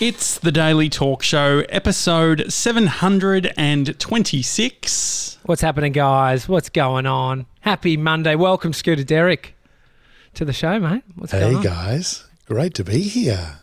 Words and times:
It's 0.00 0.38
the 0.38 0.52
Daily 0.52 0.88
Talk 0.88 1.24
Show, 1.24 1.64
episode 1.70 2.52
726. 2.52 5.38
What's 5.44 5.60
happening, 5.60 5.90
guys? 5.90 6.48
What's 6.48 6.68
going 6.68 7.06
on? 7.06 7.46
Happy 7.62 7.96
Monday. 7.96 8.36
Welcome, 8.36 8.72
Scooter 8.72 9.02
Derek, 9.02 9.56
to 10.34 10.44
the 10.44 10.52
show, 10.52 10.78
mate. 10.78 11.02
What's 11.16 11.32
Hey 11.32 11.40
going 11.40 11.56
on? 11.56 11.62
guys, 11.64 12.24
great 12.46 12.74
to 12.74 12.84
be 12.84 13.00
here. 13.00 13.58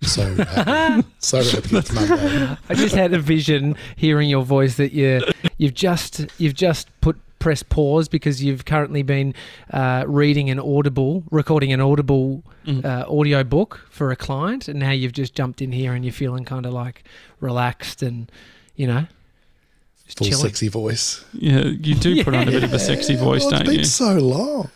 So 0.00 0.34
happy. 0.34 1.06
so 1.20 1.40
happy 1.40 1.76
it's 1.76 1.92
Monday. 1.92 2.56
I 2.68 2.74
just 2.74 2.96
had 2.96 3.14
a 3.14 3.20
vision 3.20 3.76
hearing 3.94 4.28
your 4.28 4.42
voice 4.42 4.76
that 4.78 4.90
you 4.92 5.22
you've 5.56 5.74
just 5.74 6.26
you've 6.38 6.54
just 6.54 6.88
put 7.00 7.16
press 7.42 7.62
pause 7.62 8.08
because 8.08 8.42
you've 8.42 8.64
currently 8.64 9.02
been 9.02 9.34
uh, 9.70 10.04
reading 10.06 10.48
an 10.50 10.58
audible, 10.60 11.24
recording 11.30 11.72
an 11.72 11.80
audible 11.80 12.42
Mm. 12.64 12.84
uh, 12.84 13.04
audio 13.12 13.42
book 13.42 13.84
for 13.90 14.12
a 14.12 14.16
client, 14.16 14.68
and 14.68 14.78
now 14.78 14.92
you've 14.92 15.12
just 15.12 15.34
jumped 15.34 15.60
in 15.60 15.72
here 15.72 15.94
and 15.94 16.04
you're 16.04 16.12
feeling 16.12 16.44
kind 16.44 16.64
of 16.64 16.72
like 16.72 17.02
relaxed 17.40 18.02
and 18.04 18.30
you 18.76 18.86
know 18.86 19.06
just 20.06 20.18
Full 20.18 20.28
chilling. 20.28 20.44
sexy 20.44 20.68
voice. 20.68 21.24
Yeah, 21.32 21.64
you 21.64 21.96
do 21.96 22.22
put 22.22 22.34
on 22.36 22.46
a 22.46 22.50
bit 22.52 22.62
of 22.62 22.72
a 22.72 22.78
sexy 22.78 23.16
voice, 23.16 23.40
well, 23.40 23.50
don't 23.50 23.66
you? 23.66 23.80
it's 23.80 23.98
been 23.98 24.08
you? 24.08 24.20
so 24.20 24.24
long. 24.24 24.70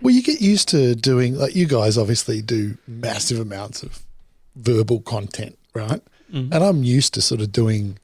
Well, 0.00 0.14
you 0.14 0.22
get 0.22 0.40
used 0.40 0.68
to 0.68 0.94
doing 0.94 1.36
like 1.36 1.56
you 1.56 1.66
guys 1.66 1.98
obviously 1.98 2.40
do 2.40 2.78
massive 2.86 3.40
amounts 3.40 3.82
of 3.82 4.04
verbal 4.54 5.00
content, 5.00 5.58
right? 5.74 6.02
Mm. 6.32 6.52
And 6.54 6.62
I'm 6.62 6.84
used 6.84 7.14
to 7.14 7.20
sort 7.20 7.40
of 7.40 7.50
doing 7.50 7.98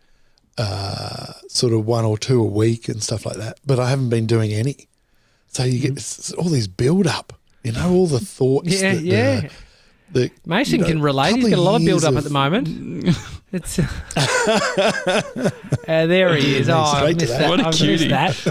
uh, 0.59 1.33
sort 1.48 1.73
of 1.73 1.87
one 1.87 2.05
or 2.05 2.19
two 2.19 2.43
a 2.43 2.47
week 2.47 2.89
and 2.89 3.03
stuff 3.03 3.25
like 3.25 3.37
that, 3.37 3.59
but 3.65 3.79
I 3.79 3.89
haven't 3.91 4.11
been 4.11 4.27
doing 4.27 4.53
any. 4.53 4.89
So 5.49 5.65
you 5.65 5.79
Mm. 5.79 5.83
get 5.83 5.91
it's 5.93 6.33
all 6.35 6.49
these 6.51 6.69
build 6.69 7.07
up, 7.07 7.33
you 7.65 7.73
know, 7.73 7.91
all 7.91 8.07
the 8.07 8.21
thoughts. 8.21 8.69
Yeah, 8.69 8.95
that, 8.95 9.02
yeah. 9.02 9.41
Uh, 9.45 9.49
the, 10.11 10.30
Mason 10.47 10.77
you 10.77 10.80
know, 10.83 10.87
can 10.89 11.02
relate. 11.02 11.37
He's 11.37 11.49
got 11.51 11.59
a 11.59 11.63
lot 11.63 11.80
of 11.80 11.85
build 11.87 12.05
up 12.05 12.16
at 12.16 12.24
the 12.24 12.30
moment. 12.30 13.16
It's 13.51 13.79
uh, 13.79 13.87
there 15.87 16.37
he 16.37 16.57
is. 16.57 16.69
Oh, 16.71 16.82
I 16.82 17.15
missed 17.15 17.29
that. 17.29 17.38
that. 17.38 17.49
What 17.49 17.60
a 17.60 17.69
I 17.69 17.73
cutie. 17.73 18.09
that. 18.09 18.35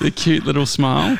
the 0.00 0.10
cute 0.10 0.44
little 0.44 0.66
smile. 0.66 1.16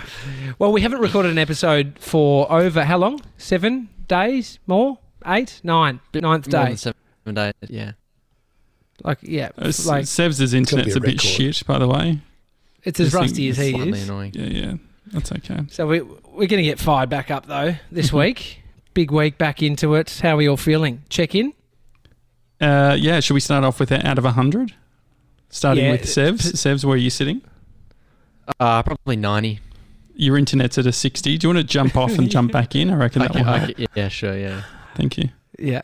Well, 0.59 0.73
we 0.73 0.81
haven't 0.81 0.99
recorded 1.01 1.31
an 1.31 1.39
episode 1.39 1.97
for 2.01 2.51
over 2.51 2.83
how 2.85 2.99
long? 2.99 3.21
Seven 3.39 3.89
days? 4.09 4.59
More? 4.67 4.99
Eight? 5.27 5.61
Nine? 5.63 6.01
Ninth 6.13 6.53
More 6.53 6.65
day? 6.65 6.69
than 6.71 6.77
seven 6.77 7.35
days. 7.35 7.53
Yeah. 7.69 7.93
Like, 9.05 9.19
yeah, 9.23 9.51
Uh, 9.59 9.71
like 9.85 10.07
Sev's 10.07 10.55
internet's 10.55 10.95
a 10.95 10.99
a 10.99 11.01
bit 11.01 11.21
shit, 11.21 11.63
by 11.67 11.79
the 11.79 11.87
way. 11.87 12.21
it's 12.85 12.99
as 12.99 13.09
this 13.13 13.15
rusty 13.15 13.49
as 13.51 13.59
he 13.59 13.77
is. 13.77 14.09
annoying. 14.09 14.33
Yeah, 14.35 14.47
yeah. 14.47 14.75
That's 15.13 15.31
okay. 15.31 15.61
So 15.71 15.87
we 15.87 16.01
we're 16.01 16.49
going 16.49 16.57
to 16.57 16.63
get 16.63 16.79
fired 16.79 17.11
back 17.11 17.31
up 17.31 17.47
though 17.47 17.75
this 17.93 18.13
week. 18.13 18.63
Big 18.95 19.11
week 19.11 19.37
back 19.39 19.63
into 19.63 19.95
it. 19.95 20.21
How 20.23 20.31
are 20.31 20.37
we 20.39 20.49
all 20.49 20.57
feeling? 20.57 21.03
Check 21.11 21.35
in. 21.35 21.53
Uh, 22.61 22.97
yeah, 22.99 23.21
should 23.21 23.35
we 23.35 23.41
start 23.41 23.63
off 23.65 23.79
with 23.79 23.91
a 23.93 24.05
out 24.07 24.17
of 24.19 24.25
100? 24.25 24.73
Starting 25.51 25.85
Yeah. 25.85 25.91
with 25.93 26.09
Sev's. 26.09 26.59
Sev's, 26.59 26.87
where 26.87 26.95
are 26.95 26.99
you 26.99 27.11
sitting? 27.11 27.43
Uh, 28.59 28.83
probably 28.83 29.17
90. 29.17 29.61
Your 30.15 30.39
internet's 30.39 30.79
at 30.79 30.87
a 30.87 30.93
60. 30.93 31.37
Do 31.39 31.47
you 31.49 31.55
want 31.55 31.67
to 31.67 31.71
jump 31.71 31.97
off 31.97 32.17
and 32.19 32.31
jump 32.31 32.53
back 32.59 32.75
in? 32.77 32.91
I 32.91 32.95
reckon 32.95 33.21
that 33.23 33.31
Okay, 33.33 33.41
will 33.41 33.53
help. 33.53 33.71
okay, 33.71 33.87
yeah, 33.95 34.09
sure, 34.09 34.37
yeah. 34.39 34.63
Thank 34.95 35.19
you. 35.19 35.29
Yeah. 35.59 35.83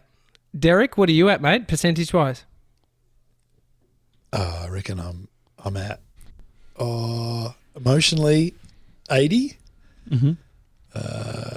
Derek, 0.58 0.96
what 0.96 1.08
are 1.08 1.12
you 1.12 1.28
at, 1.28 1.40
mate? 1.42 1.68
Percentage 1.68 2.12
wise? 2.12 2.44
Uh, 4.32 4.62
I 4.64 4.68
reckon 4.68 4.98
I'm 5.00 5.28
I'm 5.64 5.76
at 5.76 6.00
uh, 6.78 7.50
emotionally 7.76 8.54
eighty, 9.10 9.56
hmm 10.08 10.32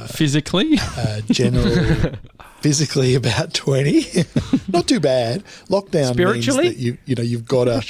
Physically? 0.07 0.77
uh, 0.97 1.21
general 1.29 2.13
physically 2.61 3.15
about 3.15 3.53
twenty. 3.53 4.05
Not 4.67 4.87
too 4.87 4.99
bad. 4.99 5.43
Lockdown 5.69 6.13
Spiritually? 6.13 6.63
means 6.63 6.75
that 6.75 6.81
you 6.81 6.97
you 7.05 7.15
know 7.15 7.23
you've 7.23 7.45
got 7.47 7.65
to. 7.65 7.83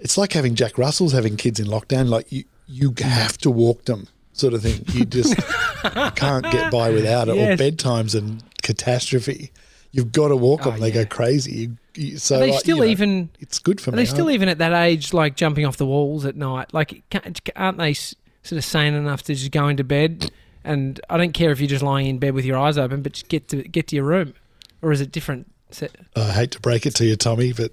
It's 0.00 0.18
like 0.18 0.32
having 0.32 0.54
Jack 0.54 0.76
Russells 0.78 1.12
having 1.12 1.36
kids 1.36 1.60
in 1.60 1.66
lockdown. 1.66 2.08
Like 2.08 2.30
you 2.30 2.44
you 2.66 2.94
have 3.00 3.38
to 3.38 3.50
walk 3.50 3.84
them, 3.84 4.08
sort 4.32 4.54
of 4.54 4.62
thing. 4.62 4.84
You 4.92 5.04
just 5.04 5.36
can't 6.16 6.44
get 6.50 6.70
by 6.72 6.90
without 6.90 7.28
it. 7.28 7.36
Yes. 7.36 7.60
Or 7.60 7.62
bedtimes 7.62 8.14
and 8.16 8.42
catastrophe. 8.62 9.52
You've 9.94 10.10
got 10.10 10.28
to 10.28 10.36
walk 10.36 10.62
oh, 10.62 10.70
them. 10.70 10.74
Oh, 10.74 10.82
they 10.82 10.88
yeah. 10.88 11.04
go 11.04 11.06
crazy. 11.06 11.52
You, 11.52 11.76
you, 11.94 12.18
so 12.18 12.34
Are 12.34 12.40
they 12.40 12.50
like, 12.50 12.58
still 12.58 12.78
you 12.78 12.82
know, 12.82 12.88
even 12.88 13.30
It's 13.38 13.60
good 13.60 13.80
for 13.80 13.90
Are 13.90 13.92
me. 13.92 13.98
they 13.98 14.06
still 14.06 14.28
even 14.28 14.48
at 14.48 14.58
that 14.58 14.72
age, 14.72 15.14
like 15.14 15.36
jumping 15.36 15.64
off 15.64 15.76
the 15.76 15.86
walls 15.86 16.24
at 16.24 16.34
night? 16.34 16.74
Like, 16.74 17.04
can't, 17.10 17.40
aren't 17.54 17.78
they 17.78 17.94
sort 17.94 18.18
of 18.52 18.64
sane 18.64 18.94
enough 18.94 19.22
to 19.22 19.34
just 19.34 19.52
go 19.52 19.68
into 19.68 19.84
bed? 19.84 20.32
And 20.64 21.00
I 21.08 21.16
don't 21.16 21.32
care 21.32 21.52
if 21.52 21.60
you're 21.60 21.68
just 21.68 21.84
lying 21.84 22.08
in 22.08 22.18
bed 22.18 22.34
with 22.34 22.44
your 22.44 22.58
eyes 22.58 22.76
open, 22.76 23.02
but 23.02 23.12
just 23.12 23.28
get 23.28 23.46
to 23.48 23.62
get 23.62 23.86
to 23.88 23.96
your 23.96 24.04
room, 24.04 24.34
or 24.82 24.90
is 24.90 25.00
it 25.00 25.12
different? 25.12 25.48
Se- 25.70 25.90
I 26.16 26.32
hate 26.32 26.50
to 26.52 26.60
break 26.60 26.86
it 26.86 26.96
to 26.96 27.04
you, 27.04 27.14
Tommy, 27.14 27.52
but 27.52 27.70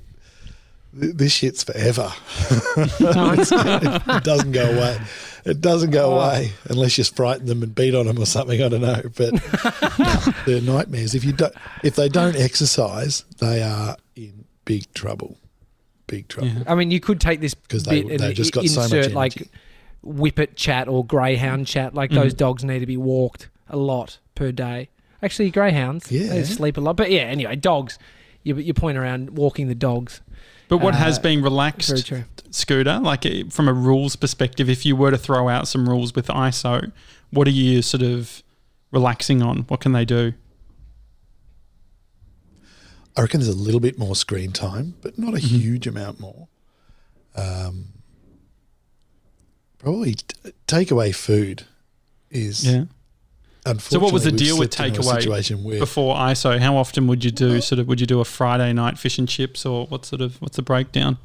this 0.93 1.31
shit's 1.33 1.63
forever. 1.69 2.11
It 2.99 4.23
doesn't 4.23 4.51
go 4.51 4.63
away. 4.71 4.97
It 5.45 5.59
doesn't 5.61 5.89
go 5.91 6.11
Oh. 6.13 6.17
away 6.19 6.51
unless 6.69 6.97
you 6.97 7.03
frighten 7.03 7.47
them 7.47 7.63
and 7.63 7.73
beat 7.73 7.95
on 7.95 8.05
them 8.07 8.19
or 8.19 8.25
something. 8.25 8.61
I 8.61 8.69
don't 8.69 8.81
know, 8.81 9.01
but 9.15 9.33
no, 9.33 10.33
they're 10.45 10.61
nightmares. 10.61 11.15
If 11.15 11.23
you 11.25 11.33
don't, 11.33 11.53
if 11.83 11.95
they 11.95 12.09
don't 12.09 12.35
exercise, 12.35 13.25
they 13.39 13.63
are 13.63 13.97
in 14.15 14.45
big 14.65 14.93
trouble. 14.93 15.37
Big 16.07 16.27
trouble. 16.27 16.49
Yeah. 16.49 16.63
I 16.67 16.75
mean, 16.75 16.91
you 16.91 16.99
could 16.99 17.19
take 17.19 17.39
this 17.41 17.55
'Cause 17.69 17.83
they- 17.83 18.03
bit 18.03 18.11
and 18.11 18.19
they've 18.19 18.35
just 18.35 18.51
got 18.53 18.63
insert 18.65 18.89
so 18.89 18.97
much 18.99 19.11
like 19.13 19.37
energy. 19.37 19.51
whippet 20.03 20.55
chat 20.55 20.87
or 20.87 21.03
greyhound 21.05 21.65
chat. 21.67 21.95
Like 21.95 22.11
mm-hmm. 22.11 22.19
those 22.19 22.33
dogs 22.35 22.63
need 22.63 22.79
to 22.79 22.85
be 22.85 22.97
walked 22.97 23.49
a 23.69 23.77
lot 23.77 24.19
per 24.35 24.51
day. 24.51 24.89
Actually, 25.23 25.49
greyhounds, 25.51 26.05
they 26.09 26.43
sleep 26.43 26.77
a 26.77 26.81
lot. 26.81 26.97
But 26.97 27.11
yeah, 27.11 27.21
anyway, 27.21 27.55
dogs. 27.55 27.97
You, 28.43 28.55
you 28.57 28.73
point 28.73 28.97
around 28.97 29.37
walking 29.37 29.67
the 29.67 29.75
dogs. 29.75 30.21
But 30.71 30.77
what 30.77 30.95
has 30.95 31.17
Uh, 31.17 31.21
been 31.23 31.39
Very 31.41 31.51
relaxed, 31.51 32.07
true. 32.07 32.23
Scooter, 32.49 32.99
like 32.99 33.25
eh, 33.25 33.43
from 33.49 33.67
a 33.67 33.73
rules 33.73 34.15
perspective, 34.15 34.69
if 34.69 34.85
you 34.85 34.95
were 34.95 35.11
to 35.11 35.17
throw 35.17 35.49
out 35.49 35.67
some 35.67 35.87
rules 35.89 36.15
with 36.15 36.27
ISO, 36.27 36.93
what 37.29 37.45
are 37.45 37.51
you 37.51 37.81
sort 37.81 38.01
of 38.01 38.41
relaxing 38.89 39.41
on? 39.41 39.63
What 39.67 39.81
can 39.81 39.91
they 39.91 40.05
do? 40.05 40.33
I 43.17 43.21
reckon 43.21 43.41
there's 43.41 43.53
a 43.53 43.57
little 43.57 43.81
bit 43.81 43.99
more 43.99 44.15
screen 44.15 44.53
time, 44.53 44.95
but 45.01 45.19
not 45.19 45.33
a 45.33 45.37
Mm-hmm. 45.37 45.57
huge 45.57 45.87
amount 45.87 46.21
more. 46.21 46.47
Um, 47.35 47.87
probably 49.77 50.15
t- 50.15 50.51
take 50.67 50.89
away 50.89 51.11
food 51.11 51.65
is 52.29 52.63
Yeah. 52.65 52.85
Unfortunately. 53.65 53.97
So 53.97 53.99
what 54.03 54.13
was 54.13 54.23
the 54.23 54.31
deal 54.31 54.57
with 54.57 54.73
slipped 54.73 54.97
into 54.97 55.01
a 55.01 55.03
takeaway 55.13 55.15
situation 55.19 55.63
where 55.63 55.79
before 55.79 56.15
ISO? 56.15 56.59
How 56.59 56.75
often 56.77 57.07
would 57.07 57.23
you 57.23 57.31
do 57.31 57.61
sort 57.61 57.79
of 57.79 57.87
would 57.87 57.99
you 58.01 58.07
do 58.07 58.19
a 58.19 58.25
Friday 58.25 58.73
night 58.73 58.97
fish 58.97 59.17
and 59.17 59.27
chips 59.27 59.65
or 59.65 59.85
what 59.87 60.05
sort 60.05 60.21
of 60.21 60.41
what's 60.41 60.55
the 60.55 60.61
breakdown? 60.61 61.17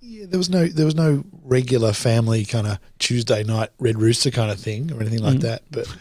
Yeah, 0.00 0.26
there 0.28 0.38
was 0.38 0.48
no 0.50 0.66
there 0.66 0.84
was 0.86 0.94
no 0.94 1.24
regular 1.42 1.92
family 1.92 2.44
kind 2.44 2.66
of 2.66 2.78
Tuesday 2.98 3.42
night 3.42 3.70
red 3.78 4.00
rooster 4.00 4.30
kind 4.30 4.50
of 4.50 4.58
thing 4.60 4.92
or 4.92 5.00
anything 5.00 5.20
like 5.22 5.38
Mm. 5.38 5.42
that. 5.42 5.62
But 5.70 5.94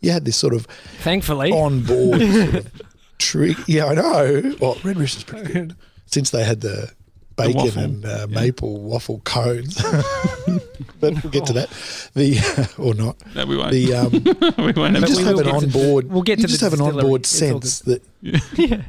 you 0.00 0.10
had 0.12 0.24
this 0.24 0.36
sort 0.36 0.54
of 0.54 0.66
Thankfully, 1.00 1.50
on 1.50 1.80
board 1.82 2.20
sort 2.20 2.54
of 2.54 2.82
trick. 3.18 3.56
Yeah, 3.66 3.86
I 3.86 3.94
know. 3.94 4.54
Well, 4.60 4.78
red 4.84 4.96
rooster's 4.96 5.24
pretty 5.24 5.52
good 5.52 5.74
since 6.06 6.30
they 6.30 6.44
had 6.44 6.60
the 6.60 6.92
bacon 7.38 7.54
waffle, 7.56 7.82
and 7.82 8.04
uh, 8.04 8.26
yeah. 8.28 8.40
maple 8.40 8.80
waffle 8.82 9.20
cones. 9.24 9.80
but 11.00 11.14
we'll 11.22 11.30
get 11.32 11.46
to 11.46 11.52
that. 11.54 11.68
The 12.14 12.74
or 12.78 12.94
not 12.94 13.16
No, 13.34 13.46
we 13.46 13.56
won't. 13.56 13.72
the 13.72 13.94
um, 13.94 14.10
we 14.64 14.72
won't 14.72 14.94
you 14.94 15.00
have 15.00 15.06
just 15.08 15.18
we 15.20 15.24
have 15.26 15.38
an 15.38 15.48
on 15.48 15.68
board. 15.70 16.10
we'll 16.10 16.22
get 16.22 16.38
you 16.38 16.44
to 16.46 16.48
just 16.48 16.60
have 16.60 16.72
an 16.74 16.80
on 16.80 16.98
board 16.98 17.24
sense 17.26 17.80
that. 17.80 18.02
yeah. 18.22 18.82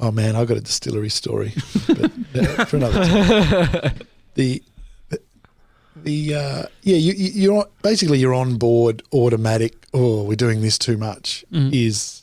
Oh 0.00 0.10
man, 0.10 0.34
I 0.36 0.44
got 0.44 0.56
a 0.56 0.60
distillery 0.60 1.08
story, 1.08 1.52
but 1.86 2.10
uh, 2.36 2.64
for 2.66 2.76
another 2.76 3.04
time. 3.04 3.94
the 4.34 4.62
the 5.96 6.34
uh, 6.34 6.62
yeah, 6.82 6.96
you, 6.96 7.12
you- 7.14 7.30
you're 7.42 7.66
basically 7.82 8.18
you're 8.18 8.34
on 8.34 8.56
board 8.58 9.02
automatic. 9.12 9.86
Oh, 9.94 10.24
we're 10.24 10.34
doing 10.36 10.60
this 10.60 10.76
too 10.78 10.96
much. 10.98 11.44
Mm. 11.52 11.72
Is 11.72 12.13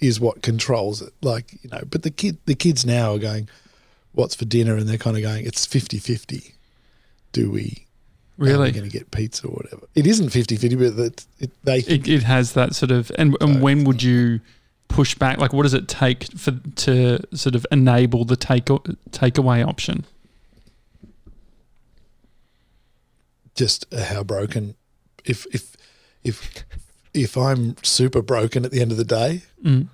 is 0.00 0.20
what 0.20 0.42
controls 0.42 1.02
it. 1.02 1.12
Like 1.22 1.52
you 1.62 1.70
know, 1.70 1.82
but 1.88 2.02
the 2.02 2.10
kid 2.10 2.38
the 2.46 2.54
kids 2.54 2.84
now 2.84 3.14
are 3.14 3.18
going, 3.18 3.48
what's 4.12 4.34
for 4.34 4.44
dinner, 4.44 4.76
and 4.76 4.88
they're 4.88 4.98
kind 4.98 5.16
of 5.16 5.22
going, 5.22 5.46
it's 5.46 5.66
50-50. 5.66 6.52
Do 7.32 7.50
we? 7.50 7.86
Really. 8.36 8.70
going 8.70 8.88
to 8.88 8.96
get 8.96 9.10
pizza 9.10 9.48
or 9.48 9.50
whatever? 9.50 9.86
It 9.96 10.06
isn't 10.06 10.28
50-50, 10.28 10.78
but 10.78 10.96
that 10.96 11.26
it, 11.40 11.50
they 11.64 11.80
think 11.80 12.06
It, 12.06 12.12
it 12.12 12.22
has 12.22 12.52
that 12.52 12.74
sort 12.76 12.92
of 12.92 13.10
and, 13.18 13.36
and 13.40 13.56
So- 13.56 13.60
when 13.60 13.82
would 13.84 14.02
you 14.02 14.40
push 14.86 15.14
back? 15.16 15.38
Like 15.38 15.52
what 15.52 15.64
does 15.64 15.74
it 15.74 15.88
take 15.88 16.24
for 16.38 16.52
to 16.52 17.18
sort 17.36 17.54
of 17.56 17.66
enable 17.72 18.24
the 18.24 18.36
take 18.36 18.66
takeaway 18.66 19.66
option? 19.66 20.04
just 23.54 23.92
uh, 23.92 24.04
how 24.04 24.22
broken. 24.22 24.76
If 25.24 25.46
if 25.52 25.76
if 26.22 26.64
if 27.18 27.36
I'm 27.36 27.76
super 27.82 28.22
broken 28.22 28.64
at 28.64 28.70
the 28.70 28.80
end 28.80 28.90
of 28.92 28.96
the 28.98 29.04
day, 29.04 29.42
Mm. 29.64 29.88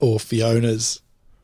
or 0.00 0.18
Fiona's, 0.20 1.00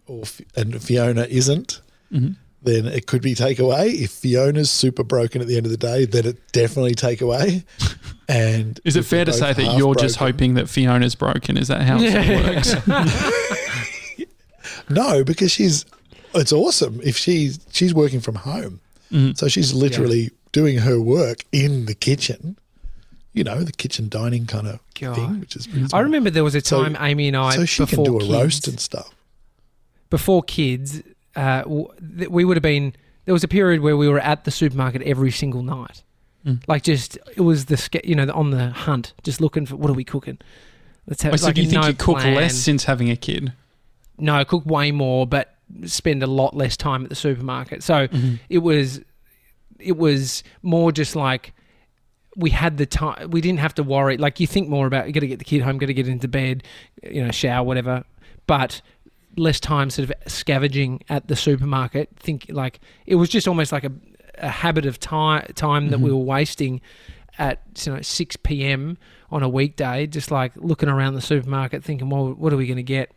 or 0.07 0.25
and 0.55 0.83
Fiona 0.83 1.23
isn't, 1.29 1.81
hmm 2.11 2.31
then 2.63 2.87
it 2.87 3.07
could 3.07 3.23
be 3.23 3.33
takeaway. 3.33 3.95
If 3.95 4.11
Fiona's 4.11 4.71
super 4.71 5.05
broken 5.05 5.41
at 5.41 5.47
the 5.47 5.57
end 5.57 5.67
of 5.67 5.71
the 5.71 5.79
day, 5.79 6.05
then 6.05 6.27
it 6.27 6.39
definitely 6.53 6.95
take 6.97 7.21
away. 7.21 7.65
And 8.29 8.81
Is 8.85 8.97
it 8.97 9.05
fair 9.05 9.25
to 9.25 9.33
say 9.33 9.53
that 9.53 9.79
you're 9.79 9.95
just 9.95 10.17
hoping 10.17 10.55
that 10.55 10.69
Fiona's 10.69 11.15
broken? 11.15 11.57
Is 11.57 11.69
that 11.69 11.83
how 11.83 11.99
it 12.01 12.57
works? 12.57 12.75
No, 14.91 15.23
because 15.25 15.53
she's. 15.53 15.85
It's 16.35 16.53
awesome 16.53 17.01
if 17.05 17.17
she's 17.17 17.59
she's 17.71 17.95
working 17.95 18.21
from 18.21 18.35
home, 18.35 18.81
Mhm. 19.13 19.39
so 19.39 19.47
she's 19.49 19.73
literally 19.73 20.31
doing 20.53 20.79
her 20.79 21.01
work 21.01 21.45
in 21.53 21.87
the 21.87 21.95
kitchen. 21.95 22.59
You 23.37 23.45
know, 23.45 23.63
the 23.63 23.73
kitchen 23.73 24.09
dining 24.09 24.47
kind 24.47 24.67
of 24.67 24.81
God. 24.99 25.15
thing, 25.15 25.41
which 25.41 25.55
is. 25.57 25.67
pretty 25.67 25.87
I 25.93 26.01
remember 26.01 26.31
there 26.31 26.43
was 26.43 26.55
a 26.55 26.61
So- 26.63 26.83
time 26.83 26.97
Amy 26.99 27.29
and 27.29 27.37
I 27.37 27.55
So 27.55 27.65
she 27.67 27.85
can 27.87 28.03
do 28.03 28.17
a 28.17 28.21
kids, 28.21 28.33
roast 28.33 28.67
and 28.67 28.81
stuff. 28.81 29.15
before 30.11 30.43
kids, 30.43 31.03
uh, 31.37 31.63
we 31.67 32.45
would 32.45 32.57
have 32.57 32.63
been. 32.63 32.95
There 33.27 33.35
was 33.35 33.45
a 33.45 33.49
period 33.49 33.81
where 33.83 33.97
we 33.97 34.09
were 34.09 34.21
at 34.21 34.45
the 34.45 34.51
supermarket 34.51 35.03
every 35.03 35.31
single 35.33 35.63
night, 35.63 36.03
Mm. 36.47 36.63
like 36.69 36.83
just 36.85 37.19
it 37.37 37.41
was 37.43 37.67
the 37.67 38.01
you 38.05 38.15
know 38.15 38.27
on 38.33 38.51
the 38.53 38.71
hunt, 38.71 39.13
just 39.23 39.41
looking 39.41 39.67
for 39.67 39.77
what 39.77 39.91
are 39.91 39.95
we 39.95 40.05
cooking. 40.05 40.39
Let's 41.07 41.23
have 41.23 41.35
Oh, 41.35 41.37
so 41.37 41.47
like 41.47 41.57
do 41.57 41.63
you 41.63 41.69
think 41.69 41.83
no 41.83 41.89
you 41.89 41.95
cook 41.95 42.19
plan. 42.19 42.35
less 42.35 42.55
since 42.57 42.85
having 42.85 43.11
a 43.11 43.17
kid? 43.17 43.53
No, 44.19 44.43
cook 44.47 44.65
way 44.65 44.93
more, 44.93 45.27
but 45.27 45.57
spend 45.85 46.23
a 46.23 46.27
lot 46.27 46.57
less 46.57 46.75
time 46.77 47.03
at 47.03 47.11
the 47.11 47.15
supermarket. 47.17 47.83
So 47.83 48.09
it 48.49 48.59
was 48.59 49.01
it 49.79 49.97
was 49.99 50.43
more 50.63 50.91
just 50.91 51.15
like 51.15 51.53
we 52.37 52.51
had 52.51 52.77
the 52.77 52.87
time 52.87 53.31
we 53.31 53.41
didn't 53.41 53.59
have 53.61 53.75
to 53.75 53.83
worry 53.83 54.17
like 54.19 54.39
you 54.41 54.47
think 54.47 54.69
more 54.69 54.87
about 54.87 55.07
you 55.07 55.13
got 55.13 55.21
to 55.21 55.27
get 55.27 55.39
the 55.39 55.45
kid 55.45 55.63
home 55.63 55.79
got 55.79 55.87
to 55.87 55.95
get 55.95 56.07
into 56.09 56.29
bed 56.29 56.63
you 57.03 57.25
know 57.25 57.31
shower 57.31 57.65
whatever 57.65 58.05
but 58.47 58.81
less 59.37 59.59
time 59.61 59.89
sort 59.91 60.11
of 60.11 60.31
scavenging 60.31 61.03
at 61.09 61.29
the 61.29 61.37
supermarket 61.37 62.09
think 62.19 62.47
like 62.51 62.81
it 63.07 63.15
was 63.17 63.29
just 63.29 63.49
almost 63.49 63.73
like 63.73 63.85
a, 63.85 63.93
a 64.39 64.49
habit 64.49 64.85
of 64.87 64.99
time 65.01 65.47
time 65.55 65.89
that 65.91 65.99
we 66.01 66.11
Mhm. 66.11 66.15
were 66.15 66.25
wasting 66.25 66.81
at 67.39 67.63
you 67.85 67.95
know 67.95 68.01
6 68.03 68.37
p.m 68.37 68.97
on 69.31 69.43
a 69.43 69.49
weekday 69.49 70.07
just 70.07 70.31
like 70.31 70.53
looking 70.57 70.89
around 70.89 71.15
the 71.15 71.21
supermarket 71.21 71.83
thinking 71.85 72.09
well 72.11 72.33
what 72.33 72.53
are 72.53 72.57
we 72.57 72.67
going 72.67 72.77
to 72.77 72.83
get 72.83 73.13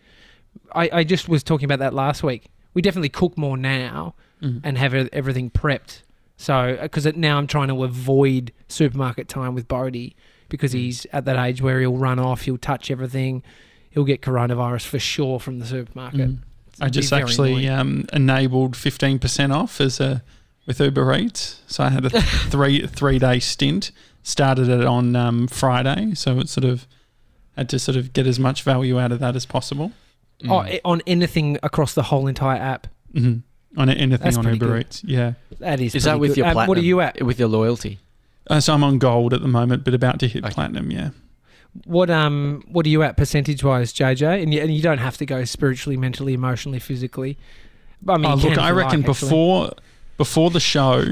I, 0.74 0.90
I 0.94 1.04
just 1.04 1.30
was 1.30 1.44
talking 1.44 1.66
about 1.66 1.80
that 1.80 1.94
last 1.94 2.24
week 2.24 2.46
we 2.74 2.82
definitely 2.82 3.10
cook 3.10 3.38
more 3.38 3.58
now 3.58 4.16
Mhm. 4.42 4.62
and 4.64 4.78
have 4.78 4.94
everything 4.94 5.50
prepped. 5.50 6.04
So, 6.42 6.78
because 6.82 7.06
now 7.18 7.38
I'm 7.38 7.48
trying 7.48 7.68
to 7.68 7.84
avoid 7.84 8.54
supermarket 8.70 9.28
time 9.28 9.56
with 9.56 9.68
Bodie 9.68 10.16
because 10.48 10.72
he's 10.72 11.06
at 11.12 11.26
that 11.26 11.36
age 11.38 11.62
where 11.62 11.82
he'll 11.82 11.98
run 11.98 12.18
off, 12.18 12.44
he'll 12.44 12.58
touch 12.58 12.90
everything, 12.90 13.44
he'll 13.90 14.06
get 14.06 14.22
coronavirus 14.22 14.86
for 14.86 15.00
sure 15.00 15.42
from 15.42 15.60
the 15.60 15.66
supermarket. 15.66 16.30
Mhm. 16.30 16.38
I 16.80 16.88
just 16.88 17.12
actually 17.12 17.68
um, 17.68 18.06
enabled 18.14 18.78
fifteen 18.78 19.20
percent 19.20 19.52
off 19.52 19.82
as 19.82 20.00
a 20.00 20.24
with 20.66 20.80
Uber 20.80 21.14
Eats. 21.14 21.62
So 21.68 21.84
I 21.84 21.90
had 21.90 22.06
a 22.06 22.10
three 22.22 22.88
three 22.88 23.20
day 23.20 23.40
stint. 23.40 23.92
Started 24.24 24.70
it 24.70 24.86
on 24.86 25.18
um, 25.18 25.48
Friday, 25.48 26.14
so 26.14 26.40
it 26.40 26.48
sort 26.48 26.64
of 26.64 26.88
had 27.58 27.68
to 27.70 27.80
sort 27.80 27.98
of 27.98 28.14
get 28.14 28.26
as 28.28 28.40
much 28.40 28.64
value 28.64 28.98
out 28.98 29.12
of 29.12 29.20
that 29.20 29.36
as 29.36 29.46
possible. 29.46 29.92
Oh, 30.48 30.66
on 30.86 31.02
anything 31.06 31.58
across 31.64 31.94
the 31.94 32.04
whole 32.04 32.28
entire 32.28 32.62
app. 32.62 32.88
hmm 33.14 33.40
On 33.78 33.88
anything 33.90 34.10
That's 34.18 34.38
on 34.38 34.44
pretty 34.44 34.58
Uber 34.58 34.68
good. 34.68 34.82
Eats, 34.88 35.04
yeah. 35.04 35.34
That 35.60 35.80
is. 35.80 35.94
Is 35.96 36.04
that 36.06 36.20
with 36.20 36.32
good. 36.32 36.38
your 36.38 36.48
Um, 36.48 36.54
platinum? 36.54 36.70
What 36.70 36.78
are 36.80 36.82
you 36.82 37.02
at? 37.02 37.22
With 37.24 37.40
your 37.40 37.48
loyalty? 37.50 38.00
Uh, 38.50 38.60
so 38.60 38.74
I'm 38.74 38.84
on 38.84 38.98
gold 38.98 39.32
at 39.34 39.42
the 39.42 39.48
moment, 39.48 39.84
but 39.84 39.94
about 39.94 40.20
to 40.22 40.28
hit 40.28 40.44
Okay. 40.44 40.54
platinum. 40.54 40.90
Yeah. 40.92 41.10
What 41.86 42.10
um 42.10 42.64
What 42.68 42.86
are 42.88 42.90
you 42.90 43.04
at 43.04 43.16
percentage 43.16 43.64
wise, 43.64 43.94
JJ? 43.94 44.42
And 44.42 44.52
you, 44.54 44.62
and 44.62 44.74
you 44.74 44.82
don't 44.82 44.98
have 44.98 45.18
to 45.18 45.26
go 45.26 45.46
spiritually, 45.46 45.98
mentally, 45.98 46.34
emotionally, 46.34 46.80
physically. 46.80 47.38
But 48.02 48.14
I 48.14 48.18
mean, 48.18 48.32
oh, 48.32 48.36
look, 48.36 48.58
I 48.58 48.72
reckon 48.72 49.02
like, 49.02 49.10
actually. 49.10 49.28
before 49.30 49.72
before 50.18 50.50
the 50.50 50.60
show. 50.60 51.04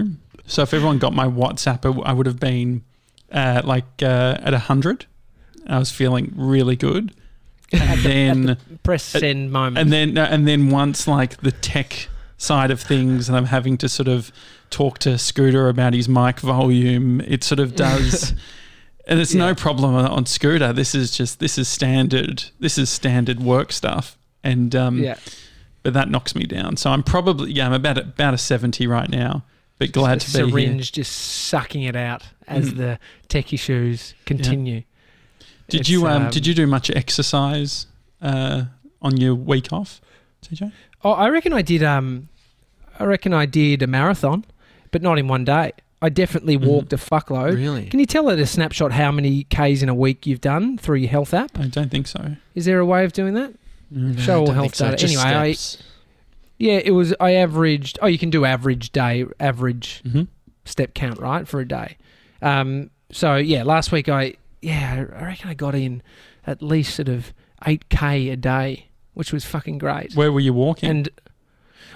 So 0.48 0.63
if 0.63 0.74
everyone 0.74 0.98
got 0.98 1.13
my 1.13 1.27
WhatsApp, 1.27 2.01
I 2.06 2.12
would 2.13 2.25
have 2.25 2.39
been 2.39 2.83
uh, 3.31 3.62
like 3.63 3.86
uh, 4.01 4.38
at 4.42 4.54
hundred. 4.56 5.06
I 5.68 5.77
was 5.77 5.92
feeling 5.92 6.33
really 6.36 6.75
good, 6.77 7.13
and 7.71 8.00
then 8.01 8.57
press 8.81 9.13
uh, 9.13 9.19
send 9.19 9.51
moment. 9.51 9.77
and 9.77 9.92
then 9.92 10.18
uh, 10.18 10.27
and 10.31 10.48
then 10.48 10.69
once 10.71 11.07
like 11.07 11.38
the 11.42 11.51
tech 11.51 12.07
side 12.38 12.72
of 12.72 12.80
things, 12.81 13.28
and 13.28 13.38
I'm 13.38 13.45
having 13.45 13.78
to 13.80 13.89
sort 13.89 14.07
of 14.07 14.31
talk 14.69 15.00
to 15.00 15.18
Scooter 15.18 15.69
about 15.69 15.94
his 15.94 16.07
mic 16.07 16.39
volume. 16.39 17.22
It 17.22 17.44
sort 17.44 17.60
of 17.60 17.75
does. 17.75 18.34
And 19.10 19.22
it's 19.22 19.34
Yeah. 19.34 19.45
no 19.48 19.56
problem 19.56 19.95
on- 19.95 20.25
Scooter. 20.25 20.74
This 20.74 20.94
is 20.94 21.12
just 21.16 21.39
this 21.39 21.57
is 21.57 21.69
standard. 21.69 22.44
This 22.60 22.78
is 22.78 22.89
standard 22.89 23.39
work 23.39 23.72
stuff, 23.72 24.18
and 24.44 24.75
um, 24.75 25.01
yeah, 25.01 25.16
but 25.81 25.94
that 25.94 26.10
knocks 26.10 26.36
me 26.36 26.44
down. 26.44 26.75
So 26.75 26.92
I'm 26.92 27.04
probably 27.04 27.54
yeah, 27.54 27.66
I'm 27.68 27.72
about 27.72 27.98
about 27.98 28.34
a 28.34 28.38
seventy 28.38 28.86
right 28.86 29.10
now. 29.10 29.45
But 29.80 29.94
glad 29.94 30.19
to 30.19 30.28
be 30.33 30.40
here. 30.40 30.50
syringe 30.50 30.92
just 30.92 31.13
sucking 31.13 31.83
it 31.83 31.95
out 31.95 32.24
as 32.50 32.72
Mhm. 32.74 32.75
the 32.78 33.00
tech 33.30 33.54
issues 33.54 34.13
continue. 34.25 34.83
Did 35.69 35.81
It's, 35.81 35.90
you 35.90 36.06
um, 36.06 36.30
did 36.30 36.45
you 36.45 36.54
do 36.54 36.68
much 36.68 36.90
exercise 36.90 37.88
uh, 38.22 38.63
on 39.01 39.16
your 39.16 39.36
week 39.36 39.72
off, 39.72 40.01
TJ? 40.50 40.72
Oh, 41.04 41.12
I 41.12 41.30
reckon 41.30 41.54
I 41.54 41.62
did. 41.62 41.84
Um, 41.84 42.30
I 43.00 43.04
reckon 43.06 43.34
I 43.34 43.46
did 43.46 43.82
a 43.84 43.88
marathon, 43.88 44.46
but 44.92 45.02
not 45.02 45.18
in 45.20 45.28
one 45.28 45.46
day. 45.46 45.72
I 46.02 46.10
definitely 46.10 46.58
Mhm. 46.58 46.66
walked 46.66 46.94
a 46.94 46.98
fuckload. 46.98 47.56
Really? 47.56 47.86
Can 47.88 48.00
you 48.00 48.06
tell 48.06 48.30
at 48.30 48.38
a 48.40 48.46
snapshot 48.46 48.92
how 48.92 49.12
many 49.12 49.44
k's 49.46 49.82
in 49.82 49.90
a 49.90 49.96
week 49.96 50.26
you've 50.28 50.42
done 50.42 50.78
through 50.78 50.98
your 50.98 51.10
health 51.10 51.34
app? 51.34 51.58
I 51.60 51.68
don't 51.68 51.90
think 51.90 52.08
so. 52.08 52.36
Is 52.56 52.66
there 52.66 52.80
a 52.80 52.86
way 52.86 53.04
of 53.04 53.14
doing 53.14 53.34
that? 53.34 53.54
Mm. 53.94 54.20
Show 54.20 54.42
all 54.42 54.52
health 54.52 54.76
so, 54.76 54.86
data. 54.86 54.98
just 54.98 55.18
Anyway, 55.26 55.38
I- 55.54 55.56
Yeah, 56.60 56.80
it 56.84 56.92
was. 56.92 57.14
I 57.20 57.32
averaged. 57.36 58.00
Oh, 58.02 58.08
you 58.08 58.18
can 58.18 58.30
do 58.32 58.44
average 58.46 58.92
day, 58.92 59.26
average 59.40 60.02
hmm 60.12 60.24
step 60.66 60.94
count, 60.96 61.20
right, 61.20 61.48
for 61.48 61.60
a 61.62 61.68
day. 61.68 61.98
Um, 62.42 62.90
so 63.12 63.36
yeah, 63.38 63.64
last 63.64 63.92
week 63.92 64.10
I 64.10 64.34
yeah, 64.62 65.06
I 65.18 65.24
reckon 65.26 65.50
I 65.50 65.54
got 65.54 65.76
in 65.76 66.02
at 66.48 66.62
least 66.64 66.96
sort 66.96 67.10
of 67.10 67.32
eight 67.68 67.88
k 67.90 68.30
a 68.30 68.36
day, 68.36 68.88
which 69.18 69.34
was 69.34 69.44
fucking 69.46 69.78
great. 69.80 70.14
Where 70.16 70.31
were 70.31 70.40
you 70.40 70.54
walking? 70.54 70.90
And 70.90 71.10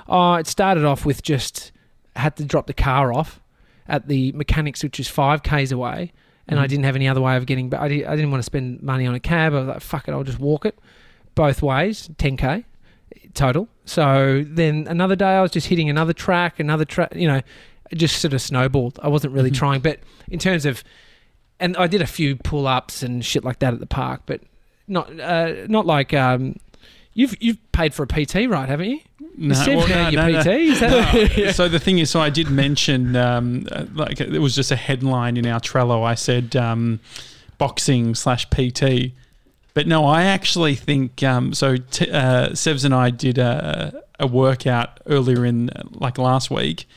oh, 0.07 0.33
it 0.35 0.47
started 0.47 0.83
off 0.85 1.05
with 1.05 1.21
just 1.23 1.71
had 2.15 2.35
to 2.37 2.43
drop 2.45 2.67
the 2.67 2.73
car 2.73 3.13
off 3.13 3.39
at 3.87 4.07
the 4.07 4.31
mechanics, 4.33 4.83
which 4.83 4.99
is 4.99 5.07
five 5.07 5.43
k's 5.43 5.71
away, 5.71 6.11
and 6.47 6.59
I 6.59 6.65
Mhm. 6.65 6.69
didn't 6.69 6.83
have 6.85 6.95
any 6.95 7.07
other 7.07 7.21
way 7.21 7.37
of 7.37 7.45
getting. 7.45 7.69
But 7.69 7.79
I, 7.81 7.87
di- 7.87 8.05
I 8.05 8.15
didn't 8.15 8.31
want 8.31 8.39
to 8.41 8.45
spend 8.45 8.81
money 8.81 9.05
on 9.07 9.13
a 9.15 9.19
cab. 9.19 9.53
I 9.53 9.59
was 9.59 9.67
like, 9.67 9.81
fuck 9.81 10.07
it, 10.07 10.11
I'll 10.11 10.23
just 10.23 10.39
walk 10.39 10.65
it 10.65 10.77
both 11.35 11.61
ways, 11.61 12.09
ten 12.17 12.37
k 12.37 12.65
total. 13.33 13.67
So 13.85 14.43
then 14.47 14.87
another 14.89 15.15
day 15.15 15.25
I 15.37 15.41
was 15.41 15.51
just 15.51 15.67
hitting 15.67 15.89
another 15.89 16.13
track, 16.13 16.59
another 16.59 16.85
track. 16.85 17.13
You 17.15 17.27
know, 17.27 17.41
just 17.93 18.19
sort 18.19 18.33
of 18.33 18.41
snowballed. 18.41 18.99
I 19.03 19.07
wasn't 19.09 19.33
really 19.33 19.51
Mhm. 19.51 19.55
trying, 19.55 19.81
but 19.81 19.99
in 20.29 20.39
terms 20.39 20.65
of, 20.65 20.83
and 21.59 21.77
I 21.77 21.87
did 21.87 22.01
a 22.01 22.07
few 22.07 22.35
pull 22.35 22.67
ups 22.67 23.03
and 23.03 23.23
shit 23.23 23.43
like 23.43 23.59
that 23.59 23.73
at 23.73 23.79
the 23.79 23.85
park, 23.85 24.21
but 24.25 24.41
not 24.87 25.17
uh, 25.19 25.53
not 25.67 25.85
like. 25.85 26.13
Um, 26.13 26.55
You've 27.13 27.35
you've 27.41 27.71
paid 27.73 27.93
for 27.93 28.03
a 28.03 28.07
PT, 28.07 28.47
right? 28.49 28.69
Haven't 28.69 28.89
you? 28.89 28.99
no, 29.37 29.53
Seb 29.55 29.75
well, 29.77 29.87
no, 29.87 30.09
your 30.09 30.31
no. 30.31 30.41
PT? 30.41 30.81
No. 30.81 31.51
So 31.51 31.67
the 31.67 31.79
thing 31.79 31.99
is, 31.99 32.09
so 32.09 32.19
I 32.21 32.29
did 32.29 32.49
mention, 32.49 33.15
um, 33.15 33.67
uh, 33.71 33.85
like 33.93 34.21
it 34.21 34.39
was 34.39 34.55
just 34.55 34.71
a 34.71 34.75
headline 34.75 35.35
in 35.37 35.45
our 35.45 35.59
Trello. 35.59 36.03
I 36.03 36.15
said 36.15 36.55
um, 36.55 36.99
boxing 37.57 38.15
slash 38.15 38.49
PT, 38.49 39.11
but 39.73 39.87
no, 39.87 40.05
I 40.05 40.23
actually 40.23 40.75
think 40.75 41.21
um, 41.23 41.53
so. 41.53 41.75
T- 41.77 42.09
uh, 42.09 42.49
Sevs 42.49 42.85
and 42.85 42.93
I 42.93 43.09
did 43.09 43.37
a, 43.37 44.01
a 44.19 44.27
workout 44.27 44.99
earlier 45.05 45.45
in 45.45 45.69
like 45.91 46.17
last 46.17 46.49
week, 46.49 46.87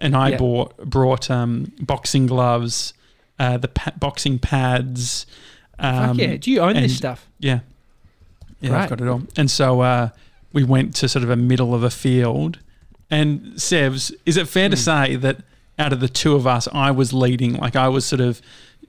and 0.00 0.16
I 0.16 0.30
Yeah. 0.30 0.38
bought 0.38 0.76
brought 0.78 1.30
um, 1.30 1.72
boxing 1.80 2.26
gloves, 2.26 2.92
uh, 3.38 3.56
the 3.58 3.68
pa- 3.68 3.92
boxing 3.98 4.38
pads. 4.40 5.26
Um, 5.78 6.08
Fuck 6.08 6.18
yeah! 6.18 6.36
Do 6.36 6.50
you 6.50 6.60
own 6.60 6.76
and- 6.76 6.84
this 6.84 6.96
stuff? 6.96 7.28
yeah. 7.38 7.60
Yeah, 8.60 8.78
I've 8.82 8.90
got 8.90 9.00
it 9.00 9.08
all. 9.08 9.22
And 9.36 9.50
so 9.50 9.80
uh, 9.80 10.08
we 10.52 10.64
went 10.64 10.94
to 10.96 11.08
sort 11.08 11.22
of 11.22 11.30
a 11.30 11.36
middle 11.36 11.74
of 11.74 11.82
a 11.82 11.90
field. 11.90 12.58
And 13.10 13.40
Sevs, 13.56 14.12
is 14.26 14.36
it 14.36 14.48
fair 14.48 14.68
to 14.68 14.76
Hmm. 14.76 14.80
say 14.80 15.16
that 15.16 15.38
out 15.78 15.92
of 15.92 16.00
the 16.00 16.08
two 16.08 16.34
of 16.34 16.46
us, 16.46 16.68
I 16.72 16.90
was 16.90 17.12
leading? 17.12 17.54
Like 17.54 17.74
I 17.74 17.88
was 17.88 18.04
sort 18.04 18.20
of, 18.20 18.40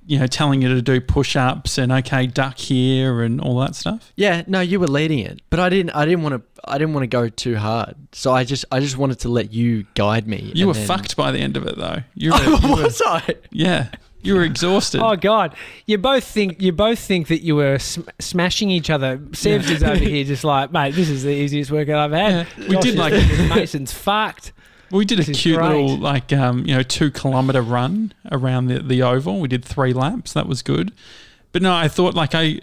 you 0.05 0.19
know, 0.19 0.27
telling 0.27 0.61
you 0.61 0.67
to 0.69 0.81
do 0.81 0.99
push 0.99 1.35
ups 1.35 1.77
and 1.77 1.91
okay, 1.91 2.27
duck 2.27 2.57
here 2.57 3.21
and 3.23 3.39
all 3.39 3.59
that 3.59 3.75
stuff? 3.75 4.11
Yeah, 4.15 4.43
no, 4.47 4.59
you 4.59 4.79
were 4.79 4.87
leading 4.87 5.19
it, 5.19 5.41
but 5.49 5.59
I 5.59 5.69
didn't. 5.69 5.91
I 5.95 6.05
didn't 6.05 6.23
want 6.23 6.35
to. 6.35 6.61
I 6.65 6.77
didn't 6.77 6.93
want 6.93 7.03
to 7.03 7.07
go 7.07 7.29
too 7.29 7.55
hard, 7.55 7.95
so 8.11 8.31
I 8.33 8.43
just. 8.43 8.65
I 8.71 8.79
just 8.79 8.97
wanted 8.97 9.19
to 9.19 9.29
let 9.29 9.53
you 9.53 9.85
guide 9.95 10.27
me. 10.27 10.51
You 10.53 10.67
were 10.67 10.73
then- 10.73 10.85
fucked 10.87 11.15
by 11.15 11.31
the 11.31 11.39
end 11.39 11.55
of 11.55 11.65
it 11.65 11.77
though. 11.77 11.99
You 12.13 12.31
were, 12.33 12.43
you 12.43 12.51
were 12.75 12.83
was 12.83 13.01
I? 13.05 13.35
yeah, 13.51 13.87
you 14.23 14.35
were 14.35 14.43
exhausted. 14.43 15.01
Oh 15.01 15.15
god! 15.15 15.55
You 15.85 15.97
both 15.97 16.23
think 16.23 16.61
you 16.61 16.71
both 16.71 16.99
think 16.99 17.27
that 17.27 17.41
you 17.41 17.55
were 17.55 17.79
sm- 17.79 18.01
smashing 18.19 18.69
each 18.69 18.89
other. 18.89 19.17
Sevs 19.17 19.69
is 19.69 19.83
over 19.83 19.95
here 19.95 20.23
just 20.23 20.43
like, 20.43 20.71
mate, 20.71 20.95
this 20.95 21.09
is 21.09 21.23
the 21.23 21.31
easiest 21.31 21.71
workout 21.71 21.97
I've 21.97 22.11
had. 22.11 22.47
Yeah, 22.57 22.67
we 22.67 22.75
Josh 22.75 22.83
did 22.83 22.95
like 22.95 23.13
Mason's 23.49 23.91
fucked. 23.91 24.53
We 24.91 25.05
did 25.05 25.19
a 25.19 25.21
This 25.21 25.29
is 25.29 25.41
cute 25.41 25.61
little 25.61 25.95
like 25.97 26.33
um, 26.33 26.65
you 26.65 26.75
know 26.75 26.83
two 26.83 27.11
kilometer 27.11 27.61
run 27.61 28.13
around 28.29 28.67
the, 28.67 28.79
the 28.79 29.01
oval. 29.03 29.39
We 29.39 29.47
did 29.47 29.63
three 29.63 29.93
laps. 29.93 30.33
That 30.33 30.47
was 30.47 30.61
good. 30.61 30.91
But 31.53 31.61
no, 31.61 31.73
I 31.73 31.87
thought 31.87 32.13
like 32.13 32.35
I 32.35 32.59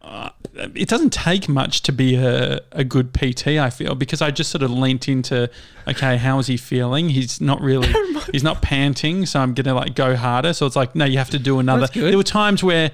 uh, 0.00 0.30
it 0.54 0.88
doesn't 0.88 1.12
take 1.12 1.48
much 1.48 1.82
to 1.82 1.92
be 1.92 2.16
a, 2.16 2.60
a 2.72 2.84
good 2.84 3.12
PT. 3.12 3.48
I 3.48 3.70
feel 3.70 3.94
because 3.94 4.20
I 4.20 4.30
just 4.30 4.50
sort 4.50 4.62
of 4.62 4.70
leant 4.70 5.08
into, 5.08 5.48
okay, 5.86 6.16
how 6.16 6.38
is 6.38 6.46
he 6.48 6.56
feeling? 6.56 7.10
He's 7.10 7.40
not 7.40 7.60
really, 7.60 7.92
he's 8.32 8.42
not 8.42 8.62
panting, 8.62 9.26
so 9.26 9.40
I'm 9.40 9.54
gonna 9.54 9.74
like 9.74 9.94
go 9.94 10.16
harder. 10.16 10.52
So 10.52 10.66
it's 10.66 10.76
like, 10.76 10.94
no, 10.94 11.04
you 11.04 11.18
have 11.18 11.30
to 11.30 11.38
do 11.38 11.58
another. 11.58 11.86
There 11.86 12.16
were 12.16 12.22
times 12.22 12.62
where. 12.62 12.90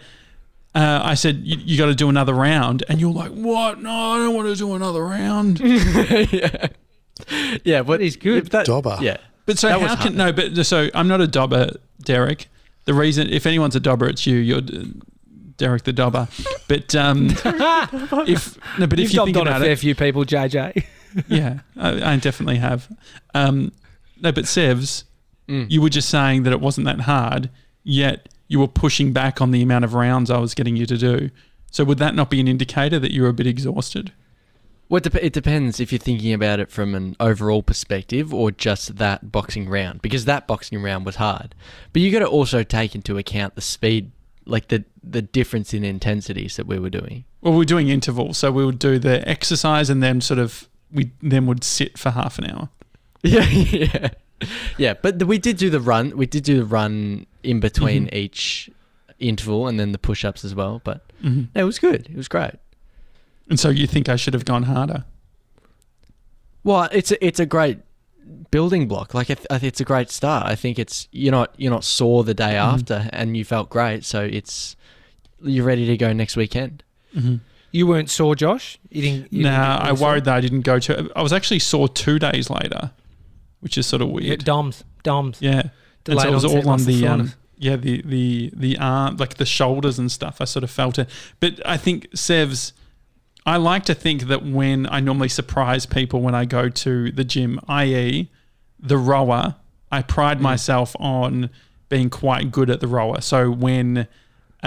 Uh, 0.74 1.00
I 1.02 1.14
said 1.14 1.36
you, 1.42 1.56
you 1.56 1.78
got 1.78 1.86
to 1.86 1.94
do 1.94 2.10
another 2.10 2.34
round, 2.34 2.84
and 2.90 3.00
you're 3.00 3.10
like, 3.10 3.30
"What? 3.32 3.80
No, 3.80 3.90
I 3.90 4.18
don't 4.18 4.34
want 4.34 4.48
to 4.48 4.56
do 4.56 4.74
another 4.74 5.02
round." 5.02 5.58
yeah, 5.60 6.66
yeah, 7.64 7.82
but 7.82 8.02
he's 8.02 8.16
good. 8.16 8.48
That, 8.48 8.66
Dobber. 8.66 8.98
Yeah, 9.00 9.16
But 9.46 9.58
so 9.58 9.68
That 9.68 9.80
how 9.80 9.96
can 9.96 10.18
hard. 10.18 10.36
no? 10.36 10.50
But 10.54 10.66
so 10.66 10.88
I'm 10.92 11.08
not 11.08 11.22
a 11.22 11.26
dobber, 11.26 11.70
Derek. 12.02 12.48
The 12.84 12.92
reason, 12.92 13.30
if 13.30 13.46
anyone's 13.46 13.74
a 13.74 13.80
dobber, 13.80 14.06
it's 14.06 14.26
you. 14.26 14.36
You're 14.36 14.60
Derek 15.56 15.84
the 15.84 15.92
dobber. 15.92 16.28
But 16.68 16.94
um, 16.94 17.28
if 18.26 18.58
no, 18.78 18.86
but 18.86 18.98
You've 18.98 19.08
if 19.08 19.14
you 19.14 19.24
think 19.24 19.36
on 19.36 19.48
a 19.48 19.58
fair 19.60 19.70
it, 19.72 19.78
few 19.78 19.94
people, 19.94 20.24
JJ. 20.24 20.84
yeah, 21.28 21.60
I, 21.76 22.12
I 22.12 22.16
definitely 22.16 22.56
have. 22.58 22.88
Um, 23.34 23.72
no, 24.20 24.32
but 24.32 24.44
Sevs, 24.44 25.04
Mm. 25.48 25.70
you 25.70 25.80
were 25.80 25.88
just 25.90 26.08
saying 26.08 26.42
that 26.42 26.52
it 26.52 26.60
wasn't 26.60 26.86
that 26.86 27.02
hard, 27.02 27.50
yet 27.84 28.28
you 28.48 28.58
were 28.58 28.66
pushing 28.66 29.12
back 29.12 29.40
on 29.40 29.52
the 29.52 29.62
amount 29.62 29.84
of 29.84 29.94
rounds 29.94 30.28
I 30.28 30.38
was 30.38 30.54
getting 30.54 30.74
you 30.76 30.86
to 30.86 30.98
do. 30.98 31.30
So 31.70 31.84
would 31.84 31.98
that 31.98 32.16
not 32.16 32.30
be 32.30 32.40
an 32.40 32.48
indicator 32.48 32.98
that 32.98 33.12
you 33.12 33.22
were 33.22 33.28
a 33.28 33.32
bit 33.32 33.46
exhausted? 33.46 34.12
Well, 34.88 35.00
it, 35.04 35.14
it 35.14 35.32
depends 35.32 35.78
if 35.78 35.92
you're 35.92 36.00
thinking 36.00 36.32
about 36.32 36.58
it 36.58 36.70
from 36.72 36.96
an 36.96 37.14
overall 37.20 37.62
perspective 37.62 38.34
or 38.34 38.50
just 38.50 38.96
that 38.96 39.30
boxing 39.30 39.68
round, 39.68 40.02
because 40.02 40.24
that 40.24 40.48
boxing 40.48 40.82
round 40.82 41.06
was 41.06 41.14
hard. 41.14 41.54
But 41.92 42.02
you 42.02 42.10
got 42.10 42.20
to 42.20 42.26
also 42.26 42.64
take 42.64 42.96
into 42.96 43.16
account 43.16 43.54
the 43.54 43.60
speed, 43.60 44.10
like 44.46 44.66
the 44.66 44.84
the 45.08 45.22
difference 45.22 45.72
in 45.72 45.84
intensities 45.84 46.56
that 46.56 46.66
we 46.66 46.78
were 46.78 46.90
doing. 46.90 47.24
Well, 47.40 47.52
we 47.52 47.58
were 47.58 47.64
doing 47.64 47.88
intervals, 47.88 48.38
so 48.38 48.50
we 48.50 48.64
would 48.66 48.78
do 48.78 48.98
the 48.98 49.26
exercise 49.28 49.88
and 49.88 50.02
then 50.02 50.20
sort 50.20 50.38
of 50.40 50.68
we 50.92 51.12
then 51.22 51.46
would 51.46 51.62
sit 51.64 51.96
for 51.98 52.10
half 52.10 52.38
an 52.38 52.50
hour. 52.50 52.68
Yeah, 53.22 53.48
yeah, 53.48 54.08
yeah. 54.78 54.94
But 54.94 55.18
the, 55.18 55.26
we 55.26 55.38
did 55.38 55.56
do 55.56 55.68
the 55.70 55.80
run. 55.80 56.16
We 56.16 56.26
did 56.26 56.44
do 56.44 56.58
the 56.58 56.64
run 56.64 57.26
in 57.42 57.58
between 57.60 58.06
Mhm. 58.06 58.14
each 58.14 58.70
interval 59.18 59.66
and 59.66 59.80
then 59.80 59.90
the 59.92 59.98
push-ups 59.98 60.44
as 60.44 60.54
well. 60.54 60.80
But 60.84 61.00
hmm 61.22 61.44
no, 61.54 61.62
it 61.62 61.64
was 61.64 61.78
good. 61.80 62.06
It 62.08 62.16
was 62.16 62.28
great. 62.28 62.54
And 63.48 63.58
so 63.58 63.68
you 63.70 63.86
think 63.86 64.08
I 64.08 64.16
should 64.16 64.34
have 64.34 64.44
gone 64.44 64.64
harder? 64.64 65.04
Well, 66.64 66.88
it's 66.92 67.10
a, 67.12 67.24
it's 67.24 67.40
a 67.40 67.46
great 67.46 67.78
building 68.50 68.88
block. 68.88 69.14
Like 69.14 69.30
I 69.30 69.34
th- 69.34 69.46
I 69.50 69.58
think 69.58 69.68
it's 69.68 69.80
a 69.80 69.84
great 69.84 70.10
start. 70.10 70.46
I 70.46 70.54
think 70.54 70.78
it's 70.78 71.08
you're 71.12 71.32
not 71.32 71.54
you're 71.56 71.70
not 71.72 71.84
sore 71.84 72.24
the 72.24 72.34
day 72.34 72.54
Mhm. 72.54 72.74
after, 72.74 73.08
and 73.12 73.36
you 73.36 73.44
felt 73.44 73.70
great. 73.70 74.04
So 74.04 74.22
it's 74.24 74.76
you're 75.42 75.64
ready 75.64 75.86
to 75.86 75.96
go 75.96 76.12
next 76.12 76.36
weekend. 76.36 76.82
Mm-hmm. 77.14 77.36
You 77.72 77.86
weren't 77.86 78.08
sore, 78.10 78.34
Josh. 78.34 78.78
You 78.90 79.02
didn't. 79.02 79.32
You 79.32 79.42
Nah, 79.44 79.78
didn't 79.78 79.88
I 79.88 79.92
worried 80.02 80.24
that 80.24 80.34
I 80.34 80.40
didn't 80.40 80.62
go 80.62 80.78
to. 80.78 81.10
I 81.14 81.22
was 81.22 81.32
actually 81.32 81.58
sore 81.58 81.88
two 81.88 82.18
days 82.18 82.48
later, 82.48 82.90
which 83.60 83.76
is 83.76 83.86
sort 83.86 84.02
of 84.02 84.08
Yeah, 84.08 84.14
weird. 84.14 84.44
DOMS, 84.44 84.84
DOMS. 85.02 85.38
Yeah, 85.40 85.68
and 86.06 86.20
so 86.20 86.28
it 86.28 86.32
was 86.32 86.44
onset 86.44 86.64
all 86.66 86.70
on 86.72 86.84
the 86.84 87.06
um, 87.06 87.32
yeah 87.58 87.76
the 87.76 88.02
the 88.02 88.50
the 88.54 88.78
arm 88.78 89.16
like 89.16 89.34
the 89.34 89.44
shoulders 89.46 89.98
and 89.98 90.10
stuff. 90.10 90.40
I 90.40 90.44
sort 90.44 90.62
of 90.64 90.70
felt 90.70 90.98
it, 90.98 91.08
but 91.40 91.60
I 91.66 91.76
think 91.76 92.10
Sevs. 92.12 92.72
I 93.44 93.58
like 93.58 93.84
to 93.84 93.94
think 93.94 94.22
that 94.22 94.44
when 94.44 94.88
I 94.90 94.98
normally 94.98 95.28
surprise 95.28 95.86
people 95.86 96.20
when 96.20 96.34
I 96.34 96.46
go 96.46 96.68
to 96.68 97.12
the 97.12 97.22
gym, 97.22 97.60
i.e., 97.68 98.28
the 98.80 98.98
rower, 98.98 99.54
I 99.92 100.02
pride 100.02 100.38
Mm. 100.38 100.42
myself 100.42 100.96
on 100.98 101.50
being 101.88 102.10
quite 102.10 102.50
good 102.50 102.70
at 102.70 102.80
the 102.80 102.88
rower. 102.88 103.20
So 103.20 103.48
when 103.52 104.08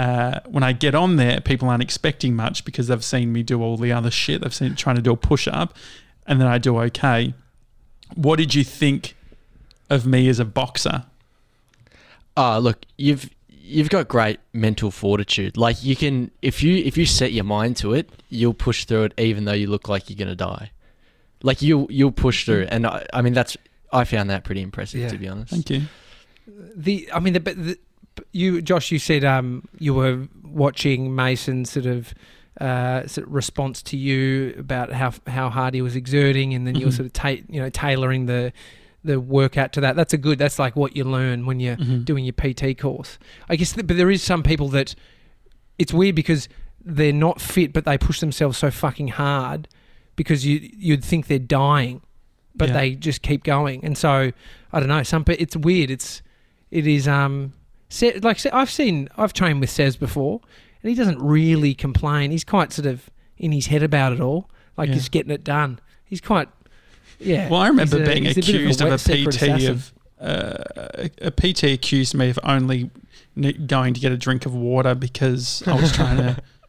uh, 0.00 0.40
when 0.46 0.62
I 0.62 0.72
get 0.72 0.94
on 0.94 1.16
there, 1.16 1.40
people 1.40 1.68
aren't 1.68 1.82
expecting 1.82 2.34
much 2.34 2.64
because 2.64 2.86
they've 2.88 3.04
seen 3.04 3.32
me 3.32 3.42
do 3.42 3.62
all 3.62 3.76
the 3.76 3.92
other 3.92 4.10
shit. 4.10 4.40
They've 4.40 4.54
seen 4.54 4.74
trying 4.74 4.96
to 4.96 5.02
do 5.02 5.12
a 5.12 5.16
push 5.16 5.46
up, 5.46 5.76
and 6.26 6.40
then 6.40 6.48
I 6.48 6.56
do 6.58 6.78
okay. 6.80 7.34
What 8.14 8.36
did 8.36 8.54
you 8.54 8.64
think 8.64 9.14
of 9.90 10.06
me 10.06 10.28
as 10.28 10.38
a 10.38 10.44
boxer? 10.44 11.04
Ah, 12.36 12.56
look, 12.58 12.78
you've 12.96 13.28
you've 13.48 13.90
got 13.90 14.08
great 14.08 14.40
mental 14.52 14.90
fortitude. 14.90 15.56
Like 15.56 15.84
you 15.84 15.94
can 15.96 16.30
if 16.40 16.62
you 16.62 16.76
if 16.76 16.96
you 16.96 17.04
set 17.06 17.32
your 17.32 17.44
mind 17.44 17.76
to 17.78 17.92
it, 17.92 18.08
you'll 18.30 18.54
push 18.54 18.84
through 18.86 19.04
it 19.04 19.12
even 19.18 19.44
though 19.44 19.52
you 19.52 19.66
look 19.66 19.88
like 19.88 20.08
you're 20.08 20.16
gonna 20.16 20.34
die. 20.34 20.70
Like 21.42 21.60
you 21.62 21.86
you'll 21.90 22.12
push 22.12 22.44
through, 22.46 22.68
and 22.70 22.86
I, 22.86 23.06
I 23.12 23.22
mean 23.22 23.34
that's 23.34 23.56
I 23.92 24.04
found 24.04 24.30
that 24.30 24.44
pretty 24.44 24.62
impressive 24.62 25.00
Yeah. 25.00 25.08
to 25.08 25.18
be 25.18 25.28
honest. 25.28 25.50
Thank 25.50 25.68
you. 25.70 25.82
The 26.74 27.08
I 27.12 27.20
mean 27.20 27.34
the, 27.34 27.40
but 27.40 27.56
the 27.62 27.78
you 28.32 28.62
Josh 28.62 28.90
you 28.92 28.98
said 28.98 29.24
um 29.24 29.68
you 29.78 29.94
were 29.94 30.26
watching 30.44 31.14
Mason's 31.14 31.70
sort 31.70 31.86
of 31.86 32.14
uh 32.60 33.06
sort 33.06 33.26
of 33.26 33.32
response 33.32 33.82
to 33.82 33.96
you 33.96 34.54
about 34.58 34.92
how 34.92 35.12
how 35.26 35.48
hard 35.50 35.74
he 35.74 35.82
was 35.82 35.96
exerting 35.96 36.52
and 36.54 36.66
then 36.66 36.74
you 36.74 36.86
were 36.86 36.92
Mhm. 36.92 36.96
sort 36.96 37.06
of 37.06 37.12
ta- 37.12 37.42
you 37.48 37.60
know 37.60 37.70
tailoring 37.70 38.26
the 38.26 38.52
the 39.02 39.18
workout 39.18 39.72
to 39.72 39.80
that 39.80 39.96
that's 39.96 40.12
a 40.12 40.18
good 40.18 40.38
that's 40.38 40.58
like 40.58 40.76
what 40.76 40.94
you 40.94 41.04
learn 41.04 41.46
when 41.46 41.58
you're 41.60 41.76
Mhm. 41.76 42.04
doing 42.04 42.24
your 42.24 42.34
PT 42.34 42.74
course 42.78 43.18
I 43.48 43.56
guess 43.56 43.72
th- 43.72 43.86
but 43.86 43.96
there 43.96 44.10
is 44.10 44.22
some 44.22 44.42
people 44.42 44.68
that 44.70 44.94
it's 45.78 45.92
weird 45.94 46.14
because 46.14 46.48
they're 46.84 47.12
not 47.12 47.40
fit 47.40 47.72
but 47.72 47.84
they 47.84 47.96
push 47.96 48.20
themselves 48.20 48.58
so 48.58 48.70
fucking 48.70 49.08
hard 49.08 49.68
because 50.16 50.44
you 50.44 50.60
you'd 50.76 51.02
think 51.04 51.26
they're 51.28 51.38
dying 51.38 52.02
but 52.54 52.68
Yeah. 52.68 52.74
they 52.74 52.94
just 52.96 53.22
keep 53.22 53.44
going. 53.44 53.82
And 53.84 53.96
so 53.96 54.32
I 54.72 54.80
don't 54.80 54.88
know. 54.88 55.02
Some 55.04 55.24
it's 55.28 55.56
weird. 55.56 55.88
It's 55.90 56.20
it 56.70 56.86
is 56.86 57.06
um 57.08 57.52
Se- 57.90 58.18
like 58.20 58.38
Se- 58.38 58.50
I've 58.50 58.70
seen 58.70 59.08
I've 59.18 59.32
trained 59.34 59.60
with 59.60 59.68
Sez 59.70 59.98
before, 59.98 60.40
and 60.82 60.88
he 60.88 60.96
doesn't 60.96 61.20
really 61.20 61.74
complain. 61.74 62.30
He's 62.30 62.44
quite 62.44 62.72
sort 62.72 62.86
of 62.86 63.10
in 63.36 63.52
his 63.52 63.66
head 63.66 63.82
about 63.82 64.12
it 64.14 64.20
all, 64.20 64.48
like 64.78 64.88
Yeah. 64.88 64.94
he's 64.94 65.08
getting 65.10 65.30
it 65.32 65.44
done. 65.44 65.78
He's 66.04 66.20
quite 66.22 66.48
yeah. 67.18 67.48
Well, 67.50 67.60
I 67.60 67.68
remember 67.68 67.98
he's 67.98 68.08
a- 68.08 68.10
being 68.12 68.24
he's 68.24 68.32
a 68.32 68.40
bit 68.40 68.48
accused 68.48 68.80
of 68.80 68.86
a, 68.86 68.90
wet 68.92 69.00
secret 69.00 69.34
PT 69.34 69.42
assassin. 69.42 69.70
of 69.72 69.92
uh, 70.20 71.08
a 71.22 71.30
PT 71.30 71.64
accused 71.64 72.14
me 72.14 72.30
of 72.30 72.38
only 72.44 72.90
going 73.66 73.94
to 73.94 74.00
get 74.00 74.12
a 74.12 74.16
drink 74.16 74.46
of 74.46 74.54
water 74.54 74.94
because 74.94 75.62
I 75.66 75.74
was 75.80 75.92
trying 75.92 76.16
to 76.18 76.36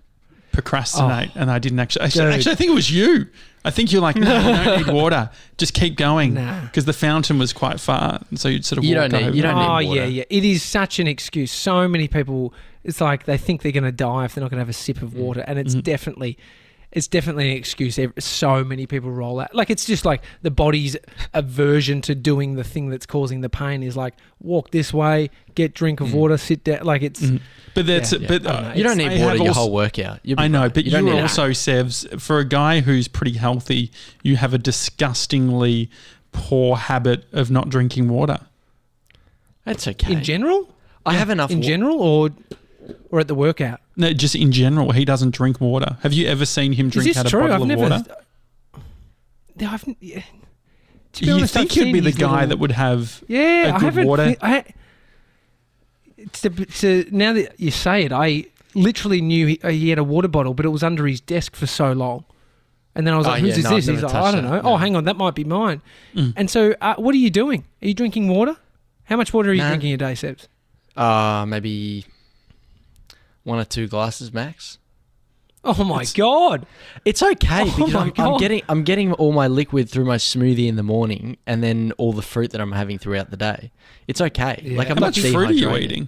procrastinate 0.51 1.31
and 1.36 1.50
I 1.51 1.60
didn't 1.60 1.79
actually. 1.79 2.05
Actually, 2.05 2.25
Oh. 2.27 2.31
Actually, 2.31 2.51
I 2.51 2.55
think 2.55 2.72
it 2.72 2.75
was 2.75 2.91
you. 2.91 3.27
I 3.63 3.70
think 3.70 3.91
you're 3.91 4.01
like, 4.01 4.15
no, 4.15 4.36
you 4.38 4.63
don't 4.65 4.88
need 4.88 4.93
water. 5.01 5.29
Just 5.58 5.74
keep 5.75 5.96
going 5.96 6.34
Nah. 6.34 6.62
because 6.62 6.86
the 6.86 6.93
fountain 6.93 7.38
was 7.38 7.53
quite 7.53 7.79
far, 7.79 8.20
and 8.29 8.39
so 8.39 8.50
you'd 8.50 8.65
sort 8.65 8.79
of 8.79 8.84
You 8.84 8.96
walk 8.98 9.12
don't 9.12 9.22
need- 9.22 9.27
over. 9.27 9.36
you 9.36 9.41
don't 9.43 9.55
oh 9.55 9.77
need 9.79 9.88
water. 9.88 10.01
Oh, 10.01 10.03
yeah, 10.03 10.05
yeah. 10.05 10.24
It 10.29 10.43
is 10.43 10.63
such 10.63 10.98
an 11.00 11.08
excuse. 11.08 11.51
So 11.51 11.88
many 11.88 12.08
people. 12.08 12.53
It's 12.84 13.00
like 13.00 13.25
they 13.25 13.38
think 13.38 13.62
they're 13.62 13.72
going 13.72 13.84
to 13.84 13.91
die 13.91 14.25
if 14.25 14.34
they're 14.34 14.41
not 14.41 14.50
going 14.50 14.58
to 14.58 14.62
have 14.65 14.70
a 14.70 14.74
sip 14.74 15.03
of 15.03 15.12
Mm. 15.12 15.17
water, 15.17 15.41
and 15.48 15.60
it's 15.60 15.75
Mhm. 15.75 15.84
definitely. 15.84 16.38
It's 16.92 17.08
definitely 17.08 17.52
an 17.52 17.58
excuse. 17.58 17.98
So 18.20 18.64
many 18.66 18.86
people 18.86 19.12
roll 19.12 19.40
out. 19.40 19.56
Like 19.56 19.70
it's 19.70 19.86
just 19.86 20.04
like 20.04 20.24
the 20.42 20.52
body's 20.52 20.98
aversion 21.34 22.02
to 22.02 22.16
doing 22.16 22.56
the 22.56 22.66
thing 22.66 22.90
that's 22.90 23.06
causing 23.06 23.40
the 23.40 23.50
pain 23.50 23.82
is 23.82 23.96
like 23.96 24.16
walk 24.42 24.72
this 24.72 24.94
way, 24.94 25.30
get 25.56 25.74
drink 25.74 26.02
of 26.02 26.10
Mm. 26.10 26.14
water, 26.16 26.38
sit 26.38 26.66
down. 26.66 26.84
Like 26.84 27.02
it's 27.02 27.22
Mhm. 27.22 27.40
But 27.76 27.86
that's 27.86 28.12
Yeah. 28.12 28.28
but 28.28 28.44
Yeah. 28.44 28.52
I 28.52 28.72
uh. 28.72 28.76
You 28.76 28.84
don't 28.84 28.98
need 28.98 29.12
have 29.12 29.22
water 29.22 29.38
your 29.38 29.48
also- 29.48 29.60
whole 29.62 29.72
workout. 29.72 30.20
You'll 30.24 30.36
be 30.36 30.44
I 30.44 30.48
know, 30.50 30.62
fine. 30.64 30.72
but 30.74 30.84
you, 30.86 30.92
don't 30.92 31.08
are 31.08 31.22
also 31.22 31.52
Sevs 31.52 32.20
for 32.20 32.40
a 32.40 32.46
guy 32.46 32.82
who's 32.82 33.08
pretty 33.08 33.38
healthy. 33.38 33.90
You 34.22 34.36
have 34.36 34.54
a 34.54 34.58
disgustingly 34.58 35.90
poor 36.34 36.76
habit 36.76 37.26
of 37.32 37.50
not 37.50 37.70
drinking 37.70 38.10
water. 38.10 38.40
That's 39.66 39.88
okay. 39.88 40.12
in 40.14 40.24
general. 40.24 40.74
I 41.06 41.14
have 41.14 41.30
enough. 41.30 41.52
in 41.52 41.60
wa- 41.60 41.66
general, 41.66 42.00
or 42.02 42.30
or 43.10 43.20
at 43.22 43.28
the 43.28 43.36
workout. 43.36 43.80
No, 44.01 44.13
just 44.13 44.36
in 44.36 44.51
general, 44.51 44.91
he 44.91 45.05
doesn't 45.05 45.34
drink 45.36 45.62
water. 45.62 45.98
Have 46.01 46.13
you 46.13 46.27
ever 46.27 46.46
seen 46.46 46.74
him 46.74 46.89
drink 46.89 47.15
out 47.15 47.24
this 47.24 47.34
a 47.34 47.38
bottle 47.38 47.53
I've 47.55 47.62
of 47.62 47.67
never. 47.67 47.81
water? 47.81 48.03
Yeah, 49.58 49.72
I've, 49.74 49.86
yeah. 50.00 50.22
To 51.13 51.20
be 51.22 51.27
You 51.27 51.34
honest, 51.36 51.53
think 51.53 51.72
I've 51.72 51.77
he'd 51.86 51.93
be 51.93 52.00
the 52.00 52.12
guy 52.12 52.31
little- 52.31 52.48
that 52.50 52.60
would 52.60 52.72
have? 52.72 53.24
Yeah, 53.27 53.39
a 53.41 53.70
I 53.74 53.79
good 53.79 53.81
haven't. 53.86 54.08
water? 54.08 54.29
thi- 54.31 54.38
I, 54.41 54.65
to, 56.34 56.50
to, 56.50 57.05
now 57.12 57.34
that 57.34 57.60
you 57.60 57.72
say 57.72 58.03
it, 58.05 58.12
I 58.12 58.46
literally 58.75 59.22
knew 59.22 59.48
he, 59.48 59.60
he 59.63 59.89
had 59.89 60.00
a 60.00 60.03
water 60.03 60.27
bottle, 60.27 60.53
but 60.53 60.65
it 60.65 60.70
was 60.70 60.84
under 60.84 61.05
his 61.08 61.20
desk 61.22 61.55
for 61.55 61.67
so 61.67 61.91
long. 61.93 62.25
And 62.96 63.08
then 63.08 63.13
I 63.13 63.17
was 63.17 63.25
Oh, 63.27 63.31
like, 63.31 63.41
"Whose 63.41 63.51
yeah, 63.51 63.58
is 63.60 63.63
no, 63.63 63.75
this?" 63.75 63.88
I've 63.89 63.93
He's 63.96 64.03
like, 64.03 64.13
"I 64.15 64.31
don't 64.31 64.43
know." 64.43 64.51
that, 64.51 64.65
Oh, 64.65 64.72
no. 64.72 64.77
hang 64.77 64.96
on, 64.96 65.05
that 65.05 65.15
might 65.17 65.34
be 65.36 65.43
mine. 65.46 65.81
Mm. 66.15 66.34
And 66.36 66.50
so, 66.50 66.74
uh, 66.81 66.96
what 66.98 67.15
are 67.15 67.17
you 67.20 67.29
doing? 67.29 67.63
Are 67.81 67.88
you 67.88 67.93
drinking 67.93 68.27
water? 68.27 68.58
How 69.05 69.15
much 69.15 69.34
water 69.34 69.50
are 69.50 69.53
you 69.53 69.62
Nah. 69.62 69.70
drinking 69.70 69.93
a 69.93 69.98
day, 69.98 70.13
Sevs? 70.13 70.48
Uh, 70.98 71.46
maybe 71.46 72.05
one 73.44 73.60
or 73.60 73.66
two 73.66 73.88
glasses 73.88 74.34
max. 74.34 74.78
Oh 75.64 75.84
my 75.84 75.98
It's- 75.98 76.14
god! 76.14 76.66
It's 77.06 77.22
okay 77.22 77.62
Oh 77.62 77.66
because 77.78 77.94
I'm, 77.96 78.12
I'm 78.18 78.38
getting 78.40 78.62
I'm 78.68 78.84
getting 78.84 79.14
all 79.14 79.32
my 79.32 79.48
liquid 79.48 79.90
through 79.90 80.06
my 80.06 80.18
smoothie 80.18 80.68
in 80.68 80.76
the 80.76 80.84
morning, 80.84 81.38
and 81.46 81.64
then 81.64 81.92
all 82.00 82.14
the 82.14 82.24
fruit 82.24 82.50
that 82.52 82.62
I'm 82.62 82.72
having 82.72 82.98
throughout 82.98 83.30
the 83.30 83.38
day. 83.38 83.72
It's 84.08 84.20
okay. 84.22 84.60
Yeah. 84.64 84.78
Like 84.78 84.90
I'm 84.90 84.98
How 84.98 85.02
not 85.02 85.18
much 85.18 85.20
fruit 85.20 85.50
are 85.50 85.54
you 85.54 85.76
eating? 85.78 86.08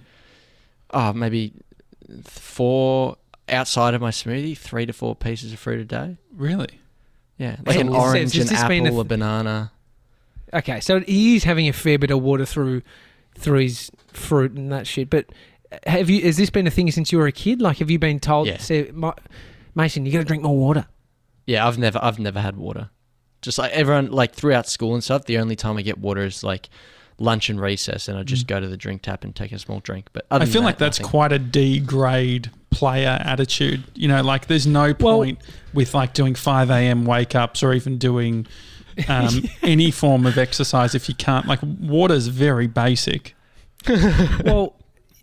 Oh, 0.92 1.12
maybe 1.12 1.52
four 2.24 3.16
outside 3.48 3.94
of 3.94 4.00
my 4.00 4.10
smoothie, 4.10 4.56
three 4.56 4.86
to 4.86 4.92
four 4.92 5.14
pieces 5.14 5.52
of 5.52 5.58
fruit 5.58 5.80
a 5.80 5.84
day. 5.84 6.16
Really? 6.34 6.80
Yeah, 7.38 7.56
like 7.66 7.78
an 7.78 7.88
says, 7.88 7.96
orange, 7.96 8.34
has 8.34 8.62
an 8.62 8.68
been 8.68 8.84
a 8.84 8.88
apple, 8.88 9.00
a 9.00 9.04
banana. 9.04 9.72
Okay, 10.52 10.80
so 10.80 11.00
he 11.00 11.36
is 11.36 11.44
having 11.44 11.68
a 11.68 11.72
fair 11.72 11.98
bit 11.98 12.10
of 12.10 12.22
water 12.22 12.44
through 12.44 12.82
through 13.36 13.58
his 13.60 13.90
fruit 14.12 14.52
and 14.52 14.70
that 14.72 14.86
shit. 14.86 15.10
But 15.10 15.26
have 15.86 16.10
you? 16.10 16.22
Has 16.22 16.36
this 16.36 16.50
been 16.50 16.66
a 16.66 16.70
thing 16.70 16.90
since 16.90 17.12
you 17.12 17.18
were 17.18 17.26
a 17.26 17.32
kid? 17.32 17.60
Like, 17.60 17.78
have 17.78 17.90
you 17.90 17.98
been 17.98 18.20
told? 18.20 18.46
Yeah. 18.46 18.58
Say, 18.58 18.90
my, 18.92 19.12
Mason, 19.74 20.06
you 20.06 20.12
got 20.12 20.18
to 20.20 20.24
drink 20.24 20.42
more 20.42 20.56
water. 20.56 20.86
Yeah, 21.46 21.66
I've 21.66 21.78
never 21.78 21.98
I've 22.02 22.18
never 22.18 22.40
had 22.40 22.56
water. 22.56 22.90
Just 23.42 23.58
like 23.58 23.72
everyone 23.72 24.10
like 24.10 24.32
throughout 24.34 24.66
school 24.68 24.94
and 24.94 25.04
stuff, 25.04 25.24
the 25.26 25.38
only 25.38 25.56
time 25.56 25.76
I 25.76 25.82
get 25.82 25.98
water 25.98 26.22
is 26.22 26.42
like 26.42 26.70
lunch 27.18 27.48
and 27.48 27.60
recess 27.60 28.08
and 28.08 28.18
I 28.18 28.22
just 28.22 28.46
go 28.46 28.58
to 28.58 28.66
the 28.66 28.76
drink 28.76 29.02
tap 29.02 29.22
and 29.24 29.36
take 29.36 29.52
a 29.52 29.58
small 29.58 29.80
drink. 29.80 30.08
But 30.12 30.26
other 30.30 30.44
I 30.44 30.46
feel 30.46 30.62
that, 30.62 30.66
like 30.66 30.78
that's 30.78 30.98
quite 30.98 31.32
a 31.32 31.38
D 31.38 31.78
grade 31.80 32.50
player 32.70 33.18
attitude. 33.20 33.84
You 33.94 34.08
know, 34.08 34.22
like 34.22 34.46
there's 34.46 34.66
no 34.66 34.94
Well- 34.98 35.18
point 35.18 35.38
with 35.74 35.92
like 35.94 36.14
doing 36.14 36.34
5 36.34 36.70
a.m. 36.70 37.04
wake 37.04 37.34
ups 37.34 37.62
or 37.62 37.74
even 37.74 37.98
doing 37.98 38.46
um, 39.08 39.28
any 39.62 39.90
form 39.90 40.24
of 40.24 40.38
exercise 40.38 40.94
if 40.94 41.08
you 41.08 41.14
can't. 41.14 41.46
Like, 41.46 41.58
water's 41.62 42.28
very 42.28 42.66
basic. 42.66 43.34
well, 44.44 44.74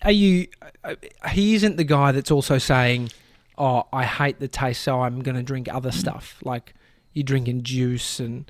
are 0.03 0.11
you? 0.11 0.47
Uh, 0.83 0.95
he 1.31 1.55
isn't 1.55 1.77
the 1.77 1.83
guy 1.83 2.11
that's 2.11 2.31
also 2.31 2.57
saying, 2.57 3.09
"Oh, 3.57 3.83
I 3.93 4.03
hate 4.05 4.39
the 4.39 4.47
taste, 4.47 4.81
so 4.81 5.01
I'm 5.01 5.21
going 5.21 5.35
to 5.35 5.43
drink 5.43 5.67
other 5.73 5.91
stuff." 5.91 6.37
Like 6.43 6.73
you're 7.13 7.23
drinking 7.23 7.63
juice, 7.63 8.19
and 8.19 8.49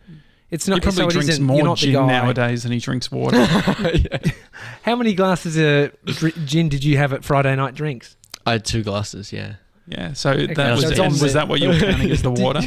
it's 0.49 0.67
not. 0.67 0.75
he 0.75 0.81
probably 0.81 1.03
so 1.03 1.09
drinks 1.09 1.29
isn't- 1.29 1.43
more 1.45 1.57
you're 1.57 1.65
not 1.65 1.79
the 1.79 1.91
gin 1.91 2.07
nowadays 2.07 2.63
than 2.63 2.71
he 2.71 2.79
drinks 2.79 3.11
water. 3.11 3.43
How 4.83 4.95
many 4.95 5.13
glasses 5.13 5.57
of 5.57 6.45
gin 6.45 6.69
did 6.69 6.83
you 6.83 6.97
have 6.97 7.13
at 7.13 7.23
Friday 7.23 7.55
night 7.55 7.75
drinks? 7.75 8.15
I 8.45 8.53
had 8.53 8.65
two 8.65 8.81
glasses, 8.83 9.31
yeah. 9.31 9.55
yeah, 9.87 10.13
so 10.13 10.31
Okay, 10.31 10.53
that 10.53 10.71
was, 10.71 10.81
so 10.81 10.89
it's 10.89 10.99
and 10.99 11.21
was 11.21 11.33
that 11.33 11.47
what 11.47 11.59
you 11.59 11.69
were 11.69 11.77
counting 11.79 12.09
as 12.11 12.21
the 12.23 12.31
water? 12.43 12.61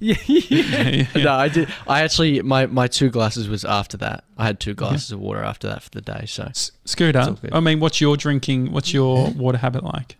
Yeah, 0.00 0.16
yeah, 0.26 1.06
yeah. 1.14 1.22
No, 1.24 1.32
I 1.34 1.48
did 1.48 1.68
I 1.86 2.02
actually 2.02 2.42
my, 2.42 2.66
my 2.66 2.86
two 2.86 3.10
glasses 3.10 3.48
was 3.48 3.64
after 3.64 3.96
that. 3.98 4.24
I 4.38 4.44
had 4.46 4.60
two 4.60 4.74
glasses 4.74 5.12
of 5.12 5.20
water 5.20 5.42
after 5.42 5.68
that 5.68 5.82
for 5.82 5.90
the 5.90 6.00
day, 6.00 6.24
so 6.26 6.44
S- 6.44 6.72
It's 6.82 6.92
Scooter. 6.92 7.36
I 7.52 7.60
mean, 7.60 7.80
what's 7.80 8.00
your 8.00 8.16
drinking? 8.16 8.72
What's 8.72 8.92
your 8.92 9.30
water 9.30 9.58
habit 9.58 9.84
like? 9.84 10.16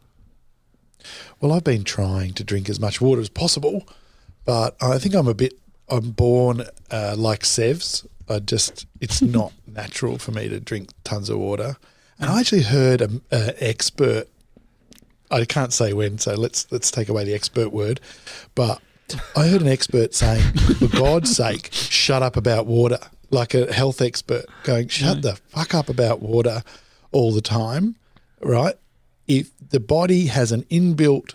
Well, 1.40 1.52
I've 1.52 1.64
been 1.64 1.84
trying 1.84 2.32
to 2.34 2.44
drink 2.44 2.68
as 2.70 2.80
much 2.80 3.00
water 3.00 3.20
as 3.20 3.28
possible, 3.28 3.86
but 4.44 4.76
I 4.80 4.98
think 4.98 5.14
I'm 5.14 5.28
a 5.28 5.34
bit. 5.34 5.54
I'm 5.88 6.10
born 6.12 6.62
uh, 6.90 7.14
like 7.18 7.40
Sevs. 7.42 8.06
I 8.28 8.38
just 8.38 8.86
it's 9.00 9.20
not 9.38 9.52
natural 9.66 10.18
for 10.18 10.32
me 10.32 10.48
to 10.48 10.60
drink 10.60 10.90
tons 11.04 11.28
of 11.28 11.38
water. 11.38 11.76
And 12.18 12.30
I 12.30 12.40
actually 12.40 12.62
heard 12.62 13.02
an 13.02 13.20
expert. 13.30 14.28
I 15.30 15.44
can't 15.44 15.72
say 15.72 15.92
when, 15.92 16.18
so 16.18 16.34
let's 16.34 16.70
let's 16.70 16.90
take 16.90 17.08
away 17.08 17.24
the 17.24 17.34
expert 17.34 17.70
word. 17.70 18.00
But 18.54 18.80
I 19.36 19.48
heard 19.48 19.60
an 19.62 19.68
expert 19.68 20.14
saying, 20.14 20.42
"For 20.78 20.88
God's 20.88 21.34
sake, 21.34 21.68
shut 21.72 22.22
up 22.22 22.36
about 22.36 22.66
water." 22.66 22.98
Like 23.30 23.54
a 23.54 23.72
health 23.72 24.00
expert 24.00 24.44
going, 24.62 24.88
"Shut 24.88 25.22
the 25.22 25.36
fuck 25.48 25.74
up 25.74 25.88
about 25.88 26.22
water 26.22 26.62
all 27.12 27.32
the 27.32 27.40
time." 27.40 27.96
Right? 28.40 28.74
If 29.26 29.50
the 29.70 29.80
body 29.80 30.26
has 30.26 30.52
an 30.52 30.62
inbuilt 30.64 31.34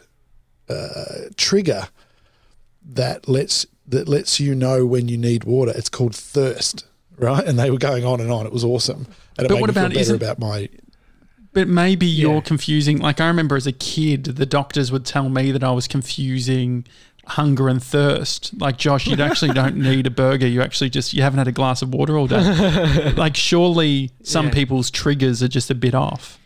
uh, 0.69 1.29
trigger 1.35 1.87
that 2.85 3.27
lets 3.27 3.65
that 3.87 4.07
lets 4.07 4.39
you 4.39 4.53
know 4.53 4.85
when 4.85 5.07
you 5.07 5.17
need 5.17 5.43
water. 5.43 5.73
It's 5.75 5.89
called 5.89 6.15
thirst, 6.15 6.85
right? 7.17 7.43
And 7.45 7.57
they 7.57 7.71
were 7.71 7.77
going 7.79 8.05
on 8.05 8.21
and 8.21 8.31
on. 8.31 8.45
It 8.45 8.53
was 8.53 8.63
awesome, 8.63 9.07
and 9.37 9.45
it 9.45 9.49
But 9.49 9.55
made 9.55 9.61
what 9.61 9.67
me 9.69 9.73
feel 9.73 9.85
about- 9.85 9.93
better 9.95 10.15
about 10.15 10.39
my. 10.39 10.69
But 11.51 11.67
maybe 11.67 12.05
you're 12.05 12.43
confusing. 12.43 12.99
Like 12.99 13.19
I 13.19 13.27
remember 13.27 13.55
as 13.55 13.65
a 13.65 13.71
kid, 13.71 14.23
the 14.25 14.45
doctors 14.45 14.91
would 14.91 15.03
tell 15.05 15.29
me 15.29 15.51
that 15.51 15.63
I 15.63 15.71
was 15.71 15.87
confusing 15.87 16.85
hunger 17.29 17.67
and 17.69 17.81
thirst. 17.81 18.51
Like 18.59 18.77
Josh, 18.77 19.07
you 19.07 19.15
actually 19.21 19.53
don't 19.53 19.77
need 19.89 20.07
a 20.07 20.11
burger. 20.11 20.47
You 20.47 20.61
actually 20.61 20.89
just 20.89 21.13
you 21.13 21.21
haven't 21.21 21.37
had 21.39 21.47
a 21.47 21.51
glass 21.51 21.81
of 21.81 21.93
water 21.93 22.17
all 22.17 22.27
day. 22.27 23.11
like 23.17 23.35
surely 23.35 24.11
some 24.23 24.47
Yeah. 24.47 24.53
people's 24.53 24.89
triggers 24.91 25.41
are 25.43 25.47
just 25.47 25.69
a 25.69 25.75
bit 25.75 25.93
off. 25.95 26.37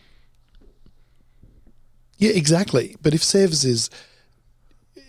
Yeah, 2.18 2.30
exactly. 2.30 2.96
But 3.02 3.14
if 3.14 3.22
Sevs 3.22 3.64
is 3.64 3.90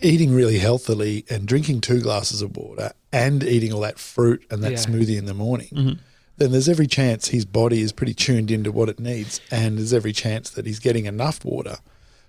eating 0.02 0.34
really 0.34 0.58
healthily 0.58 1.24
and 1.30 1.46
drinking 1.46 1.80
two 1.80 2.00
glasses 2.00 2.42
of 2.42 2.56
water 2.56 2.92
and 3.12 3.42
eating 3.44 3.72
all 3.72 3.80
that 3.80 3.98
fruit 3.98 4.44
and 4.50 4.62
that 4.62 4.72
Yeah. 4.72 4.78
smoothie 4.78 5.16
in 5.16 5.24
the 5.26 5.34
morning, 5.34 5.68
Mm-hmm. 5.72 5.92
then 6.36 6.52
there's 6.52 6.68
every 6.68 6.86
chance 6.86 7.28
his 7.28 7.44
body 7.44 7.80
is 7.80 7.92
pretty 7.92 8.12
tuned 8.12 8.50
into 8.50 8.70
what 8.72 8.88
it 8.88 8.98
needs, 9.00 9.40
and 9.50 9.78
there's 9.78 9.92
every 9.94 10.12
chance 10.12 10.50
that 10.50 10.66
he's 10.66 10.78
getting 10.80 11.06
enough 11.06 11.44
water. 11.44 11.78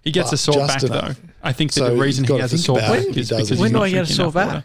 He 0.07 0.11
gets 0.11 0.31
a 0.33 0.37
sore 0.37 0.65
back 0.67 0.81
enough. 0.83 1.17
though. 1.17 1.23
I 1.43 1.53
think 1.53 1.73
that 1.73 1.79
So 1.81 1.95
the 1.95 2.01
reason 2.01 2.23
he 2.23 2.27
gotta 2.29 2.41
has 2.41 2.53
a 2.53 2.57
sore 2.57 2.77
back 2.79 2.99
is 2.99 3.29
because 3.29 3.31
it. 3.31 3.49
he's 3.53 3.59
When 3.59 3.71
do 3.71 3.77
not 3.77 3.83
I 3.83 3.89
get 3.91 4.03
a 4.03 4.05
sore 4.13 4.23
enough 4.25 4.33
back? 4.33 4.47
water. 4.47 4.63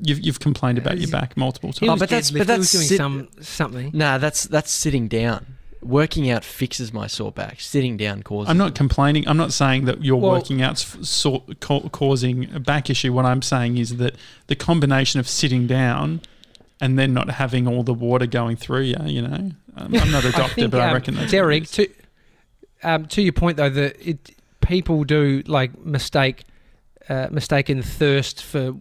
You've 0.00 0.20
you've 0.20 0.40
complained 0.40 0.78
about 0.78 0.98
your 0.98 1.10
back 1.10 1.36
multiple 1.36 1.72
times. 1.72 1.90
Oh, 1.90 1.96
but 1.96 2.08
that's- 2.08 2.30
but 2.30 2.46
that's 2.46 2.70
doing 2.70 2.84
sit- 2.86 2.96
some 2.98 3.28
something. 3.40 3.90
Nah, 3.94 4.18
that's 4.18 4.44
that's 4.44 4.70
sitting 4.70 5.08
down. 5.08 5.44
Working 5.80 6.28
out 6.28 6.44
fixes 6.44 6.92
my 6.92 7.06
sore 7.06 7.30
back. 7.32 7.60
Sitting 7.60 7.96
down 7.96 8.22
causes 8.24 8.50
I'm 8.50 8.58
not 8.58 8.74
complaining. 8.74 9.26
I'm 9.28 9.36
not 9.36 9.52
saying 9.52 9.84
that 9.86 10.04
your 10.04 10.20
Well- 10.20 10.32
working 10.32 10.60
out's 10.62 10.82
f- 10.96 11.04
so, 11.04 11.44
ca- 11.60 11.88
causing 11.90 12.52
a 12.52 12.58
back 12.60 12.90
issue. 12.90 13.12
What 13.12 13.24
I'm 13.24 13.42
saying 13.42 13.78
is 13.78 13.96
that 13.96 14.14
the 14.48 14.56
combination 14.56 15.20
of 15.20 15.28
sitting 15.28 15.66
down 15.68 16.20
and 16.80 16.98
then 16.98 17.12
not 17.14 17.30
having 17.30 17.66
all 17.68 17.82
the 17.84 17.94
water 17.94 18.26
going 18.26 18.56
through 18.56 18.82
you, 18.82 18.96
you 19.04 19.22
know. 19.22 19.50
Um, 19.76 19.94
I'm 19.94 20.10
not 20.10 20.24
a 20.24 20.32
doctor, 20.42 20.54
think, 20.54 20.70
but 20.72 20.80
I 20.80 20.88
um, 20.88 20.94
reckon 20.94 21.14
that's 21.14 21.30
Derek. 21.30 21.62
what 21.64 21.78
it 21.78 21.90
is. 21.90 21.98
To 22.82 22.88
um, 22.88 23.06
to 23.06 23.22
your 23.22 23.32
point 23.32 23.56
though, 23.56 23.70
that 23.70 23.96
it 24.08 24.30
people 24.68 25.02
do 25.04 25.42
like 25.46 25.76
mistake 25.84 26.44
uh, 27.08 27.28
mistaken 27.30 27.82
thirst 27.82 28.42
for 28.42 28.74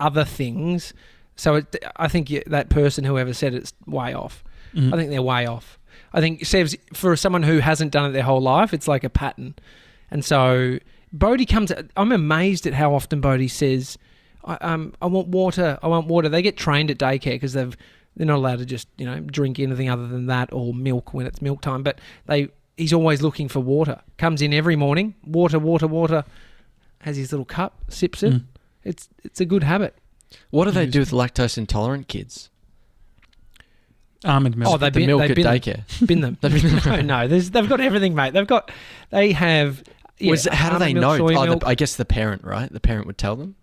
other 0.00 0.24
things. 0.24 0.92
So 1.36 1.54
it, 1.54 1.76
I 1.96 2.08
think 2.08 2.28
that 2.46 2.68
person, 2.68 3.04
whoever 3.04 3.32
said 3.32 3.54
it's 3.54 3.72
way 3.86 4.12
off. 4.12 4.42
Mhm. 4.74 4.92
I 4.92 4.96
think 4.96 5.10
they're 5.10 5.22
way 5.22 5.46
off. 5.46 5.78
I 6.12 6.20
think 6.20 6.44
Sev's 6.44 6.76
for 6.92 7.14
someone 7.16 7.44
who 7.44 7.58
hasn't 7.60 7.92
done 7.92 8.10
it 8.10 8.12
their 8.12 8.24
whole 8.24 8.40
life, 8.40 8.74
it's 8.74 8.88
like 8.88 9.04
a 9.04 9.08
pattern. 9.10 9.54
And 10.10 10.24
so 10.24 10.78
Bodhi 11.12 11.46
comes. 11.46 11.72
I'm 11.96 12.12
amazed 12.12 12.66
at 12.66 12.74
how 12.74 12.94
often 12.94 13.20
Bodhi 13.20 13.48
says, 13.48 13.96
I, 14.44 14.54
um, 14.56 14.92
"I 15.00 15.06
want 15.06 15.28
water. 15.28 15.78
I 15.82 15.86
want 15.86 16.08
water." 16.08 16.28
They 16.28 16.42
get 16.42 16.56
trained 16.56 16.90
at 16.90 16.98
daycare 16.98 17.34
because 17.36 17.52
they've 17.52 17.76
they're 18.16 18.26
not 18.26 18.36
allowed 18.38 18.58
to 18.58 18.66
just 18.66 18.88
you 18.98 19.06
know 19.06 19.20
drink 19.20 19.60
anything 19.60 19.88
other 19.88 20.08
than 20.08 20.26
that 20.26 20.52
or 20.52 20.74
milk 20.74 21.14
when 21.14 21.26
it's 21.26 21.40
milk 21.40 21.60
time. 21.60 21.82
But 21.84 22.00
they 22.26 22.48
he's 22.78 22.92
always 22.94 23.20
looking 23.20 23.48
for 23.48 23.60
water. 23.60 24.00
Comes 24.16 24.40
in 24.40 24.54
every 24.54 24.76
morning, 24.76 25.14
water, 25.24 25.58
water, 25.58 25.86
water. 25.86 26.24
Has 27.02 27.16
his 27.16 27.30
little 27.32 27.44
cup, 27.44 27.78
sips 27.88 28.22
it. 28.22 28.32
Mm. 28.32 28.44
It's 28.84 29.08
it's 29.22 29.40
a 29.40 29.44
good 29.44 29.62
habit. 29.64 29.94
What 30.50 30.64
do 30.64 30.70
they 30.70 30.86
do 30.86 31.00
with 31.00 31.10
lactose 31.10 31.58
intolerant 31.58 32.08
kids? 32.08 32.48
almond 34.24 34.56
milk. 34.56 34.74
Oh, 34.74 34.76
they 34.78 34.90
the 34.90 35.00
bin, 35.00 35.06
milk 35.06 35.20
they 35.20 35.28
at 35.30 35.34
bin 35.36 35.44
them. 35.44 35.54
daycare. 35.58 36.06
bin 36.06 36.20
them. 36.20 36.38
They 36.40 36.48
bin 36.48 36.76
them. 36.76 37.06
no, 37.06 37.26
no, 37.26 37.28
they've 37.28 37.68
got 37.68 37.80
everything, 37.80 38.14
mate. 38.14 38.32
They've 38.32 38.46
got, 38.46 38.70
they 39.10 39.32
have. 39.32 39.82
Yeah, 40.18 40.30
Was 40.32 40.46
it- 40.46 40.54
how 40.54 40.70
do 40.70 40.78
they 40.78 40.86
almond 40.86 41.00
know? 41.00 41.28
Oh, 41.38 41.54
the, 41.56 41.66
I 41.66 41.74
guess 41.76 41.94
the 41.96 42.04
parent, 42.04 42.42
right? 42.44 42.70
The 42.72 42.80
parent 42.80 43.06
would 43.06 43.18
tell 43.18 43.36
them. 43.36 43.54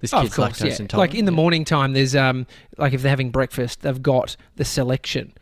This 0.00 0.12
Oh, 0.14 0.22
kid's 0.22 0.32
of 0.32 0.36
course, 0.36 0.58
lactose 0.60 0.64
yeah. 0.78 0.82
intolerant. 0.82 1.12
Like 1.12 1.18
in 1.18 1.24
the 1.26 1.32
Yeah. 1.32 1.36
morning 1.36 1.64
time, 1.64 1.92
there's 1.92 2.16
um, 2.16 2.46
like 2.78 2.92
if 2.94 3.02
they're 3.02 3.10
having 3.10 3.30
breakfast, 3.30 3.82
they've 3.82 4.02
got 4.02 4.36
the 4.56 4.64
selection. 4.64 5.32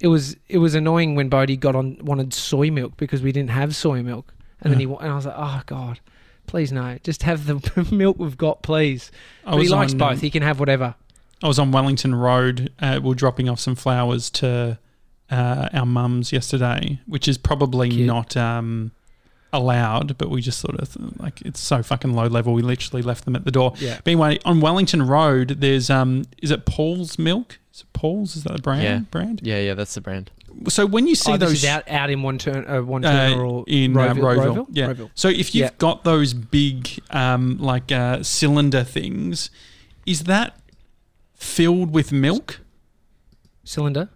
It 0.00 0.08
was 0.08 0.36
it 0.48 0.58
was 0.58 0.74
annoying 0.74 1.14
when 1.14 1.28
Bodie 1.28 1.56
got 1.56 1.76
on 1.76 1.98
wanted 2.02 2.32
soy 2.32 2.70
milk 2.70 2.96
because 2.96 3.22
we 3.22 3.32
didn't 3.32 3.50
have 3.50 3.76
soy 3.76 4.02
milk, 4.02 4.32
and 4.60 4.72
then 4.72 4.80
he 4.80 4.86
and 4.86 4.96
I 5.12 5.14
was 5.14 5.26
like, 5.26 5.34
oh 5.36 5.62
god, 5.66 6.00
please 6.46 6.72
no, 6.72 6.98
just 7.04 7.22
have 7.24 7.46
the 7.46 7.86
milk 7.92 8.18
we've 8.18 8.38
got, 8.38 8.62
please. 8.62 9.10
He 9.48 9.68
likes 9.68 9.92
on, 9.92 9.98
both. 9.98 10.12
um, 10.12 10.18
He 10.20 10.30
can 10.30 10.42
have 10.42 10.58
whatever. 10.58 10.94
I 11.42 11.48
was 11.48 11.58
on 11.58 11.70
Wellington 11.72 12.14
Road. 12.14 12.72
Uh, 12.80 13.00
we 13.02 13.12
are 13.12 13.14
dropping 13.14 13.48
off 13.48 13.60
some 13.60 13.74
flowers 13.74 14.28
to 14.30 14.78
uh, 15.30 15.68
our 15.72 15.86
mums 15.86 16.32
yesterday, 16.32 17.00
which 17.06 17.28
is 17.28 17.38
probably 17.38 17.88
Cute. 17.90 18.06
not 18.06 18.36
um, 18.36 18.92
allowed, 19.52 20.16
but 20.18 20.30
we 20.30 20.40
just 20.40 20.60
sort 20.60 20.78
of 20.78 20.96
like 21.20 21.40
it's 21.42 21.60
so 21.60 21.82
fucking 21.82 22.12
low 22.14 22.26
level. 22.26 22.52
We 22.54 22.62
literally 22.62 23.02
left 23.02 23.24
them 23.24 23.34
at 23.36 23.44
the 23.44 23.50
door. 23.50 23.74
Yeah. 23.78 23.96
But 24.04 24.10
anyway, 24.12 24.38
on 24.44 24.60
Wellington 24.60 25.06
Road, 25.06 25.56
there's 25.60 25.90
um, 25.90 26.24
is 26.42 26.50
it 26.50 26.64
Paul's 26.66 27.18
Milk? 27.18 27.58
Is 27.74 27.80
it 27.82 27.92
Paul's? 27.92 28.36
Is 28.36 28.44
that 28.44 28.54
the 28.56 28.62
brand? 28.62 28.82
Yeah. 28.82 28.98
Brand. 29.10 29.40
Yeah, 29.42 29.58
yeah, 29.60 29.74
that's 29.74 29.94
the 29.94 30.00
brand. 30.00 30.30
So 30.68 30.84
when 30.84 31.06
you 31.06 31.14
see 31.14 31.32
oh, 31.32 31.36
those 31.36 31.50
this 31.50 31.62
is 31.64 31.68
out 31.68 31.88
out 31.88 32.10
in 32.10 32.20
Wantirna, 32.20 32.78
uh, 32.78 32.82
one 32.84 33.04
uh, 33.04 33.34
or 33.38 33.64
in 33.68 33.96
uh, 33.96 34.00
Rowville, 34.00 34.16
Rowville, 34.16 34.54
Rowville? 34.54 34.66
yeah. 34.70 34.86
Rowville. 34.88 35.10
So 35.14 35.28
if 35.28 35.54
you've 35.54 35.66
Yeah. 35.66 35.70
got 35.78 36.02
those 36.04 36.32
big 36.34 36.88
um, 37.10 37.58
like 37.58 37.90
uh, 37.92 38.22
cylinder 38.22 38.82
things, 38.84 39.50
is 40.06 40.24
that 40.24 40.56
filled 41.34 41.92
with 41.92 42.12
milk? 42.12 42.60
cylinder. 43.64 44.08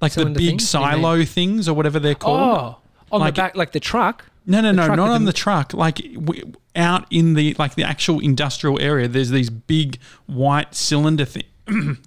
Like 0.00 0.12
Cylinder 0.12 0.38
the 0.38 0.46
big 0.46 0.58
things? 0.60 0.74
What 0.74 0.80
do 0.90 0.96
you 0.96 1.02
silo 1.02 1.24
things 1.24 1.68
or 1.68 1.74
whatever 1.74 1.98
they're 1.98 2.14
called? 2.14 2.40
Oh, 2.40 2.78
on 3.12 3.20
Like- 3.20 3.34
the 3.34 3.40
back, 3.42 3.56
like 3.56 3.72
the 3.72 3.80
truck. 3.80 4.24
No, 4.46 4.60
no, 4.60 4.68
the 4.70 4.72
no, 4.72 4.94
not 4.94 5.10
on 5.10 5.24
the- 5.24 5.32
the 5.32 5.36
truck. 5.36 5.74
Like 5.74 5.96
w- 6.14 6.52
out 6.74 7.06
in 7.10 7.34
the 7.34 7.54
like 7.58 7.74
the 7.74 7.84
actual 7.84 8.20
industrial 8.20 8.80
area, 8.80 9.08
there's 9.08 9.30
these 9.30 9.50
big 9.50 9.98
white 10.26 10.74
cylinder 10.74 11.24
thing, 11.24 11.44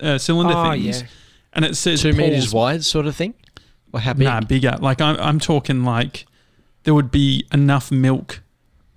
uh, 0.00 0.18
cylinder 0.18 0.54
Oh, 0.56 0.70
things, 0.72 1.02
yeah. 1.02 1.06
and 1.52 1.64
it 1.64 1.76
says 1.76 2.02
Two 2.02 2.12
meters 2.12 2.44
Paul's- 2.46 2.54
wide, 2.54 2.84
sort 2.84 3.06
of 3.06 3.14
thing. 3.16 3.34
Or 3.92 4.00
how 4.00 4.12
big? 4.14 4.24
Nah, 4.24 4.40
bigger. 4.40 4.76
Like 4.80 5.00
I'm, 5.00 5.16
I'm 5.20 5.38
talking 5.40 5.84
like 5.84 6.26
there 6.82 6.94
would 6.94 7.10
be 7.10 7.46
enough 7.52 7.90
milk 7.90 8.42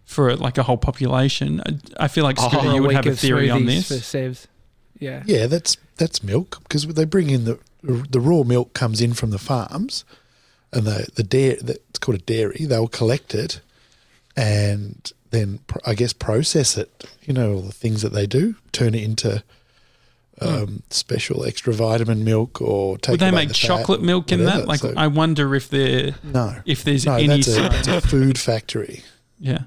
for 0.06 0.36
like 0.36 0.58
a 0.58 0.64
whole 0.64 0.78
population. 0.78 1.62
I, 1.66 2.06
I 2.06 2.08
feel 2.08 2.24
like. 2.24 2.38
Scooter, 2.38 2.60
For 2.60 2.66
you 2.74 2.82
would 2.82 2.88
week 2.90 2.96
have 2.96 3.06
a 3.08 3.16
theory 3.16 3.50
on 3.50 3.66
this. 3.66 3.88
For 3.88 3.94
Sevs. 3.96 4.48
Yeah. 5.00 5.24
Yeah, 5.26 5.46
that's 5.48 5.78
that's 5.98 6.24
milk 6.24 6.60
because 6.64 6.86
they 6.88 7.06
bring 7.06 7.30
in 7.30 7.46
the 7.46 7.60
the 7.84 8.20
raw 8.20 8.44
milk 8.44 8.74
comes 8.74 9.00
in 9.00 9.14
from 9.14 9.30
the 9.30 9.38
farms, 9.40 10.04
and 10.74 10.86
the 10.86 11.08
the 11.16 11.24
dairy 11.24 11.58
it's 11.62 12.00
called 12.00 12.18
a 12.18 12.22
dairy. 12.22 12.66
They'll 12.66 12.88
collect 12.88 13.34
it, 13.36 13.62
and 14.36 15.12
then 15.32 15.60
I 15.86 15.94
guess 15.96 16.14
process 16.14 16.78
it. 16.78 17.06
You 17.24 17.34
know 17.34 17.54
all 17.56 17.62
the 17.62 17.72
things 17.72 18.02
that 18.02 18.14
they 18.14 18.26
do, 18.28 18.56
turn 18.72 18.94
it 18.96 19.04
into 19.04 19.44
um, 20.42 20.84
special 20.90 21.44
extra 21.46 21.74
vitamin 21.74 22.24
milk 22.24 22.62
or 22.62 22.98
take. 22.98 23.14
Would 23.14 23.20
they 23.20 23.32
make 23.32 23.50
the 23.50 23.54
chocolate 23.54 24.02
milk 24.02 24.32
in 24.32 24.40
whatever. 24.44 24.60
that? 24.62 24.68
Like, 24.68 24.80
So- 24.80 24.94
I 24.96 25.08
wonder 25.08 25.54
if 25.56 25.70
there 25.70 26.16
no, 26.24 26.56
if 26.66 26.84
there's 26.84 27.06
no, 27.06 27.16
any 27.16 27.28
that's 27.42 27.48
a, 27.58 27.62
that's 27.62 27.88
a 27.88 28.02
food 28.02 28.38
factory. 28.38 29.04
Yeah, 29.42 29.60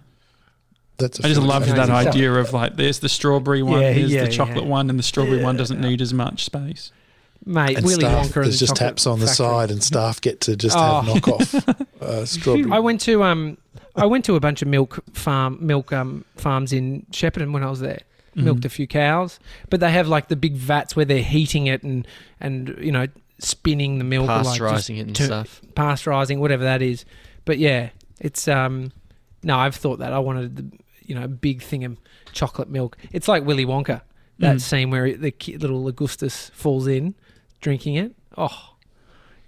That's 0.99 1.19
a 1.21 1.25
I 1.25 1.29
just 1.29 1.41
love 1.41 1.65
factory. 1.67 1.87
that 1.87 1.91
idea 2.09 2.33
of 2.35 2.53
like, 2.53 2.77
there's 2.77 2.99
the 2.99 3.09
strawberry 3.09 3.63
one, 3.63 3.81
Yeah, 3.81 3.93
here's 3.93 4.13
yeah, 4.13 4.25
the 4.25 4.31
chocolate 4.31 4.65
yeah. 4.65 4.71
one, 4.71 4.91
and 4.91 4.99
the 4.99 5.03
strawberry 5.03 5.43
one 5.43 5.57
doesn't 5.57 5.81
need 5.81 6.01
as 6.03 6.13
much 6.13 6.45
space. 6.45 6.93
Mate, 7.45 7.77
And 7.79 7.87
Willy 7.87 8.01
staff, 8.01 8.27
Wonka 8.29 8.37
and 8.37 8.45
there's 8.45 8.61
the 8.61 8.67
just 8.67 8.77
taps 8.77 9.07
on 9.07 9.19
the 9.19 9.27
Factory. 9.27 9.47
side, 9.47 9.71
and 9.73 9.83
staff 9.83 10.21
get 10.21 10.41
to 10.43 10.57
just 10.57 10.77
Oh. 10.79 11.01
have 11.01 11.15
knockoff 11.23 11.87
uh, 12.01 12.25
strawberry. 12.25 12.71
I 12.71 12.79
went 12.79 13.01
to 13.03 13.25
um, 13.25 13.59
I 13.97 14.07
went 14.07 14.25
to 14.27 14.37
a 14.37 14.41
bunch 14.41 14.63
of 14.63 14.69
milk 14.69 15.03
farm 15.13 15.59
milk 15.61 15.93
um 15.93 16.25
farms 16.37 16.73
in 16.73 17.05
Shepparton 17.11 17.53
when 17.53 17.63
I 17.65 17.71
was 17.71 17.81
there. 17.81 18.01
Mhm. 18.37 18.45
Milked 18.45 18.65
a 18.65 18.69
few 18.69 18.87
cows, 18.87 19.39
but 19.71 19.81
they 19.81 19.91
have 19.91 20.09
like 20.09 20.29
the 20.29 20.37
big 20.37 20.55
vats 20.55 20.95
where 20.97 21.05
they're 21.05 21.23
heating 21.23 21.67
it 21.67 21.83
and 21.83 22.07
and 22.41 22.77
you 22.81 22.93
know 22.93 23.07
spinning 23.39 23.99
the 23.99 24.05
milk, 24.05 24.31
or, 24.31 24.43
like, 24.43 24.61
Pasteurizing 24.61 24.99
it 24.99 25.07
and 25.09 25.17
turn- 25.17 25.27
stuff. 25.27 25.61
pasteurizing, 25.75 26.39
whatever 26.39 26.63
that 26.63 26.81
is. 26.81 27.05
But 27.45 27.59
yeah, 27.59 27.89
it's 28.21 28.47
um, 28.47 28.93
no, 29.43 29.59
I've 29.59 29.75
thought 29.75 29.99
that 29.99 30.13
I 30.13 30.19
wanted 30.21 30.57
the 30.57 30.65
you 31.05 31.15
know 31.17 31.27
big 31.27 31.61
thing 31.61 31.85
of 31.85 31.99
chocolate 32.33 32.71
milk. 32.71 32.97
It's 33.13 33.27
like 33.29 33.45
Willy 33.45 33.67
Wonka, 33.67 34.01
that 34.39 34.57
Mm. 34.57 34.61
scene 34.61 34.91
where 34.91 35.13
the 35.17 35.35
little 35.59 35.87
Augustus 35.89 36.51
falls 36.55 36.87
in, 36.87 37.15
drinking 37.63 37.95
it. 37.95 38.13
Oh, 38.37 38.75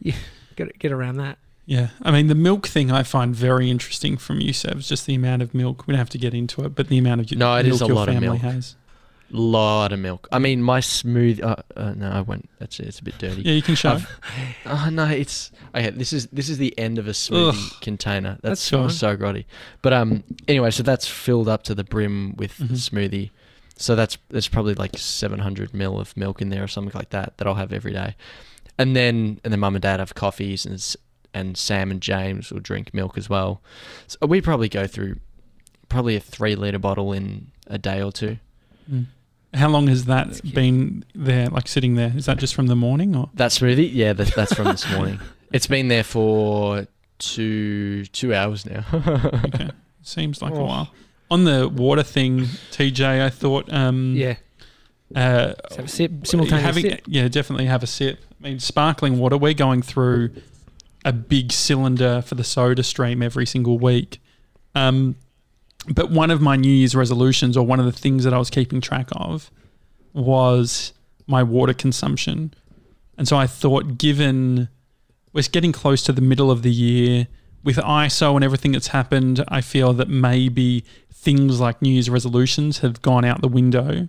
yeah, 0.01 0.15
get 0.57 0.79
get 0.79 0.91
around 0.93 1.17
that. 1.19 1.37
Yeah, 1.67 1.89
I 2.03 2.11
mean 2.11 2.27
the 2.29 2.35
milk 2.35 2.67
thing 2.67 2.91
I 2.91 3.03
find 3.03 3.35
very 3.37 3.71
interesting 3.71 4.17
from 4.17 4.41
you, 4.41 4.53
Sevs. 4.53 4.87
Just 4.89 5.05
the 5.07 5.15
amount 5.15 5.43
of 5.43 5.55
milk. 5.55 5.87
We 5.87 5.93
don't 5.93 5.99
have 5.99 6.11
to 6.11 6.19
get 6.19 6.33
into 6.35 6.63
it, 6.65 6.75
but 6.75 6.89
the 6.89 6.99
amount 6.99 7.21
of 7.23 7.27
y- 7.31 7.37
No, 7.39 7.55
it 7.57 7.65
milk 7.65 7.75
is 7.75 7.83
a 7.83 7.87
your 7.87 7.97
lot 7.97 8.09
of 8.09 8.15
family 8.15 8.29
milk. 8.29 8.41
has. 8.41 8.77
Lot 9.31 9.93
of 9.93 9.99
milk. 9.99 10.29
I 10.31 10.39
mean, 10.39 10.63
my 10.63 10.81
smooth. 10.81 11.43
Uh, 11.43 11.57
uh, 11.75 11.95
no, 11.97 12.11
I 12.11 12.21
won't. 12.21 12.49
That's 12.59 12.79
it's 12.79 12.99
a 13.01 13.03
bit 13.05 13.17
dirty. 13.19 13.41
Yeah, 13.43 13.53
you 13.55 13.63
can 13.63 13.75
show. 13.75 13.93
I've- 13.93 14.07
Oh 14.67 14.89
no, 14.93 15.07
it's 15.07 15.51
okay. 15.75 15.89
This 15.91 16.13
is 16.13 16.27
this 16.27 16.49
is 16.51 16.59
the 16.59 16.79
end 16.79 16.99
of 16.99 17.07
a 17.09 17.13
smoothie 17.13 17.73
Ugh. 17.73 17.81
container. 17.81 18.39
That's 18.43 18.61
That's, 18.71 18.71
fine. 18.71 18.91
so 18.91 19.17
grotty. 19.17 19.47
But 19.81 19.95
um, 19.95 20.23
anyway, 20.47 20.71
so 20.71 20.83
that's 20.83 21.09
filled 21.09 21.49
up 21.49 21.63
to 21.65 21.75
the 21.75 21.85
brim 21.85 22.37
with 22.37 22.59
Mhm. 22.59 22.73
smoothie. 22.73 23.31
So 23.77 23.95
that's 23.97 24.17
there's 24.29 24.49
probably 24.49 24.75
like 24.75 24.97
700 24.97 25.75
mil 25.75 25.99
of 25.99 26.17
milk 26.17 26.41
in 26.41 26.49
there 26.51 26.63
or 26.63 26.69
something 26.69 26.93
like 26.95 27.11
that 27.11 27.37
that 27.39 27.47
I'll 27.47 27.55
have 27.55 27.73
every 27.73 27.93
day. 27.93 28.15
And 28.79 28.95
then 28.95 29.41
and 29.45 29.53
then 29.53 29.61
mum 29.61 29.75
and 29.75 29.83
dad 29.83 30.01
have 30.01 30.15
coffees 30.15 30.65
and 30.67 30.97
and 31.33 31.57
Sam 31.57 31.91
and 31.91 32.01
James 32.01 32.51
will 32.53 32.61
drink 32.61 32.95
milk 32.95 33.19
as 33.19 33.29
well. 33.29 33.61
So 34.07 34.19
we 34.27 34.41
probably 34.41 34.69
go 34.69 34.87
through 34.87 35.17
probably 35.89 36.15
a 36.17 36.21
three 36.21 36.55
liter 36.55 36.79
bottle 36.79 37.13
in 37.13 37.49
a 37.67 37.79
day 37.79 38.01
or 38.03 38.13
two. 38.13 38.39
Mm. 38.91 39.07
How 39.55 39.69
long 39.69 39.87
has 39.87 40.07
that 40.07 40.41
been 40.55 41.05
there, 41.15 41.47
like 41.49 41.69
sitting 41.69 41.95
there? 41.95 42.13
Is 42.17 42.27
that 42.27 42.39
just 42.39 42.55
from 42.57 42.67
the 42.67 42.75
morning, 42.75 43.15
or 43.15 43.31
That 43.35 43.53
smoothie, 43.53 43.89
yeah, 43.93 44.13
that, 44.13 44.35
that's 44.35 44.53
from 44.55 44.67
this 44.67 44.89
morning. 44.91 45.21
It's 45.53 45.69
been 45.69 45.87
there 45.87 46.03
for 46.03 46.89
two 47.21 48.05
two 48.07 48.35
hours 48.35 48.67
now. 48.67 48.85
okay. 49.45 49.71
seems 50.03 50.43
like 50.43 50.53
a 50.53 50.57
Oh. 50.57 50.65
while? 50.65 50.91
On 51.35 51.43
the 51.45 51.69
water 51.69 52.05
thing, 52.05 52.43
TJ, 52.71 53.25
I 53.25 53.29
thought, 53.29 53.71
um, 53.73 54.15
Yeah, 54.17 54.37
uh, 55.17 55.55
have 55.77 55.87
a 55.87 55.89
sip, 55.89 56.27
simultaneous 56.27 56.65
having, 56.65 56.85
sip. 56.91 57.03
yeah, 57.09 57.27
definitely 57.27 57.67
have 57.67 57.83
a 57.83 57.89
sip. 57.89 58.21
I 58.41 58.49
mean, 58.49 58.61
sparkling 58.61 59.19
water. 59.19 59.37
We're 59.37 59.53
going 59.55 59.83
through 59.83 60.31
a 61.05 61.13
big 61.13 61.51
cylinder 61.51 62.23
for 62.23 62.37
the 62.37 62.45
Soda 62.45 62.85
Stream 62.85 63.21
every 63.21 63.47
single 63.47 63.79
week. 63.81 64.21
Um, 64.77 65.17
but 65.89 66.11
one 66.11 66.31
of 66.31 66.41
my 66.41 66.55
New 66.55 66.71
Year's 66.73 66.95
resolutions, 66.95 67.57
or 67.57 67.67
one 67.67 67.81
of 67.81 67.87
the 67.87 67.93
things 67.93 68.23
that 68.25 68.33
I 68.33 68.39
was 68.39 68.49
keeping 68.49 68.81
track 68.81 69.09
of, 69.13 69.51
was 70.13 70.93
my 71.27 71.43
water 71.43 71.75
consumption. 71.75 72.55
And 73.19 73.27
so 73.27 73.37
I 73.37 73.47
thought, 73.49 73.99
given 73.99 74.69
we're 75.33 75.43
getting 75.51 75.73
close 75.73 76.03
to 76.05 76.13
the 76.13 76.23
middle 76.23 76.51
of 76.51 76.63
the 76.63 76.71
year, 76.73 77.27
with 77.65 77.77
ISO 77.79 78.35
and 78.37 78.45
everything 78.45 78.73
that's 78.73 78.89
happened, 78.89 79.43
I 79.49 79.63
feel 79.63 79.93
that 79.95 80.09
maybe 80.09 80.85
things 81.25 81.59
like 81.61 81.81
New 81.81 81.91
Year's 81.91 82.11
resolutions 82.11 82.79
have 82.79 83.01
gone 83.03 83.25
out 83.25 83.41
the 83.41 83.49
window. 83.49 84.09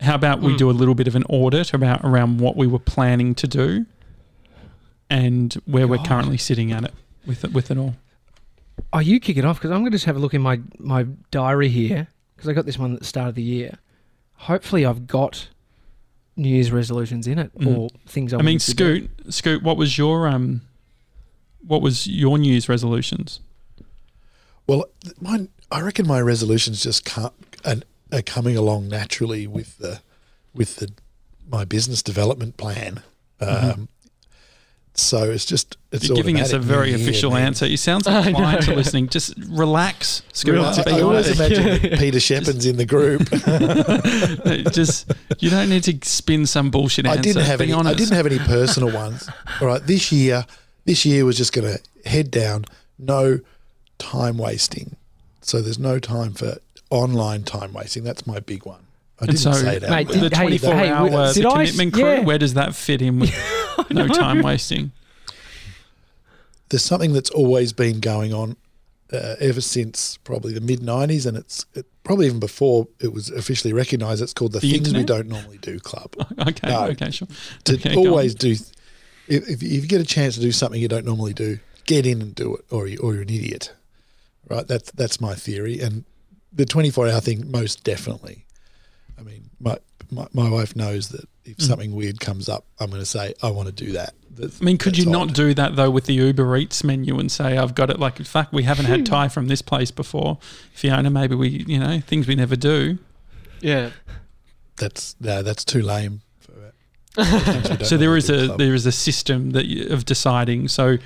How 0.00 0.14
about 0.16 0.40
we 0.40 0.52
Mm. 0.54 0.58
do 0.58 0.70
a 0.70 0.72
little 0.72 0.94
bit 0.96 1.06
of 1.06 1.14
an 1.14 1.24
audit 1.28 1.72
about 1.72 2.00
around 2.02 2.40
what 2.40 2.56
we 2.56 2.66
were 2.66 2.78
planning 2.80 3.34
to 3.36 3.46
do 3.46 3.86
and 5.08 5.54
where 5.66 5.86
we're 5.86 5.98
currently 5.98 6.36
sitting 6.38 6.72
at 6.72 6.84
it 6.84 6.94
with 7.26 7.44
it, 7.44 7.52
with 7.52 7.70
it 7.70 7.76
all. 7.78 7.94
Oh, 8.92 8.98
you 8.98 9.20
kick 9.20 9.36
it 9.36 9.44
off 9.44 9.58
because 9.58 9.70
I'm 9.70 9.80
going 9.80 9.92
to 9.92 9.96
just 9.96 10.06
have 10.06 10.16
a 10.16 10.18
look 10.18 10.34
in 10.34 10.40
my 10.42 10.60
my 10.78 11.04
diary 11.30 11.68
here 11.68 12.08
because 12.34 12.48
I 12.48 12.52
got 12.52 12.66
this 12.66 12.78
one 12.78 12.94
at 12.94 12.98
the 13.00 13.04
start 13.04 13.28
of 13.28 13.34
the 13.34 13.42
year. 13.42 13.78
Hopefully, 14.34 14.86
I've 14.86 15.06
got 15.06 15.48
New 16.36 16.48
Year's 16.48 16.72
resolutions 16.72 17.26
in 17.26 17.38
it 17.38 17.56
Mhm. 17.58 17.76
or 17.76 17.90
things 18.06 18.32
I. 18.32 18.38
I 18.38 18.42
mean, 18.42 18.54
wanted 18.54 18.60
to 18.66 18.74
do. 18.74 18.96
Scoot, 19.08 19.34
Scoot, 19.34 19.62
what 19.62 19.76
was 19.76 19.98
your 19.98 20.26
um, 20.28 20.62
what 21.66 21.82
was 21.82 22.06
your 22.06 22.38
New 22.38 22.50
Year's 22.52 22.68
resolutions? 22.70 23.40
Well, 24.66 24.86
mine, 25.20 25.48
I 25.70 25.80
reckon 25.80 26.06
my 26.06 26.20
resolutions 26.20 26.82
just 26.82 27.04
can't 27.04 27.32
and 27.64 27.84
are 28.12 28.22
coming 28.22 28.56
along 28.56 28.88
naturally 28.88 29.46
with 29.46 29.78
the 29.78 30.00
with 30.54 30.76
the 30.76 30.90
my 31.50 31.64
business 31.64 32.02
development 32.02 32.56
plan. 32.56 33.02
Um, 33.40 33.48
Mhm. 33.48 33.88
So 34.94 35.30
it's 35.30 35.46
just 35.46 35.76
it's 35.92 36.08
You're 36.08 36.16
giving 36.16 36.40
us 36.40 36.52
a 36.52 36.58
very 36.58 36.90
new 36.90 36.98
year, 36.98 37.08
official 37.08 37.30
man. 37.30 37.46
answer. 37.46 37.66
You 37.66 37.76
sound 37.76 38.04
like 38.06 38.26
I 38.26 38.30
know. 38.32 38.38
clients 38.38 38.68
are 38.68 38.74
listening. 38.74 39.08
Just 39.08 39.34
relax, 39.48 40.22
Scoot. 40.32 40.56
Well, 40.58 40.82
I, 40.86 40.96
I 40.98 41.00
always 41.00 41.40
imagine 41.40 41.96
Peter 41.98 42.18
Shepard's 42.20 42.66
in 42.66 42.76
the 42.76 42.84
group. 42.84 43.30
just 44.72 45.10
you 45.38 45.48
don't 45.48 45.68
need 45.70 45.84
to 45.84 45.96
spin 46.08 46.44
some 46.46 46.70
bullshit 46.70 47.06
answer. 47.06 47.18
I 47.18 47.22
didn't 47.22 47.44
have 47.44 47.58
be 47.60 47.64
any. 47.66 47.72
honest. 47.72 47.94
I 47.94 47.98
didn't 47.98 48.16
have 48.16 48.26
any 48.26 48.38
personal 48.40 48.92
ones. 48.92 49.28
All 49.60 49.68
right, 49.68 49.84
this 49.86 50.10
year, 50.12 50.44
this 50.84 51.04
year 51.06 51.24
was 51.24 51.36
just 51.36 51.52
going 51.52 51.72
to 51.76 52.08
head 52.10 52.30
down. 52.30 52.64
No 52.98 53.40
time 53.98 54.38
wasting. 54.38 54.96
So 55.50 55.60
there's 55.60 55.78
no 55.80 55.98
time 55.98 56.32
for 56.32 56.58
online 56.90 57.42
time 57.42 57.72
wasting. 57.72 58.04
That's 58.04 58.24
my 58.26 58.38
big 58.38 58.64
one. 58.66 58.82
I 59.20 59.24
And 59.24 59.30
didn't 59.36 59.40
so, 59.40 59.52
say 59.52 59.78
that. 59.80 59.90
Mate, 59.90 60.08
the 60.08 60.30
24 60.30 60.74
hey, 60.74 60.88
hour 60.90 61.08
w- 61.10 61.26
the 61.28 61.34
did 61.34 61.46
I- 61.46 61.50
commitment 61.66 61.92
crew, 61.94 62.02
yeah. 62.04 62.20
where 62.20 62.38
does 62.38 62.54
that 62.54 62.74
fit 62.76 63.02
in 63.02 63.18
with 63.18 63.34
no 63.90 64.06
time 64.08 64.42
wasting? 64.42 64.92
there's 66.68 66.84
something 66.84 67.12
that's 67.12 67.30
always 67.30 67.72
been 67.72 67.98
going 67.98 68.32
on 68.32 68.56
uh, 69.12 69.34
ever 69.40 69.60
since 69.60 70.18
probably 70.18 70.52
the 70.52 70.60
mid 70.60 70.78
90s 70.80 71.26
and 71.26 71.36
it's 71.36 71.66
it, 71.74 71.84
probably 72.04 72.26
even 72.26 72.38
before 72.38 72.86
it 73.00 73.12
was 73.12 73.28
officially 73.30 73.72
recognized 73.72 74.22
it's 74.22 74.32
called 74.32 74.52
the, 74.52 74.60
The 74.60 74.70
things 74.70 74.94
we 74.94 75.02
don't 75.02 75.26
normally 75.26 75.58
do 75.58 75.80
club 75.80 76.14
Okay, 76.38 76.68
No. 76.70 76.84
okay, 76.90 77.10
sure. 77.10 77.26
to 77.64 77.74
Okay, 77.74 77.96
always 77.96 78.36
do 78.36 78.52
if, 79.26 79.48
if 79.48 79.62
you 79.64 79.80
get 79.88 80.00
a 80.00 80.04
chance 80.04 80.36
to 80.36 80.40
do 80.40 80.52
something 80.52 80.80
you 80.80 80.86
don't 80.86 81.04
normally 81.04 81.34
do 81.34 81.58
get 81.86 82.06
in 82.06 82.22
and 82.22 82.36
do 82.36 82.54
it 82.54 82.64
or, 82.70 82.86
you, 82.86 82.98
or 82.98 83.14
you're 83.14 83.22
an 83.22 83.30
idiot 83.30 83.72
right 84.50 84.66
that's 84.68 84.90
that's 84.92 85.20
my 85.20 85.34
theory 85.34 85.80
and 85.80 86.04
the 86.52 86.66
24 86.66 87.08
hour 87.08 87.20
thing 87.20 87.50
most 87.50 87.84
definitely 87.84 88.44
i 89.18 89.22
mean 89.22 89.48
my 89.60 89.78
my, 90.10 90.26
my 90.32 90.50
wife 90.50 90.74
knows 90.76 91.08
that 91.10 91.24
if 91.44 91.56
Mm. 91.56 91.62
something 91.62 91.94
weird 91.94 92.20
comes 92.20 92.48
up 92.48 92.64
i'm 92.80 92.90
going 92.90 93.00
to 93.00 93.06
say 93.06 93.32
i 93.42 93.50
want 93.50 93.66
to 93.68 93.84
do 93.84 93.92
that 93.92 94.12
That's- 94.30 94.60
I 94.60 94.64
mean, 94.64 94.76
could 94.78 94.96
you 94.98 95.04
that's 95.04 95.12
not 95.12 95.32
do 95.34 95.54
that 95.54 95.76
though 95.76 95.90
with 95.90 96.04
the 96.06 96.14
Uber 96.14 96.56
Eats 96.56 96.82
menu 96.84 97.18
and 97.18 97.30
say, 97.30 97.58
"I've 97.58 97.74
got 97.74 97.90
it"? 97.90 97.98
Like, 97.98 98.18
fuck, 98.24 98.52
we 98.52 98.62
haven't 98.62 98.86
had 98.86 99.04
Thai 99.04 99.28
from 99.28 99.48
this 99.48 99.60
place 99.62 99.90
before. 99.90 100.38
Fiona, 100.72 101.10
maybe 101.10 101.34
we, 101.34 101.48
you 101.66 101.78
know, 101.78 102.00
things 102.00 102.26
we 102.28 102.36
never 102.36 102.56
do. 102.56 102.98
Yeah. 103.60 103.90
that's 104.76 105.16
no, 105.20 105.42
that's 105.42 105.64
too 105.64 105.82
lame 105.82 106.22
for 106.38 106.52
that. 106.52 107.82
So 107.90 107.96
there 107.96 108.16
is 108.16 108.30
a 108.30 108.48
there 108.56 108.74
is 108.74 108.86
a 108.86 108.92
system 108.92 109.50
that 109.50 109.66
you, 109.66 109.88
of 109.92 110.04
deciding. 110.04 110.68
So, 110.68 110.98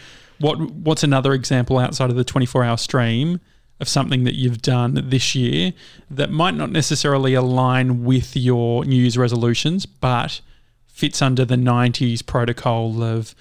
what 0.44 0.60
what's 0.60 1.02
another 1.02 1.32
example 1.32 1.78
outside 1.78 2.10
of 2.10 2.16
the 2.16 2.24
twenty 2.24 2.46
four 2.46 2.62
hour 2.64 2.76
stream 2.76 3.40
of 3.80 3.88
something 3.88 4.24
that 4.24 4.34
you've 4.34 4.62
done 4.62 5.02
this 5.08 5.34
year 5.34 5.72
that 6.10 6.30
might 6.30 6.54
not 6.54 6.70
necessarily 6.70 7.34
align 7.34 8.04
with 8.04 8.36
your 8.36 8.84
New 8.84 8.96
Year's 9.02 9.18
resolutions, 9.18 9.84
but 9.86 10.40
fits 10.86 11.20
under 11.22 11.44
the 11.44 11.56
'90s 11.56 12.24
protocol 12.24 13.02
of 13.02 13.34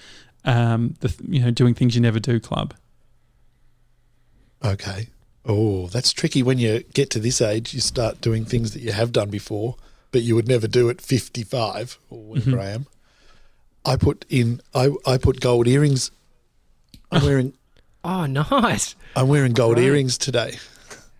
um, 0.44 0.94
the 1.00 1.14
you 1.28 1.40
know 1.40 1.50
doing 1.50 1.74
things 1.74 1.94
you 1.94 2.00
never 2.00 2.18
do 2.20 2.40
club. 2.40 2.74
Okay. 4.64 5.08
Oh, 5.46 5.88
that's 5.88 6.10
tricky 6.12 6.42
when 6.42 6.58
you 6.58 6.82
get 6.94 7.10
to 7.10 7.20
this 7.20 7.40
age. 7.42 7.74
You 7.74 7.80
start 7.80 8.20
doing 8.22 8.44
things 8.46 8.72
that 8.72 8.80
you 8.80 8.92
have 8.92 9.12
done 9.12 9.28
before, 9.28 9.76
but 10.10 10.22
you 10.22 10.34
would 10.34 10.48
never 10.48 10.66
do 10.66 10.88
at 10.88 11.02
55 11.02 11.98
or 12.08 12.22
whatever 12.24 12.56
Mhm. 12.56 12.60
I 12.60 12.70
am. 12.70 12.86
I 13.84 13.96
put 13.96 14.24
in 14.30 14.62
I, 14.74 14.90
I 15.06 15.18
put 15.18 15.40
gold 15.40 15.68
earrings. 15.68 16.10
I'm 17.14 17.22
wearing 17.24 17.52
Oh, 18.06 18.26
nice. 18.26 18.96
I'm 19.16 19.28
wearing 19.28 19.52
gold 19.52 19.76
Right. 19.78 19.86
earrings 19.86 20.18
today. 20.18 20.58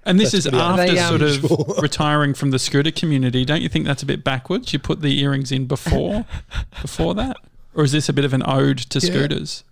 And 0.04 0.20
this 0.20 0.32
That's 0.32 0.46
is 0.46 0.52
after 0.52 0.84
They, 0.86 0.98
um, 0.98 1.18
sort 1.18 1.22
of 1.22 1.78
retiring 1.82 2.34
from 2.34 2.50
the 2.50 2.58
scooter 2.58 2.90
community. 2.90 3.46
Don't 3.46 3.62
you 3.62 3.70
think 3.70 3.86
that's 3.86 4.02
a 4.02 4.06
bit 4.06 4.22
backwards? 4.22 4.72
You 4.74 4.78
put 4.78 5.00
the 5.00 5.18
earrings 5.20 5.50
in 5.50 5.64
before 5.66 6.26
before 6.82 7.14
that, 7.14 7.38
or 7.74 7.84
is 7.84 7.92
this 7.92 8.10
a 8.10 8.12
bit 8.12 8.26
of 8.26 8.34
an 8.34 8.42
ode 8.46 8.76
to 8.78 8.98
Yeah. 8.98 9.10
scooters? 9.12 9.64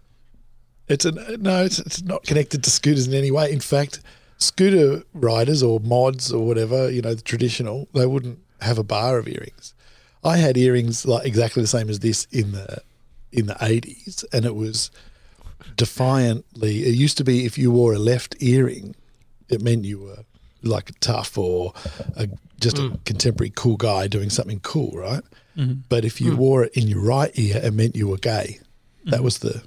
It's 0.89 1.05
a 1.05 1.13
no, 1.37 1.65
it's, 1.65 1.79
it's 1.81 2.03
not 2.03 2.23
connected 2.25 2.65
to 2.65 2.71
scooters 2.71 3.07
in 3.07 3.13
any 3.15 3.31
way. 3.31 3.53
In 3.53 3.61
fact, 3.61 4.01
scooter 4.39 5.03
riders 5.13 5.63
or 5.63 5.81
mods 5.81 6.33
or 6.33 6.47
whatever, 6.47 6.91
you 6.91 7.03
know, 7.03 7.15
the 7.15 7.23
traditional, 7.23 7.89
they 7.93 8.07
wouldn't 8.07 8.39
have 8.63 8.79
a 8.79 8.83
bar 8.83 9.19
of 9.19 9.29
earrings. 9.29 9.75
I 10.25 10.39
had 10.39 10.57
earrings 10.57 11.05
like 11.05 11.27
exactly 11.27 11.63
the 11.63 11.67
same 11.69 11.91
as 11.91 11.99
this 11.99 12.27
in 12.33 12.53
the 12.53 12.79
in 13.33 13.47
the 13.47 13.57
eighties, 13.61 14.25
and 14.33 14.47
it 14.47 14.55
was 14.55 14.91
defiantly. 15.77 16.85
It 16.85 16.95
used 16.95 17.17
to 17.19 17.25
be 17.25 17.45
if 17.45 17.59
you 17.59 17.71
wore 17.71 17.95
a 17.95 17.99
left 17.99 18.37
earring, 18.41 18.95
it 19.49 19.63
meant 19.63 19.85
you 19.85 20.01
were 20.01 20.19
like 20.63 20.91
a 20.91 20.95
tough 20.95 21.37
or 21.37 21.73
a, 22.17 22.29
just 22.61 22.79
a 22.79 22.83
mm. 22.83 23.05
contemporary 23.05 23.53
cool 23.55 23.77
guy 23.77 24.07
doing 24.07 24.31
something 24.31 24.61
cool, 24.61 24.93
right? 24.93 25.23
Mm-hmm. 25.57 25.81
But 25.89 26.05
if 26.05 26.21
you 26.21 26.33
mm. 26.33 26.37
wore 26.37 26.65
it 26.65 26.77
in 26.77 26.89
your 26.89 27.03
right 27.03 27.31
ear, 27.35 27.61
it 27.63 27.75
meant 27.75 27.97
you 27.97 28.09
were 28.09 28.19
gay. 28.19 28.61
That 29.07 29.21
mm. 29.21 29.25
was 29.25 29.39
the 29.39 29.63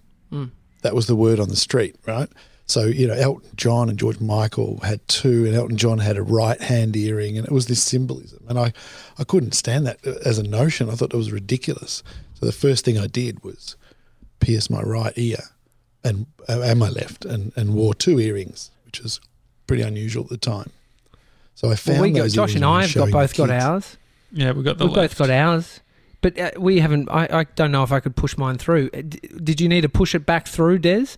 that 0.86 0.94
was 0.94 1.08
the 1.08 1.16
word 1.16 1.40
on 1.40 1.50
the 1.50 1.56
street, 1.56 1.96
right? 2.06 2.30
So 2.68 2.86
you 2.86 3.08
know, 3.08 3.14
Elton 3.14 3.50
John 3.56 3.90
and 3.90 3.98
George 3.98 4.20
Michael 4.20 4.80
had 4.82 5.06
two, 5.08 5.46
and 5.46 5.56
Elton 5.56 5.78
John 5.78 5.98
had 5.98 6.16
a 6.16 6.24
right 6.24 6.62
hand 6.62 6.96
earring, 6.96 7.38
and 7.38 7.46
it 7.46 7.52
was 7.52 7.66
this 7.66 7.82
symbolism, 7.82 8.44
and 8.48 8.60
I 8.60 8.72
I 9.18 9.24
couldn't 9.24 9.54
stand 9.54 9.88
that 9.88 10.06
as 10.06 10.38
a 10.38 10.44
notion. 10.44 10.90
I 10.90 10.94
thought 10.94 11.14
it 11.14 11.18
was 11.18 11.32
ridiculous. 11.32 12.04
So 12.36 12.46
the 12.46 12.52
first 12.52 12.86
thing 12.86 12.98
I 12.98 13.08
did 13.08 13.44
was 13.44 13.76
pierce 14.40 14.70
my 14.70 14.82
right 14.82 15.14
ear 15.16 15.40
and 16.06 16.26
and 16.48 16.80
my 16.80 16.90
left, 16.90 17.26
and 17.26 17.52
and 17.58 17.74
wore 17.74 17.94
two 17.94 18.20
earrings, 18.20 18.72
which 18.86 19.02
was 19.02 19.20
pretty 19.68 19.84
unusual 19.84 20.24
at 20.24 20.30
the 20.30 20.38
time. 20.38 20.70
So 21.56 21.72
I 21.72 21.76
found 21.76 22.00
Well, 22.00 22.10
we 22.12 22.18
got 22.20 22.30
Josh 22.30 22.56
and 22.56 22.64
I 22.64 22.84
have 22.84 22.94
got 22.94 23.12
both 23.12 23.36
got 23.36 23.50
ours. 23.50 23.98
Yeah, 24.32 24.52
we've 24.52 24.64
got 24.66 24.78
the 24.78 24.86
We've 24.88 24.96
left. 24.96 25.18
both 25.18 25.28
got 25.28 25.30
ours, 25.34 25.80
but 26.22 26.38
uh, 26.40 26.52
we 26.58 26.80
haven't. 26.80 27.10
I, 27.10 27.28
I 27.40 27.44
don't 27.56 27.72
know 27.72 27.84
if 27.84 27.92
I 27.92 28.00
could 28.00 28.16
push 28.16 28.38
mine 28.38 28.58
through. 28.58 28.90
Uh, 28.94 29.02
d- 29.08 29.20
Did 29.44 29.60
you 29.62 29.68
need 29.70 29.82
to 29.82 29.90
push 29.90 30.14
it 30.16 30.26
back 30.26 30.48
through, 30.48 30.80
Des? 30.80 31.18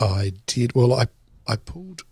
I 0.00 0.32
did. 0.46 0.74
Well, 0.74 0.92
I 0.92 1.06
I 1.46 1.56
pulled 1.56 2.02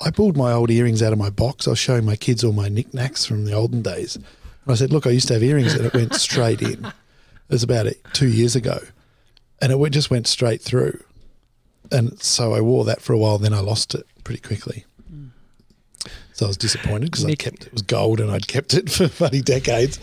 I 0.00 0.10
pulled 0.10 0.36
my 0.36 0.52
old 0.52 0.70
earrings 0.70 1.02
out 1.02 1.12
of 1.12 1.18
my 1.18 1.30
box. 1.30 1.66
I 1.66 1.70
was 1.70 1.78
showing 1.78 2.04
my 2.04 2.16
kids 2.16 2.44
all 2.44 2.52
my 2.52 2.68
knickknacks 2.68 3.24
from 3.24 3.44
the 3.44 3.52
olden 3.52 3.82
days. 3.82 4.16
And 4.16 4.24
I 4.68 4.74
said, 4.74 4.92
"Look, 4.92 5.06
I 5.06 5.10
used 5.10 5.28
to 5.28 5.34
have 5.34 5.42
earrings, 5.42 5.74
and 5.74 5.86
it 5.86 5.94
went 5.94 6.14
straight 6.14 6.62
in." 6.62 6.84
It 6.84 7.52
was 7.54 7.62
about 7.62 7.86
two 8.12 8.28
years 8.28 8.54
ago, 8.54 8.78
and 9.60 9.72
it 9.72 9.90
just 9.90 10.10
went 10.10 10.26
straight 10.26 10.62
through. 10.62 11.02
And 11.90 12.20
so 12.20 12.54
I 12.54 12.60
wore 12.60 12.84
that 12.84 13.00
for 13.00 13.12
a 13.12 13.18
while. 13.18 13.38
Then 13.38 13.54
I 13.54 13.60
lost 13.60 13.94
it 13.94 14.06
pretty 14.24 14.40
quickly. 14.40 14.84
So 16.38 16.46
I 16.46 16.48
was 16.48 16.56
disappointed 16.56 17.10
because 17.10 17.24
I 17.24 17.34
kept 17.34 17.66
it 17.66 17.72
was 17.72 17.82
gold 17.82 18.20
and 18.20 18.30
I'd 18.30 18.46
kept 18.46 18.72
it 18.72 18.88
for 18.92 19.08
bloody 19.08 19.42
decades. 19.42 19.98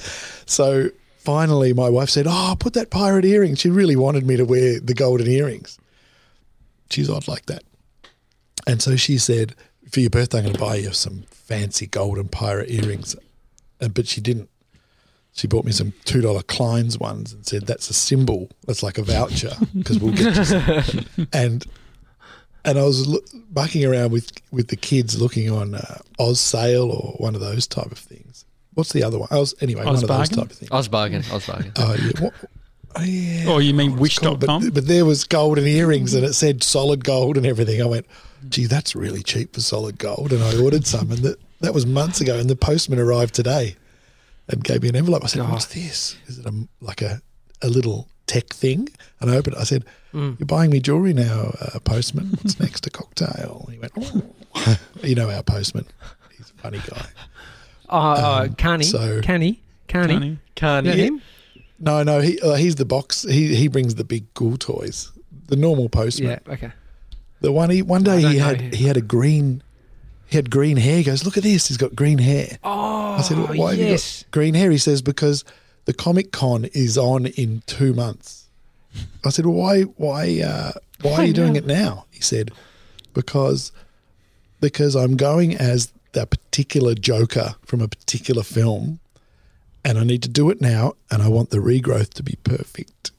So 0.46 0.90
finally, 1.20 1.72
my 1.72 1.88
wife 1.88 2.10
said, 2.10 2.26
"Oh, 2.28 2.58
put 2.60 2.74
that 2.74 2.90
pirate 2.90 3.24
earring." 3.24 3.56
She 3.56 3.70
really 3.70 3.96
wanted 3.96 4.28
me 4.28 4.36
to 4.36 4.44
wear 4.44 4.82
the 4.82 4.94
golden 4.94 5.28
earrings. 5.28 5.80
She's 6.90 7.10
odd 7.10 7.30
like 7.30 7.46
that. 7.46 7.64
And 8.68 8.82
so 8.82 8.98
she 8.98 9.18
said, 9.18 9.56
"For 9.90 10.02
your 10.02 10.10
birthday, 10.10 10.40
I'm 10.40 10.44
going 10.44 10.56
to 10.56 10.60
buy 10.60 10.76
you 10.76 10.92
some 10.92 11.24
fancy 11.32 11.88
golden 11.88 12.28
pirate 12.28 12.70
earrings." 12.70 13.16
And 13.80 13.94
but 13.94 14.06
she 14.06 14.20
didn't. 14.20 14.50
She 15.36 15.48
bought 15.48 15.66
me 15.66 15.74
some 15.74 15.92
two 16.06 16.22
dollar 16.22 16.42
Klein's 16.44 16.98
ones 16.98 17.34
and 17.34 17.46
said, 17.46 17.68
"That's 17.68 17.90
a 17.90 17.94
symbol. 17.94 18.50
That's 18.66 18.82
like 18.82 18.98
a 18.98 19.04
voucher 19.04 19.52
because 19.78 20.00
we'll 20.00 20.14
get 20.14 20.34
you." 20.36 20.46
Some. 20.46 21.28
and 21.34 21.66
and 22.64 22.80
I 22.80 22.84
was 22.84 23.06
lo- 23.06 23.20
mucking 23.54 23.84
around 23.84 24.12
with 24.12 24.32
with 24.52 24.70
the 24.70 24.78
kids, 24.78 25.22
looking 25.22 25.52
on 25.52 25.76
uh, 25.76 25.98
Oz 26.20 26.40
Sale 26.40 26.90
or 26.90 27.14
one 27.18 27.36
of 27.36 27.42
those 27.42 27.68
type 27.68 27.92
of 27.92 27.98
things. 27.98 28.46
What's 28.76 28.94
the 28.94 29.04
other 29.04 29.20
one? 29.20 29.28
I 29.30 29.38
was 29.38 29.54
anyway 29.62 29.84
one 29.84 29.96
of 29.96 30.08
those 30.08 30.30
type 30.30 30.52
of 30.52 30.58
things. 30.58 30.70
OzBargain. 30.72 31.24
OzBargain. 31.26 31.72
Oh 31.78 31.96
yeah. 31.96 32.24
What, 32.24 32.34
oh, 32.96 33.02
yeah. 33.04 33.44
Oh, 33.48 33.58
you 33.60 33.74
mean 33.74 33.98
It's 34.02 34.20
called- 34.20 34.42
wish.com? 34.42 34.64
But, 34.66 34.74
but 34.74 34.88
there 34.88 35.04
was 35.04 35.26
golden 35.26 35.68
earrings 35.68 36.14
and 36.14 36.26
it 36.26 36.34
said 36.34 36.64
solid 36.64 37.04
gold 37.04 37.36
and 37.36 37.46
everything. 37.46 37.82
I 37.82 37.86
went, 37.86 38.06
gee, 38.50 38.66
that's 38.68 38.96
really 38.96 39.22
cheap 39.24 39.54
for 39.54 39.62
solid 39.62 39.98
gold. 39.98 40.32
And 40.34 40.42
I 40.44 40.58
ordered 40.62 40.86
some 40.88 41.12
and 41.12 41.20
that, 41.24 41.38
that 41.60 41.74
was 41.74 41.86
months 41.86 42.20
ago. 42.22 42.38
And 42.38 42.50
the 42.50 42.56
postman 42.56 43.00
arrived 43.00 43.34
today 43.34 43.76
and 44.48 44.64
gave 44.64 44.84
me 44.84 44.90
an 44.90 44.96
envelope. 44.96 45.24
I 45.24 45.28
said, 45.28 45.42
Oh. 45.42 45.46
what's 45.52 45.66
this? 45.68 46.18
Is 46.28 46.40
it 46.40 46.46
a, 46.46 46.68
like 46.82 47.02
a, 47.02 47.22
a 47.62 47.68
little 47.70 48.08
tech 48.28 48.48
thing? 48.54 48.88
And 49.20 49.30
I 49.32 49.36
opened 49.38 49.56
it. 49.56 49.60
I 49.60 49.64
said, 49.66 49.86
Mm. 50.14 50.40
you're 50.40 50.46
buying 50.46 50.72
me 50.72 50.80
jewellery 50.80 51.14
now, 51.14 51.54
uh, 51.60 51.78
postman. 51.80 52.30
What's 52.42 52.58
next 52.58 52.82
to 52.86 52.90
cocktail? 52.90 53.66
And 53.68 53.74
he 53.74 53.80
went, 53.80 53.92
oh. 54.56 54.78
you 55.04 55.14
know 55.16 55.30
our 55.30 55.44
postman. 55.44 55.86
He's 56.38 56.52
a 56.58 56.62
funny 56.62 56.80
guy. 56.90 57.06
Oh, 57.90 57.98
uh, 58.00 58.46
Um, 58.48 58.56
Canny, 58.56 58.86
so- 58.86 59.20
Canny, 59.22 59.62
Canny. 59.88 60.14
Johnny. 60.14 60.38
Can't 60.56 60.88
Is 60.88 60.94
that 60.94 61.00
Yeah. 61.00 61.06
him? 61.08 61.22
No, 61.80 62.04
no, 62.04 62.22
he 62.22 62.40
uh, 62.40 62.54
he's 62.56 62.76
the 62.76 62.86
box. 62.86 63.24
He 63.24 63.54
he 63.56 63.68
brings 63.68 63.96
the 63.96 64.06
big 64.06 64.34
ghoul 64.34 64.56
toys. 64.56 65.12
The 65.48 65.58
normal 65.58 65.90
postman. 65.90 66.40
Yeah. 66.48 66.54
Okay. 66.54 66.72
The 67.42 67.52
one 67.52 67.70
he 67.70 67.82
one 67.82 68.02
day 68.04 68.22
he 68.22 68.38
had 68.38 68.62
him. 68.62 68.72
he 68.72 68.86
had 68.86 68.96
a 68.96 69.02
green 69.02 69.62
he 70.28 70.38
had 70.38 70.50
green 70.50 70.78
hair. 70.78 70.98
He 70.98 71.04
goes, 71.04 71.24
look 71.26 71.38
at 71.38 71.44
this. 71.44 71.68
He's 71.68 71.78
got 71.78 71.96
green 71.96 72.18
hair. 72.18 72.58
Oh, 72.64 73.14
I 73.14 73.22
said, 73.22 73.38
why 73.58 73.72
have 73.76 73.80
you 73.80 73.90
got 73.96 74.24
green 74.32 74.54
hair? 74.54 74.72
He 74.72 74.78
says 74.78 75.02
because 75.02 75.44
the 75.86 75.94
Comic 75.94 76.32
Con 76.32 76.66
is 76.74 76.98
on 76.98 77.28
in 77.28 77.62
two 77.68 77.94
months. 77.94 78.48
I 79.26 79.30
said, 79.30 79.46
well, 79.46 79.56
why 79.56 79.82
why 79.84 80.42
uh, 80.46 80.72
why 81.02 81.12
are 81.14 81.26
you 81.26 81.34
doing 81.34 81.56
it 81.56 81.66
now? 81.66 82.06
He 82.12 82.22
said, 82.22 82.52
because 83.14 83.72
because 84.62 84.96
I'm 84.96 85.18
going 85.18 85.56
as 85.56 85.92
that 86.14 86.30
particular 86.30 86.96
Joker 86.96 87.56
from 87.66 87.82
a 87.82 87.88
particular 87.88 88.42
film, 88.42 89.00
and 89.84 89.98
I 89.98 90.04
need 90.06 90.24
to 90.24 90.30
do 90.30 90.50
it 90.50 90.62
now, 90.62 90.94
and 91.12 91.22
I 91.22 91.28
want 91.28 91.50
the 91.50 91.58
regrowth 91.58 92.14
to 92.16 92.24
be 92.24 92.38
perfect. 92.44 93.12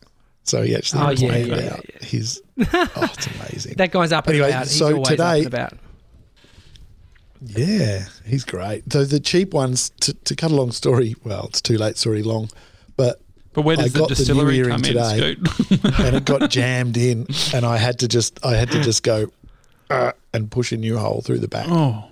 So 0.44 0.62
he 0.62 0.74
actually 0.74 1.02
Oh, 1.02 1.14
planned 1.14 1.46
yeah, 1.48 1.56
yeah, 1.56 1.72
out 1.74 1.84
yeah. 1.88 2.06
his. 2.06 2.42
Oh, 2.72 3.10
it's 3.12 3.26
amazing. 3.26 3.74
That 3.76 3.90
guy's 3.90 4.12
up 4.12 4.26
and 4.28 4.34
Anyway, 4.36 4.48
about. 4.50 4.64
He's 4.64 4.78
so 4.78 5.02
today- 5.04 5.22
up 5.22 5.36
and 5.38 5.46
about. 5.46 5.72
Yeah, 7.42 8.04
he's 8.24 8.44
great. 8.44 8.92
So 8.92 9.04
the 9.04 9.20
cheap 9.20 9.52
ones, 9.54 9.90
to, 10.00 10.14
to 10.14 10.34
cut 10.36 10.50
a 10.50 10.54
long 10.54 10.72
story, 10.72 11.14
well, 11.24 11.46
it's 11.46 11.60
too 11.60 11.76
late, 11.78 11.90
it's 11.90 12.06
already 12.06 12.22
long, 12.22 12.50
but 12.96 13.20
But 13.52 13.62
where 13.62 13.78
I 13.78 13.82
does 13.82 13.92
the 13.92 13.98
got 14.00 14.08
the 14.08 14.14
new 14.14 14.16
distillery 14.16 14.58
earring 14.58 14.70
come 14.70 14.84
in, 14.84 14.84
today. 14.84 15.36
Scoot? 15.36 15.84
and 16.00 16.16
it 16.16 16.24
got 16.24 16.50
jammed 16.50 16.96
in, 16.96 17.26
and 17.54 17.64
I 17.66 17.76
had 17.76 17.98
to 18.00 18.08
just, 18.08 18.44
I 18.44 18.54
had 18.56 18.70
to 18.72 18.80
just 18.82 19.02
go 19.02 19.30
uh, 19.90 20.12
and 20.34 20.50
push 20.50 20.72
a 20.72 20.76
new 20.76 20.98
hole 20.98 21.22
through 21.22 21.38
the 21.38 21.48
back. 21.48 21.66
oh, 21.68 22.04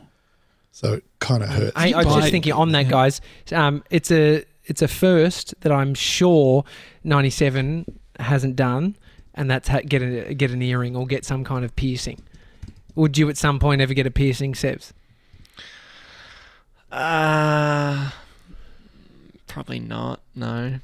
So 0.73 0.95
it 0.95 1.05
kind 1.21 1.43
of 1.43 1.49
hurt. 1.49 1.73
I, 1.77 1.93
I 1.93 2.05
was 2.05 2.15
just 2.17 2.31
thinking 2.31 2.53
on 2.53 2.73
that, 2.73 2.89
guys. 2.89 3.21
Um, 3.53 3.83
it's 3.91 4.11
a 4.11 4.45
it's 4.67 4.81
a 4.81 4.89
first 4.89 5.55
that 5.61 5.71
I'm 5.73 5.95
sure 5.95 6.65
'97 7.03 7.85
hasn't 8.19 8.57
done, 8.57 8.97
and 9.35 9.51
that's 9.51 9.69
ha- 9.69 9.81
get 9.87 10.03
a 10.03 10.35
get 10.35 10.51
an 10.51 10.63
earring 10.63 10.97
or 10.97 11.07
get 11.07 11.25
some 11.25 11.45
kind 11.45 11.65
of 11.65 11.75
piercing. 11.77 12.21
Would 12.95 13.19
you 13.19 13.29
at 13.29 13.37
some 13.37 13.59
point 13.59 13.81
ever 13.81 13.93
get 13.93 14.07
a 14.07 14.11
piercing, 14.11 14.55
Sevs? 14.55 14.93
Uh, 16.95 18.11
probably 19.47 19.81
not. 19.81 20.21
No. 20.35 20.79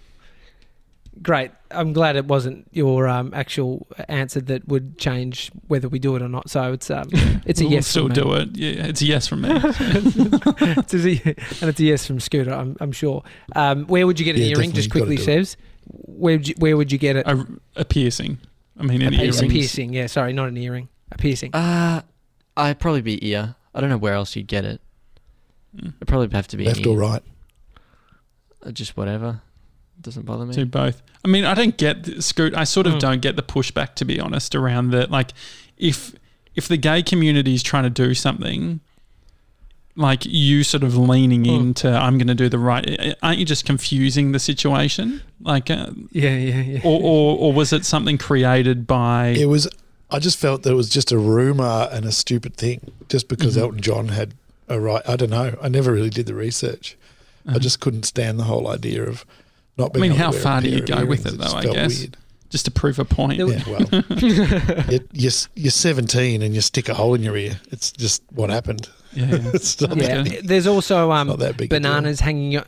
Great. 1.23 1.51
I'm 1.71 1.93
glad 1.93 2.17
it 2.17 2.25
wasn't 2.25 2.67
your 2.73 3.07
um, 3.07 3.33
actual 3.35 3.87
answer 4.09 4.41
that 4.43 4.67
would 4.67 4.97
change 4.99 5.51
whether 5.69 5.89
we 5.89 5.99
do 5.99 6.17
it 6.17 6.23
or 6.23 6.29
not. 6.29 6.49
So 6.49 6.73
it's 6.73 6.91
um, 6.91 7.09
it's 7.45 7.61
a 7.61 7.65
we'll 7.65 7.73
yes. 7.75 7.87
still 7.87 8.09
from 8.09 8.17
me. 8.17 8.23
do 8.23 8.33
it. 8.35 8.57
Yeah, 8.57 8.87
it's 8.87 9.03
a 9.03 9.07
yes 9.07 9.27
from 9.29 9.43
me. 9.43 9.51
it's 9.53 10.95
a, 10.95 11.61
and 11.61 11.71
it's 11.71 11.81
a 11.81 11.85
yes 11.85 12.07
from 12.07 12.21
Scooter. 12.21 12.53
I'm, 12.53 12.77
I'm 12.81 12.93
sure. 12.93 13.23
Um, 13.55 13.87
where 13.87 14.07
would 14.07 14.19
you 14.19 14.25
get 14.25 14.37
an 14.37 14.43
Yeah, 14.43 14.57
earring? 14.57 14.73
Just 14.73 14.91
quickly, 14.91 15.17
gotta 15.17 15.57
Where 15.89 16.37
would 16.39 16.49
you, 16.49 16.55
where 16.59 16.77
would 16.77 16.91
you 16.91 16.99
get 16.99 17.17
it? 17.17 17.27
a, 17.27 17.47
a 17.77 17.85
piercing. 17.85 18.39
I 18.79 18.83
mean, 18.85 19.03
an 19.03 19.11
piece- 19.11 19.41
a 19.41 19.45
earring. 19.45 19.51
piercing. 19.51 19.93
Yeah, 19.93 20.07
sorry, 20.07 20.33
not 20.33 20.49
an 20.49 20.57
earring. 20.57 20.89
A 21.13 21.19
piercing. 21.19 21.55
Uh, 21.55 22.03
I'd 22.57 22.81
probably 22.81 23.03
be 23.03 23.29
ear. 23.29 23.57
I 23.75 23.81
don't 23.81 23.91
know 23.91 23.99
where 23.99 24.15
else 24.15 24.35
you'd 24.37 24.47
get 24.49 24.65
it. 24.65 24.81
Mm. 25.77 25.95
It'd 25.97 26.09
probably 26.09 26.29
have 26.37 26.49
to 26.49 26.57
be 26.57 26.65
Left 26.65 26.81
ear. 26.85 26.89
or 26.93 26.99
right? 26.99 27.23
Uh, 28.65 28.71
Just 28.73 28.97
whatever. 28.97 29.41
Doesn't 30.01 30.25
bother 30.25 30.47
me. 30.47 30.55
Do 30.55 30.65
both. 30.67 31.03
I 31.25 31.29
mean, 31.29 31.45
I 31.45 31.55
don't 31.55 31.77
get 31.77 32.05
the, 32.05 32.23
Scoot. 32.23 32.55
I 32.55 32.65
sort 32.65 32.87
of 32.87 32.95
Mm. 32.95 33.01
don't 33.01 33.21
get 33.23 33.37
the 33.37 33.43
pushback, 33.43 33.95
to 33.97 34.05
be 34.05 34.19
honest, 34.19 34.55
around 34.55 34.91
that. 34.91 35.11
Like, 35.11 35.33
if 35.77 36.15
if 36.57 36.67
the 36.69 36.77
gay 36.77 37.03
community 37.03 37.55
is 37.55 37.63
trying 37.63 37.85
to 37.85 37.91
do 37.91 38.13
something, 38.15 38.81
like 39.97 40.25
you 40.27 40.65
sort 40.65 40.83
of 40.83 40.97
leaning 40.97 41.45
Mm. 41.45 41.61
into, 41.61 41.89
I'm 41.89 42.17
going 42.19 42.27
to 42.29 42.35
do 42.35 42.49
the 42.49 42.59
right. 42.59 43.15
Aren't 43.23 43.39
you 43.39 43.45
just 43.45 43.65
confusing 43.65 44.33
the 44.33 44.39
situation? 44.39 45.21
Like, 45.41 45.71
uh, 45.71 45.91
Yeah, 46.13 46.37
yeah, 46.37 46.61
yeah. 46.63 46.81
or, 46.83 47.01
or 47.01 47.39
or 47.39 47.53
was 47.53 47.73
it 47.73 47.85
something 47.85 48.19
created 48.19 48.87
by? 48.87 49.29
It 49.29 49.47
was, 49.47 49.69
I 50.11 50.19
just 50.19 50.39
felt 50.39 50.63
that 50.65 50.71
it 50.73 50.75
was 50.77 50.89
just 50.89 51.13
a 51.13 51.19
rumor 51.19 51.89
and 51.93 52.05
a 52.05 52.13
stupid 52.13 52.57
thing 52.57 52.91
just 53.09 53.29
because 53.29 53.57
Mhm. 53.57 53.61
Elton 53.63 53.81
John 53.81 54.09
had 54.09 54.35
a 54.71 54.81
right. 54.81 55.03
I 55.07 55.17
don't 55.17 55.31
know. 55.31 55.57
I 55.63 55.69
never 55.69 55.93
really 55.93 56.11
did 56.11 56.27
the 56.27 56.35
research. 56.35 56.97
I 57.47 57.51
Uh-huh. 57.51 57.59
just 57.59 57.81
couldn't 57.81 58.05
stand 58.05 58.39
the 58.39 58.45
whole 58.45 58.69
idea 58.69 59.03
of 59.05 59.25
not 59.77 59.93
being. 59.93 60.05
I 60.05 60.09
mean, 60.09 60.13
able 60.13 60.19
to 60.19 60.25
how 60.25 60.31
wear 60.33 60.41
far 60.41 60.61
do 60.61 60.69
you 60.71 60.79
of 60.79 60.87
go 60.87 61.05
with 61.07 61.27
it, 61.27 61.33
though, 61.39 61.45
just 61.45 61.57
I 61.57 61.63
felt 61.63 61.75
guess? 61.75 61.99
weird. 61.99 62.17
just 62.51 62.65
to 62.67 62.71
prove 62.71 62.99
a 62.99 63.05
point. 63.05 63.39
Yeah, 63.39 63.63
well, 63.67 64.05
you're, 64.91 65.01
you're, 65.13 65.33
you're 65.55 65.71
17 65.71 66.43
and 66.43 66.55
you 66.55 66.61
stick 66.61 66.89
a 66.89 66.95
hole 66.95 67.15
in 67.15 67.23
your 67.23 67.37
ear. 67.37 67.61
It's 67.71 67.93
just 67.93 68.23
what 68.31 68.51
happened. 68.51 68.89
Yeah, 69.15 69.27
yeah. 69.27 69.39
it's 69.55 69.81
not, 69.81 69.97
yeah. 69.97 70.19
Okay. 70.21 70.41
There's 70.43 70.67
also 70.67 71.11
um, 71.13 71.29
not 71.29 71.39
that 71.39 71.57
big. 71.57 71.71
bananas 71.71 72.21
hanging, 72.21 72.61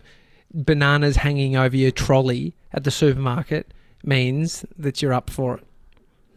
bananas 0.55 1.17
hanging 1.17 1.57
over 1.57 1.77
your 1.77 1.91
trolley 1.91 2.55
at 2.73 2.85
the 2.85 2.91
supermarket 2.91 3.73
means 4.05 4.65
that 4.79 5.03
you're 5.03 5.12
up 5.12 5.31
for 5.31 5.59
it. 5.59 5.65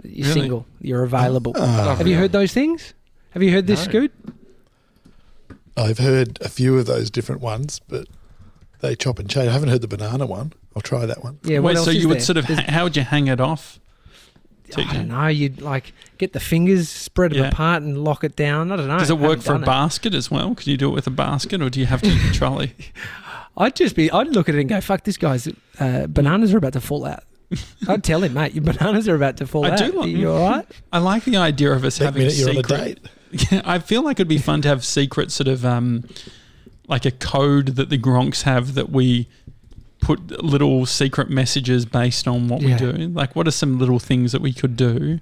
You're 0.03 0.27
Really? 0.27 0.41
single. 0.41 0.65
You're 0.81 1.03
available. 1.03 1.53
Ah. 1.55 1.95
Have 1.97 2.07
you 2.07 2.15
heard 2.17 2.31
those 2.33 2.51
things? 2.53 2.93
Have 3.31 3.41
you 3.41 3.51
heard 3.51 3.65
this, 3.67 3.79
No. 3.85 3.89
Scoot? 3.91 4.11
I've 5.77 5.97
heard 5.99 6.37
a 6.41 6.49
few 6.49 6.77
of 6.77 6.85
those 6.85 7.09
different 7.09 7.41
ones, 7.41 7.79
but 7.87 8.07
they 8.81 8.95
chop 8.95 9.19
and 9.19 9.29
change. 9.29 9.49
I 9.49 9.53
haven't 9.53 9.69
heard 9.69 9.81
the 9.81 9.87
banana 9.87 10.25
one. 10.25 10.53
I'll 10.75 10.81
try 10.81 11.05
that 11.05 11.23
one. 11.23 11.39
Yeah. 11.43 11.59
Wait, 11.59 11.77
so 11.77 11.91
you 11.91 12.07
would 12.07 12.17
there? 12.17 12.23
sort 12.23 12.37
of 12.37 12.47
There's- 12.47 12.69
how 12.69 12.83
would 12.85 12.95
you 12.97 13.03
hang 13.03 13.27
it 13.27 13.39
off? 13.41 13.79
I 14.75 14.93
don't 14.93 15.07
know. 15.09 15.27
You'd 15.27 15.61
like 15.61 15.93
get 16.17 16.33
the 16.33 16.39
fingers, 16.39 16.89
spread 16.89 17.31
them 17.31 17.39
Yeah. 17.43 17.47
apart, 17.49 17.83
and 17.83 18.03
lock 18.03 18.23
it 18.23 18.35
down. 18.35 18.71
I 18.71 18.75
don't 18.77 18.87
know. 18.87 18.97
Does 18.97 19.11
it 19.11 19.19
work 19.19 19.41
for 19.41 19.53
a 19.53 19.59
it. 19.59 19.65
basket 19.65 20.15
as 20.15 20.31
well? 20.31 20.55
Can 20.55 20.71
you 20.71 20.75
do 20.77 20.89
it 20.89 20.93
with 20.93 21.05
a 21.05 21.11
basket, 21.11 21.61
or 21.61 21.69
do 21.69 21.79
you 21.79 21.85
have 21.85 22.01
to 22.01 22.09
use 22.09 22.31
a 22.31 22.33
trolley? 22.33 22.73
I'd 23.57 23.75
just 23.75 23.95
be. 23.95 24.09
I'd 24.11 24.27
look 24.29 24.49
at 24.49 24.55
it 24.55 24.59
and 24.61 24.67
go, 24.69 24.81
"Fuck, 24.81 25.03
this 25.03 25.17
guy's 25.17 25.47
uh, 25.79 26.07
bananas 26.07 26.53
are 26.53 26.57
about 26.57 26.73
to 26.73 26.81
fall 26.81 27.05
out." 27.05 27.23
I'd 27.87 28.03
tell 28.03 28.23
him, 28.23 28.33
mate, 28.33 28.53
your 28.55 28.63
bananas 28.63 29.07
are 29.07 29.15
about 29.15 29.37
to 29.37 29.45
fall 29.47 29.65
out. 29.65 29.79
I 29.79 29.85
out. 29.85 29.91
do 29.91 29.99
like- 29.99 30.07
Are 30.07 30.09
you 30.09 30.31
all 30.31 30.49
right? 30.49 30.67
I 30.91 30.97
like 30.97 31.25
the 31.25 31.37
idea 31.37 31.71
of 31.71 31.85
us 31.85 31.99
Next 31.99 32.05
having 32.05 32.21
minute 32.23 32.35
you're 32.35 32.49
on 32.49 32.55
a 32.57 32.59
secret. 32.63 32.99
Yeah, 33.51 33.61
I 33.65 33.79
feel 33.79 34.01
like 34.03 34.17
it'd 34.17 34.27
be 34.27 34.37
fun 34.37 34.61
to 34.63 34.67
have 34.69 34.85
secret 34.85 35.31
sort 35.31 35.47
of 35.47 35.65
um, 35.65 36.03
like 36.87 37.05
a 37.05 37.11
code 37.11 37.75
that 37.75 37.89
the 37.89 37.97
Gronks 37.97 38.43
have 38.43 38.73
that 38.75 38.89
we 38.89 39.27
put 39.99 40.43
little 40.43 40.85
secret 40.85 41.29
messages 41.29 41.85
based 41.85 42.27
on 42.27 42.47
what 42.47 42.61
Yeah. 42.61 42.69
we 42.69 42.91
do. 42.91 43.07
Like, 43.09 43.35
what 43.35 43.47
are 43.47 43.51
some 43.51 43.79
little 43.79 43.99
things 43.99 44.31
that 44.31 44.41
we 44.41 44.53
could 44.53 44.77
do 44.77 45.19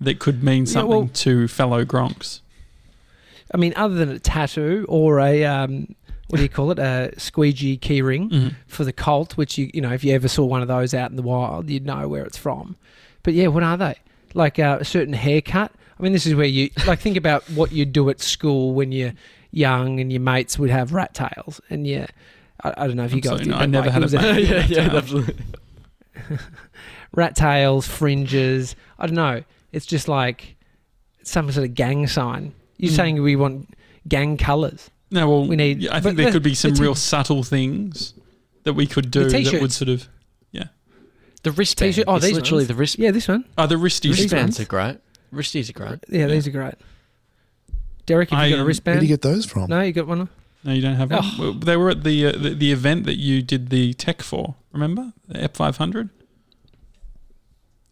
that 0.00 0.18
could 0.18 0.42
mean 0.42 0.64
Yeah, 0.66 0.72
something 0.72 0.90
well- 0.90 1.10
to 1.14 1.48
fellow 1.48 1.84
Gronks? 1.84 2.40
I 3.52 3.56
mean, 3.56 3.72
other 3.76 3.94
than 3.94 4.08
a 4.10 4.18
tattoo 4.18 4.84
or 4.88 5.20
a 5.20 5.44
um, 5.44 5.94
what 6.28 6.38
do 6.38 6.42
you 6.42 6.48
call 6.48 6.70
it, 6.72 6.78
a 6.80 7.12
squeegee 7.16 7.78
keyring 7.78 8.30
Mhm. 8.30 8.54
for 8.66 8.84
the 8.84 8.92
cult, 8.92 9.36
which 9.36 9.56
you 9.56 9.70
you 9.72 9.80
know, 9.80 9.92
if 9.92 10.02
you 10.02 10.12
ever 10.14 10.26
saw 10.26 10.44
one 10.44 10.62
of 10.62 10.68
those 10.68 10.92
out 10.94 11.10
in 11.10 11.16
the 11.16 11.22
wild, 11.22 11.70
you'd 11.70 11.86
know 11.86 12.08
where 12.08 12.24
it's 12.24 12.38
from. 12.38 12.74
But 13.22 13.34
yeah, 13.34 13.46
what 13.48 13.62
are 13.62 13.76
they? 13.76 13.94
Like 14.34 14.58
uh, 14.58 14.78
a 14.80 14.84
certain 14.84 15.14
haircut. 15.14 15.70
I 15.98 16.02
mean, 16.02 16.12
this 16.12 16.26
is 16.26 16.34
where 16.34 16.46
you 16.46 16.70
like 16.86 17.00
think 17.00 17.16
about 17.16 17.42
what 17.50 17.72
you 17.72 17.84
do 17.84 18.10
at 18.10 18.20
school 18.20 18.72
when 18.74 18.90
you're 18.92 19.12
young 19.52 20.00
and 20.00 20.12
your 20.12 20.20
mates 20.20 20.58
would 20.58 20.70
have 20.70 20.92
rat 20.92 21.14
tails, 21.14 21.60
and 21.70 21.86
yeah. 21.86 22.06
I, 22.62 22.74
I 22.76 22.86
don't 22.86 22.96
know 22.96 23.04
if 23.04 23.12
you 23.14 23.20
guys 23.20 23.32
Absolutely 23.40 23.44
did. 23.44 23.50
not. 23.58 23.62
I 23.62 23.66
never 23.66 23.86
like, 23.86 23.94
had 23.94 24.02
it 24.04 24.14
a 24.14 24.20
mate. 24.22 24.48
yeah, 24.48 24.66
yeah, 24.66 24.88
tail. 24.88 24.96
absolutely. 24.98 25.44
rat 27.12 27.36
tails, 27.36 27.86
fringes. 27.86 28.76
I 28.98 29.06
don't 29.06 29.16
know. 29.16 29.42
It's 29.72 29.86
just 29.86 30.08
like 30.08 30.56
some 31.22 31.50
sort 31.52 31.66
of 31.68 31.74
gang 31.74 32.06
sign. 32.06 32.54
You're 32.76 32.92
Mm. 32.92 32.96
saying 32.96 33.22
we 33.22 33.36
want 33.36 33.70
gang 34.08 34.36
colours. 34.36 34.90
No, 35.10 35.28
well, 35.28 35.46
We 35.46 35.56
need- 35.56 35.80
yeah, 35.82 35.94
I 35.94 36.00
think 36.00 36.16
there 36.16 36.26
the- 36.26 36.32
could 36.32 36.42
be 36.42 36.54
some 36.54 36.74
t- 36.74 36.82
real 36.82 36.94
subtle 36.94 37.42
things 37.42 38.14
that 38.64 38.72
we 38.74 38.86
could 38.86 39.10
do 39.10 39.28
that 39.28 39.60
would 39.60 39.72
sort 39.72 39.88
of. 39.88 40.08
Yeah. 40.50 40.64
The 41.42 41.52
wristband. 41.52 41.94
T-shirt- 41.94 42.04
oh, 42.08 42.16
it's 42.16 42.24
these 42.26 42.34
literally 42.34 42.62
ones? 42.62 42.68
the 42.68 42.74
wrist. 42.74 42.98
Yeah, 42.98 43.10
this 43.10 43.28
one. 43.28 43.44
Oh, 43.58 43.66
the 43.66 43.76
wristies. 43.76 44.10
Wristbands 44.12 44.58
ones. 44.58 44.60
are 44.60 44.64
great. 44.64 44.98
Wristies 45.34 45.68
are 45.70 45.72
great. 45.72 45.98
Yeah, 46.08 46.26
these 46.26 46.46
are 46.46 46.50
great. 46.50 46.74
Derek, 48.06 48.30
have 48.30 48.38
I, 48.38 48.46
you 48.46 48.50
got 48.52 48.56
a 48.56 48.60
um, 48.60 48.60
Where 48.64 48.68
wristband? 48.68 49.00
do 49.00 49.06
you 49.06 49.12
get 49.12 49.22
those 49.22 49.46
from? 49.46 49.68
no, 49.70 49.80
you 49.80 49.92
got 49.92 50.06
one. 50.06 50.28
No, 50.62 50.72
you 50.72 50.80
don't 50.82 50.94
have 50.96 51.10
one. 51.10 51.20
Oh. 51.22 51.36
Well, 51.38 51.52
They 51.54 51.76
were 51.76 51.90
at 51.90 52.04
the, 52.04 52.26
uh, 52.26 52.32
the 52.32 52.50
the 52.54 52.72
event 52.72 53.04
that 53.04 53.16
you 53.18 53.42
did 53.42 53.68
the 53.70 53.92
tech 53.94 54.22
for. 54.22 54.54
Remember 54.72 55.12
the 55.28 55.42
F 55.42 55.54
five 55.54 55.76
hundred? 55.78 56.08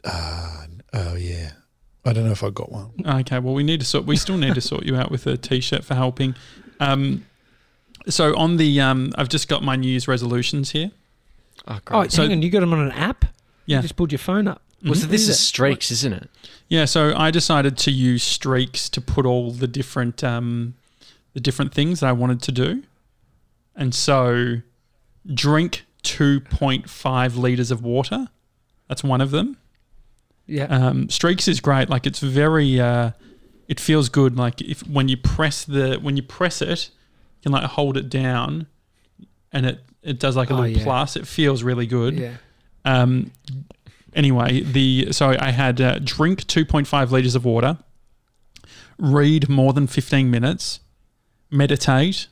Ah, 0.05 0.67
oh 0.93 1.15
yeah. 1.15 1.53
I 2.05 2.13
don't 2.13 2.25
know 2.25 2.33
if 2.33 2.43
I 2.43 2.51
got 2.51 2.73
one. 2.73 2.91
Okay, 3.07 3.39
well 3.39 3.55
we 3.55 3.63
need 3.63 3.81
to 3.81 3.87
sort. 3.87 4.05
We 4.07 4.17
still 4.17 4.37
need 4.37 4.55
to 4.55 4.61
sort 4.61 4.85
you 4.85 4.97
out 4.97 5.11
with 5.11 5.27
a 5.27 5.37
t-shirt 5.37 5.85
for 5.85 5.95
helping. 5.95 6.35
Um, 6.81 7.25
so 8.09 8.37
on 8.37 8.57
the, 8.57 8.81
um, 8.81 9.13
I've 9.17 9.29
just 9.29 9.47
got 9.49 9.63
my 9.63 9.77
New 9.77 9.89
Year's 9.89 10.09
resolutions 10.09 10.71
here. 10.73 10.91
Oh, 11.69 11.75
Oh, 11.77 11.79
great. 11.85 12.11
So- 12.11 12.23
hang 12.23 12.33
on, 12.33 12.43
you 12.43 12.51
got 12.51 12.61
them 12.61 12.73
on 12.73 12.81
an 12.81 12.91
app? 12.93 13.25
Yeah. 13.67 13.77
You 13.77 13.83
just 13.83 13.95
pulled 13.95 14.11
your 14.11 14.19
phone 14.19 14.49
up. 14.49 14.63
Well, 14.85 14.95
so 14.95 15.07
Mhm. 15.07 15.11
this 15.11 15.23
is 15.23 15.29
is 15.31 15.41
streaks, 15.41 15.91
isn't 15.91 16.13
it? 16.13 16.31
Yeah, 16.69 16.85
so 16.87 17.15
I 17.17 17.31
decided 17.31 17.77
to 17.79 17.91
use 17.91 18.23
streaks 18.23 18.89
to 18.91 19.01
put 19.01 19.27
all 19.27 19.51
the 19.53 19.69
different 19.69 20.23
um, 20.25 20.75
the 21.35 21.41
different 21.41 21.73
things 21.75 22.01
that 22.01 22.07
I 22.09 22.13
wanted 22.13 22.43
to 22.43 22.53
do, 22.53 22.83
and 23.77 23.95
so 23.95 24.57
drink 25.33 25.85
two 26.03 26.41
point 26.41 26.89
five 26.91 27.37
liters 27.37 27.71
of 27.71 27.83
water. 27.83 28.29
That's 28.89 29.05
one 29.05 29.21
of 29.21 29.31
them. 29.31 29.57
Yeah. 30.47 30.65
Um, 30.65 31.09
streaks 31.09 31.47
is 31.49 31.61
great. 31.61 31.89
Like 31.89 32.07
it's 32.07 32.19
very, 32.19 32.81
uh, 32.81 33.13
it 33.69 33.79
feels 33.79 34.09
good. 34.09 34.37
Like 34.37 34.61
if 34.61 34.81
when 34.89 35.09
you 35.09 35.17
press 35.17 35.65
the 35.65 35.99
when 36.03 36.17
you 36.17 36.23
press 36.23 36.61
it, 36.61 36.91
you 36.91 37.43
can 37.45 37.53
like 37.53 37.65
hold 37.65 37.97
it 37.97 38.09
down, 38.09 38.67
and 39.53 39.67
it 39.67 39.85
it 40.03 40.19
does 40.19 40.37
like 40.37 40.51
a 40.51 40.55
Oh, 40.55 40.61
little 40.63 40.77
yeah. 40.79 40.85
plus. 40.85 41.17
It 41.17 41.27
feels 41.29 41.63
really 41.63 41.87
good. 41.87 42.15
yeah. 42.19 42.33
Um, 42.85 43.31
anyway, 44.15 44.61
the 44.61 45.09
so 45.13 45.37
I 45.39 45.51
had 45.51 45.81
uh, 45.81 45.99
drink 46.03 46.45
2.5 46.45 47.11
liters 47.11 47.35
of 47.35 47.45
water, 47.45 47.79
read 48.99 49.49
more 49.49 49.73
than 49.73 49.87
15 49.87 50.31
minutes, 50.31 50.81
meditate, 51.51 52.29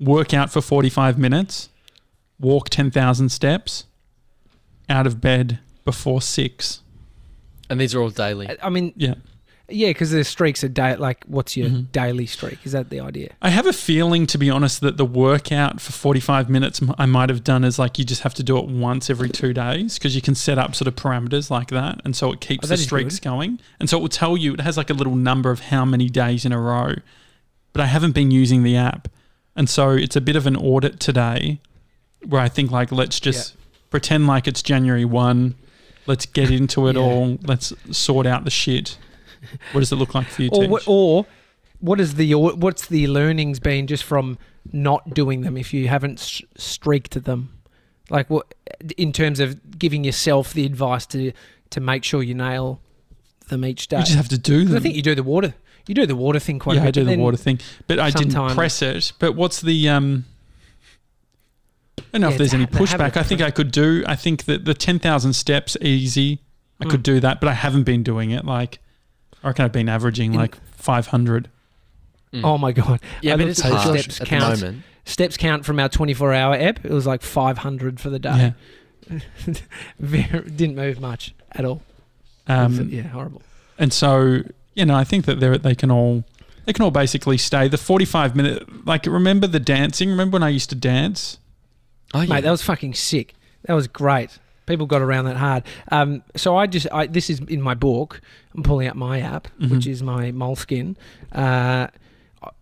work 0.00 0.32
out 0.34 0.50
for 0.52 0.60
45 0.60 1.18
minutes, 1.18 1.68
walk 2.38 2.68
10,000 2.68 3.28
steps, 3.30 3.84
out 4.88 5.06
of 5.06 5.20
bed 5.20 5.58
before 5.84 6.22
six. 6.22 6.80
And 7.70 7.80
these 7.80 7.94
are 7.94 8.00
all 8.00 8.10
daily. 8.10 8.48
I- 8.48 8.56
I 8.62 8.70
mean, 8.70 8.92
Yeah. 8.96 9.14
Yeah, 9.68 9.88
because 9.88 10.10
the 10.10 10.24
streaks 10.24 10.64
are 10.64 10.68
day. 10.68 10.96
Like, 10.96 11.24
what's 11.26 11.56
your 11.56 11.68
Mhm. 11.68 11.92
daily 11.92 12.26
streak? 12.26 12.58
Is 12.64 12.72
that 12.72 12.90
the 12.90 13.00
idea? 13.00 13.30
I 13.42 13.50
have 13.50 13.66
a 13.66 13.72
feeling, 13.72 14.26
to 14.28 14.38
be 14.38 14.48
honest, 14.50 14.80
that 14.80 14.96
the 14.96 15.04
workout 15.04 15.80
for 15.80 15.92
45 15.92 16.48
minutes 16.48 16.80
I 16.98 17.06
might 17.06 17.28
have 17.28 17.44
done 17.44 17.64
is 17.64 17.78
like 17.78 17.98
you 17.98 18.04
just 18.04 18.22
have 18.22 18.34
to 18.34 18.42
do 18.42 18.56
it 18.58 18.66
once 18.66 19.10
every 19.10 19.28
two 19.28 19.52
days 19.52 19.98
because 19.98 20.14
you 20.14 20.22
can 20.22 20.34
set 20.34 20.58
up 20.58 20.74
sort 20.74 20.88
of 20.88 20.96
parameters 20.96 21.50
like 21.50 21.68
that. 21.68 22.00
And 22.04 22.16
so 22.16 22.32
it 22.32 22.40
keeps 22.40 22.64
Oh, 22.66 22.68
the 22.68 22.76
streaks 22.76 23.18
going. 23.20 23.58
And 23.78 23.90
so 23.90 23.98
it 23.98 24.00
will 24.00 24.08
tell 24.08 24.36
you, 24.36 24.54
it 24.54 24.60
has 24.62 24.76
like 24.76 24.90
a 24.90 24.94
little 24.94 25.16
number 25.16 25.50
of 25.50 25.60
how 25.60 25.84
many 25.84 26.08
days 26.08 26.44
in 26.44 26.52
a 26.52 26.60
row. 26.60 26.94
But 27.72 27.82
I 27.82 27.86
haven't 27.86 28.12
been 28.12 28.30
using 28.30 28.62
the 28.62 28.76
app. 28.76 29.08
And 29.54 29.68
so 29.68 29.90
it's 29.90 30.16
a 30.16 30.20
bit 30.20 30.36
of 30.36 30.46
an 30.46 30.56
audit 30.56 30.98
today 31.00 31.60
where 32.26 32.40
I 32.40 32.48
think, 32.48 32.70
like, 32.70 32.90
let's 32.90 33.20
just 33.20 33.54
pretend 33.90 34.26
like 34.26 34.46
it's 34.48 34.62
January 34.62 35.04
1. 35.04 35.54
Let's 36.06 36.26
get 36.26 36.50
into 36.50 36.88
it 36.88 36.96
Yeah. 36.96 37.02
all. 37.02 37.38
Let's 37.44 37.72
sort 37.90 38.26
out 38.26 38.44
the 38.44 38.50
shit. 38.50 38.96
What 39.72 39.80
does 39.80 39.92
it 39.92 39.96
look 39.96 40.14
like 40.14 40.26
for 40.28 40.42
you, 40.42 40.50
Or 40.52 40.80
or 40.86 41.26
what 41.80 42.00
is 42.00 42.14
the 42.14 42.34
what's 42.34 42.86
the 42.88 43.06
learnings 43.06 43.60
been 43.60 43.86
just 43.86 44.04
from 44.04 44.38
not 44.72 45.14
doing 45.14 45.42
them 45.42 45.56
if 45.56 45.72
you 45.72 45.88
haven't 45.88 46.18
streaked 46.56 47.22
them? 47.24 47.50
Like 48.10 48.28
what 48.30 48.54
in 48.96 49.12
terms 49.12 49.38
of 49.40 49.78
giving 49.78 50.04
yourself 50.04 50.52
the 50.52 50.64
advice 50.64 51.06
to 51.06 51.32
to 51.70 51.80
make 51.80 52.04
sure 52.04 52.22
you 52.22 52.34
nail 52.34 52.80
them 53.48 53.64
each 53.64 53.88
day. 53.88 53.98
You 53.98 54.04
just 54.04 54.16
have 54.16 54.28
to 54.30 54.38
do 54.38 54.64
them. 54.64 54.76
I 54.76 54.80
think 54.80 54.94
you 54.96 55.02
do 55.02 55.14
the 55.14 55.22
water. 55.22 55.54
You 55.86 55.94
do 55.94 56.04
the 56.06 56.16
water 56.16 56.38
thing 56.38 56.58
quite 56.58 56.76
yeah, 56.76 56.80
a 56.80 56.84
I 56.84 56.86
bit. 56.88 56.94
do 56.94 57.04
the 57.04 57.16
water 57.16 57.36
thing, 57.38 57.60
but 57.86 57.98
I 57.98 58.10
didn't 58.10 58.54
press 58.54 58.82
it. 58.82 59.12
But 59.18 59.32
what's 59.34 59.60
the 59.62 59.88
um? 59.88 60.24
I 61.98 62.02
don't 62.12 62.20
know 62.22 62.28
Yeah, 62.28 62.32
if 62.32 62.38
there's 62.38 62.54
any 62.54 62.66
pushback. 62.66 63.16
I 63.16 63.22
think 63.22 63.40
I 63.40 63.50
could 63.50 63.70
do. 63.70 64.04
I 64.06 64.16
think 64.16 64.44
that 64.44 64.64
the 64.64 64.74
ten 64.74 64.98
thousand 64.98 65.32
steps 65.34 65.76
easy. 65.80 66.40
I 66.80 66.84
could 66.84 67.00
Mm. 67.00 67.04
do 67.04 67.20
that, 67.20 67.40
but 67.40 67.48
I 67.48 67.54
haven't 67.54 67.82
been 67.84 68.02
doing 68.02 68.30
it. 68.30 68.44
Like 68.44 68.78
I 69.42 69.48
reckon 69.48 69.64
I've 69.64 69.72
been 69.72 69.88
averaging 69.88 70.34
In- 70.34 70.40
like 70.40 70.56
five 70.76 71.08
hundred. 71.08 71.48
Mm. 72.32 72.44
Oh 72.44 72.58
my 72.58 72.72
god! 72.72 73.00
yeah, 73.22 73.34
I 73.34 73.36
but 73.36 73.48
it's 73.48 73.64
at 73.64 73.70
the 73.70 73.76
hard 73.78 74.00
steps 74.00 74.20
at 74.20 74.26
count. 74.26 74.58
the 74.58 74.66
moment. 74.66 74.84
Steps 75.04 75.36
count 75.38 75.64
from 75.64 75.80
our 75.80 75.88
24 75.88 76.34
hour 76.34 76.54
app. 76.54 76.84
It 76.84 76.90
was 76.90 77.06
like 77.06 77.22
500 77.22 77.98
for 77.98 78.10
the 78.10 78.18
day. 78.18 78.52
Yeah. 79.10 79.18
Didn't 80.00 80.74
move 80.76 81.00
much 81.00 81.34
at 81.52 81.64
all. 81.64 81.80
Um, 82.46 82.88
yeah, 82.90 83.02
horrible. 83.02 83.40
and 83.78 83.92
so 83.92 84.42
you 84.74 84.84
know, 84.84 84.94
I 84.94 85.04
think 85.04 85.24
that 85.26 85.40
they 85.40 85.56
they 85.58 85.74
can 85.74 85.90
all 85.90 86.24
they 86.64 86.72
can 86.72 86.84
all 86.84 86.90
basically 86.90 87.38
stay 87.38 87.68
the 87.68 87.78
forty 87.78 88.04
five 88.04 88.36
minute. 88.36 88.86
Like 88.86 89.06
remember 89.06 89.46
the 89.46 89.60
dancing? 89.60 90.10
Remember 90.10 90.34
when 90.36 90.42
I 90.42 90.48
used 90.50 90.68
to 90.70 90.76
dance? 90.76 91.38
Oh, 92.14 92.20
yeah. 92.22 92.34
Mate, 92.34 92.40
that 92.42 92.50
was 92.50 92.62
fucking 92.62 92.94
sick. 92.94 93.34
That 93.64 93.74
was 93.74 93.86
great. 93.88 94.38
People 94.68 94.86
got 94.86 95.02
around 95.02 95.24
that 95.24 95.36
hard. 95.36 95.64
Um, 95.90 96.22
so 96.36 96.56
I 96.56 96.66
just, 96.68 96.86
I, 96.92 97.06
this 97.06 97.28
is 97.30 97.40
in 97.40 97.60
my 97.60 97.74
book. 97.74 98.20
I'm 98.54 98.62
pulling 98.62 98.86
out 98.86 98.94
my 98.96 99.20
app, 99.20 99.48
Mhm. 99.60 99.70
which 99.70 99.86
is 99.86 100.02
my 100.02 100.30
Moleskine. 100.30 100.94
Uh, 101.32 101.88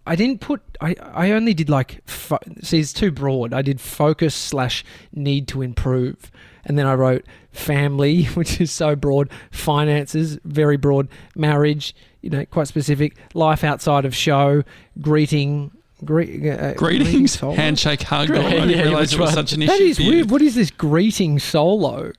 I 0.07 0.17
didn't 0.17 0.41
put. 0.41 0.63
I, 0.81 0.95
I 1.03 1.33
only 1.33 1.53
did 1.53 1.69
like. 1.69 2.01
Fo- 2.09 2.39
see, 2.63 2.81
it's 2.81 2.95
too 2.95 3.11
broad. 3.11 3.53
I 3.53 3.61
did 3.61 3.79
focus 3.81 4.35
slash 4.35 4.83
need 5.13 5.49
to 5.49 5.61
improve, 5.61 6.31
and 6.65 6.79
then 6.79 6.87
I 6.87 6.95
wrote 6.95 7.27
family, 7.53 8.25
which 8.35 8.59
is 8.61 8.71
so 8.73 8.97
broad. 8.97 9.29
Finances, 9.51 10.39
very 10.45 10.79
broad. 10.79 11.09
Marriage, 11.35 11.95
you 12.23 12.31
know, 12.31 12.47
quite 12.47 12.69
specific. 12.69 13.17
Life 13.35 13.65
outside 13.65 14.07
of 14.07 14.15
show. 14.15 14.63
Greeting. 15.03 15.73
Gre- 16.05 16.51
uh, 16.51 16.75
Greetings, 16.75 17.39
solo? 17.39 17.55
handshake, 17.55 18.03
hug. 18.03 18.27
Great. 18.29 18.45
I 18.45 18.51
didn't 18.51 18.71
Yeah, 18.71 18.83
realize 18.83 19.13
it 19.15 19.19
was 19.19 19.33
such 19.33 19.53
an 19.55 19.63
issue. 19.63 19.73
That 19.73 19.81
is 19.81 19.99
weird. 19.99 20.31
What 20.31 20.43
is 20.43 20.55
this 20.55 20.71
greeting 20.71 21.39
solo? 21.39 22.13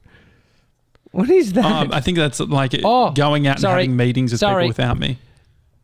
What 1.12 1.30
is 1.30 1.54
that? 1.54 1.66
Um, 1.66 1.92
I 1.92 2.02
think 2.02 2.18
that's 2.18 2.40
like 2.40 2.74
Oh, 2.84 3.12
going 3.12 3.48
out 3.48 3.58
and 3.58 3.66
having 3.66 3.96
meetings 3.96 4.32
with 4.32 4.40
Sorry. 4.40 4.64
people 4.66 4.70
without 4.70 5.00
me. 5.00 5.20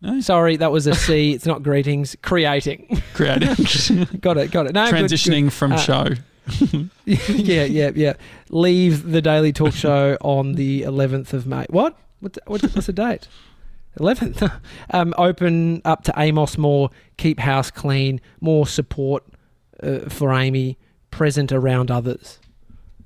No, 0.02 0.20
Sorry, 0.22 0.58
that 0.58 0.72
was 0.72 0.86
a 0.86 0.96
C. 0.96 1.32
It's 1.34 1.46
not 1.46 1.64
greetings. 1.64 2.16
Creating. 2.22 3.02
creative. 3.14 3.58
got 4.22 4.38
it. 4.38 4.52
Got 4.52 4.68
it. 4.68 4.74
No, 4.74 4.89
good, 4.91 4.96
Transitioning 5.06 5.52
from 5.52 5.74
Uh, 5.74 5.78
show. 5.78 6.08
yeah, 7.06 7.64
yeah, 7.64 7.91
yeah. 7.96 8.14
Leave 8.50 9.10
the 9.12 9.22
Daily 9.22 9.54
Talk 9.54 9.72
Show 9.74 10.18
on 10.20 10.54
the 10.56 10.82
11th 10.82 11.32
of 11.32 11.48
May. 11.48 11.66
What? 11.70 11.96
What's, 12.20 12.38
what's, 12.48 12.64
what's 12.76 12.88
the 12.88 12.94
date? 12.94 13.28
11th. 14.00 14.52
um, 14.91 15.14
open 15.18 15.82
up 15.86 16.04
to 16.06 16.14
Amos 16.18 16.58
more, 16.58 16.89
keep 17.18 17.39
house 17.39 17.70
clean, 17.72 18.20
more 18.41 18.66
support 18.68 19.24
uh, 19.82 20.10
for 20.10 20.34
Amy, 20.34 20.78
present 21.12 21.52
around 21.52 21.91
others. 21.91 22.39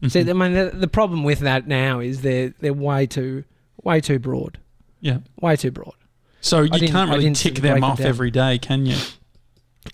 So, 0.07 0.23
Mhm. 0.23 0.29
I 0.29 0.33
mean, 0.33 0.53
the, 0.53 0.71
the 0.77 0.88
problem 0.88 1.23
with 1.23 1.39
that 1.39 1.67
now 1.67 1.99
is 1.99 2.21
they're, 2.21 2.53
they're 2.59 2.71
way 2.73 3.07
too, 3.07 3.43
way 3.83 3.99
too 3.99 4.19
broad. 4.19 4.59
yeah. 5.01 5.19
Way 5.41 5.55
too 5.55 5.71
broad. 5.71 5.95
So 6.41 6.61
you 6.61 6.88
can't 6.88 7.09
really 7.09 7.33
tick 7.33 7.55
them 7.55 7.83
off 7.83 7.97
down. 7.97 8.07
every 8.07 8.29
day, 8.31 8.59
can 8.59 8.85
you? 8.85 8.95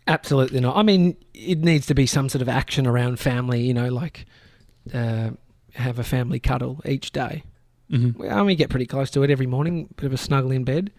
Absolutely 0.07 0.59
not. 0.59 0.75
I 0.75 0.83
mean, 0.83 1.15
it 1.33 1.59
needs 1.59 1.85
to 1.87 1.95
be 1.95 2.05
some 2.05 2.27
sort 2.29 2.41
of 2.41 2.49
action 2.49 2.85
around 2.85 3.19
family, 3.19 3.61
you 3.61 3.73
know, 3.73 3.87
like 3.89 4.25
uh, 4.93 5.31
have 5.75 5.99
a 5.99 6.03
family 6.03 6.39
cuddle 6.39 6.81
each 6.85 7.11
day. 7.11 7.43
Hmm 7.89 8.11
We 8.15 8.27
only 8.29 8.55
get 8.55 8.69
pretty 8.69 8.85
close 8.85 9.09
to 9.11 9.23
it 9.23 9.29
every 9.29 9.47
morning. 9.47 9.89
Bit 9.97 10.05
of 10.07 10.13
a 10.13 10.17
snuggle 10.17 10.51
in 10.51 10.63
bed. 10.63 10.91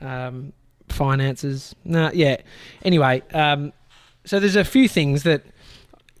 Um, 0.00 0.52
finances. 0.88 1.74
Nah, 1.84 2.10
yeah. 2.14 2.36
Anyway, 2.84 3.22
um, 3.34 3.72
so 4.24 4.40
there's 4.40 4.56
a 4.56 4.64
few 4.64 4.88
things 4.88 5.22
that, 5.24 5.42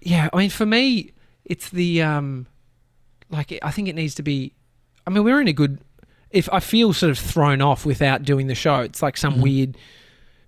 yeah. 0.00 0.28
I 0.32 0.36
mean, 0.36 0.50
for 0.50 0.66
me, 0.66 1.12
it's 1.44 1.70
the 1.70 2.02
um, 2.02 2.46
like 3.30 3.58
I 3.62 3.70
think 3.70 3.88
it 3.88 3.94
needs 3.94 4.14
to 4.16 4.22
be. 4.22 4.52
I 5.06 5.10
mean, 5.10 5.24
we're 5.24 5.40
in 5.40 5.48
a 5.48 5.52
good. 5.52 5.80
If 6.30 6.48
I 6.52 6.60
feel 6.60 6.92
sort 6.92 7.10
of 7.10 7.18
thrown 7.18 7.62
off 7.62 7.86
without 7.86 8.22
doing 8.22 8.48
the 8.48 8.54
show, 8.54 8.80
it's 8.80 9.02
like 9.02 9.16
some 9.16 9.36
Mhm. 9.36 9.40
weird 9.42 9.76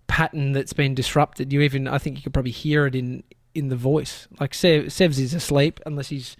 pattern 0.08 0.52
that's 0.52 0.72
been 0.74 0.94
disrupted. 0.94 1.52
You 1.52 1.62
even, 1.62 1.88
I 1.88 1.96
think, 1.98 2.16
you 2.16 2.22
could 2.22 2.34
probably 2.34 2.50
hear 2.50 2.86
it 2.86 2.94
in 2.94 3.22
in 3.54 3.68
the 3.68 3.76
voice. 3.76 4.28
Like 4.38 4.52
Sev, 4.54 4.84
Sevs 4.86 5.18
is 5.18 5.32
asleep 5.34 5.80
unless 5.86 6.08
he's. 6.08 6.36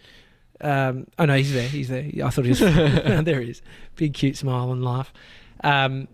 Um, 0.60 1.06
oh 1.18 1.24
no, 1.24 1.36
he's 1.36 1.52
there. 1.52 1.68
He's 1.68 1.88
there. 1.88 2.04
I 2.24 2.30
thought 2.30 2.44
he 2.44 2.50
was. 2.50 2.58
there 3.24 3.40
he 3.40 3.50
is. 3.50 3.62
Big 3.96 4.14
cute 4.14 4.36
smile 4.36 4.72
and 4.72 4.84
laugh. 4.84 5.12
Um, 5.64 6.08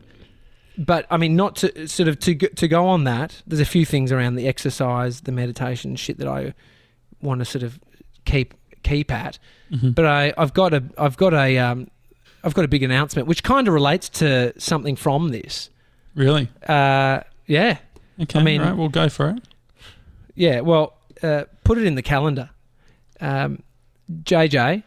but 0.78 1.06
I 1.10 1.16
mean, 1.16 1.36
not 1.36 1.56
to 1.56 1.88
sort 1.88 2.08
of 2.08 2.18
to 2.20 2.34
go, 2.34 2.48
to 2.48 2.68
go 2.68 2.86
on 2.86 3.04
that. 3.04 3.42
There's 3.46 3.60
a 3.60 3.64
few 3.64 3.84
things 3.86 4.12
around 4.12 4.34
the 4.36 4.46
exercise, 4.46 5.22
the 5.22 5.32
meditation, 5.32 5.96
shit 5.96 6.18
that 6.18 6.28
I 6.28 6.54
want 7.22 7.38
to 7.40 7.44
sort 7.44 7.62
of 7.62 7.80
keep 8.24 8.54
keep 8.82 9.10
at. 9.10 9.38
hmm 9.70 9.90
But 9.90 10.04
I, 10.06 10.32
I've 10.36 10.52
got 10.54 10.74
a 10.74 10.84
I've 10.98 11.16
got 11.16 11.32
a 11.34 11.58
um, 11.58 11.88
I've 12.44 12.54
got 12.54 12.64
a 12.64 12.68
big 12.68 12.82
announcement 12.82 13.26
which 13.26 13.42
kind 13.42 13.66
of 13.66 13.74
relates 13.74 14.08
to 14.10 14.52
something 14.60 14.94
from 14.96 15.30
this. 15.30 15.70
really? 16.14 16.48
Uh, 16.68 17.20
yeah, 17.46 17.78
Okay. 18.20 18.38
I 18.38 18.42
mean- 18.42 18.60
right, 18.60 18.76
we'll 18.76 18.88
go 18.88 19.08
for 19.08 19.30
it. 19.30 19.42
yeah. 20.34 20.60
Well, 20.60 20.94
uh, 21.22 21.44
put 21.64 21.78
it 21.78 21.84
in 21.84 21.94
the 21.94 22.02
calendar. 22.02 22.50
Um, 23.20 23.62
JJ, 24.22 24.82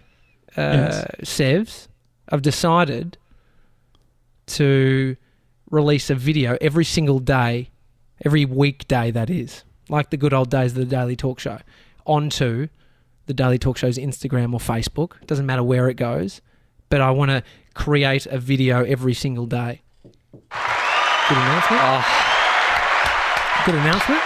uh, 0.57 0.61
Yes. 0.61 1.05
Sevs, 1.23 1.87
I've 2.29 2.41
decided 2.41 3.17
to 4.47 5.15
release 5.69 6.09
a 6.09 6.15
video 6.15 6.57
every 6.61 6.85
single 6.85 7.19
day, 7.19 7.69
every 8.25 8.45
weekday 8.45 9.11
that 9.11 9.29
is, 9.29 9.63
like 9.89 10.09
the 10.09 10.17
good 10.17 10.33
old 10.33 10.49
days 10.49 10.71
of 10.71 10.77
the 10.77 10.85
Daily 10.85 11.15
Talk 11.15 11.39
Show, 11.39 11.59
onto 12.05 12.67
the 13.27 13.33
Daily 13.33 13.57
Talk 13.59 13.77
Show's 13.77 13.97
Instagram 13.97 14.53
or 14.53 14.59
Facebook. 14.59 15.25
Doesn't 15.27 15.45
matter 15.45 15.63
where 15.63 15.87
it 15.89 15.95
goes, 15.95 16.41
but 16.89 17.01
I 17.01 17.11
want 17.11 17.29
to 17.31 17.43
create 17.75 18.25
a 18.25 18.39
video 18.39 18.83
every 18.83 19.13
single 19.13 19.45
day. 19.45 19.81
Good 20.31 21.37
announcement. 21.37 21.81
Oh, 21.83 22.25
Good 23.65 23.75
announcement. 23.75 24.21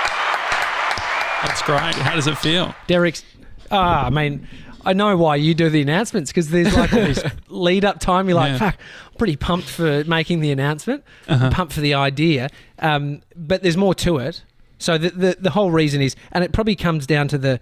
That's 1.43 1.61
great. 1.63 1.95
How 1.95 2.15
does 2.15 2.27
it 2.27 2.37
feel? 2.37 2.73
Derek's. 2.87 3.25
Ah, 3.71 4.05
I 4.05 4.09
mean, 4.09 4.47
I 4.85 4.93
know 4.93 5.15
why 5.17 5.37
you 5.37 5.53
do 5.53 5.69
the 5.69 5.81
announcements 5.81 6.29
because 6.31 6.49
there's 6.49 6.75
like 6.75 6.93
all 6.93 6.99
this 7.01 7.23
lead 7.47 7.85
up 7.85 7.99
time. 7.99 8.27
You're 8.27 8.35
like, 8.35 8.51
Yeah. 8.53 8.57
fuck, 8.71 8.77
I'm 9.11 9.17
pretty 9.17 9.35
pumped 9.35 9.67
for 9.69 10.03
making 10.05 10.41
the 10.41 10.51
announcement, 10.51 11.03
Uh-huh. 11.27 11.49
pumped 11.51 11.73
for 11.73 11.81
the 11.81 11.93
idea. 11.93 12.49
Um, 12.79 13.21
but 13.35 13.61
there's 13.63 13.77
more 13.77 13.95
to 13.95 14.17
it. 14.17 14.43
So 14.79 14.97
the, 14.97 15.09
the 15.11 15.37
the 15.39 15.49
whole 15.51 15.71
reason 15.71 16.01
is, 16.01 16.15
and 16.33 16.43
it 16.43 16.51
probably 16.51 16.75
comes 16.75 17.07
down 17.07 17.27
to 17.29 17.37
the. 17.37 17.59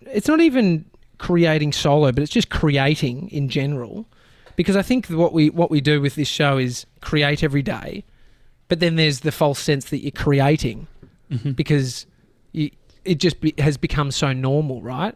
It's 0.00 0.26
not 0.28 0.40
even 0.40 0.84
creating 1.18 1.72
solo, 1.72 2.10
but 2.12 2.22
it's 2.22 2.32
just 2.32 2.50
creating 2.50 3.28
in 3.30 3.48
general, 3.48 4.06
because 4.56 4.74
I 4.76 4.82
think 4.82 5.06
what 5.06 5.32
we 5.32 5.50
what 5.50 5.70
we 5.70 5.80
do 5.80 6.00
with 6.00 6.16
this 6.16 6.28
show 6.28 6.58
is 6.58 6.84
create 7.00 7.44
every 7.44 7.62
day, 7.62 8.02
but 8.68 8.80
then 8.80 8.96
there's 8.96 9.20
the 9.20 9.30
false 9.32 9.60
sense 9.60 9.86
that 9.90 9.98
you're 10.02 10.10
creating 10.10 10.88
Mhm. 11.32 11.54
because 11.56 12.06
you, 12.52 12.70
it 13.04 13.16
just 13.18 13.40
be, 13.40 13.54
has 13.58 13.76
become 13.76 14.10
so 14.10 14.32
normal, 14.32 14.80
right? 14.82 15.14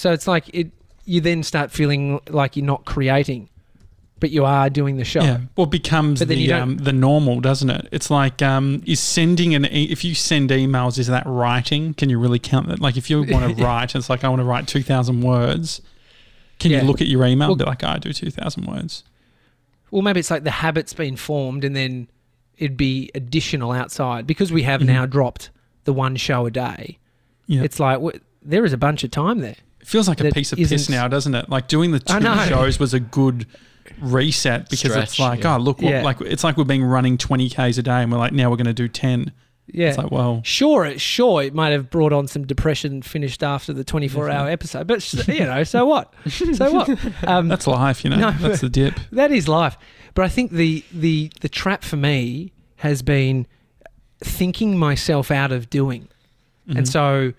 So 0.00 0.12
it's 0.12 0.26
like 0.26 0.48
it. 0.54 0.70
You 1.04 1.20
then 1.20 1.42
start 1.42 1.70
feeling 1.70 2.20
like 2.28 2.56
you're 2.56 2.64
not 2.64 2.84
creating, 2.86 3.48
but 4.20 4.30
you 4.30 4.44
are 4.46 4.70
doing 4.70 4.96
the 4.96 5.04
show. 5.04 5.22
Yeah. 5.22 5.40
Well, 5.56 5.64
it 5.66 5.70
becomes 5.70 6.20
But 6.20 6.28
then 6.28 6.38
you 6.38 6.46
the 6.48 6.52
um, 6.62 6.76
the 6.78 6.92
normal, 6.92 7.40
doesn't 7.40 7.68
it? 7.68 7.86
It's 7.92 8.10
like 8.10 8.40
um, 8.40 8.82
is 8.86 9.00
sending 9.00 9.54
an 9.54 9.66
e- 9.66 9.88
if 9.90 10.02
you 10.04 10.14
send 10.14 10.48
emails, 10.50 10.98
is 10.98 11.08
that 11.08 11.24
writing? 11.26 11.92
Can 11.94 12.08
you 12.08 12.18
really 12.18 12.38
count 12.38 12.68
that? 12.68 12.80
Like 12.80 12.96
if 12.96 13.10
you 13.10 13.18
want 13.24 13.56
to 13.58 13.62
write, 13.64 13.94
it's 13.94 14.08
like 14.08 14.24
I 14.24 14.28
want 14.30 14.40
to 14.40 14.44
write 14.46 14.66
two 14.68 14.82
thousand 14.82 15.20
words. 15.20 15.82
Can 16.60 16.70
Yeah. 16.70 16.80
you 16.82 16.86
look 16.86 17.00
at 17.02 17.06
your 17.08 17.24
email 17.26 17.48
Well- 17.48 17.52
and 17.52 17.58
be 17.58 17.64
like, 17.66 17.84
oh, 17.84 17.88
I 17.88 17.98
do 17.98 18.12
two 18.14 18.30
thousand 18.30 18.64
words? 18.66 19.04
Well, 19.90 20.02
maybe 20.02 20.20
it's 20.20 20.30
like 20.30 20.44
the 20.44 20.50
habit's 20.50 20.94
been 20.94 21.16
formed, 21.16 21.62
and 21.64 21.74
then 21.76 22.08
it'd 22.56 22.76
be 22.78 23.10
additional 23.14 23.72
outside 23.72 24.26
because 24.26 24.50
we 24.52 24.62
have 24.62 24.80
Mhm. 24.80 24.86
now 24.86 25.04
dropped 25.06 25.50
the 25.84 25.92
one 25.92 26.16
show 26.16 26.46
a 26.46 26.50
day. 26.50 26.96
Yeah. 27.46 27.62
It's 27.64 27.78
like 27.80 27.96
w- 27.96 28.20
there 28.42 28.64
is 28.64 28.72
a 28.72 28.78
bunch 28.78 29.02
of 29.04 29.10
time 29.10 29.40
there. 29.40 29.56
It 29.80 29.86
feels 29.86 30.08
like 30.08 30.20
a 30.20 30.30
piece 30.30 30.52
of 30.52 30.58
piss 30.58 30.88
now, 30.88 31.08
doesn't 31.08 31.34
it? 31.34 31.48
Like 31.48 31.68
doing 31.68 31.90
the 31.92 31.98
two 32.00 32.20
shows 32.48 32.78
was 32.78 32.94
a 32.94 33.00
good 33.00 33.46
reset 34.00 34.68
because 34.68 34.94
it's 34.96 35.18
like, 35.18 35.42
yeah. 35.42 35.56
oh, 35.56 35.58
look, 35.58 35.80
what, 35.82 35.90
Yeah. 35.90 36.02
like 36.02 36.20
it's 36.20 36.44
like 36.44 36.56
we've 36.56 36.66
been 36.66 36.84
running 36.84 37.18
twenty 37.18 37.48
k's 37.48 37.78
a 37.78 37.82
day, 37.82 38.02
and 38.02 38.12
we're 38.12 38.18
like, 38.18 38.32
now 38.32 38.50
we're 38.50 38.56
going 38.56 38.66
to 38.66 38.72
do 38.72 38.88
ten. 38.88 39.32
Yeah. 39.72 39.90
It's 39.90 39.98
like, 39.98 40.10
well, 40.10 40.40
Sure, 40.44 40.84
it, 40.84 41.00
sure, 41.00 41.42
it 41.44 41.54
might 41.54 41.68
have 41.70 41.90
brought 41.90 42.12
on 42.12 42.26
some 42.26 42.44
depression 42.44 43.02
finished 43.02 43.44
after 43.44 43.72
the 43.72 43.84
24 43.84 44.28
hour 44.28 44.48
episode, 44.50 44.88
but 44.88 44.96
s- 44.96 45.28
you 45.28 45.44
know, 45.44 45.62
so 45.62 45.86
what? 45.86 46.12
So 46.28 46.72
what? 46.72 46.88
Um, 47.24 47.46
that's 47.46 47.68
life, 47.68 48.02
you 48.02 48.10
know. 48.10 48.16
No, 48.16 48.30
that's 48.32 48.62
the 48.62 48.68
dip. 48.68 48.94
That 49.12 49.30
is 49.30 49.46
life. 49.46 49.78
But 50.14 50.24
I 50.24 50.28
think 50.28 50.50
the 50.50 50.84
the 50.92 51.30
the 51.40 51.48
trap 51.48 51.84
for 51.84 51.96
me 51.96 52.52
has 52.76 53.00
been 53.02 53.46
thinking 54.22 54.76
myself 54.76 55.30
out 55.30 55.52
of 55.52 55.70
doing, 55.70 56.08
Mhm. 56.68 56.78
and 56.78 56.88
so 56.88 57.32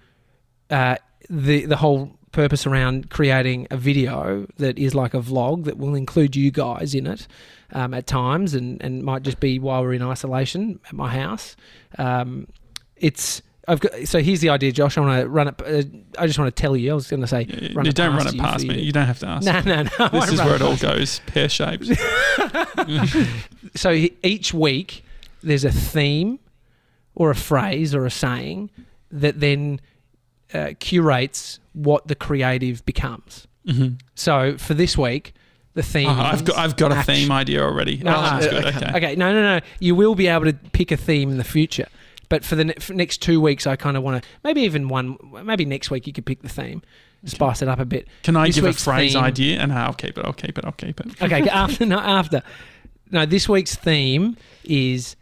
uh, 0.70 0.96
the 1.30 1.66
the 1.66 1.76
whole 1.76 2.18
purpose 2.32 2.66
around 2.66 3.10
creating 3.10 3.68
a 3.72 3.78
video 3.78 4.48
that 4.58 4.78
is 4.78 4.96
like 4.96 5.14
a 5.14 5.20
vlog 5.20 5.66
that 5.66 5.78
will 5.78 5.96
include 5.96 6.36
you 6.36 6.52
guys 6.52 6.96
in 6.96 7.08
it 7.08 7.28
um, 7.74 7.94
at 7.94 8.08
times, 8.08 8.54
and 8.54 8.82
and 8.82 9.04
might 9.04 9.24
just 9.24 9.40
be 9.40 9.60
while 9.60 9.82
we're 9.82 9.94
in 9.94 10.02
isolation 10.02 10.80
at 10.88 10.94
my 10.94 11.10
house. 11.10 11.56
Um, 11.98 12.48
it's 12.96 13.42
I've 13.68 13.80
got 13.80 14.08
so 14.08 14.20
here's 14.20 14.42
the 14.42 14.50
idea, 14.50 14.72
Josh. 14.72 14.98
I 14.98 15.02
want 15.02 15.22
to 15.22 15.30
run 15.30 15.48
it. 15.48 15.62
Uh, 15.62 16.22
I 16.22 16.28
just 16.28 16.40
want 16.40 16.54
to 16.54 16.62
tell 16.62 16.76
you. 16.76 16.92
I 16.92 16.96
was 16.96 17.08
going 17.08 17.22
to 17.22 17.28
say, 17.28 17.44
Yeah, 17.44 17.82
you 17.84 17.92
don't 17.92 18.16
run 18.16 18.28
it 18.28 18.38
past 18.38 18.66
me. 18.66 18.76
you. 18.76 18.86
You 18.86 18.92
don't 18.92 19.06
have 19.06 19.20
to 19.20 19.28
ask. 19.28 19.46
no, 19.46 19.62
no, 19.62 19.84
no. 20.00 20.08
This 20.10 20.32
is 20.32 20.40
where 20.40 20.56
it 20.56 20.62
all 20.62 20.78
goes, 20.78 21.22
pear 21.28 21.48
shaped. 21.48 21.86
so 23.76 23.92
each 24.24 24.54
week 24.54 25.04
there's 25.44 25.64
a 25.64 25.72
theme 25.72 26.40
or 27.14 27.30
a 27.30 27.36
phrase 27.36 27.94
or 27.94 28.06
a 28.06 28.12
saying 28.12 28.72
that 29.12 29.40
then 29.40 29.80
uh, 30.54 30.74
curates 30.80 31.60
what 31.74 32.08
the 32.08 32.16
creative 32.16 32.86
becomes. 32.86 33.48
hmm 33.66 33.90
So 34.16 34.58
for 34.58 34.74
this 34.74 34.98
week, 34.98 35.34
the 35.74 35.84
theme. 35.84 36.10
Oh, 36.10 36.14
I've 36.14 36.44
got 36.44 36.58
I've 36.58 36.76
got 36.76 36.92
a 36.92 37.02
theme 37.04 37.32
idea 37.32 37.64
already. 37.64 37.98
No, 37.98 38.16
oh, 38.18 38.22
that's 38.22 38.46
no, 38.46 38.52
good. 38.52 38.66
okay. 38.76 38.92
Okay. 38.98 39.16
No, 39.16 39.32
no, 39.34 39.42
no. 39.42 39.66
You 39.80 39.96
will 39.96 40.16
be 40.16 40.28
able 40.28 40.46
to 40.46 40.54
pick 40.54 40.92
a 40.92 40.98
theme 40.98 41.32
in 41.32 41.38
the 41.38 41.46
future, 41.46 41.88
but 42.28 42.44
for 42.44 42.56
the 42.56 42.66
ne- 42.66 42.74
for 42.80 42.94
next 42.94 43.22
two 43.22 43.40
weeks, 43.40 43.66
I 43.66 43.76
kind 43.78 43.96
of 43.96 44.04
want 44.04 44.22
to 44.22 44.30
maybe 44.44 44.62
even 44.62 44.90
one. 44.90 45.18
Maybe 45.46 45.64
next 45.64 45.90
week 45.90 46.08
you 46.08 46.12
could 46.14 46.26
pick 46.26 46.42
the 46.42 46.50
theme, 46.50 46.82
spice 47.24 47.62
it 47.62 47.70
up 47.70 47.80
a 47.80 47.86
bit. 47.86 48.08
Can 48.24 48.36
I 48.36 48.48
This 48.48 48.56
give 48.56 48.66
a 48.66 48.74
phrase 48.74 49.14
theme- 49.14 49.24
idea? 49.24 49.60
And 49.60 49.72
I'll 49.72 49.94
keep 49.94 50.18
it. 50.18 50.26
I'll 50.26 50.34
keep 50.34 50.58
it. 50.58 50.66
I'll 50.66 50.72
keep 50.74 51.00
it. 51.00 51.22
Okay, 51.22 51.48
after 51.50 51.86
no 51.86 52.00
after. 52.00 52.44
No, 53.10 53.26
this 53.26 53.48
week's 53.48 53.76
theme 53.76 54.36
is 54.66 55.16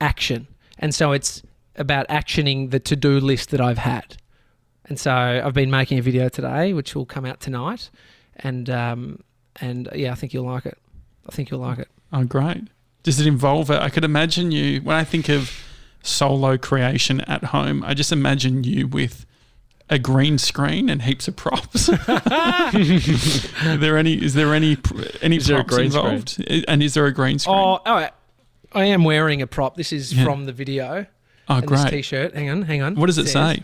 action. 0.00 0.46
And 0.78 0.94
so 0.94 1.12
it's 1.12 1.42
about 1.76 2.08
actioning 2.08 2.70
the 2.70 2.80
to-do 2.80 3.20
list 3.20 3.50
that 3.50 3.60
I've 3.60 3.78
had. 3.78 4.16
And 4.90 4.98
so 4.98 5.10
I've 5.12 5.54
been 5.54 5.70
making 5.70 5.98
a 5.98 6.02
video 6.02 6.28
today 6.28 6.72
which 6.74 6.94
will 6.94 7.06
come 7.06 7.24
out 7.24 7.40
tonight 7.40 7.88
and 8.36 8.68
um 8.68 9.20
and 9.60 9.88
yeah, 9.94 10.12
I 10.12 10.14
think 10.16 10.34
you'll 10.34 10.44
like 10.46 10.66
it. 10.66 10.76
I 11.28 11.32
think 11.32 11.50
you'll 11.50 11.60
like 11.60 11.78
it. 11.78 11.88
Oh, 12.12 12.24
great. 12.24 12.64
Does 13.04 13.18
it 13.20 13.26
involve 13.26 13.70
it? 13.70 13.80
I 13.80 13.88
could 13.88 14.04
imagine 14.04 14.50
you 14.52 14.80
when 14.82 14.96
I 14.96 15.04
think 15.04 15.28
of 15.28 15.50
solo 16.02 16.58
creation 16.58 17.20
at 17.22 17.44
home. 17.44 17.82
I 17.84 17.94
just 17.94 18.10
imagine 18.12 18.64
you 18.64 18.86
with 18.88 19.26
a 19.88 19.98
green 19.98 20.38
screen 20.38 20.88
and 20.90 21.02
heaps 21.02 21.26
of 21.28 21.36
props. 21.36 21.88
Are 22.08 23.76
there 23.76 23.96
any? 23.96 24.14
Is 24.22 24.34
there 24.34 24.54
any 24.54 24.76
any 25.22 25.36
Is 25.36 25.48
props 25.48 25.74
green 25.74 25.90
screen? 25.90 26.04
involved? 26.06 26.44
I- 26.48 26.64
And 26.68 26.82
is 26.82 26.94
there 26.94 27.06
a 27.06 27.12
green 27.14 27.38
screen? 27.38 27.56
Oh, 27.56 27.80
oh 27.86 28.08
I 28.72 28.84
am 28.86 29.04
wearing 29.04 29.42
a 29.42 29.46
prop. 29.46 29.76
This 29.76 29.92
is 29.92 30.12
Yeah. 30.14 30.24
from 30.24 30.46
the 30.46 30.52
video. 30.52 31.06
Oh, 31.48 31.56
and 31.56 31.68
this 31.68 31.80
great. 31.82 31.90
t-shirt. 31.90 32.34
Hang 32.34 32.50
on, 32.50 32.62
hang 32.62 32.82
on. 32.82 32.94
What 32.96 33.06
does 33.06 33.18
it 33.18 33.26
says- 33.28 33.56
say? 33.58 33.62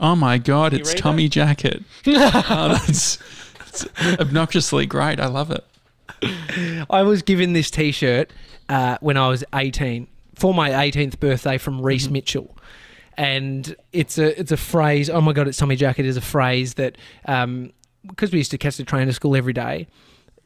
Oh 0.00 0.16
my 0.16 0.38
god, 0.38 0.72
it's 0.72 0.90
read 0.90 0.98
Tommy 0.98 1.28
Jackett. 1.28 1.84
oh, 2.06 2.68
that's 2.68 3.18
it's 3.68 3.86
obnoxiously 4.18 4.86
great. 4.86 5.20
I 5.20 5.26
love 5.26 5.50
it. 5.50 5.64
I 6.90 7.02
was 7.02 7.22
given 7.22 7.52
this 7.52 7.70
T-shirt 7.70 8.32
uh, 8.68 8.98
when 9.00 9.16
I 9.16 9.28
was 9.28 9.44
18 9.54 10.06
for 10.34 10.52
my 10.54 10.70
18th 10.70 11.20
birthday 11.20 11.58
from 11.58 11.80
Reese 11.82 12.04
Mm-hmm. 12.04 12.12
Mitchell, 12.14 12.56
and 13.16 13.76
it's 13.92 14.16
a 14.18 14.38
it's 14.40 14.52
a 14.52 14.56
phrase. 14.56 15.10
Oh 15.10 15.20
my 15.20 15.32
god, 15.32 15.48
it's 15.48 15.58
Tommy 15.58 15.76
Jackett 15.76 16.06
is 16.06 16.16
a 16.16 16.22
phrase 16.22 16.74
that 16.74 16.96
because 17.22 18.32
we 18.32 18.38
used 18.38 18.50
to 18.52 18.58
catch 18.58 18.76
the 18.76 18.84
train 18.84 19.06
to 19.06 19.12
school 19.12 19.36
every 19.36 19.52
day. 19.52 19.86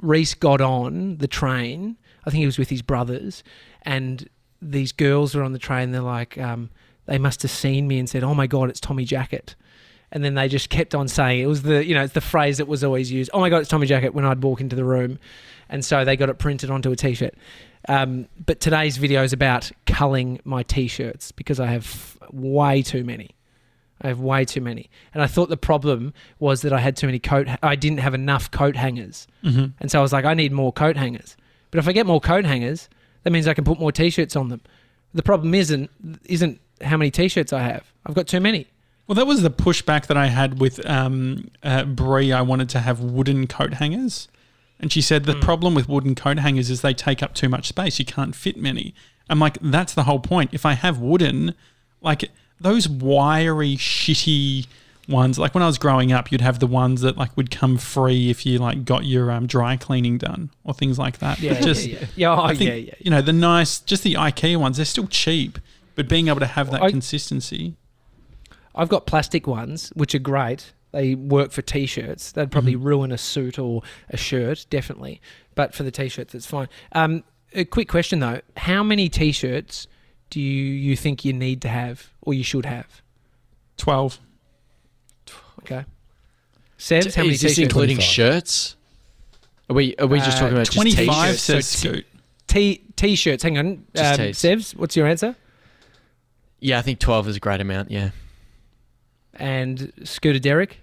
Reese 0.00 0.34
got 0.34 0.60
on 0.60 1.16
the 1.18 1.28
train. 1.28 1.96
I 2.26 2.30
think 2.30 2.40
he 2.40 2.46
was 2.46 2.58
with 2.58 2.70
his 2.70 2.82
brothers, 2.82 3.44
and 3.82 4.28
these 4.60 4.92
girls 4.92 5.34
were 5.34 5.42
on 5.42 5.52
the 5.52 5.58
train. 5.58 5.92
They're 5.92 6.00
like, 6.00 6.36
um, 6.38 6.70
they 7.06 7.18
must 7.18 7.42
have 7.42 7.50
seen 7.50 7.86
me 7.88 7.98
and 7.98 8.08
said, 8.08 8.22
"Oh 8.24 8.34
my 8.34 8.46
god, 8.46 8.70
it's 8.70 8.80
Tommy 8.80 9.04
Jackett." 9.04 9.54
And 10.12 10.22
then 10.22 10.34
they 10.34 10.48
just 10.48 10.70
kept 10.70 10.94
on 10.94 11.08
saying 11.08 11.40
it 11.40 11.46
was 11.46 11.62
the 11.62 11.84
you 11.84 11.94
know 11.94 12.04
it's 12.04 12.14
the 12.14 12.20
phrase 12.20 12.58
that 12.58 12.68
was 12.68 12.84
always 12.84 13.10
used. 13.10 13.30
Oh 13.34 13.40
my 13.40 13.50
god, 13.50 13.58
it's 13.58 13.68
Tommy 13.68 13.86
Jackett 13.86 14.14
when 14.14 14.24
I'd 14.24 14.42
walk 14.42 14.60
into 14.60 14.76
the 14.76 14.84
room, 14.84 15.18
and 15.68 15.84
so 15.84 16.04
they 16.04 16.16
got 16.16 16.28
it 16.28 16.38
printed 16.38 16.70
onto 16.70 16.90
a 16.90 16.96
T-shirt. 16.96 17.34
Um, 17.88 18.28
but 18.46 18.60
today's 18.60 18.96
video 18.96 19.22
is 19.22 19.32
about 19.32 19.70
culling 19.86 20.40
my 20.44 20.62
T-shirts 20.62 21.32
because 21.32 21.60
I 21.60 21.66
have 21.66 22.16
way 22.32 22.80
too 22.82 23.04
many. 23.04 23.30
I 24.00 24.08
have 24.08 24.20
way 24.20 24.44
too 24.44 24.60
many, 24.60 24.90
and 25.14 25.22
I 25.22 25.26
thought 25.26 25.48
the 25.48 25.56
problem 25.56 26.12
was 26.38 26.62
that 26.62 26.72
I 26.72 26.78
had 26.78 26.96
too 26.96 27.06
many 27.06 27.18
coat. 27.18 27.48
I 27.62 27.74
didn't 27.76 28.00
have 28.00 28.14
enough 28.14 28.50
coat 28.50 28.76
hangers, 28.76 29.26
hmm 29.42 29.66
and 29.80 29.90
so 29.90 29.98
I 29.98 30.02
was 30.02 30.12
like, 30.12 30.24
I 30.24 30.34
need 30.34 30.52
more 30.52 30.72
coat 30.72 30.96
hangers. 30.96 31.36
But 31.70 31.78
if 31.78 31.88
I 31.88 31.92
get 31.92 32.06
more 32.06 32.20
coat 32.20 32.44
hangers, 32.44 32.88
that 33.24 33.30
means 33.30 33.48
I 33.48 33.54
can 33.54 33.64
put 33.64 33.80
more 33.80 33.90
T-shirts 33.92 34.36
on 34.36 34.48
them. 34.48 34.60
The 35.12 35.22
problem 35.22 35.54
isn't 35.54 35.90
isn't 36.24 36.60
how 36.84 36.96
many 36.96 37.10
T-shirts 37.10 37.52
I 37.52 37.62
have. 37.62 37.84
I've 38.06 38.14
got 38.14 38.26
too 38.26 38.40
many. 38.40 38.66
Well, 39.06 39.14
that 39.16 39.26
was 39.26 39.42
the 39.42 39.50
pushback 39.50 40.06
that 40.06 40.16
I 40.16 40.26
had 40.26 40.60
with 40.60 40.84
um, 40.88 41.50
uh, 41.62 41.84
Bree. 41.84 42.32
I 42.32 42.40
wanted 42.42 42.68
to 42.70 42.80
have 42.80 43.00
wooden 43.00 43.46
coat 43.46 43.74
hangers. 43.74 44.28
And 44.80 44.92
she 44.92 45.00
said 45.00 45.24
the 45.24 45.34
Mm. 45.34 45.40
problem 45.42 45.74
with 45.74 45.88
wooden 45.88 46.14
coat 46.14 46.38
hangers 46.38 46.68
is 46.70 46.80
they 46.80 46.94
take 46.94 47.22
up 47.22 47.34
too 47.34 47.48
much 47.48 47.68
space. 47.68 47.98
You 47.98 48.04
can't 48.04 48.34
fit 48.34 48.56
many. 48.56 48.94
I'm 49.30 49.38
like, 49.38 49.58
that's 49.60 49.94
the 49.94 50.02
whole 50.04 50.20
point. 50.20 50.50
If 50.52 50.66
I 50.66 50.72
have 50.74 50.98
wooden, 50.98 51.54
like 52.02 52.30
those 52.60 52.88
wiry, 52.88 53.76
shitty 53.76 54.66
ones, 55.08 55.38
like 55.38 55.54
when 55.54 55.62
I 55.62 55.66
was 55.66 55.78
growing 55.78 56.12
up, 56.12 56.32
you'd 56.32 56.40
have 56.40 56.58
the 56.58 56.66
ones 56.66 57.02
that 57.02 57.16
like 57.16 57.36
would 57.36 57.50
come 57.50 57.76
free 57.78 58.30
if 58.30 58.44
you 58.46 58.58
like 58.58 58.84
got 58.84 59.04
your 59.04 59.30
um, 59.30 59.46
dry 59.46 59.76
cleaning 59.76 60.18
done 60.18 60.50
or 60.64 60.74
things 60.74 60.98
like 60.98 61.18
that. 61.18 61.38
Yeah, 61.40 61.54
But 61.54 61.62
just, 61.62 61.86
yeah, 61.86 61.98
yeah. 62.00 62.06
yeah, 62.16 62.30
oh, 62.34 62.42
I 62.42 62.54
think, 62.54 62.68
yeah, 62.70 62.74
yeah. 62.76 62.94
you 63.00 63.10
know, 63.10 63.22
the 63.22 63.32
nice, 63.32 63.80
just 63.80 64.02
the 64.02 64.14
IKEA 64.14 64.56
ones, 64.56 64.76
they're 64.76 64.86
still 64.86 65.06
cheap, 65.06 65.58
but 65.94 66.08
being 66.08 66.28
able 66.28 66.40
to 66.40 66.46
have 66.46 66.70
that 66.70 66.82
I- 66.82 66.90
consistency. 66.90 67.76
I've 68.74 68.88
got 68.88 69.06
plastic 69.06 69.46
ones, 69.46 69.90
which 69.94 70.14
are 70.16 70.18
great. 70.18 70.72
They 70.90 71.14
work 71.14 71.52
for 71.52 71.62
t-shirts. 71.62 72.32
They'd 72.32 72.50
probably 72.50 72.74
Mm-hmm. 72.74 72.82
ruin 72.84 73.12
a 73.12 73.18
suit 73.18 73.58
or 73.58 73.82
a 74.10 74.16
shirt, 74.16 74.66
definitely. 74.70 75.20
But 75.54 75.74
for 75.74 75.82
the 75.84 75.90
t-shirts, 75.92 76.34
it's 76.34 76.46
fine. 76.46 76.68
Um, 76.92 77.22
a 77.52 77.64
quick 77.64 77.88
question 77.88 78.18
though: 78.20 78.40
How 78.56 78.82
many 78.82 79.08
t-shirts 79.08 79.86
do 80.30 80.40
you, 80.40 80.64
you 80.64 80.96
think 80.96 81.24
you 81.24 81.32
need 81.32 81.62
to 81.62 81.68
have, 81.68 82.10
or 82.22 82.34
you 82.34 82.42
should 82.42 82.66
have? 82.66 83.00
12. 83.76 84.18
Okay. 85.60 85.84
Sevs, 86.78 87.14
how 87.14 87.22
many 87.22 87.34
is 87.34 87.40
this 87.40 87.52
t-shirts? 87.54 87.58
including 87.58 87.96
25. 87.96 88.04
shirts? 88.12 88.76
Are 89.70 89.74
we 89.74 89.94
are 89.96 90.06
we 90.06 90.18
just 90.18 90.36
Uh, 90.36 90.40
talking 90.40 90.54
about 90.54 90.66
just 90.66 90.76
25 90.76 91.06
t-shirts? 91.06 91.42
says 91.42 91.66
So 91.66 91.88
t- 91.92 91.94
Scoot. 91.94 92.06
T 92.48 92.82
t-shirts. 92.96 93.42
Hang 93.44 93.56
on, 93.58 93.66
um, 93.66 93.84
Sevs. 93.94 94.76
What's 94.76 94.96
your 94.96 95.06
answer? 95.06 95.36
Yeah, 96.64 96.78
I 96.78 96.82
think 96.82 96.98
twelve 96.98 97.28
is 97.28 97.36
a 97.36 97.40
great 97.40 97.60
amount. 97.60 97.90
Yeah, 97.90 98.10
And 99.34 99.92
Scooter 100.02 100.38
Derek. 100.38 100.78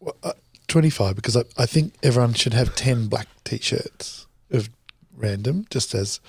Well, 0.00 0.16
uh, 0.24 0.32
25 0.66 1.14
because 1.14 1.36
I, 1.36 1.44
I 1.56 1.66
think 1.66 1.94
everyone 2.02 2.34
should 2.34 2.52
have 2.52 2.74
10 2.74 3.06
black 3.06 3.28
t-shirts 3.44 4.26
of 4.50 4.70
random 5.16 5.66
just 5.70 5.94
as 5.94 6.20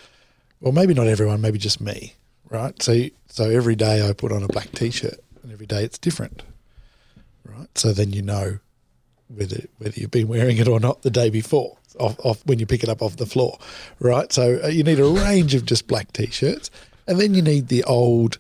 well 0.62 0.72
maybe 0.72 0.94
not 0.94 1.08
everyone 1.08 1.42
maybe 1.42 1.58
just 1.58 1.82
me 1.82 2.14
right 2.50 2.82
so 2.82 3.06
so 3.28 3.50
every 3.50 3.76
day 3.76 4.08
I 4.08 4.14
put 4.14 4.32
on 4.32 4.44
a 4.44 4.48
black 4.48 4.72
t-shirt 4.72 5.20
and 5.42 5.52
every 5.52 5.66
day 5.66 5.84
it's 5.84 5.98
different 5.98 6.44
right 7.44 7.76
so 7.76 7.92
then 7.92 8.14
you 8.14 8.22
know 8.22 8.60
whether 9.30 9.62
whether 9.80 10.00
you've 10.00 10.12
been 10.12 10.28
wearing 10.28 10.58
it 10.58 10.68
or 10.68 10.80
not 10.80 11.02
the 11.02 11.10
day 11.10 11.30
before 11.30 11.78
off, 12.00 12.20
off 12.24 12.46
when 12.46 12.60
you 12.60 12.66
pick 12.66 12.84
it 12.84 12.90
up 12.90 13.02
off 13.02 13.16
the 13.18 13.26
floor 13.26 13.58
right 14.00 14.32
so 14.32 14.60
uh, 14.64 14.68
you 14.68 14.84
need 14.84 15.00
a 15.00 15.06
range 15.06 15.56
of 15.56 15.66
just 15.66 15.88
black 15.88 16.14
t-shirts 16.14 16.70
and 17.08 17.20
then 17.20 17.34
you 17.34 17.42
need 17.42 17.68
the 17.68 17.84
old 17.84 18.38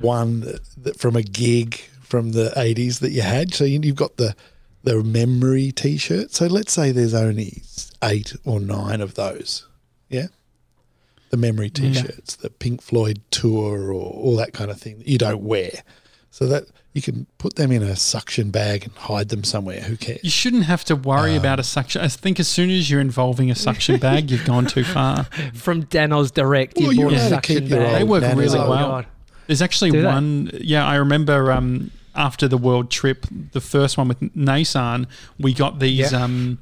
one 0.00 0.40
that, 0.78 0.98
from 0.98 1.16
a 1.16 1.22
gig 1.22 1.76
from 2.02 2.32
the 2.32 2.52
80s 2.56 3.00
that 3.00 3.10
you 3.10 3.22
had. 3.22 3.54
So 3.54 3.64
you, 3.64 3.80
you've 3.82 3.96
got 3.96 4.16
the 4.16 4.34
the 4.82 5.02
memory 5.02 5.72
t-shirt. 5.72 6.32
So 6.32 6.46
let's 6.46 6.72
say 6.72 6.92
there's 6.92 7.14
only 7.14 7.62
eight 8.02 8.36
or 8.44 8.60
nine 8.60 9.00
of 9.00 9.14
those. 9.14 9.66
Yeah? 10.10 10.26
The 11.30 11.38
memory 11.38 11.70
t-shirts 11.70 12.36
the 12.36 12.50
pink 12.50 12.82
floyd 12.82 13.22
tour 13.30 13.92
or 13.92 14.12
all 14.12 14.36
that 14.36 14.52
kind 14.52 14.70
of 14.70 14.78
thing 14.78 14.98
that 14.98 15.08
you 15.08 15.16
don't 15.16 15.42
wear. 15.42 15.82
So 16.30 16.46
that 16.46 16.64
you 16.94 17.02
can 17.02 17.26
put 17.38 17.56
them 17.56 17.70
in 17.72 17.82
a 17.82 17.96
suction 17.96 18.50
bag 18.50 18.84
and 18.84 18.92
hide 18.96 19.28
them 19.28 19.42
somewhere 19.44 19.80
who 19.80 19.96
cares 19.96 20.20
You 20.22 20.30
shouldn't 20.30 20.64
have 20.64 20.84
to 20.84 20.96
worry 20.96 21.34
about 21.36 21.58
a 21.60 21.64
suction. 21.64 22.00
I 22.00 22.08
think 22.08 22.38
as 22.40 22.48
soon 22.48 22.70
as 22.70 22.88
you're 22.90 23.00
involving 23.00 23.50
a 23.50 23.54
suction 23.54 23.98
bag, 23.98 24.30
you've 24.30 24.44
gone 24.46 24.66
too 24.66 24.84
far. 24.84 25.24
From 25.54 25.82
Danoz 25.84 26.32
Direct, 26.32 26.78
you 26.78 26.86
Well, 26.86 26.92
you're 26.96 27.10
bought 27.10 27.18
a 27.18 27.28
suction 27.28 27.68
bag. 27.68 27.92
They 27.98 28.04
work 28.04 28.22
nanas 28.22 28.36
really 28.36 28.58
old. 28.58 28.70
well. 28.70 28.88
God. 28.88 29.06
There's 29.48 29.60
actually 29.60 29.90
Do 29.90 30.00
they? 30.02 30.06
one. 30.06 30.50
Yeah, 30.54 30.86
I 30.86 30.94
remember 30.94 31.50
um, 31.52 31.90
after 32.14 32.46
the 32.48 32.56
world 32.56 32.90
trip, 32.90 33.26
the 33.52 33.60
first 33.60 33.98
one 33.98 34.08
with 34.08 34.20
Nasan, 34.20 35.06
we 35.38 35.52
got 35.52 35.80
these 35.80 36.12
Yeah. 36.12 36.22
um, 36.24 36.58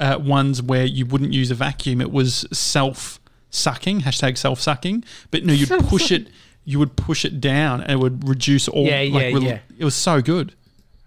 uh, 0.00 0.18
ones 0.20 0.60
where 0.60 0.84
you 0.84 1.06
wouldn't 1.06 1.32
use 1.32 1.50
a 1.50 1.54
vacuum. 1.54 2.00
It 2.00 2.10
was 2.12 2.44
self 2.52 3.18
sucking, 3.50 4.00
hashtag 4.02 4.36
self 4.38 4.60
sucking. 4.60 5.04
But 5.30 5.44
no, 5.44 5.52
you'd 5.52 5.68
push 5.86 6.10
it. 6.10 6.28
You 6.68 6.78
would 6.78 6.96
push 6.96 7.24
it 7.24 7.40
down, 7.40 7.80
and 7.80 7.92
it 7.92 7.98
would 7.98 8.28
reduce 8.28 8.68
all. 8.68 8.84
Yeah, 8.84 8.98
like, 8.98 9.12
yeah, 9.12 9.20
rel- 9.32 9.42
yeah. 9.42 9.58
It 9.78 9.84
was 9.84 9.94
so 9.94 10.20
good. 10.20 10.54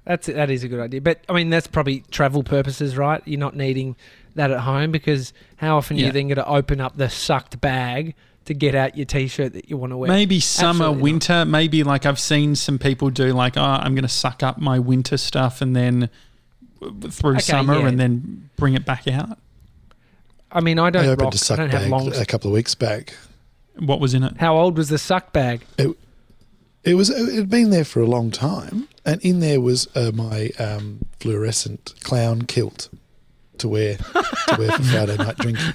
That's 0.05 0.26
that 0.26 0.49
is 0.49 0.64
a 0.64 0.68
good 0.68 0.80
idea, 0.80 1.01
but 1.01 1.20
I 1.30 1.34
mean 1.34 1.51
that's 1.51 1.68
probably 1.68 2.03
travel 2.09 2.41
purposes, 2.41 2.97
right? 2.97 3.22
You're 3.26 3.39
not 3.39 3.55
needing 3.55 3.95
that 4.34 4.49
at 4.49 4.62
home 4.62 4.91
because 4.91 5.34
how 5.57 5.78
often 5.78 5.97
are 5.97 5.99
you 5.99 6.12
then 6.12 6.28
going 6.30 6.38
to 6.38 6.47
open 6.47 6.82
up 6.82 6.97
the 6.97 7.09
sucked 7.09 7.62
bag 7.62 8.16
to 8.45 8.55
get 8.55 8.74
out 8.74 8.97
your 8.97 9.05
t-shirt 9.05 9.53
that 9.53 9.70
you 9.70 9.78
want 9.78 9.91
to 9.91 9.97
wear? 9.97 10.09
Maybe 10.09 10.39
summer, 10.39 10.70
Absolutely 10.86 10.95
not. 10.95 11.03
winter. 11.03 11.45
Maybe 11.45 11.84
like 11.84 12.07
I've 12.07 12.20
seen 12.20 12.55
some 12.55 12.80
people 12.80 13.12
do, 13.12 13.32
like, 13.34 13.55
oh, 13.57 13.62
I'm 13.62 13.93
going 13.93 14.01
to 14.01 14.07
suck 14.09 14.41
up 14.41 14.57
my 14.57 14.80
winter 14.80 15.18
stuff 15.18 15.62
and 15.62 15.76
then 15.76 16.09
through 17.12 17.34
Okay, 17.34 17.41
summer 17.41 17.78
yeah. 17.78 17.88
and 17.88 17.99
then 17.99 18.49
bring 18.55 18.74
it 18.74 18.84
back 18.86 19.07
out. 19.07 19.38
I 20.51 20.62
mean 20.62 20.80
I 20.80 20.86
I 20.88 20.89
don't 20.89 21.05
I 21.05 21.07
opened 21.09 21.22
rock. 21.22 21.34
a 21.34 21.36
I 21.36 21.38
suck 21.38 21.57
bag 21.57 21.89
long. 21.91 22.12
a 22.16 22.26
couple 22.26 22.49
of 22.49 22.55
weeks 22.55 22.74
back 22.74 23.14
What 23.80 24.00
was 24.00 24.14
in 24.14 24.24
it? 24.24 24.38
How 24.38 24.58
old 24.58 24.78
was 24.78 24.90
the 24.90 24.98
suck 24.98 25.34
bag? 25.34 25.62
It 26.84 26.96
was 26.96 27.10
it 27.10 27.36
had 27.36 27.50
been 27.50 27.70
there 27.70 27.86
for 27.86 28.02
a 28.02 28.08
long 28.08 28.32
time, 28.32 28.88
and 29.06 29.22
in 29.22 29.40
there 29.40 29.62
was 29.62 29.88
uh, 29.96 30.12
my 30.14 30.50
um, 30.58 31.06
fluorescent 31.20 31.94
clown 32.04 32.44
kilt 32.44 32.90
to 33.60 33.68
wear 33.68 33.98
to 33.98 34.56
wear 34.58 34.72
for 34.72 34.84
Friday 34.84 35.18
night 35.18 35.38
drinking. 35.38 35.74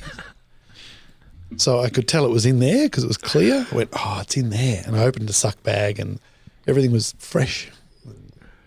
So 1.59 1.79
I 1.81 1.91
could 1.91 2.09
tell 2.09 2.25
it 2.27 2.31
was 2.31 2.45
in 2.45 2.59
there 2.59 2.87
because 2.87 3.05
it 3.05 3.07
was 3.07 3.17
clear. 3.17 3.67
I 3.71 3.75
went, 3.75 3.91
oh, 3.93 4.19
it's 4.23 4.37
in 4.37 4.51
there, 4.51 4.83
and 4.85 4.97
I 4.97 5.05
opened 5.05 5.29
the 5.29 5.33
suck 5.33 5.63
bag, 5.63 6.01
and 6.01 6.19
everything 6.67 6.91
was 6.91 7.15
fresh, 7.19 7.71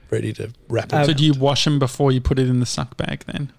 ready 0.10 0.32
to 0.34 0.52
wrap 0.70 0.86
it. 0.86 0.94
Um, 0.94 1.06
So 1.06 1.14
do 1.14 1.26
you 1.26 1.34
wash 1.34 1.66
them 1.66 1.78
before 1.78 2.14
you 2.14 2.22
put 2.22 2.40
it 2.40 2.48
in 2.48 2.62
the 2.62 2.66
suck 2.66 2.96
bag 2.96 3.26
then? 3.28 3.52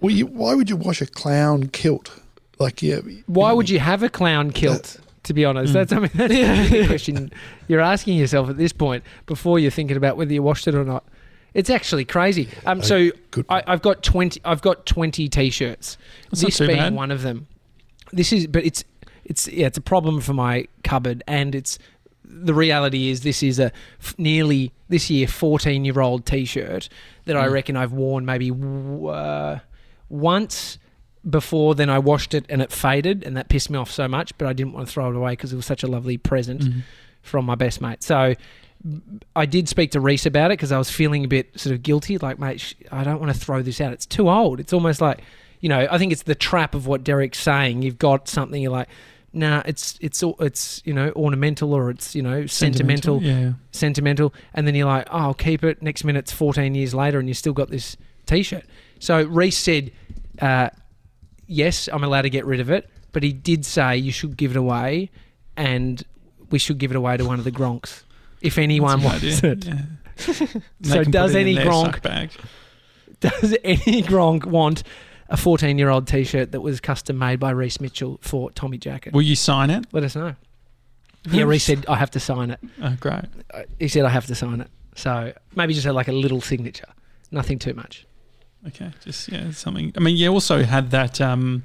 well, 0.00 0.12
you, 0.12 0.26
why 0.26 0.54
would 0.54 0.70
you 0.70 0.76
wash 0.76 1.02
a 1.02 1.06
clown 1.06 1.66
kilt? 1.66 2.19
Like, 2.60 2.82
yeah, 2.82 3.00
Why 3.26 3.52
would 3.52 3.68
you 3.70 3.78
have 3.80 4.02
a 4.02 4.08
clown 4.08 4.50
kilt? 4.52 4.98
To 5.24 5.34
be 5.34 5.44
honest, 5.44 5.72
that's 5.74 5.92
I 5.92 5.98
mean 5.98 6.10
that's 6.14 6.32
the 6.70 6.86
question 6.88 7.30
you're 7.68 7.80
asking 7.80 8.16
yourself 8.18 8.48
at 8.48 8.56
this 8.56 8.72
point 8.72 9.04
before 9.26 9.58
you're 9.58 9.70
thinking 9.70 9.96
about 9.96 10.16
whether 10.16 10.32
you 10.32 10.42
washed 10.42 10.66
it 10.66 10.74
or 10.74 10.84
not. 10.84 11.04
It's 11.52 11.68
actually 11.68 12.04
crazy. 12.06 12.48
Um, 12.64 12.82
so 12.82 13.10
I, 13.50 13.62
I've 13.66 13.82
got 13.82 14.02
twenty. 14.02 14.40
I've 14.44 14.62
got 14.62 14.86
twenty 14.86 15.28
t-shirts. 15.28 15.98
That's 16.30 16.42
this 16.42 16.56
too 16.58 16.66
being 16.68 16.78
bad. 16.78 16.94
one 16.94 17.10
of 17.10 17.20
them. 17.22 17.46
This 18.12 18.32
is, 18.32 18.46
but 18.46 18.64
it's 18.64 18.82
it's 19.24 19.46
yeah, 19.48 19.66
it's 19.66 19.76
a 19.78 19.82
problem 19.82 20.20
for 20.22 20.32
my 20.32 20.66
cupboard, 20.84 21.22
and 21.26 21.54
it's 21.54 21.78
the 22.24 22.54
reality 22.54 23.10
is 23.10 23.20
this 23.22 23.42
is 23.42 23.58
a 23.58 23.72
f- 24.00 24.14
nearly 24.16 24.72
this 24.88 25.10
year 25.10 25.26
fourteen 25.28 25.84
year 25.84 26.00
old 26.00 26.24
t-shirt 26.24 26.88
that 27.26 27.36
I 27.36 27.46
Mm. 27.48 27.52
reckon 27.52 27.76
I've 27.76 27.92
worn 27.92 28.24
maybe 28.24 28.50
w- 28.50 29.08
uh, 29.08 29.58
once 30.08 30.78
before. 31.28 31.74
Then 31.74 31.90
I 31.90 31.98
washed 31.98 32.34
it 32.34 32.46
and 32.48 32.62
it 32.62 32.72
faded, 32.72 33.24
and 33.24 33.36
that 33.36 33.48
pissed 33.48 33.70
me 33.70 33.78
off 33.78 33.90
so 33.90 34.08
much. 34.08 34.36
But 34.38 34.48
I 34.48 34.52
didn't 34.52 34.72
want 34.72 34.86
to 34.86 34.92
throw 34.92 35.10
it 35.10 35.16
away 35.16 35.32
because 35.32 35.52
it 35.52 35.56
was 35.56 35.66
such 35.66 35.82
a 35.82 35.86
lovely 35.86 36.16
present 36.16 36.60
Mhm. 36.62 36.82
from 37.22 37.44
my 37.44 37.54
best 37.54 37.80
mate. 37.80 38.02
So 38.02 38.34
I 39.36 39.44
did 39.46 39.68
speak 39.68 39.90
to 39.90 40.00
Reese 40.00 40.24
about 40.24 40.50
it 40.50 40.54
because 40.54 40.72
I 40.72 40.78
was 40.78 40.90
feeling 40.90 41.24
a 41.24 41.28
bit 41.28 41.58
sort 41.60 41.74
of 41.74 41.82
guilty. 41.82 42.16
Like, 42.16 42.38
mate, 42.38 42.60
sh- 42.60 42.74
I 42.90 43.04
don't 43.04 43.20
want 43.20 43.32
to 43.32 43.38
throw 43.38 43.60
this 43.62 43.80
out. 43.80 43.92
It's 43.92 44.06
too 44.06 44.30
old. 44.30 44.58
It's 44.60 44.72
almost 44.72 45.00
like, 45.02 45.20
you 45.60 45.68
know, 45.68 45.86
I 45.90 45.98
think 45.98 46.12
it's 46.12 46.22
the 46.22 46.34
trap 46.34 46.74
of 46.74 46.86
what 46.86 47.04
Derek's 47.04 47.38
saying. 47.40 47.82
You've 47.82 47.98
got 47.98 48.26
something 48.28 48.62
you're 48.62 48.72
like, 48.72 48.88
nah, 49.34 49.62
it's 49.66 49.98
it's 50.00 50.22
all- 50.22 50.36
it's 50.40 50.82
you 50.86 50.94
know 50.94 51.12
ornamental 51.14 51.74
or 51.74 51.90
it's 51.90 52.14
you 52.16 52.22
know 52.22 52.46
sentimental, 52.46 53.22
Yeah. 53.22 53.52
sentimental, 53.70 54.32
and 54.54 54.66
then 54.66 54.74
you're 54.74 54.86
like, 54.88 55.06
oh, 55.10 55.18
I'll 55.18 55.34
keep 55.34 55.62
it. 55.62 55.82
Next 55.82 56.02
minute, 56.02 56.20
it's 56.20 56.32
14 56.32 56.74
years 56.74 56.94
later, 56.94 57.18
and 57.18 57.28
you 57.28 57.34
still 57.34 57.52
got 57.52 57.70
this 57.70 57.96
T-shirt. 58.26 58.64
So 58.98 59.22
Reese 59.24 59.58
said, 59.58 59.90
uh, 60.40 60.70
"Yes, 61.50 61.88
I'm 61.92 62.04
allowed 62.04 62.22
to 62.22 62.30
get 62.30 62.46
rid 62.46 62.60
of 62.60 62.70
it," 62.70 62.88
but 63.12 63.22
he 63.22 63.32
did 63.32 63.64
say 63.66 63.96
you 63.96 64.12
should 64.12 64.36
give 64.36 64.52
it 64.52 64.56
away, 64.56 65.10
and 65.56 66.02
we 66.50 66.58
should 66.58 66.78
give 66.78 66.90
it 66.90 66.96
away 66.96 67.16
to 67.16 67.24
one 67.24 67.38
of 67.38 67.44
the 67.44 67.52
Gronks 67.52 68.02
if 68.40 68.56
anyone 68.58 69.02
wants 69.02 69.40
good 69.40 69.66
it. 69.66 69.74
yeah. 69.74 69.82
So 70.82 71.04
does 71.04 71.34
any 71.34 71.56
Gronk- 71.56 72.30
Does 73.20 73.56
any 73.64 74.02
Gronk 74.02 74.44
want 74.46 74.82
a 75.28 75.36
14 75.36 75.78
year 75.78 75.88
old 75.90 76.06
t 76.06 76.24
shirt 76.24 76.52
that 76.52 76.60
was 76.60 76.80
custom 76.80 77.18
made 77.18 77.38
by 77.40 77.50
Reese 77.50 77.80
Mitchell 77.80 78.18
for 78.22 78.50
Tommy 78.50 78.78
Jackett? 78.78 79.12
Will 79.12 79.22
you 79.22 79.36
sign 79.36 79.70
it? 79.70 79.86
Let 79.92 80.04
us 80.04 80.14
know. 80.16 80.34
Yeah, 81.30 81.44
Reese 81.44 81.64
said 81.64 81.84
I 81.86 81.96
have 81.96 82.10
to 82.12 82.20
sign 82.20 82.50
it. 82.50 82.60
Oh, 82.82 82.96
great. 82.98 83.24
Uh, 83.52 83.62
He 83.78 83.88
said 83.88 84.04
I 84.04 84.08
have 84.08 84.26
to 84.26 84.34
sign 84.34 84.60
it. 84.60 84.68
So 84.94 85.32
maybe 85.54 85.74
just 85.74 85.86
like 85.86 86.08
a 86.08 86.12
little 86.12 86.40
signature. 86.40 86.88
Nothing 87.30 87.58
too 87.58 87.74
much. 87.74 88.06
Okay, 88.66 88.90
just 89.04 89.28
yeah, 89.32 89.50
something. 89.52 89.92
I 89.96 90.00
mean, 90.00 90.16
you 90.16 90.28
also 90.30 90.62
had 90.64 90.90
that. 90.90 91.20
Um, 91.20 91.62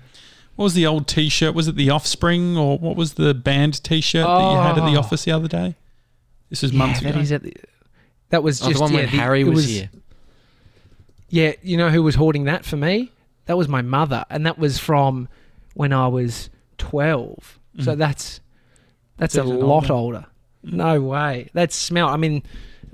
what 0.55 0.63
was 0.63 0.73
the 0.73 0.85
old 0.85 1.07
T-shirt? 1.07 1.53
Was 1.53 1.67
it 1.67 1.75
the 1.75 1.89
Offspring 1.89 2.55
or 2.57 2.77
what 2.77 2.95
was 2.95 3.15
the 3.15 3.33
band 3.33 3.83
T-shirt 3.83 4.25
that 4.25 4.51
you 4.51 4.57
had 4.57 4.77
at 4.77 4.85
the 4.85 4.95
Oh. 4.95 4.99
office 4.99 5.25
the 5.25 5.31
other 5.31 5.49
day? 5.49 5.75
This 6.49 6.61
was 6.61 6.71
months 6.71 7.01
yeah, 7.01 7.09
ago. 7.09 7.17
that, 7.17 7.23
is 7.23 7.31
at 7.33 7.43
the, 7.43 7.53
that 8.29 8.41
was 8.43 8.61
Oh, 8.61 8.67
just 8.67 8.77
the 8.77 8.81
one 8.83 8.91
yeah, 8.93 8.99
when 8.99 9.05
the- 9.11 9.17
Harry 9.17 9.41
it 9.41 9.47
was, 9.47 9.67
here. 9.67 9.89
Yeah, 11.29 11.53
you 11.63 11.75
know 11.75 11.89
who 11.89 12.03
was 12.03 12.15
hoarding 12.15 12.45
that 12.45 12.63
for 12.65 12.77
me? 12.77 13.11
That 13.47 13.57
was 13.57 13.67
my 13.67 13.81
mother, 13.81 14.25
and 14.29 14.45
that 14.45 14.57
was 14.57 14.77
from 14.79 15.27
when 15.73 15.91
I 15.91 16.07
was 16.07 16.49
twelve. 16.77 17.59
So 17.79 17.93
Mhm. 17.93 17.97
that's 17.97 18.39
that's 19.17 19.35
It's 19.35 19.43
a 19.45 19.47
lot 19.47 19.89
older. 19.89 19.93
older. 19.93 20.25
No 20.63 21.01
way. 21.01 21.49
That 21.53 21.73
smelt. 21.73 22.11
I 22.11 22.17
mean, 22.17 22.43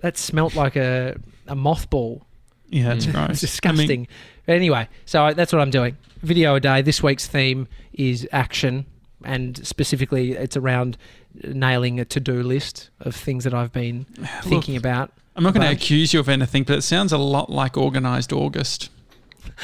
that 0.02 0.18
smelt 0.18 0.56
like 0.56 0.76
a 0.76 1.18
a 1.48 1.56
mothball. 1.56 2.22
Yeah, 2.72 2.94
it's 2.96 3.06
Mm. 3.06 3.12
gross. 3.14 3.30
It's 3.32 3.42
disgusting. 3.42 4.08
But 4.48 4.56
anyway, 4.56 4.88
so 5.06 5.26
I- 5.26 5.34
that's 5.34 5.54
what 5.54 5.62
I'm 5.62 5.70
doing. 5.70 5.96
Video 6.24 6.56
a 6.56 6.60
day. 6.60 6.82
This 6.82 7.04
week's 7.04 7.28
theme 7.28 7.68
is 7.94 8.28
action, 8.32 8.86
and 9.24 9.64
specifically, 9.66 10.32
it's 10.32 10.58
around 10.58 10.98
nailing 11.44 12.00
a 12.00 12.06
to-do 12.06 12.42
list 12.44 12.90
of 13.02 13.16
things 13.16 13.44
that 13.44 13.54
I've 13.54 13.72
been 13.72 14.06
I 14.24 14.26
thinking 14.42 14.74
look, 14.76 14.82
about. 14.84 15.12
I'm 15.36 15.44
not 15.44 15.54
going 15.54 15.66
to 15.66 15.72
accuse 15.72 16.14
you 16.14 16.20
of 16.20 16.28
anything, 16.28 16.64
but 16.64 16.78
it 16.80 16.82
sounds 16.82 17.12
a 17.14 17.18
lot 17.18 17.50
like 17.50 17.78
organised 17.78 18.34
August. 18.34 18.90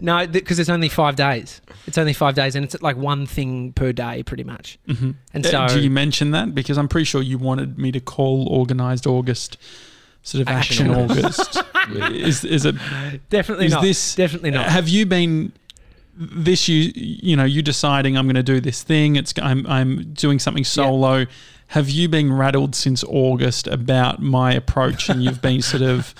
No, 0.00 0.26
because 0.26 0.58
it's 0.58 0.68
only 0.68 0.88
five 0.88 1.16
days. 1.16 1.60
It's 1.86 1.98
only 1.98 2.12
five 2.12 2.34
days, 2.34 2.56
and 2.56 2.64
it's 2.64 2.80
like 2.82 2.96
one 2.96 3.26
thing 3.26 3.72
per 3.72 3.92
day, 3.92 4.22
pretty 4.22 4.44
much. 4.44 4.78
Mm-hmm. 4.88 5.12
And 5.32 5.46
so, 5.46 5.68
do 5.68 5.80
you 5.80 5.90
mention 5.90 6.32
that 6.32 6.54
because 6.54 6.78
I'm 6.78 6.88
pretty 6.88 7.04
sure 7.04 7.22
you 7.22 7.38
wanted 7.38 7.78
me 7.78 7.92
to 7.92 8.00
call 8.00 8.48
organised 8.48 9.06
August 9.06 9.58
sort 10.24 10.42
of 10.42 10.48
Action 10.48 10.90
action, 10.90 11.10
August. 11.10 11.62
is 12.12 12.44
is 12.44 12.64
it? 12.64 12.74
definitely 13.30 13.66
is 13.66 13.72
not. 13.72 13.82
this- 13.82 14.14
definitely 14.14 14.50
not. 14.50 14.66
Have 14.66 14.88
you 14.88 15.06
been 15.06 15.52
this 16.16 16.68
you 16.68 16.92
you 16.94 17.36
know 17.36 17.44
you 17.44 17.62
deciding 17.62 18.16
I'm 18.16 18.26
going 18.26 18.34
to 18.34 18.42
do 18.42 18.60
this 18.60 18.82
thing? 18.82 19.16
It's 19.16 19.34
I'm 19.40 19.66
I'm 19.66 20.12
doing 20.14 20.38
something 20.38 20.64
solo. 20.64 21.26
Have 21.68 21.88
you 21.90 22.08
been 22.08 22.32
rattled 22.32 22.74
since 22.74 23.04
August 23.04 23.66
about 23.66 24.20
my 24.20 24.52
approach, 24.52 25.08
and 25.08 25.22
you've 25.22 25.42
been 25.42 25.62
sort 25.62 25.82
of 25.82 26.14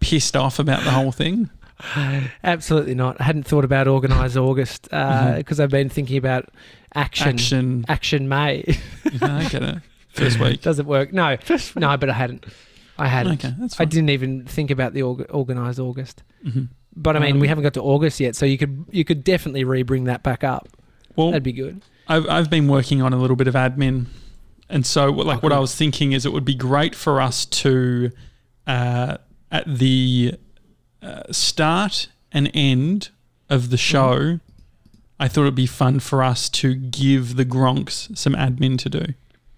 pissed 0.00 0.36
off 0.36 0.58
about 0.58 0.84
the 0.84 0.90
whole 0.90 1.12
thing? 1.12 1.50
Absolutely 2.44 2.94
not. 2.94 3.20
I 3.20 3.24
hadn't 3.24 3.44
thought 3.44 3.64
about 3.64 3.86
organised 3.88 4.36
August 4.36 4.82
because 4.84 5.58
Mhm. 5.58 5.60
I've 5.60 5.70
been 5.70 5.88
thinking 5.88 6.16
about 6.16 6.48
action. 6.94 7.28
Action, 7.28 7.84
Action. 7.88 8.28
May 8.28 8.64
Yeah, 9.12 9.36
I 9.38 9.48
get 9.48 9.62
it. 9.62 9.78
First 10.10 10.40
week. 10.40 10.62
doesn't 10.62 10.86
work. 10.86 11.12
No, 11.12 11.36
no, 11.76 11.96
but 11.96 12.10
I 12.10 12.12
hadn't. 12.14 12.44
I 12.98 13.06
hadn't. 13.06 13.44
Okay, 13.44 13.54
that's 13.58 13.80
I 13.80 13.84
didn't 13.84 14.10
even 14.10 14.44
think 14.44 14.70
about 14.72 14.92
the 14.92 15.02
org- 15.02 15.30
organised 15.30 15.78
August. 15.78 16.22
hmm 16.42 16.64
But 16.96 17.16
I 17.16 17.20
mean, 17.20 17.34
Um, 17.34 17.40
we 17.40 17.46
haven't 17.46 17.62
got 17.62 17.74
to 17.74 17.82
August 17.82 18.18
yet, 18.18 18.34
so 18.34 18.44
you 18.44 18.58
could 18.58 18.84
you 18.90 19.04
could 19.04 19.22
definitely 19.22 19.62
re-bring 19.64 20.04
that 20.04 20.22
back 20.24 20.42
up. 20.42 20.68
Well, 21.14 21.28
That'd 21.30 21.44
be 21.44 21.52
good. 21.52 21.82
I've 22.08 22.28
I've 22.28 22.50
been 22.50 22.66
working 22.68 23.02
on 23.02 23.12
a 23.12 23.16
little 23.18 23.36
bit 23.36 23.46
of 23.46 23.54
admin, 23.54 24.06
and 24.68 24.84
so 24.84 25.10
like 25.10 25.38
Oh, 25.38 25.40
what 25.42 25.52
I 25.52 25.58
was 25.60 25.74
thinking 25.76 26.10
is 26.12 26.26
it 26.26 26.32
would 26.32 26.44
be 26.44 26.54
great 26.56 26.94
for 26.96 27.20
us 27.20 27.44
to, 27.46 28.10
uh, 28.66 29.18
at 29.52 29.64
the 29.78 30.34
uh, 31.02 31.22
start 31.30 32.08
and 32.32 32.50
end 32.54 33.10
of 33.48 33.70
the 33.70 33.76
show, 33.76 34.40
I 35.20 35.28
thought 35.28 35.42
it'd 35.42 35.54
be 35.54 35.66
fun 35.66 36.00
for 36.00 36.22
us 36.22 36.48
to 36.50 36.74
give 36.74 37.36
the 37.36 37.44
Gronks 37.44 38.16
some 38.16 38.34
admin 38.34 38.78
to 38.78 38.88
do. 38.90 39.06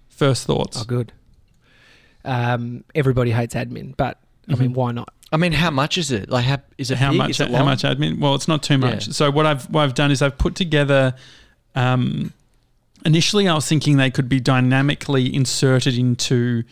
First 0.08 0.46
thoughts. 0.46 0.80
Oh, 0.80 0.84
good. 0.84 1.12
Um, 2.24 2.84
everybody 2.94 3.30
hates 3.30 3.54
admin, 3.54 3.96
but 3.96 4.18
I 4.48 4.54
mean, 4.54 4.70
Mhm. 4.70 4.74
why 4.74 4.92
not? 4.92 5.12
I 5.32 5.36
mean, 5.36 5.52
how 5.52 5.70
much 5.70 5.96
is 5.96 6.10
it? 6.10 6.28
Like, 6.28 6.44
how 6.44 6.58
is 6.76 6.90
it 6.90 6.98
how 6.98 7.10
big? 7.10 7.18
much? 7.18 7.30
Is 7.30 7.40
it 7.40 7.50
How 7.50 7.64
much 7.64 7.82
admin? 7.82 8.18
Well, 8.18 8.34
it's 8.34 8.48
not 8.48 8.62
too 8.62 8.78
much. 8.78 9.06
Yeah. 9.06 9.12
So 9.12 9.30
what 9.30 9.46
I've 9.46 9.68
what 9.70 9.82
I've 9.82 9.94
done 9.94 10.10
is 10.10 10.20
I've 10.22 10.36
put 10.36 10.54
together. 10.54 11.14
Um, 11.74 12.32
initially, 13.06 13.48
I 13.48 13.54
was 13.54 13.66
thinking 13.66 13.96
they 13.96 14.10
could 14.10 14.28
be 14.28 14.40
dynamically 14.40 15.32
inserted 15.34 15.96
into 15.96 16.64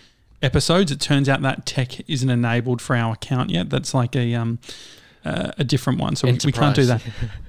episodes. 0.43 0.91
It 0.93 1.01
turns 1.01 1.29
out 1.29 1.43
that 1.43 1.67
tech 1.67 2.09
isn't 2.09 2.31
enabled 2.31 2.81
for 2.81 2.97
our 2.97 3.15
account 3.15 3.51
yet. 3.51 3.71
That's 3.71 3.95
like 3.95 4.15
a 4.17 4.35
um, 4.35 4.59
uh, 5.25 5.53
a 5.59 5.65
different 5.65 5.99
one, 6.01 6.17
so 6.17 6.29
we, 6.29 6.39
we 6.45 6.53
can't 6.53 6.75
do 6.77 6.85
that. 6.87 7.03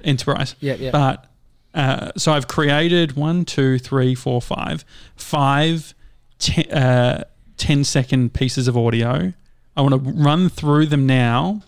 Enterprise. 0.04 0.54
Yeah, 0.60 0.74
yeah. 0.74 0.90
But 0.90 1.26
uh, 1.74 2.10
so 2.16 2.32
I've 2.32 2.48
created 2.48 3.16
one, 3.16 3.44
two, 3.44 3.78
three, 3.78 4.14
four, 4.14 4.42
five, 4.42 4.84
five 5.16 5.94
te- 6.38 6.68
uh, 6.70 7.22
10 7.58 7.84
second 7.84 8.34
pieces 8.34 8.66
of 8.68 8.76
audio. 8.76 9.32
I 9.76 9.82
want 9.82 9.92
to 10.04 10.10
run 10.12 10.48
through 10.48 10.86
them 10.86 11.06
now, 11.06 11.62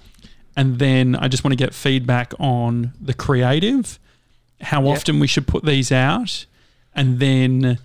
and 0.56 0.78
then 0.80 1.14
I 1.14 1.28
just 1.28 1.44
want 1.44 1.52
to 1.52 1.56
get 1.56 1.72
feedback 1.72 2.34
on 2.40 2.92
the 3.00 3.14
creative, 3.14 3.98
how 4.60 4.82
Yep. 4.82 4.96
often 4.96 5.20
we 5.20 5.26
should 5.28 5.46
put 5.46 5.64
these 5.64 5.92
out, 5.92 6.46
and 6.94 7.20
then 7.20 7.78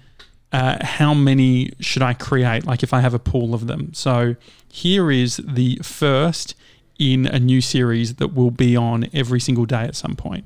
uh, 0.52 0.78
how 0.84 1.14
many 1.14 1.74
should 1.80 2.02
I 2.02 2.14
create, 2.14 2.66
like 2.66 2.84
if 2.84 2.93
I 2.93 3.02
have 3.02 3.14
a 3.14 3.20
pool 3.20 3.54
of 3.54 3.68
them. 3.68 3.93
So 3.93 4.36
here 4.70 5.12
is 5.12 5.38
the 5.38 5.78
first 5.84 6.56
in 7.00 7.26
a 7.28 7.39
new 7.39 7.62
series 7.62 8.16
that 8.16 8.30
will 8.34 8.52
be 8.52 8.76
on 8.76 9.08
every 9.14 9.39
single 9.39 9.66
day 9.66 9.84
at 9.84 9.95
some 9.95 10.16
point. 10.16 10.45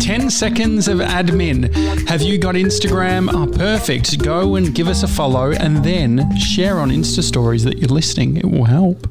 10 0.00 0.30
seconds 0.30 0.88
of 0.88 0.98
admin. 0.98 1.72
Have 2.08 2.22
you 2.22 2.38
got 2.38 2.54
Instagram? 2.54 3.30
Oh, 3.32 3.46
perfect. 3.56 4.18
Go 4.22 4.56
and 4.56 4.74
give 4.74 4.88
us 4.88 5.02
a 5.02 5.08
follow 5.08 5.52
and 5.52 5.84
then 5.84 6.34
share 6.36 6.78
on 6.78 6.90
Insta 6.90 7.22
stories 7.22 7.64
that 7.64 7.78
you're 7.78 7.88
listening. 7.88 8.36
It 8.38 8.46
will 8.46 8.64
help. 8.64 9.08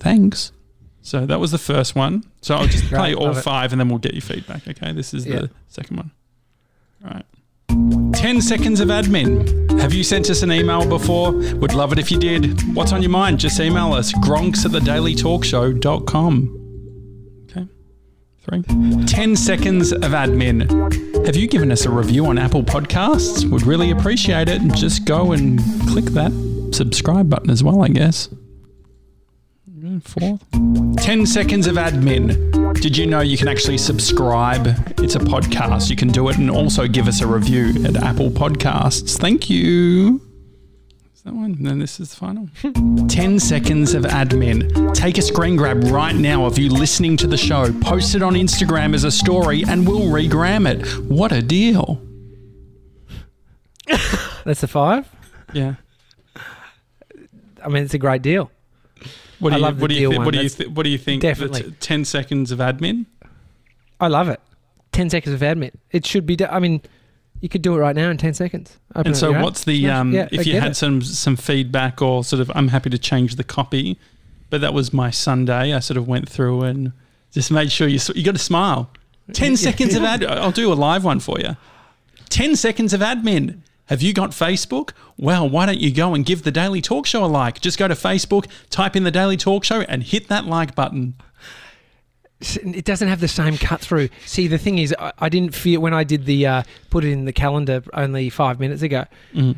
Thanks. 0.00 0.50
So 1.02 1.24
that 1.24 1.38
was 1.40 1.52
the 1.52 1.58
first 1.58 1.94
one. 1.94 2.24
So 2.42 2.56
I'll 2.56 2.66
just 2.66 2.84
play 2.88 3.14
all 3.14 3.26
love 3.28 3.38
it. 3.38 3.42
five 3.42 3.72
and 3.72 3.80
then 3.80 3.88
we'll 3.88 3.98
get 3.98 4.12
your 4.12 4.20
feedback. 4.22 4.66
Okay. 4.66 4.92
This 4.92 5.14
is 5.14 5.24
Yeah. 5.24 5.42
the 5.42 5.50
second 5.68 5.96
one. 5.96 6.10
All 7.04 7.10
right. 7.12 7.26
10 7.68 8.40
seconds 8.40 8.80
of 8.80 8.88
admin. 8.88 9.78
Have 9.80 9.92
you 9.92 10.02
sent 10.02 10.30
us 10.30 10.42
an 10.42 10.50
email 10.50 10.88
before? 10.88 11.32
Would 11.32 11.74
love 11.74 11.92
it 11.92 11.98
if 11.98 12.10
you 12.10 12.18
did. 12.18 12.74
What's 12.74 12.92
on 12.92 13.02
your 13.02 13.10
mind? 13.10 13.38
Just 13.38 13.60
email 13.60 13.92
us 13.92 14.12
gronks 14.14 14.64
at 14.64 14.72
thedailytalkshow.com. 14.72 17.44
Okay. 17.50 17.66
Three. 18.42 18.62
10 19.06 19.36
seconds 19.36 19.92
of 19.92 20.00
admin. 20.02 21.26
Have 21.26 21.36
you 21.36 21.46
given 21.46 21.70
us 21.70 21.84
a 21.84 21.90
review 21.90 22.26
on 22.26 22.38
Apple 22.38 22.62
Podcasts? 22.62 23.48
Would 23.50 23.62
really 23.62 23.90
appreciate 23.90 24.48
it. 24.48 24.60
And 24.60 24.74
just 24.76 25.04
go 25.04 25.32
and 25.32 25.60
click 25.88 26.06
that 26.06 26.32
subscribe 26.72 27.30
button 27.30 27.50
as 27.50 27.62
well, 27.62 27.82
I 27.82 27.88
guess. 27.88 28.28
Fourth. 30.02 30.42
10 30.98 31.26
seconds 31.26 31.66
of 31.66 31.76
admin. 31.76 32.57
Did 32.80 32.96
you 32.96 33.06
know 33.06 33.20
you 33.20 33.36
can 33.36 33.48
actually 33.48 33.76
subscribe? 33.76 34.66
It's 34.98 35.16
a 35.16 35.18
podcast. 35.18 35.90
You 35.90 35.96
can 35.96 36.08
do 36.08 36.28
it 36.28 36.38
and 36.38 36.48
also 36.48 36.86
give 36.86 37.08
us 37.08 37.20
a 37.20 37.26
review 37.26 37.84
at 37.84 37.96
Apple 37.96 38.30
Podcasts. 38.30 39.18
Thank 39.18 39.50
you. 39.50 40.20
Is 41.12 41.22
that 41.22 41.34
one? 41.34 41.54
And 41.54 41.66
then 41.66 41.80
this 41.80 41.98
is 41.98 42.10
the 42.10 42.16
final. 42.16 42.48
10 43.08 43.40
seconds 43.40 43.94
of 43.94 44.04
admin. 44.04 44.94
Take 44.94 45.18
a 45.18 45.22
screen 45.22 45.56
grab 45.56 45.82
right 45.84 46.14
now 46.14 46.46
of 46.46 46.56
you 46.56 46.70
listening 46.70 47.16
to 47.16 47.26
the 47.26 47.36
show, 47.36 47.72
post 47.80 48.14
it 48.14 48.22
on 48.22 48.34
Instagram 48.34 48.94
as 48.94 49.02
a 49.02 49.10
story, 49.10 49.64
and 49.66 49.86
we'll 49.86 50.02
regram 50.06 50.70
it. 50.70 50.86
What 51.10 51.32
a 51.32 51.42
deal. 51.42 52.00
That's 54.44 54.60
the 54.60 54.68
five. 54.68 55.08
Yeah. 55.52 55.74
I 57.62 57.68
mean, 57.68 57.82
it's 57.82 57.94
a 57.94 57.98
great 57.98 58.22
deal. 58.22 58.52
What 59.40 59.50
do 59.50 59.54
I 59.54 59.58
you, 59.58 59.62
love 59.64 59.76
the 59.76 59.82
what 59.82 59.88
do 59.88 59.94
you 59.94 60.00
deal 60.00 60.10
thi- 60.10 60.16
one. 60.18 60.24
what 60.26 60.32
do 60.32 60.38
you 60.38 60.42
That's 60.44 60.54
thi- 60.56 60.66
what 60.66 60.82
do 60.84 60.90
you 60.90 60.98
think? 60.98 61.22
definitely. 61.22 61.62
the 61.62 61.70
10 61.72 62.04
seconds 62.04 62.50
of 62.50 62.58
admin? 62.58 63.06
I 64.00 64.08
love 64.08 64.28
it. 64.28 64.40
Ten 64.92 65.10
seconds 65.10 65.34
of 65.34 65.40
admin. 65.40 65.72
It 65.90 66.06
should 66.06 66.24
be. 66.26 66.36
Do- 66.36 66.46
I 66.46 66.58
mean, 66.60 66.80
you 67.40 67.48
could 67.48 67.62
do 67.62 67.74
it 67.74 67.78
right 67.78 67.94
now 67.94 68.10
in 68.10 68.16
ten 68.16 68.34
seconds. 68.34 68.78
Open 68.96 69.08
And 69.08 69.16
so, 69.16 69.32
what's 69.42 69.64
the 69.64 69.80
Smash 69.82 69.92
um? 69.96 70.12
Yeah, 70.12 70.22
I 70.22 70.28
if 70.32 70.46
you 70.46 70.52
get 70.54 70.62
had 70.62 70.72
it. 70.72 70.76
some 70.76 71.02
some 71.02 71.36
feedback 71.36 72.00
or 72.02 72.24
sort 72.24 72.40
of, 72.40 72.50
I'm 72.54 72.68
happy 72.68 72.90
to 72.90 72.98
change 72.98 73.36
the 73.36 73.44
copy, 73.44 73.98
but 74.50 74.60
that 74.60 74.72
was 74.74 74.92
my 74.92 75.10
Sunday. 75.10 75.72
I 75.74 75.78
sort 75.80 75.98
of 75.98 76.08
went 76.08 76.28
through 76.28 76.62
and 76.62 76.92
just 77.32 77.50
made 77.50 77.70
sure 77.70 77.86
you 77.86 77.96
s- 77.96 78.10
you 78.14 78.24
got 78.24 78.32
to 78.34 78.38
smile. 78.40 78.90
Ten 79.32 79.56
seconds 79.56 79.94
of 79.94 80.02
ad. 80.04 80.24
I'll 80.24 80.50
do 80.52 80.72
a 80.72 80.74
live 80.74 81.04
one 81.04 81.20
for 81.20 81.38
you. 81.38 81.56
Ten 82.28 82.56
seconds 82.56 82.92
of 82.94 83.00
admin. 83.00 83.58
Have 83.88 84.02
you 84.02 84.12
got 84.12 84.30
Facebook? 84.30 84.90
Well, 85.16 85.48
why 85.48 85.66
don't 85.66 85.80
you 85.80 85.92
go 85.92 86.14
and 86.14 86.24
give 86.24 86.42
the 86.42 86.50
Daily 86.50 86.80
Talk 86.80 87.06
Show 87.06 87.24
a 87.24 87.26
like? 87.26 87.60
Just 87.60 87.78
go 87.78 87.88
to 87.88 87.94
Facebook, 87.94 88.46
type 88.70 88.94
in 88.96 89.04
the 89.04 89.10
Daily 89.10 89.36
Talk 89.36 89.64
Show, 89.64 89.80
and 89.82 90.02
hit 90.02 90.28
that 90.28 90.44
like 90.46 90.74
button. 90.74 91.14
it 92.40 92.84
doesn't 92.84 93.08
have 93.08 93.20
the 93.20 93.28
same 93.28 93.56
cut 93.56 93.80
through. 93.80 94.08
See, 94.26 94.46
the 94.46 94.58
thing 94.58 94.78
is, 94.78 94.94
I, 94.98 95.12
I 95.18 95.28
didn't 95.28 95.54
feel 95.54 95.80
when 95.80 95.92
I 95.94 96.04
did 96.04 96.24
the 96.24 96.46
uh, 96.46 96.62
put 96.90 97.04
it 97.04 97.10
in 97.10 97.24
the 97.24 97.32
calendar 97.32 97.82
only 97.94 98.30
five 98.30 98.60
minutes 98.60 98.82
ago. 98.82 99.06
Mm. 99.34 99.56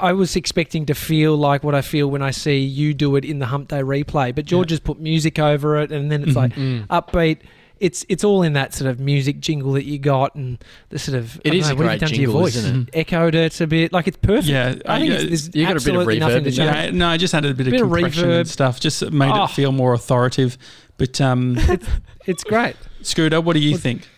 I 0.00 0.14
was 0.14 0.36
expecting 0.36 0.86
to 0.86 0.94
feel 0.94 1.36
like 1.36 1.62
what 1.62 1.74
I 1.74 1.82
feel 1.82 2.08
when 2.10 2.22
I 2.22 2.30
see 2.30 2.60
you 2.60 2.94
do 2.94 3.16
it 3.16 3.26
in 3.26 3.38
the 3.40 3.46
Hump 3.46 3.68
Day 3.68 3.80
replay, 3.82 4.34
but 4.34 4.46
George 4.46 4.70
Yeah. 4.70 4.76
has 4.76 4.80
put 4.80 4.98
music 4.98 5.38
over 5.38 5.76
it, 5.78 5.92
and 5.92 6.10
then 6.10 6.22
it's 6.22 6.32
Mhm. 6.32 6.36
like 6.36 6.54
Mm. 6.54 6.86
upbeat. 6.86 7.38
It's 7.82 8.06
it's 8.08 8.22
all 8.22 8.42
in 8.42 8.52
that 8.52 8.72
sort 8.74 8.88
of 8.90 9.00
music 9.00 9.40
jingle 9.40 9.72
that 9.72 9.84
you 9.84 9.98
got, 9.98 10.34
and 10.36 10.62
the 10.90 10.98
sort 11.00 11.18
of 11.18 11.40
It 11.44 11.52
I 11.52 11.56
is 11.56 11.66
know, 11.66 11.72
a 11.72 11.76
what 11.76 11.82
great 11.84 12.00
done 12.00 12.08
to 12.10 12.14
your 12.14 12.26
jingle, 12.26 12.40
voice? 12.42 12.54
isn't 12.56 12.88
it? 12.90 12.96
Echoed 12.98 13.34
it 13.34 13.60
a 13.60 13.66
bit, 13.66 13.92
like 13.92 14.06
it's 14.06 14.16
perfect. 14.18 14.46
Yeah, 14.46 14.74
I 14.86 15.00
think 15.00 15.12
I- 15.12 15.16
it's, 15.16 15.50
You 15.52 15.66
got 15.66 15.76
a 15.82 15.84
bit 15.84 15.94
of 15.96 16.06
reverb 16.06 16.46
in 16.46 16.52
Yeah, 16.52 16.90
no, 16.92 17.08
I 17.08 17.16
just 17.16 17.34
added 17.34 17.50
a 17.50 17.54
bit, 17.54 17.64
Bit 17.70 17.80
of 17.80 17.88
of 17.88 17.92
compression 17.92 18.24
reverb. 18.28 18.40
and 18.40 18.48
stuff, 18.48 18.78
just 18.80 19.10
made 19.10 19.32
Oh. 19.34 19.44
it 19.44 19.50
feel 19.50 19.72
more 19.72 19.94
authoritative. 19.94 20.56
But 20.96 21.20
um, 21.20 21.58
It's 22.26 22.44
great. 22.44 22.76
Scooter, 23.02 23.40
what 23.40 23.54
do 23.54 23.60
you 23.60 23.72
Well- 23.72 23.80
think? 23.80 24.08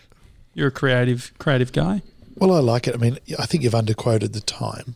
You're 0.53 0.67
a 0.67 0.71
creative, 0.71 1.33
creative 1.39 1.71
guy. 1.73 2.01
Well, 2.37 2.53
I 2.53 2.59
like 2.59 2.87
it. 2.87 2.93
I 2.95 2.97
mean, 2.97 3.17
I 3.39 3.45
think 3.47 3.63
you've 3.63 3.73
underquoted 3.73 4.33
the 4.33 4.41
time. 4.41 4.95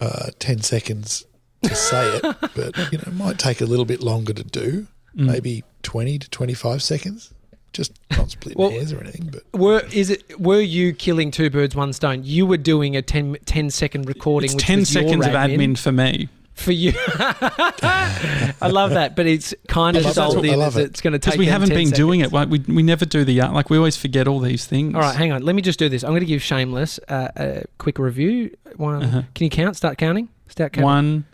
Uh, 0.00 0.30
10 0.38 0.62
seconds 0.62 1.24
to 1.62 1.74
say 1.74 2.16
it, 2.16 2.22
but, 2.40 2.92
you 2.92 2.98
know, 2.98 3.04
it 3.08 3.14
might 3.14 3.38
take 3.38 3.60
a 3.60 3.66
little 3.66 3.84
bit 3.84 4.00
longer 4.02 4.32
to 4.32 4.42
do. 4.42 4.86
Mm. 5.16 5.26
Maybe 5.26 5.64
20 5.82 6.18
to 6.18 6.30
25 6.30 6.82
seconds. 6.82 7.32
Just 7.76 7.92
not 8.10 8.30
splitting 8.30 8.58
Well- 8.58 8.70
hairs 8.70 8.92
or 8.92 9.00
anything, 9.00 9.30
but 9.30 9.42
Were 9.60 9.82
is 9.92 10.08
it 10.10 10.40
were 10.40 10.60
you 10.60 10.94
killing 10.94 11.30
two 11.30 11.50
birds 11.50 11.76
one 11.76 11.92
stone? 11.92 12.22
You 12.24 12.46
were 12.46 12.56
doing 12.56 12.96
a 12.96 13.02
10, 13.02 13.36
10 13.44 13.68
second 13.70 14.08
recording. 14.08 14.46
It's 14.46 14.54
which 14.54 14.64
ten 14.64 14.84
seconds 14.86 15.26
of 15.26 15.32
admin 15.32 15.76
for 15.76 15.92
me 15.92 16.28
for 16.54 16.72
you. 16.72 16.92
I 17.08 18.68
love 18.70 18.90
that, 18.92 19.14
but 19.14 19.26
it's 19.26 19.54
kind 19.68 19.96
of 19.96 20.04
love 20.04 20.14
sold 20.14 20.44
it. 20.44 20.48
I 20.48 20.52
in 20.54 20.58
love 20.58 20.76
it. 20.78 20.84
it's 20.86 21.00
going 21.02 21.12
to 21.12 21.18
take 21.18 21.32
because 21.34 21.38
we 21.38 21.44
them 21.44 21.52
haven't 21.52 21.68
10 21.68 21.76
been 21.76 21.90
doing 21.90 22.20
it. 22.20 22.32
Like 22.32 22.48
we 22.48 22.60
we 22.60 22.82
never 22.82 23.04
do 23.04 23.24
the 23.24 23.40
art. 23.42 23.52
Like 23.52 23.68
we 23.68 23.76
always 23.76 23.96
forget 23.96 24.26
all 24.26 24.40
these 24.40 24.64
things. 24.64 24.94
All 24.94 25.02
right, 25.02 25.14
hang 25.14 25.32
on. 25.32 25.42
Let 25.42 25.54
me 25.54 25.60
just 25.62 25.78
do 25.78 25.88
this. 25.90 26.02
I'm 26.02 26.10
going 26.10 26.20
to 26.20 26.26
give 26.26 26.42
Shameless 26.42 26.98
uh, 27.08 27.28
a 27.36 27.64
quick 27.78 27.98
review. 27.98 28.56
One. 28.76 29.02
Uh-huh. 29.02 29.22
Can 29.34 29.44
you 29.44 29.50
count? 29.50 29.76
Start 29.76 29.98
counting. 29.98 30.28
Start 30.48 30.72
counting. 30.72 30.84
One, 30.84 31.24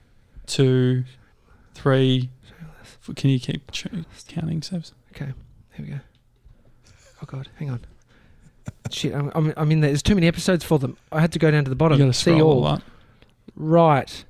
two, 0.47 1.05
three. 1.74 2.30
F- 2.80 3.14
Can 3.14 3.30
you 3.30 3.38
keep 3.38 3.70
counting, 3.70 4.61
Sevs? 4.61 4.93
Okay. 5.14 5.32
Here 5.74 5.86
we 5.86 5.93
go. 5.93 6.01
Oh 7.23 7.27
God, 7.27 7.49
hang 7.59 7.70
on. 7.70 7.81
Shit, 8.91 9.14
I'm, 9.14 9.31
I'm, 9.35 9.53
I'm 9.57 9.70
in 9.73 9.81
there. 9.81 9.91
There's 9.91 10.03
too 10.03 10.14
many 10.14 10.27
episodes 10.27 10.64
for 10.64 10.79
them. 10.79 10.97
I 11.11 11.20
had 11.20 11.33
to 11.33 11.39
go 11.39 11.51
down 11.51 11.64
to 11.64 11.70
the 11.70 11.77
bottom. 11.77 11.99
You 11.99 12.05
bottom. 12.05 12.09
got 12.09 12.14
to 12.14 12.18
See 12.20 12.31
scroll 12.33 12.41
a 12.53 12.55
all. 12.55 12.61
lot. 12.61 12.83
Right. 13.57 14.25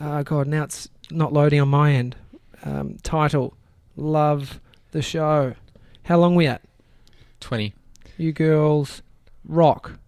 Oh 0.00 0.22
God, 0.22 0.46
now 0.46 0.62
it's 0.64 0.88
not 1.10 1.32
loading 1.32 1.60
on 1.60 1.68
my 1.68 1.92
end. 1.92 2.14
Um, 2.64 2.96
title: 3.02 3.54
Love 3.96 4.60
the 4.92 5.02
show. 5.02 5.54
How 6.04 6.18
long 6.18 6.34
we 6.34 6.46
at? 6.46 6.62
Twenty. 7.40 7.74
You 8.16 8.32
girls 8.32 9.02
rock. 9.44 9.98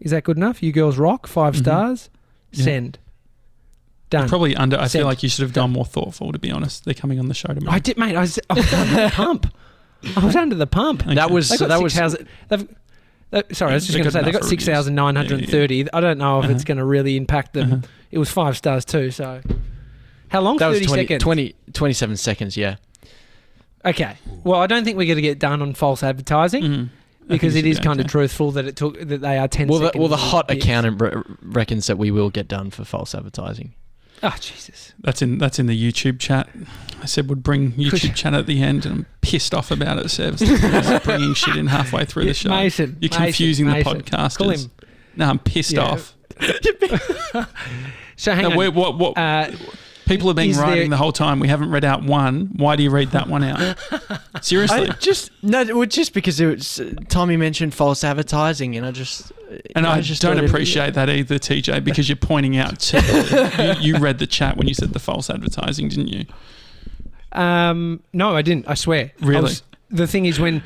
Is 0.00 0.10
that 0.12 0.24
good 0.24 0.36
enough? 0.36 0.62
You 0.62 0.70
girls 0.72 0.96
rock. 0.96 1.26
5 1.26 1.54
Mhm. 1.54 1.58
stars. 1.58 2.10
Yeah. 2.52 2.64
Send. 2.64 2.98
Done. 4.10 4.28
Probably 4.28 4.54
under. 4.54 4.76
I 4.76 4.82
feel 4.82 4.88
Sent. 4.90 5.04
like 5.06 5.22
you 5.22 5.28
should 5.28 5.42
have 5.42 5.52
gone 5.52 5.70
more 5.72 5.84
thoughtful. 5.84 6.32
To 6.32 6.38
be 6.38 6.50
honest, 6.50 6.84
they're 6.84 6.94
coming 6.94 7.18
on 7.18 7.26
the 7.28 7.34
show 7.34 7.52
tomorrow. 7.52 7.74
I 7.74 7.78
did, 7.78 7.98
mate. 7.98 8.14
I 8.16 8.20
was, 8.20 8.38
I 8.48 8.54
was 8.54 8.72
under 8.72 8.94
the 9.04 9.10
pump. 9.10 9.52
I 10.16 10.24
was 10.24 10.36
under 10.36 10.54
the 10.54 10.66
pump. 10.66 11.02
Okay. 11.04 11.14
That 11.16 11.30
was 11.30 11.48
so 11.48 11.66
that 11.66 11.80
was 11.82 11.92
sorry, 11.94 13.72
I 13.72 13.74
was 13.74 13.86
just 13.86 13.92
going 13.92 14.04
to 14.04 14.10
say 14.10 14.22
they 14.22 14.30
got 14.32 14.44
six 14.44 14.64
thousand 14.64 14.94
nine 14.94 15.16
hundred 15.16 15.40
and 15.40 15.48
thirty. 15.50 15.90
I 15.92 16.00
don't 16.00 16.18
know 16.18 16.38
if 16.38 16.44
Uh-huh. 16.44 16.54
it's 16.54 16.64
going 16.64 16.78
to 16.78 16.84
really 16.84 17.16
impact 17.16 17.52
them. 17.54 17.72
Uh-huh. 17.72 17.82
It 18.10 18.18
was 18.18 18.30
five 18.30 18.56
stars 18.56 18.84
too. 18.84 19.10
So, 19.10 19.40
how 20.28 20.40
long? 20.40 20.56
that 20.58 20.68
was 20.68 20.78
Thirty 20.78 20.86
20, 20.86 21.02
seconds. 21.02 21.22
20 21.22 21.54
27 21.72 22.16
seconds. 22.16 22.56
Yeah. 22.56 22.76
Okay. 23.84 24.16
Well, 24.44 24.60
I 24.60 24.66
don't 24.66 24.84
think 24.84 24.96
we're 24.96 25.06
going 25.06 25.16
to 25.16 25.22
get 25.22 25.38
done 25.38 25.62
on 25.62 25.74
false 25.74 26.02
advertising 26.02 26.62
Mhm. 26.62 26.88
Because 27.28 27.54
it 27.56 27.66
is 27.66 27.78
kind 27.78 28.00
of 28.00 28.06
truthful 28.06 28.52
that 28.52 28.64
it 28.64 28.74
took 28.76 28.98
that 28.98 29.20
they 29.20 29.36
are 29.36 29.46
ten 29.48 29.68
Well, 29.68 29.80
the, 29.80 29.92
well, 29.94 30.08
the 30.08 30.16
hot 30.16 30.50
accountant 30.50 30.98
re- 31.02 31.22
reckons 31.42 31.86
that 31.88 31.98
we 31.98 32.10
will 32.10 32.30
get 32.30 32.48
done 32.48 32.70
for 32.70 32.84
false 32.86 33.14
advertising. 33.14 33.74
Oh 34.22 34.34
Jesus! 34.40 34.92
That's 35.00 35.22
in 35.22 35.38
that's 35.38 35.58
in 35.58 35.66
the 35.66 35.92
YouTube 35.92 36.18
chat. 36.18 36.48
I 37.00 37.06
said 37.06 37.28
we'd 37.28 37.42
bring 37.42 37.72
YouTube 37.72 38.14
chat 38.16 38.34
at 38.34 38.46
the 38.46 38.62
end, 38.62 38.84
and 38.84 38.94
I'm 38.94 39.06
pissed 39.20 39.54
off 39.54 39.70
about 39.70 39.98
it, 39.98 40.06
Sevs. 40.06 40.40
Bringing 41.04 41.34
shit 41.34 41.54
in 41.56 41.68
halfway 41.68 42.04
through 42.04 42.24
Yeah, 42.24 42.30
the 42.30 42.34
show. 42.34 42.48
Mason, 42.50 42.96
You're 43.00 43.10
confusing 43.10 43.66
Mason. 43.66 43.98
the 43.98 44.02
podcasters. 44.04 44.68
No, 45.14 45.28
I'm 45.28 45.38
pissed 45.38 45.72
Yeah. 45.72 45.82
off. 45.82 46.14
So 48.16 48.32
hang 48.34 48.42
No, 48.42 48.50
on. 48.50 48.56
we're- 48.56 48.70
what, 48.72 48.98
what, 48.98 49.16
Uh, 49.16 49.52
people 50.08 50.26
have 50.28 50.36
been 50.36 50.50
is 50.50 50.58
writing 50.58 50.78
there- 50.78 50.88
the 50.90 50.96
whole 50.96 51.12
time. 51.12 51.38
We 51.40 51.48
haven't 51.48 51.70
read 51.70 51.84
out 51.84 52.02
one. 52.02 52.50
Why 52.56 52.74
do 52.76 52.82
you 52.82 52.90
read 52.90 53.10
that 53.12 53.28
one 53.28 53.44
out? 53.44 53.76
Seriously. 54.42 54.88
I 54.88 54.92
just 54.94 55.30
no, 55.42 55.64
well, 55.76 55.86
just 55.86 56.14
because 56.14 56.40
it 56.40 56.46
was, 56.46 56.80
Tommy 57.08 57.36
mentioned 57.36 57.74
false 57.74 58.02
advertising, 58.02 58.76
and 58.76 58.84
I 58.86 58.90
just 58.90 59.30
and 59.76 59.86
I, 59.86 60.00
just 60.00 60.20
don't 60.22 60.36
thought 60.36 60.44
it- 60.44 60.50
appreciate 60.50 60.94
that 60.94 61.08
either, 61.10 61.38
TJ, 61.38 61.84
because 61.84 62.08
you're 62.08 62.16
pointing 62.16 62.56
out 62.56 62.80
to, 62.80 63.76
you, 63.80 63.94
you 63.94 63.98
read 64.00 64.18
the 64.18 64.26
chat 64.26 64.56
when 64.56 64.66
you 64.68 64.74
said 64.74 64.92
the 64.92 64.98
false 64.98 65.30
advertising, 65.30 65.88
didn't 65.88 66.08
you? 66.08 66.24
um, 67.32 68.02
no, 68.12 68.34
I 68.34 68.42
didn't. 68.42 68.68
I 68.68 68.74
swear. 68.74 69.12
I 69.22 69.26
Really? 69.26 69.42
was- 69.42 69.62
the 69.90 70.06
thing 70.06 70.26
is 70.26 70.38
when. 70.40 70.62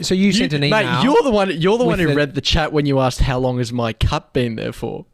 So 0.00 0.14
you, 0.14 0.32
sent 0.32 0.52
an 0.52 0.62
email. 0.62 0.80
Mate, 0.84 1.02
you're 1.04 1.22
the 1.24 1.30
one. 1.30 1.50
You're 1.60 1.76
the 1.76 1.84
one 1.84 1.98
with 1.98 2.00
who 2.00 2.06
the- 2.08 2.14
read 2.14 2.34
the 2.34 2.40
chat 2.40 2.72
when 2.72 2.86
you 2.86 3.00
asked 3.00 3.20
how 3.20 3.38
long 3.38 3.58
has 3.58 3.72
my 3.72 3.92
cup 3.92 4.32
been 4.32 4.54
there 4.56 4.72
for. 4.72 5.06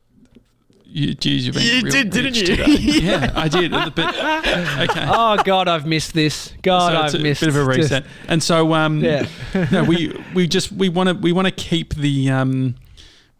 You, 0.97 1.13
geez, 1.13 1.45
you've 1.45 1.57
been 1.57 1.65
You 1.65 1.83
real 1.83 1.91
did, 1.91 2.11
didn't 2.11 2.37
you? 2.37 2.47
Today. 2.47 2.67
yeah, 2.79 3.33
I 3.37 3.49
did. 3.49 3.73
But, 3.73 3.99
okay. 3.99 5.05
oh 5.09 5.43
God, 5.45 5.67
I've 5.67 5.87
missed 5.87 6.15
this. 6.15 6.55
God, 6.63 6.93
so 6.93 6.97
I've 6.99 7.05
it's 7.07 7.15
a 7.15 7.19
missed 7.19 7.41
bit 7.41 7.49
of 7.49 7.57
a 7.57 7.65
just- 7.75 7.91
reset. 7.91 8.05
and 8.29 8.41
so, 8.41 8.73
um, 8.75 9.01
yeah. 9.03 9.27
no, 9.73 9.83
we 9.83 10.17
we 10.35 10.47
just 10.47 10.71
we 10.71 10.89
want 10.89 11.09
to 11.09 11.15
we 11.17 11.33
want 11.33 11.47
to 11.49 11.51
keep 11.53 11.97
the 11.97 12.31
um, 12.31 12.77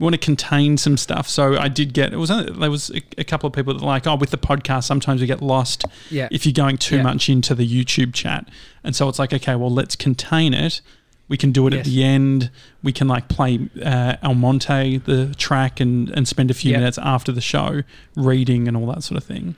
we 0.01 0.05
want 0.05 0.15
to 0.15 0.19
contain 0.19 0.77
some 0.77 0.97
stuff. 0.97 1.29
So 1.29 1.57
I 1.57 1.69
did 1.69 1.95
get 1.95 2.13
it 2.13 2.17
was 2.17 2.33
only- 2.33 2.53
there 2.59 2.73
was 2.73 2.91
a, 2.91 3.01
a 3.19 3.25
couple 3.25 3.47
of 3.47 3.53
people 3.53 3.73
that 3.73 3.81
were 3.83 3.87
like 3.87 4.09
oh 4.09 4.17
with 4.17 4.31
the 4.31 4.39
podcast 4.39 4.83
sometimes 4.83 5.21
we 5.21 5.29
get 5.29 5.41
lost 5.41 5.85
Yeah. 6.11 6.27
if 6.33 6.45
you're 6.47 6.53
going 6.53 6.77
too 6.77 6.97
Yeah. 6.97 7.03
much 7.05 7.29
into 7.29 7.55
the 7.55 7.65
YouTube 7.69 8.15
chat, 8.15 8.49
and 8.83 8.97
so 8.97 9.09
it's 9.09 9.21
like 9.21 9.33
okay 9.33 9.55
well 9.55 9.71
let's 9.73 9.95
contain 9.95 10.55
it. 10.55 10.81
We 11.29 11.37
can 11.39 11.53
do 11.53 11.67
it 11.67 11.73
at 11.75 11.85
the 11.87 12.05
end. 12.05 12.51
We 12.83 12.93
can 12.93 13.09
like 13.09 13.29
play 13.29 13.69
uh, 13.83 14.17
El 14.23 14.35
Monte 14.35 14.99
the 14.99 15.35
track 15.37 15.81
and 15.81 16.11
and 16.11 16.29
spend 16.29 16.51
a 16.51 16.55
few 16.55 16.73
Yeah. 16.73 16.79
minutes 16.79 16.99
after 16.99 17.33
the 17.33 17.41
show 17.41 17.83
reading 18.15 18.69
and 18.69 18.77
all 18.77 18.87
that 18.89 19.03
sort 19.03 19.17
of 19.19 19.25
thing. 19.25 19.57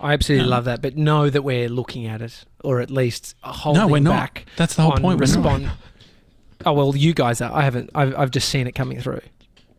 I 0.00 0.12
absolutely 0.14 0.44
Um, 0.44 0.50
love 0.50 0.64
that, 0.66 0.82
but 0.82 0.96
know 0.96 1.30
that 1.30 1.42
we're 1.42 1.68
looking 1.70 2.06
at 2.06 2.20
it, 2.22 2.44
or 2.64 2.80
at 2.80 2.90
least 2.90 3.34
holding 3.42 3.80
no, 3.82 3.88
we're 3.88 3.98
not. 4.00 4.10
back 4.12 4.46
That's 4.56 4.74
the 4.74 4.82
whole 4.82 4.92
point. 4.92 5.04
We're 5.04 5.12
not. 5.14 5.20
respond. 5.20 5.70
Oh 6.64 6.72
well, 6.72 6.96
you 6.96 7.12
guys 7.14 7.40
are. 7.40 7.52
I 7.52 7.62
haven't. 7.62 7.90
I've, 7.94 8.14
I've 8.18 8.30
just 8.30 8.48
seen 8.48 8.66
it 8.66 8.72
coming 8.72 9.00
through. 9.00 9.20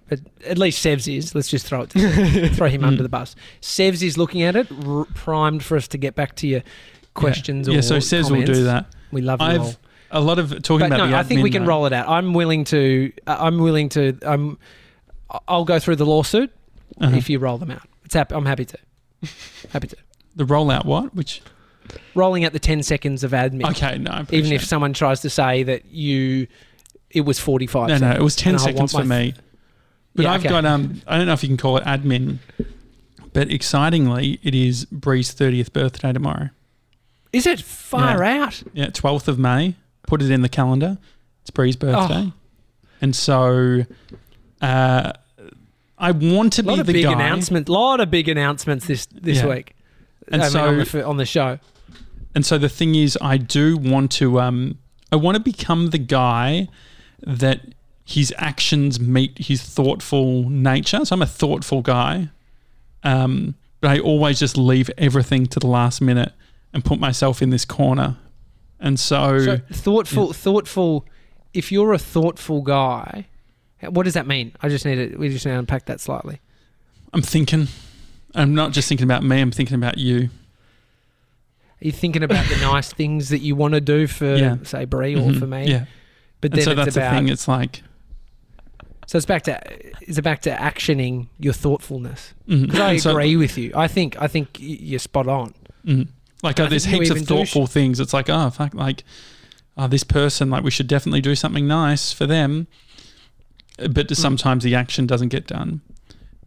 But 0.10 0.20
at 0.46 0.58
least 0.58 0.84
Sevs 0.86 1.14
is. 1.14 1.36
Let's 1.36 1.50
just 1.50 1.66
throw 1.66 1.82
it. 1.82 1.90
To, 1.92 2.50
throw 2.54 2.70
him 2.70 2.84
under 2.86 3.04
the 3.04 3.10
bus. 3.10 3.36
Sevs 3.62 4.02
is 4.02 4.18
looking 4.18 4.42
at 4.44 4.56
it, 4.56 4.68
r- 4.88 5.06
primed 5.16 5.64
for 5.64 5.76
us 5.76 5.88
to 5.90 5.98
get 5.98 6.16
back 6.16 6.36
to 6.38 6.48
your 6.48 6.62
questions. 7.14 7.68
Yeah, 7.68 7.80
or 7.80 7.82
so 7.82 8.00
says 8.00 8.32
we'll 8.32 8.46
do 8.46 8.64
that. 8.64 8.86
We 9.12 9.22
love 9.22 9.42
you 9.42 9.48
all. 9.60 9.74
A 10.12 10.22
lot 10.22 10.40
of 10.40 10.50
talking 10.64 10.88
But 10.90 10.96
about 11.00 11.10
no, 11.10 11.18
I 11.18 11.24
think 11.24 11.44
we 11.44 11.50
can 11.52 11.64
though. 11.64 11.70
roll 11.70 11.86
it 11.86 11.94
out. 11.94 12.08
I'm 12.08 12.34
willing 12.34 12.64
to. 12.66 13.12
Uh, 13.26 13.38
I'm 13.40 13.58
willing 13.60 13.90
to. 13.90 14.18
I'm. 14.26 14.58
I'll 15.48 15.66
go 15.66 15.80
through 15.80 15.98
the 15.98 16.06
lawsuit 16.06 16.52
Uh-huh. 17.02 17.16
if 17.18 17.30
you 17.30 17.40
roll 17.40 17.58
them 17.58 17.72
out. 17.72 17.82
It's 18.06 18.14
hap- 18.16 18.32
I'm 18.32 18.46
happy 18.46 18.64
to. 18.66 18.78
happy 19.72 19.88
to. 19.90 19.98
the 20.36 20.46
rollout 20.46 20.86
what? 20.86 21.14
Which 21.14 21.42
Rolling 22.16 22.44
out 22.46 22.52
the 22.54 22.60
10 22.60 22.84
seconds 22.84 23.24
of 23.24 23.32
admin. 23.32 23.70
okay, 23.72 23.98
no, 23.98 24.26
Even 24.32 24.52
if 24.52 24.64
someone 24.64 24.92
tries 24.94 25.22
to 25.22 25.30
say 25.30 25.64
that 25.64 25.86
you, 25.86 26.48
it 27.10 27.22
was 27.22 27.40
45 27.40 27.88
no, 27.90 27.98
no, 27.98 28.12
it 28.12 28.22
was 28.22 28.36
ten 28.36 28.54
and 28.56 28.62
seconds 28.62 28.92
for 28.92 29.04
me. 29.06 29.34
But 30.16 30.24
Yeah, 30.24 30.32
I've 30.34 30.42
okay. 30.42 30.50
got 30.50 30.66
um, 30.66 31.02
I 31.08 31.18
don't 31.18 31.28
know 31.28 31.34
if 31.34 31.44
you 31.44 31.50
can 31.50 31.58
call 31.58 31.78
it 31.78 31.84
admin, 31.86 32.40
but 33.34 33.52
excitingly, 33.52 34.40
it 34.44 34.54
is 34.56 34.86
Bree's 34.86 35.32
thirtieth 35.32 35.72
birthday 35.74 36.12
tomorrow. 36.12 36.50
Is 37.32 37.46
it 37.46 37.62
far 37.62 38.24
out? 38.24 38.64
Yeah, 38.74 38.90
twelfth 38.90 39.28
of 39.28 39.38
May. 39.40 39.76
Put 40.08 40.22
it 40.24 40.32
in 40.32 40.42
the 40.42 40.50
calendar. 40.50 40.98
It's 41.42 41.52
Bree's 41.52 41.76
birthday, 41.76 42.26
Oh. 42.30 42.34
and 43.02 43.16
so 43.16 43.84
uh, 44.62 45.12
I 45.98 46.12
want 46.12 46.54
to 46.54 46.64
be 46.64 46.76
the 46.78 46.84
big 46.94 47.04
guy. 47.06 47.12
announcements. 47.14 47.70
A 47.70 47.72
lot 47.74 48.00
of 48.00 48.10
big 48.10 48.28
announcements 48.28 48.88
this 48.88 49.06
this 49.08 49.38
Yeah. 49.38 49.48
week. 49.48 49.76
And 50.30 50.42
I 50.42 50.46
mean, 50.46 50.52
so- 50.52 50.68
on, 50.68 50.78
the, 50.80 51.06
on 51.06 51.18
the 51.18 51.26
show. 51.26 51.60
And 52.36 52.46
so 52.46 52.58
the 52.58 52.70
thing 52.70 52.96
is, 52.96 53.18
I 53.22 53.38
do 53.38 53.78
want 53.78 54.12
to. 54.14 54.40
Um, 54.42 54.78
I 55.12 55.16
want 55.16 55.36
to 55.36 55.42
become 55.42 55.92
the 55.92 55.98
guy 55.98 56.68
that 57.26 57.62
his 58.06 58.34
actions 58.38 59.00
meet 59.00 59.38
his 59.38 59.62
thoughtful 59.62 60.50
nature. 60.50 61.04
So 61.06 61.14
I'm 61.14 61.22
a 61.22 61.26
thoughtful 61.26 61.82
guy, 61.82 62.30
um, 63.04 63.56
but 63.82 63.92
I 63.92 64.00
always 64.00 64.40
just 64.40 64.58
leave 64.58 64.90
everything 64.98 65.46
to 65.48 65.60
the 65.60 65.68
last 65.68 66.02
minute 66.02 66.32
and 66.74 66.84
put 66.86 67.00
myself 67.00 67.42
in 67.42 67.50
this 67.52 67.66
corner. 67.66 68.18
And 68.80 69.00
so, 69.00 69.40
So 69.40 69.58
thoughtful, 69.72 70.34
thoughtful. 70.34 71.06
If 71.54 71.72
you're 71.72 71.94
a 71.94 71.98
thoughtful 72.00 72.62
guy, 72.62 73.26
What 73.82 74.04
does 74.04 74.14
that 74.16 74.26
mean? 74.28 74.54
I 74.62 74.70
just 74.70 74.86
need 74.86 74.96
to. 75.12 75.18
We 75.18 75.30
just 75.30 75.46
need 75.46 75.52
to 75.54 75.60
unpack 75.60 75.86
that 75.86 76.00
slightly. 76.00 76.40
I'm 77.14 77.22
thinking. 77.22 77.68
I'm 78.36 78.54
not 78.56 78.72
just 78.72 78.88
thinking 78.90 79.04
about 79.06 79.24
me. 79.24 79.40
I'm 79.40 79.52
thinking 79.52 79.76
about 79.76 79.98
you. 79.98 80.30
Are 81.82 81.86
you 81.86 81.92
thinking 81.92 82.24
about 82.24 82.46
the 82.50 82.56
nice 82.58 82.92
things 82.92 83.30
that 83.30 83.40
you 83.40 83.56
want 83.56 83.76
to 83.76 83.82
do 83.82 84.08
for, 84.08 84.36
Yeah. 84.36 84.58
say, 84.64 84.86
Bree 84.86 85.16
or 85.16 85.30
Mhm. 85.30 85.40
for 85.40 85.46
me? 85.48 85.68
Yeah. 85.70 85.86
But 86.42 86.54
And 86.54 86.64
so 86.64 86.72
it's 86.72 86.78
that's 86.86 86.96
about. 86.98 87.12
the 87.14 87.18
thing. 87.18 87.30
It's 87.30 87.48
like. 87.48 87.84
So 89.06 89.18
it's 89.18 89.26
back 89.28 89.44
to 89.44 89.62
is 90.10 90.18
it 90.18 90.24
back 90.24 90.42
to 90.42 90.50
actioning 90.52 91.28
your 91.40 91.54
thoughtfulness? 91.54 92.34
mhm. 92.50 92.62
Because 92.66 92.80
I 92.80 92.92
And 92.94 93.02
so- 93.02 93.12
agree 93.12 93.36
with 93.38 93.58
you. 93.58 93.72
I 93.76 93.88
think 93.88 94.20
I 94.22 94.28
think 94.28 94.58
you're 94.60 95.00
spot 95.00 95.28
on. 95.28 95.54
Mhm. 95.86 96.08
Like, 96.44 96.60
oh, 96.60 96.68
there's 96.68 96.86
heaps 96.86 97.10
of 97.10 97.18
do 97.18 97.24
sh- 97.24 97.28
thoughtful 97.28 97.68
things. 97.68 98.00
It's 98.00 98.14
like, 98.14 98.30
oh, 98.30 98.50
fuck, 98.52 98.74
like, 98.74 99.04
oh, 99.78 99.88
this 99.88 100.04
person, 100.04 100.50
like, 100.50 100.64
we 100.64 100.72
should 100.72 100.88
definitely 100.88 101.22
do 101.22 101.36
something 101.36 101.68
nice 101.68 102.12
for 102.14 102.26
them. 102.28 102.68
But 103.78 104.08
Mm. 104.08 104.16
sometimes 104.16 104.64
the 104.64 104.76
action 104.76 105.06
doesn't 105.08 105.30
get 105.30 105.48
done. 105.48 105.82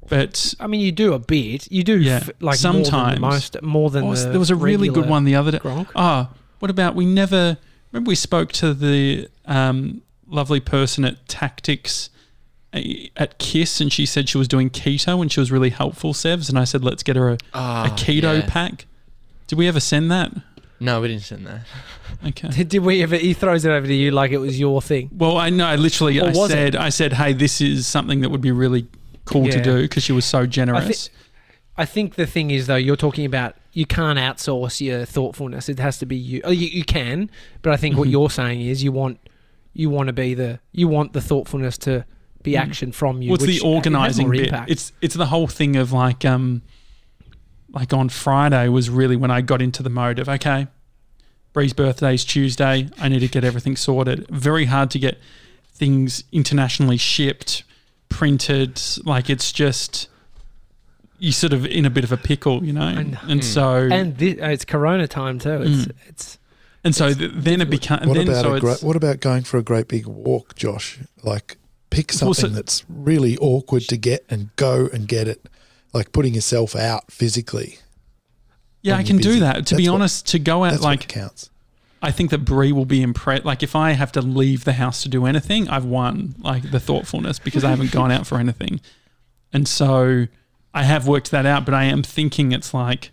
But 0.09 0.55
I 0.59 0.67
mean, 0.67 0.81
you 0.81 0.91
do 0.91 1.13
a 1.13 1.19
bit. 1.21 1.71
You 1.71 1.85
do 1.85 1.97
Yeah. 2.01 2.17
f- 2.17 2.31
like 2.41 2.57
Sometimes. 2.59 2.93
more 2.93 3.11
than 3.13 3.21
most 3.21 3.63
more 3.63 3.91
than 3.91 4.05
oh, 4.05 4.15
the 4.17 4.31
there 4.31 4.39
was 4.41 4.51
a 4.51 4.57
really 4.57 4.89
good 4.89 5.09
one 5.09 5.23
the 5.25 5.37
other 5.37 5.53
day. 5.53 5.59
Gronk. 5.59 5.87
Oh, 5.95 6.29
what 6.59 6.69
about 6.71 6.97
we 6.97 7.07
never 7.07 7.57
remember 7.93 8.09
we 8.09 8.17
spoke 8.17 8.51
to 8.55 8.75
the 8.75 9.29
um, 9.47 10.03
lovely 10.29 10.59
person 10.59 11.05
at 11.05 11.29
Tactics 11.29 12.11
uh, 12.75 12.81
at 13.17 13.39
Kiss, 13.39 13.81
and 13.81 13.93
she 13.93 14.05
said 14.05 14.29
she 14.29 14.37
was 14.39 14.49
doing 14.49 14.69
keto 14.71 15.21
and 15.23 15.31
she 15.31 15.39
was 15.39 15.53
really 15.53 15.71
helpful, 15.71 16.13
Sevs. 16.13 16.49
And 16.49 16.59
I 16.59 16.65
said, 16.65 16.83
let's 16.83 17.05
get 17.05 17.15
her 17.15 17.31
a, 17.31 17.39
Ah, 17.55 17.87
a 17.87 17.91
keto 17.91 18.41
yeah. 18.41 18.45
pack. 18.49 18.87
Did 19.51 19.59
we 19.59 19.69
ever 19.69 19.81
send 19.81 20.11
that? 20.11 20.33
No, 20.79 21.01
we 21.01 21.09
didn't 21.09 21.25
send 21.25 21.47
that. 21.47 21.61
Okay. 22.27 22.49
Did, 22.49 22.69
did 22.69 22.79
we 22.81 23.03
ever? 23.03 23.17
He 23.17 23.33
throws 23.35 23.65
it 23.65 23.71
over 23.71 23.87
to 23.87 23.95
you 23.95 24.11
like 24.11 24.31
it 24.33 24.39
was 24.39 24.59
your 24.59 24.83
thing. 24.83 25.09
Well, 25.17 25.37
I 25.39 25.49
know. 25.49 25.65
I 25.65 25.77
literally, 25.77 26.19
Or 26.21 26.25
I 26.25 26.31
was 26.33 26.51
it? 26.51 26.53
said, 26.53 26.77
I 26.77 26.89
said, 26.91 27.13
hey, 27.15 27.33
this 27.33 27.61
is 27.61 27.87
something 27.87 28.21
that 28.21 28.31
would 28.31 28.41
be 28.41 28.51
really 28.51 28.89
cool 29.25 29.45
to 29.45 29.57
Yeah. 29.59 29.63
do 29.63 29.83
because 29.83 30.03
she 30.03 30.13
was 30.13 30.25
so 30.25 30.45
generous. 30.45 31.09
I 31.79 31.85
think 31.87 32.17
the 32.17 32.27
thing 32.27 32.51
is 32.51 32.67
though, 32.67 32.77
you're 32.77 32.97
talking 32.97 33.25
about 33.25 33.55
you 33.73 33.87
can't 33.87 34.19
outsource 34.19 34.81
your 34.85 35.05
thoughtfulness. 35.07 35.69
It 35.69 35.79
has 35.79 35.99
to 35.99 36.07
be 36.07 36.17
you. 36.17 36.41
Oh, 36.45 36.51
you, 36.51 36.67
you 36.67 36.85
can, 36.85 37.31
but 37.63 37.73
I 37.73 37.77
think 37.77 37.97
what 37.97 38.09
Mhm. 38.09 38.13
you're 38.13 38.31
saying 38.31 38.61
is 38.61 38.83
you 38.83 38.93
want 38.93 39.19
you 39.73 39.89
want 39.89 40.09
to 40.09 40.13
be 40.13 40.35
the 40.35 40.59
you 40.73 40.89
want 40.89 41.13
the 41.15 41.21
thoughtfulness 41.23 41.79
to 41.79 42.05
be 42.43 42.53
Mm. 42.53 42.59
action 42.61 42.93
from 42.93 43.23
you. 43.23 43.31
What's 43.31 43.43
which 43.43 43.49
the 43.51 43.55
has 43.55 43.63
organising 43.65 44.27
more 44.27 44.33
bit? 44.35 44.47
impact. 44.49 44.71
It's 44.71 44.93
it's 45.01 45.15
the 45.15 45.27
whole 45.27 45.47
thing 45.47 45.77
of 45.77 45.93
like 45.93 46.25
um 46.25 46.63
like 47.73 47.93
on 47.93 48.09
Friday 48.09 48.69
was 48.69 48.91
really 48.91 49.17
when 49.17 49.31
I 49.31 49.41
got 49.41 49.63
into 49.63 49.83
the 49.83 49.91
mode 49.91 50.19
of 50.19 50.29
okay, 50.29 50.67
Bree's 51.53 51.73
birthday 51.73 52.15
is 52.15 52.25
Tuesday. 52.25 52.89
I 52.99 53.09
need 53.09 53.21
to 53.21 53.29
get 53.29 53.45
everything 53.45 53.77
sorted. 53.77 54.27
Very 54.29 54.67
hard 54.67 54.91
to 54.93 54.99
get 54.99 55.19
things 55.73 56.25
internationally 56.33 56.97
shipped, 56.97 57.65
printed. 58.09 58.81
Like 59.05 59.31
it's 59.31 59.53
just 59.53 60.09
you 61.19 61.33
sort 61.33 61.53
of 61.53 61.67
in 61.67 61.85
a 61.85 61.91
bit 61.91 62.05
of 62.05 62.13
a 62.13 62.17
pickle, 62.17 62.65
you 62.65 62.73
know. 62.73 62.83
I 62.83 63.03
know. 63.03 63.19
And 63.29 63.41
Mm. 63.41 63.45
so 63.45 63.75
and, 63.77 63.93
and 63.93 64.19
thi- 64.19 64.41
uh, 64.41 64.49
it's 64.51 64.65
Corona 64.65 65.07
time 65.07 65.39
too. 65.39 65.63
It's 65.63 65.87
Mm. 65.87 65.93
it's 66.09 66.39
And 66.83 66.95
so 66.95 67.09
it's 67.09 67.19
th- 67.19 67.33
then 67.35 67.61
it 67.61 67.69
became. 67.69 68.09
What 68.09 68.17
about 68.17 68.43
so 68.43 68.55
a 68.55 68.61
great, 68.61 68.83
what 68.83 68.97
about 68.97 69.21
going 69.21 69.43
for 69.43 69.59
a 69.59 69.63
great 69.63 69.87
big 69.87 70.07
walk, 70.07 70.55
Josh? 70.57 70.99
Like 71.23 71.59
pick 71.91 72.11
Well, 72.13 72.33
something 72.35 72.51
so- 72.53 72.57
that's 72.57 72.85
really 72.89 73.37
awkward 73.39 73.83
to 73.89 73.97
get 73.99 74.25
and 74.31 74.49
go 74.57 74.89
and 74.93 75.07
get 75.07 75.29
it. 75.29 75.47
Like 75.93 76.13
putting 76.13 76.35
yourself 76.35 76.77
out 76.77 77.11
physically. 77.11 77.79
yeah, 78.83 78.97
I 78.97 79.03
can 79.03 79.17
you're 79.19 79.35
do 79.35 79.41
that. 79.41 79.67
To 79.67 79.75
be 79.77 79.83
That's 79.85 79.91
what- 79.91 79.95
honest, 79.97 80.27
to 80.29 80.39
go 80.39 80.65
out 80.65 80.71
That's 80.73 80.83
like 80.83 81.01
what 81.01 81.09
counts. 81.09 81.51
I 82.03 82.11
think 82.11 82.31
that 82.31 82.39
Bree 82.47 82.73
will 82.73 82.87
be 82.87 83.03
impressed. 83.03 83.45
Like 83.45 83.63
if 83.63 83.77
I 83.77 83.91
have 83.93 84.11
to 84.13 84.23
leave 84.23 84.65
the 84.65 84.73
house 84.75 85.03
to 85.03 85.09
do 85.09 85.27
anything, 85.27 85.69
I've 85.69 85.85
won. 85.85 86.35
Like 86.39 86.71
the 86.71 86.81
thoughtfulness 86.81 87.39
because 87.39 87.63
I 87.65 87.71
haven't 87.71 87.91
gone 87.93 88.11
out 88.11 88.27
for 88.27 88.39
anything, 88.39 88.81
and 89.53 89.69
so 89.69 90.27
I 90.73 90.85
have 90.85 91.07
worked 91.07 91.31
that 91.33 91.45
out. 91.45 91.65
But 91.67 91.75
I 91.75 91.85
am 91.85 92.03
thinking 92.03 92.53
it's 92.53 92.73
like 92.73 93.11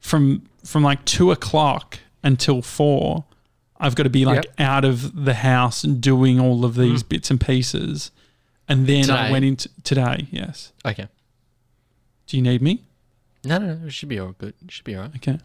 from 0.00 0.42
from 0.64 0.82
like 0.82 1.04
two 1.04 1.30
o'clock 1.30 1.98
until 2.24 2.60
four, 2.62 3.24
I've 3.78 3.94
got 3.94 4.02
to 4.04 4.10
be 4.10 4.24
like 4.24 4.44
Yep. 4.46 4.54
out 4.60 4.84
of 4.84 5.24
the 5.24 5.34
house 5.34 5.84
and 5.84 6.00
doing 6.00 6.40
all 6.40 6.64
of 6.64 6.74
these 6.74 7.02
Mm. 7.04 7.08
bits 7.08 7.30
and 7.30 7.40
pieces. 7.40 8.10
And 8.68 8.86
then 8.86 9.10
I 9.10 9.30
went 9.30 9.44
into 9.44 9.68
today. 9.84 10.26
Yes. 10.30 10.72
Okay. 10.84 11.06
Do 12.32 12.38
you 12.38 12.42
need 12.42 12.62
me? 12.62 12.82
No, 13.44 13.58
no, 13.58 13.74
no. 13.74 13.86
It 13.88 13.92
should 13.92 14.08
be 14.08 14.18
all 14.18 14.32
good. 14.38 14.54
It 14.64 14.70
should 14.70 14.86
be 14.86 14.96
all 14.96 15.02
right. 15.02 15.16
Okay. 15.16 15.38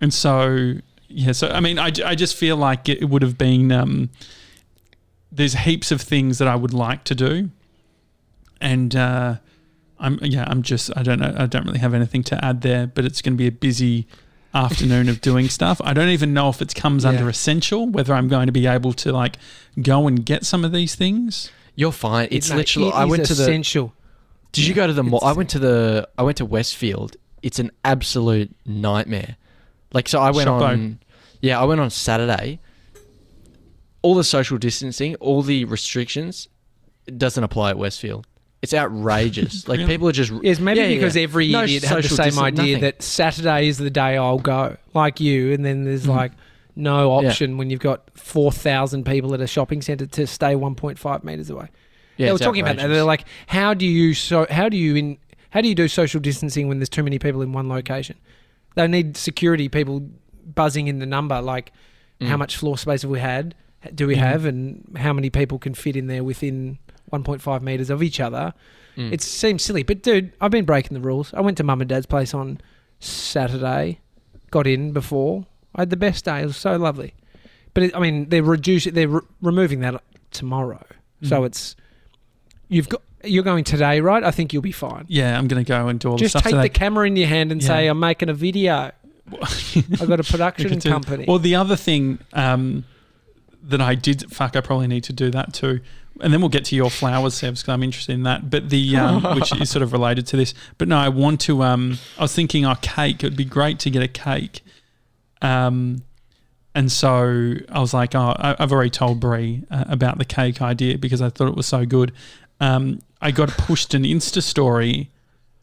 And 0.00 0.14
so, 0.14 0.76
yeah, 1.06 1.32
so 1.32 1.48
I 1.48 1.60
mean, 1.60 1.78
I, 1.78 1.92
I 2.06 2.14
just 2.14 2.36
feel 2.36 2.56
like 2.56 2.88
it 2.88 3.10
would 3.10 3.20
have 3.20 3.36
been, 3.36 3.70
um, 3.70 4.08
there's 5.30 5.52
heaps 5.52 5.92
of 5.92 6.00
things 6.00 6.38
that 6.38 6.48
I 6.48 6.56
would 6.56 6.72
like 6.72 7.04
to 7.04 7.14
do. 7.14 7.50
And, 8.62 8.96
uh, 8.96 9.36
I'm, 10.00 10.20
yeah, 10.22 10.46
I'm 10.48 10.62
just, 10.62 10.90
I 10.96 11.02
don't 11.02 11.18
know, 11.18 11.34
I 11.36 11.44
don't 11.44 11.66
really 11.66 11.80
have 11.80 11.92
anything 11.92 12.22
to 12.24 12.42
add 12.42 12.62
there, 12.62 12.86
but 12.86 13.04
it's 13.04 13.20
going 13.20 13.34
to 13.34 13.38
be 13.38 13.46
a 13.46 13.52
busy 13.52 14.06
afternoon 14.54 15.10
of 15.10 15.20
doing 15.20 15.48
stuff. 15.50 15.82
I 15.84 15.92
don't 15.92 16.08
even 16.08 16.32
know 16.32 16.48
if 16.48 16.62
it 16.62 16.74
comes 16.74 17.04
under 17.04 17.28
essential, 17.28 17.88
whether 17.88 18.14
I'm 18.14 18.28
going 18.28 18.46
to 18.46 18.52
be 18.52 18.66
able 18.66 18.94
to 18.94 19.12
like 19.12 19.36
go 19.82 20.06
and 20.06 20.24
get 20.24 20.46
some 20.46 20.64
of 20.64 20.72
these 20.72 20.94
things. 20.94 21.52
You're 21.74 21.92
fine. 21.92 22.28
It's 22.30 22.48
mate, 22.48 22.56
literally. 22.56 22.88
it 22.88 22.94
I 22.94 23.04
went 23.04 23.26
to 23.26 23.34
the. 23.34 23.42
essential. 23.42 23.92
Did 24.52 24.66
you 24.66 24.74
go 24.74 24.86
to 24.86 24.92
the 24.92 25.02
mall? 25.02 25.20
I 25.24 25.32
went 25.32 25.50
to 25.50 25.58
the. 25.58 26.08
I 26.18 26.22
went 26.22 26.36
to 26.38 26.44
Westfield. 26.44 27.16
It's 27.42 27.58
an 27.58 27.70
absolute 27.84 28.54
nightmare. 28.66 29.36
Like 29.92 30.08
so, 30.08 30.20
I 30.20 30.30
went 30.30 30.48
Shoppo. 30.48 30.62
on. 30.62 30.98
Yeah, 31.40 31.60
I 31.60 31.64
went 31.64 31.80
on 31.80 31.90
Saturday. 31.90 32.60
All 34.02 34.14
the 34.14 34.24
social 34.24 34.58
distancing, 34.58 35.14
all 35.16 35.42
the 35.42 35.64
restrictions, 35.64 36.48
it 37.06 37.18
doesn't 37.18 37.42
apply 37.44 37.70
at 37.70 37.78
Westfield. 37.78 38.26
It's 38.60 38.74
outrageous. 38.74 39.66
like 39.68 39.78
Really? 39.78 39.92
people 39.92 40.08
are 40.08 40.12
just. 40.12 40.32
Yes, 40.42 40.58
maybe 40.60 40.80
Yeah, 40.80 40.86
yeah, 40.86 40.94
because 40.96 41.16
yeah. 41.16 41.22
every 41.22 41.48
No 41.50 41.62
idiot 41.64 41.84
had 41.84 42.02
the 42.02 42.08
same 42.08 42.38
idea 42.38 42.76
nothing. 42.76 42.80
that 42.82 43.02
Saturday 43.02 43.68
is 43.68 43.78
the 43.78 43.90
day 43.90 44.16
I'll 44.16 44.38
go, 44.38 44.76
like 44.94 45.20
you, 45.20 45.52
and 45.52 45.64
then 45.64 45.84
there's 45.84 46.04
Mhm. 46.06 46.14
like 46.16 46.32
no 46.74 47.20
Yeah. 47.20 47.28
option 47.28 47.58
when 47.58 47.70
you've 47.70 47.80
got 47.80 48.08
four 48.14 48.50
thousand 48.52 49.04
people 49.04 49.34
at 49.34 49.40
a 49.40 49.46
shopping 49.46 49.82
centre 49.82 50.06
to 50.06 50.26
stay 50.26 50.54
one 50.56 50.74
point 50.74 50.98
five 50.98 51.22
meters 51.24 51.50
away. 51.50 51.68
Yeah, 52.22 52.28
they 52.28 52.32
were 52.32 52.38
talking 52.38 52.62
about 52.62 52.76
that. 52.76 52.86
They're 52.88 53.04
like, 53.04 53.24
how 53.46 53.74
do 53.74 53.86
you 53.86 54.14
so? 54.14 54.46
How 54.50 54.68
do 54.68 54.76
you 54.76 54.94
in? 54.96 55.18
How 55.50 55.60
do 55.60 55.68
you 55.68 55.74
do 55.74 55.86
social 55.88 56.20
distancing 56.20 56.68
when 56.68 56.78
there's 56.78 56.88
too 56.88 57.02
many 57.02 57.18
people 57.18 57.42
in 57.42 57.52
one 57.52 57.68
location? 57.68 58.16
They 58.74 58.86
need 58.88 59.16
security 59.16 59.68
people 59.68 60.08
buzzing 60.54 60.88
in 60.88 60.98
the 60.98 61.06
number. 61.06 61.40
Like, 61.42 61.72
how 62.20 62.36
Mm. 62.36 62.38
much 62.38 62.56
floor 62.56 62.78
space 62.78 63.02
have 63.02 63.10
we 63.10 63.20
had? 63.20 63.54
Do 63.94 64.06
we 64.06 64.14
Mhm. 64.14 64.18
have, 64.18 64.44
and 64.46 64.96
how 64.96 65.12
many 65.12 65.28
people 65.28 65.58
can 65.58 65.74
fit 65.74 65.96
in 65.96 66.06
there 66.06 66.24
within 66.24 66.78
1.5 67.10 67.62
meters 67.62 67.90
of 67.90 68.02
each 68.02 68.18
other? 68.20 68.54
Mm. 68.96 69.12
It 69.12 69.20
seems 69.20 69.62
silly, 69.62 69.82
but 69.82 70.02
dude, 70.02 70.32
I've 70.40 70.50
been 70.50 70.64
breaking 70.64 70.94
the 70.94 71.00
rules. 71.00 71.34
I 71.34 71.40
went 71.40 71.56
to 71.58 71.64
mum 71.64 71.80
and 71.80 71.88
dad's 71.88 72.06
place 72.06 72.32
on 72.32 72.60
Saturday, 73.00 73.98
got 74.50 74.66
in 74.66 74.92
before. 74.92 75.46
I 75.74 75.82
had 75.82 75.90
the 75.90 75.96
best 75.96 76.24
day. 76.24 76.42
It 76.42 76.46
was 76.46 76.56
so 76.56 76.76
lovely. 76.76 77.14
But 77.74 77.84
it, 77.84 77.96
I 77.96 78.00
mean, 78.00 78.28
they're 78.28 78.42
reducing, 78.42 78.94
they're 78.94 79.08
re- 79.08 79.20
removing 79.40 79.80
that 79.80 80.02
tomorrow. 80.30 80.84
So 81.22 81.42
Mm. 81.42 81.46
it's 81.46 81.76
you've 82.68 82.88
got 82.88 83.02
you're 83.24 83.44
going 83.44 83.64
today, 83.64 84.00
right? 84.00 84.22
I 84.22 84.30
think 84.30 84.52
you'll 84.52 84.62
be 84.62 84.72
fine. 84.72 85.04
Yeah, 85.08 85.38
I'm 85.38 85.46
going 85.48 85.64
to 85.64 85.68
go 85.68 85.88
and 85.88 86.00
do 86.00 86.10
all 86.10 86.16
Just 86.16 86.34
the 86.34 86.40
stuff 86.40 86.50
Just 86.50 86.62
take 86.62 86.72
the 86.72 86.78
camera 86.78 87.06
in 87.06 87.16
your 87.16 87.28
hand 87.28 87.52
and 87.52 87.62
say, 87.62 87.86
"I'm 87.86 88.00
making 88.00 88.28
a 88.28 88.34
video. 88.34 88.92
I've 89.42 90.08
got 90.08 90.20
a 90.20 90.24
production 90.24 90.80
company." 90.80 91.24
Well, 91.26 91.38
the 91.38 91.54
other 91.54 91.76
thing 91.76 92.18
um, 92.32 92.84
that 93.62 93.80
I 93.80 93.94
did, 93.94 94.30
fuck, 94.32 94.56
I 94.56 94.60
probably 94.60 94.88
need 94.88 95.04
to 95.04 95.12
do 95.12 95.30
that 95.30 95.54
too. 95.54 95.80
And 96.20 96.32
then 96.32 96.40
we'll 96.40 96.50
get 96.50 96.66
to 96.66 96.76
your 96.76 96.90
flowers, 96.90 97.34
Sevs, 97.34 97.60
because 97.60 97.68
I'm 97.68 97.82
interested 97.82 98.12
in 98.12 98.24
that. 98.24 98.50
But 98.50 98.68
the, 98.68 98.96
um, 98.96 99.22
which 99.34 99.52
is 99.60 99.70
sort 99.70 99.82
of 99.82 99.92
related 99.92 100.26
to 100.28 100.36
this. 100.36 100.52
But 100.78 100.88
no, 100.88 100.98
I 100.98 101.08
want 101.08 101.40
to, 101.42 101.62
um, 101.62 101.98
I 102.18 102.22
was 102.22 102.34
thinking, 102.34 102.66
oh, 102.66 102.74
cake. 102.82 103.24
It 103.24 103.26
would 103.26 103.36
be 103.36 103.44
great 103.44 103.78
to 103.80 103.90
get 103.90 104.02
a 104.02 104.08
cake. 104.08 104.60
Um, 105.40 106.02
and 106.74 106.90
so 106.90 107.54
I 107.68 107.80
was 107.80 107.92
like, 107.92 108.14
oh, 108.14 108.34
I, 108.36 108.56
I've 108.58 108.72
already 108.72 108.90
told 108.90 109.20
Bree 109.20 109.64
uh, 109.70 109.84
about 109.88 110.18
the 110.18 110.24
cake 110.24 110.62
idea 110.62 110.96
because 110.96 111.20
I 111.20 111.28
thought 111.28 111.48
it 111.48 111.54
was 111.54 111.66
so 111.66 111.84
good. 111.84 112.12
Um, 112.62 113.00
I 113.20 113.30
got 113.32 113.48
pushed 113.50 113.92
an 113.92 114.04
Insta 114.04 114.42
story 114.42 115.10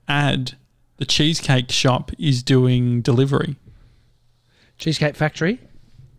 ad. 0.08 0.56
The 0.98 1.06
Cheesecake 1.06 1.72
Shop 1.72 2.12
is 2.20 2.44
doing 2.44 3.02
delivery. 3.02 3.56
Cheesecake 4.78 5.16
Factory, 5.16 5.60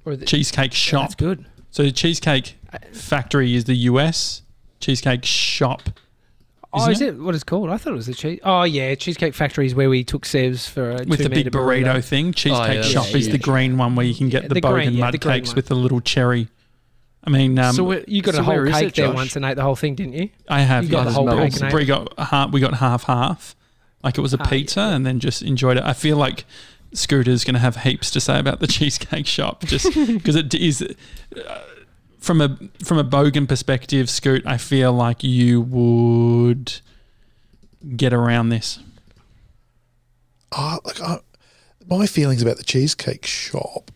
or 0.06 0.16
the, 0.16 0.24
Cheesecake 0.24 0.72
Yeah, 0.72 0.76
Shop. 0.76 1.02
That's 1.02 1.14
good. 1.16 1.44
So 1.70 1.82
the 1.82 1.92
Cheesecake 1.92 2.56
Factory 2.92 3.54
is 3.54 3.64
the 3.64 3.74
US. 3.76 4.42
Cheesecake 4.80 5.24
Shop. 5.26 5.82
Oh, 6.72 6.82
Isn't 6.88 6.92
is 6.92 7.00
it? 7.02 7.18
what 7.18 7.34
it's 7.34 7.44
called? 7.44 7.68
I 7.68 7.76
thought 7.76 7.92
it 7.92 7.96
was 7.96 8.06
the 8.06 8.14
cheese. 8.14 8.38
Oh 8.44 8.62
yeah, 8.62 8.94
Cheesecake 8.94 9.34
Factory 9.34 9.66
is 9.66 9.74
where 9.74 9.90
we 9.90 10.02
took 10.04 10.24
Sevs 10.24 10.68
for 10.68 10.92
a 10.92 11.04
with 11.04 11.18
the 11.22 11.28
big 11.28 11.50
two-meter 11.50 11.50
burrito, 11.50 12.02
thing. 12.04 12.32
Cheesecake 12.32 12.68
yeah, 12.68 12.74
that's 12.76 12.88
Shop 12.88 13.06
is 13.14 13.26
the 13.26 13.32
huge. 13.32 13.42
green 13.42 13.76
one 13.76 13.96
where 13.96 14.06
you 14.06 14.14
can 14.14 14.28
get 14.30 14.42
Yeah, 14.44 14.48
the, 14.48 14.54
the 14.54 14.60
green- 14.62 14.88
bogan 14.90 14.94
yeah, 14.94 15.00
mud 15.00 15.14
the 15.14 15.18
green 15.18 15.34
cakes 15.34 15.50
one. 15.50 15.56
with 15.56 15.66
the 15.66 15.74
little 15.74 16.00
cherry. 16.00 16.48
I 17.22 17.30
mean, 17.30 17.58
um, 17.58 17.74
so 17.74 17.92
You 18.06 18.22
got 18.22 18.34
so 18.34 18.40
a 18.40 18.42
whole 18.44 18.64
cake 18.66 18.88
it, 18.88 18.94
there 18.94 19.12
once 19.12 19.36
and 19.36 19.44
ate 19.44 19.56
the 19.56 19.62
whole 19.62 19.76
thing, 19.76 19.94
didn't 19.94 20.14
you? 20.14 20.30
I 20.48 20.60
have. 20.62 20.84
you 20.84 20.90
got 20.90 21.00
yeah. 21.00 21.04
the 21.04 21.10
whole 21.12 21.26
But 21.26 21.36
cake 21.36 21.52
also 21.52 21.64
and 21.66 21.72
Bree 21.72 21.84
got 21.84 22.18
half, 22.18 22.50
we 22.50 22.60
got 22.60 22.74
half 22.74 23.04
half. 23.04 23.54
Like 24.02 24.16
it 24.16 24.22
was 24.22 24.32
a 24.32 24.40
Ah, 24.40 24.46
pizza, 24.46 24.80
yeah. 24.80 24.94
and 24.94 25.04
then 25.04 25.20
just 25.20 25.42
enjoyed 25.42 25.76
it. 25.76 25.84
I 25.84 25.92
feel 25.92 26.16
like 26.16 26.46
Scooter's 26.94 27.44
going 27.44 27.54
to 27.54 27.60
have 27.60 27.76
heaps 27.76 28.10
to 28.12 28.20
say 28.20 28.38
about 28.38 28.60
the 28.60 28.66
Cheesecake 28.68 29.26
Shop, 29.26 29.64
just 29.64 29.92
because 30.06 30.36
it 30.36 30.54
is. 30.54 30.82
Uh, 30.82 31.60
from 32.18 32.40
a 32.42 32.56
from 32.82 32.98
a 32.98 33.04
bogan 33.04 33.48
perspective, 33.48 34.10
Scoot, 34.10 34.46
I 34.46 34.56
feel 34.58 34.92
like 34.92 35.24
you 35.24 35.60
would 35.62 36.80
get 37.96 38.12
around 38.12 38.50
this. 38.50 38.78
Oh, 40.52 40.78
like 40.84 41.00
I, 41.00 41.20
my 41.88 42.06
feelings 42.06 42.42
about 42.42 42.56
the 42.56 42.62
cheesecake 42.64 43.24
shop, 43.26 43.89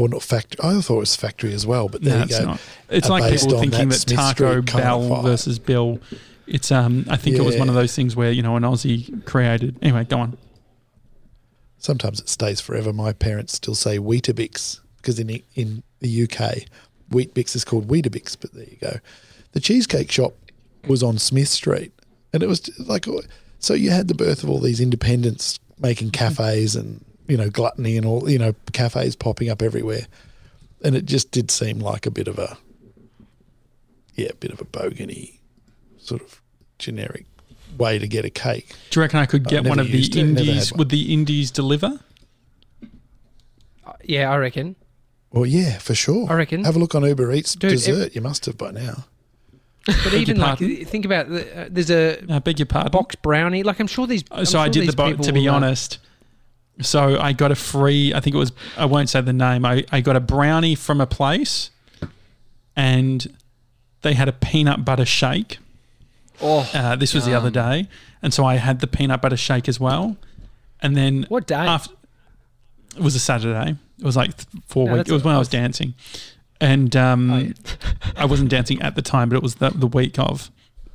or 0.00 0.08
not 0.08 0.22
factory. 0.22 0.58
I 0.62 0.80
thought 0.80 0.96
it 0.96 1.00
was 1.00 1.16
factory 1.16 1.52
as 1.52 1.66
well, 1.66 1.88
but 1.88 2.02
there 2.02 2.14
No, 2.14 2.18
you 2.20 2.24
it's 2.24 2.38
go. 2.38 2.44
not. 2.46 2.60
It's 2.88 3.06
are 3.10 3.20
like 3.20 3.32
people 3.38 3.60
thinking 3.60 3.88
that 3.90 3.98
that, 4.06 4.14
Taco 4.14 4.52
Street 4.62 4.66
kind 4.66 4.84
of 4.88 5.08
Bell 5.08 5.22
versus 5.22 5.58
Bill. 5.58 5.98
It's 6.46 6.72
um. 6.72 7.04
I 7.08 7.16
think 7.16 7.36
it 7.36 7.42
was 7.42 7.56
one 7.56 7.68
of 7.68 7.74
those 7.74 7.94
things 7.94 8.16
where 8.16 8.32
you 8.32 8.42
know 8.42 8.56
an 8.56 8.62
Aussie 8.62 9.24
created. 9.26 9.76
Anyway, 9.82 10.04
go 10.04 10.18
on. 10.20 10.38
Sometimes 11.78 12.20
it 12.20 12.28
stays 12.28 12.60
forever. 12.60 12.92
My 12.92 13.12
parents 13.12 13.54
still 13.54 13.74
say 13.74 13.98
Weetabix 13.98 14.80
because 14.96 15.18
in 15.18 15.28
the- 15.28 15.44
in 15.54 15.82
the 16.00 16.08
UK, 16.24 16.66
Weet-Bix 17.10 17.54
is 17.56 17.64
called 17.64 17.88
Weetabix. 17.88 18.36
But 18.40 18.52
there 18.52 18.64
you 18.64 18.76
go. 18.80 18.98
The 19.52 19.60
cheesecake 19.60 20.10
shop 20.10 20.34
was 20.86 21.02
on 21.02 21.18
Smith 21.18 21.48
Street, 21.48 21.92
and 22.32 22.42
it 22.42 22.48
was 22.48 22.68
like 22.78 23.06
so. 23.58 23.74
You 23.74 23.90
had 23.90 24.08
the 24.08 24.14
birth 24.14 24.42
of 24.44 24.50
all 24.50 24.60
these 24.60 24.80
independents 24.80 25.58
making 25.78 26.10
cafes 26.10 26.74
and 26.76 27.04
you 27.30 27.36
know 27.36 27.48
gluttony 27.48 27.96
and 27.96 28.04
all 28.04 28.28
you 28.28 28.38
know 28.38 28.54
cafes 28.72 29.16
popping 29.16 29.48
up 29.48 29.62
everywhere, 29.62 30.06
and 30.84 30.94
it 30.96 31.06
just 31.06 31.30
did 31.30 31.50
seem 31.50 31.78
like 31.78 32.04
a 32.06 32.10
bit 32.10 32.28
of 32.28 32.38
a 32.38 32.58
yeah, 34.14 34.28
a 34.30 34.34
bit 34.34 34.50
of 34.50 34.60
a 34.60 34.64
bogany 34.64 35.38
sort 35.98 36.20
of 36.20 36.42
generic 36.78 37.24
way 37.78 37.98
to 37.98 38.08
get 38.08 38.24
a 38.24 38.30
cake. 38.30 38.74
Do 38.90 38.98
you 39.00 39.02
reckon 39.02 39.20
I 39.20 39.26
could 39.26 39.46
I've 39.46 39.50
get 39.50 39.64
one 39.64 39.78
of 39.78 39.86
the 39.90 39.98
it, 40.02 40.16
indies? 40.16 40.72
Would 40.72 40.88
the 40.90 41.12
indies 41.14 41.50
deliver? 41.50 42.00
Uh, 43.86 43.92
yeah, 44.04 44.30
I 44.30 44.36
reckon. 44.36 44.76
Well, 45.32 45.46
yeah, 45.46 45.78
for 45.78 45.94
sure. 45.94 46.26
I 46.28 46.34
reckon. 46.34 46.64
Have 46.64 46.74
a 46.76 46.78
look 46.78 46.94
on 46.94 47.04
Uber 47.04 47.32
Eats 47.32 47.54
Dude, 47.54 47.70
dessert. 47.70 48.14
you 48.16 48.20
must 48.20 48.46
have 48.46 48.58
by 48.58 48.72
now. 48.72 49.04
But 49.86 50.12
even 50.12 50.38
like, 50.38 50.58
think 50.58 51.04
about 51.04 51.28
the, 51.30 51.62
uh, 51.62 51.68
there's 51.70 51.90
a 51.90 52.18
I 52.28 52.38
beg 52.40 52.58
your 52.58 52.66
pardon. 52.66 52.90
box 52.92 53.14
brownie. 53.16 53.62
Like 53.62 53.80
I'm 53.80 53.86
sure 53.86 54.06
these. 54.06 54.24
I'm 54.30 54.40
Uh, 54.40 54.44
so 54.44 54.58
I 54.58 54.68
did 54.68 54.88
the 54.88 54.92
box. 54.92 55.24
to 55.26 55.32
be 55.32 55.46
will, 55.46 55.54
uh, 55.54 55.56
honest. 55.56 55.98
So 56.82 57.18
I 57.20 57.32
got 57.32 57.50
a 57.52 57.54
free. 57.54 58.12
I 58.14 58.20
think 58.20 58.34
it 58.34 58.38
was. 58.38 58.52
I 58.76 58.84
won't 58.86 59.08
say 59.08 59.20
the 59.20 59.32
name. 59.32 59.64
I, 59.64 59.84
I 59.92 60.00
got 60.00 60.16
a 60.16 60.20
brownie 60.20 60.74
from 60.74 61.00
a 61.00 61.06
place, 61.06 61.70
and 62.76 63.26
they 64.02 64.14
had 64.14 64.28
a 64.28 64.32
peanut 64.32 64.84
butter 64.84 65.04
shake. 65.04 65.58
Oh, 66.40 66.68
Uh, 66.72 66.96
this 66.96 67.12
was 67.12 67.26
the 67.26 67.34
other 67.34 67.50
day, 67.50 67.86
and 68.22 68.32
so 68.32 68.44
I 68.44 68.56
had 68.56 68.80
the 68.80 68.86
peanut 68.86 69.20
butter 69.20 69.36
shake 69.36 69.68
as 69.68 69.78
well. 69.78 70.16
And 70.80 70.96
then 70.96 71.26
What 71.28 71.46
day? 71.46 71.54
after 71.56 71.92
it 72.96 73.02
was 73.02 73.14
a 73.14 73.18
Saturday. 73.20 73.76
It 73.98 74.04
was 74.04 74.16
like 74.16 74.32
four 74.66 74.86
No, 74.88 74.96
weeks. 74.96 75.10
It 75.10 75.12
was 75.12 75.22
when 75.22 75.34
I 75.34 75.38
was 75.38 75.48
dancing, 75.48 75.92
and 76.60 76.96
um, 76.96 77.30
Oh, 77.30 77.38
yeah. 77.38 77.52
I 78.16 78.24
wasn't 78.24 78.48
dancing 78.48 78.80
at 78.80 78.94
the 78.94 79.02
time, 79.02 79.28
but 79.28 79.36
it 79.36 79.42
was 79.42 79.56
the, 79.56 79.68
the 79.70 79.86
week 79.86 80.18
of. 80.18 80.50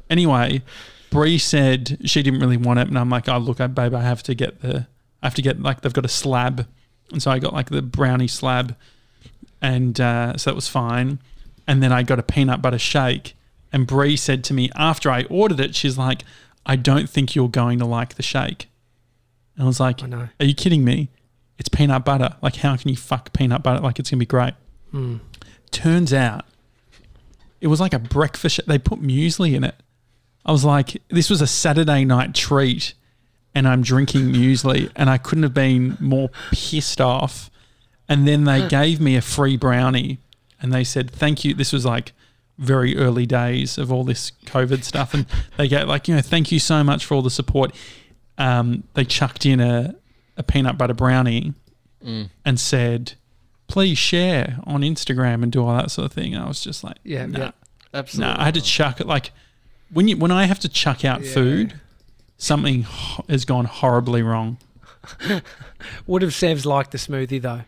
Anyway, 0.09 0.63
Bree 1.11 1.38
said 1.38 1.99
she 2.05 2.23
didn't 2.23 2.39
really 2.39 2.57
want 2.57 2.79
it, 2.79 2.88
and 2.88 2.97
I'm 2.97 3.09
like, 3.09 3.29
oh 3.29 3.38
look, 3.38 3.61
I, 3.61 3.67
babe, 3.67 3.93
I 3.93 4.01
have 4.01 4.23
to 4.23 4.33
get 4.33 4.61
the, 4.63 4.88
I 5.26 5.28
have 5.28 5.34
to 5.34 5.41
get 5.41 5.59
like 5.59 5.82
they've 5.82 5.91
got 5.91 6.05
a 6.05 6.07
slab, 6.07 6.67
and 7.11 7.19
so 7.19 7.32
I 7.32 7.39
got 7.39 7.51
like 7.51 7.71
the 7.71 7.82
brownie 7.82 8.28
slab, 8.28 8.76
and 9.59 9.99
uh, 9.99 10.38
so 10.38 10.51
that 10.51 10.55
was 10.55 10.67
fine, 10.67 11.17
and 11.67 11.82
then 11.82 11.91
I 11.91 12.03
got 12.03 12.19
a 12.19 12.23
peanut 12.23 12.61
butter 12.61 12.78
shake, 12.78 13.36
and 13.73 13.88
Bree 13.88 14.17
said 14.17 14.43
to 14.43 14.53
me 14.53 14.69
after 14.76 15.09
I 15.09 15.23
ordered 15.23 15.59
it, 15.59 15.73
she's 15.73 15.97
like, 15.97 16.21
I 16.63 16.76
don't 16.76 17.09
think 17.09 17.34
you're 17.34 17.49
going 17.49 17.80
to 17.80 17.86
like 17.86 18.13
the 18.13 18.21
shake, 18.21 18.67
and 19.55 19.63
I 19.63 19.65
was 19.65 19.80
like, 19.80 20.03
I 20.03 20.05
know. 20.05 20.30
are 20.39 20.45
you 20.45 20.53
kidding 20.53 20.84
me? 20.84 21.09
It's 21.57 21.69
peanut 21.69 22.05
butter. 22.05 22.36
Like, 22.43 22.57
how 22.57 22.78
can 22.78 22.89
you 22.89 22.95
fuck 22.95 23.34
peanut 23.34 23.63
butter? 23.63 23.80
Like, 23.80 23.97
it's 23.97 24.11
gonna 24.11 24.19
be 24.19 24.28
great. 24.28 24.53
Hmm. 24.91 25.17
Turns 25.71 26.13
out, 26.13 26.45
it 27.61 27.67
was 27.67 27.80
like 27.80 27.95
a 27.95 27.99
breakfast. 27.99 28.59
They 28.67 28.78
put 28.78 29.01
muesli 29.01 29.55
in 29.55 29.63
it. 29.63 29.73
I 30.45 30.51
was 30.51 30.63
like, 30.63 31.01
this 31.09 31.32
was 31.32 31.41
a 31.41 31.47
Saturday 31.47 32.05
night 32.05 32.36
treat, 32.36 32.93
and 33.55 33.67
I'm 33.67 33.81
drinking 33.81 34.31
muesli, 34.33 34.91
and 34.95 35.09
I 35.09 35.17
couldn't 35.17 35.43
have 35.43 35.53
been 35.53 35.97
more 35.99 36.29
pissed 36.51 37.01
off. 37.01 37.49
And 38.07 38.27
then 38.27 38.43
they 38.43 38.67
gave 38.67 38.99
me 39.01 39.15
a 39.15 39.21
free 39.21 39.57
brownie, 39.57 40.19
and 40.61 40.71
they 40.73 40.83
said, 40.83 41.09
"Thank 41.09 41.43
you." 41.43 41.53
This 41.55 41.73
was 41.73 41.85
like 41.85 42.11
very 42.59 42.95
early 42.97 43.25
days 43.25 43.77
of 43.77 43.91
all 43.91 44.03
this 44.03 44.31
COVID 44.45 44.83
stuff, 44.83 45.13
and 45.13 45.25
they 45.57 45.67
get 45.67 45.87
like, 45.87 46.07
you 46.07 46.15
know, 46.15 46.21
thank 46.21 46.51
you 46.51 46.59
so 46.59 46.83
much 46.83 47.05
for 47.05 47.15
all 47.15 47.21
the 47.23 47.29
support. 47.31 47.73
Um, 48.37 48.83
they 48.93 49.05
chucked 49.05 49.45
in 49.45 49.59
a, 49.59 49.95
a 50.37 50.43
peanut 50.43 50.77
butter 50.77 50.93
brownie 50.93 51.53
Mm. 52.05 52.29
and 52.45 52.59
said, 52.59 53.13
"Please 53.67 53.97
share 53.97 54.59
on 54.65 54.81
Instagram 54.81 55.41
and 55.41 55.51
do 55.51 55.65
all 55.65 55.75
that 55.75 55.89
sort 55.89 56.05
of 56.05 56.13
thing." 56.13 56.35
And 56.35 56.43
I 56.43 56.47
was 56.47 56.61
just 56.61 56.83
like, 56.83 56.97
Yeah, 57.03 57.25
nah, 57.25 57.39
yeah. 57.39 57.51
absolutely. 57.95 58.33
nah. 58.35 58.39
I 58.41 58.45
had 58.45 58.53
to 58.53 58.61
chuck 58.61 59.01
it 59.01 59.07
like 59.07 59.31
when 59.91 60.07
you 60.07 60.15
when 60.17 60.29
I 60.31 60.45
have 60.45 60.59
to 60.59 60.69
chuck 60.69 61.03
out 61.03 61.23
Yeah. 61.23 61.33
food, 61.33 61.79
something 62.45 62.83
has 63.29 63.43
gone 63.45 63.65
horribly 63.65 64.21
wrong. 64.21 64.57
Would 66.07 66.21
have 66.21 66.31
Sevs 66.31 66.65
liked 66.65 66.91
the 66.91 66.97
smoothie 66.97 67.41
though? 67.41 67.61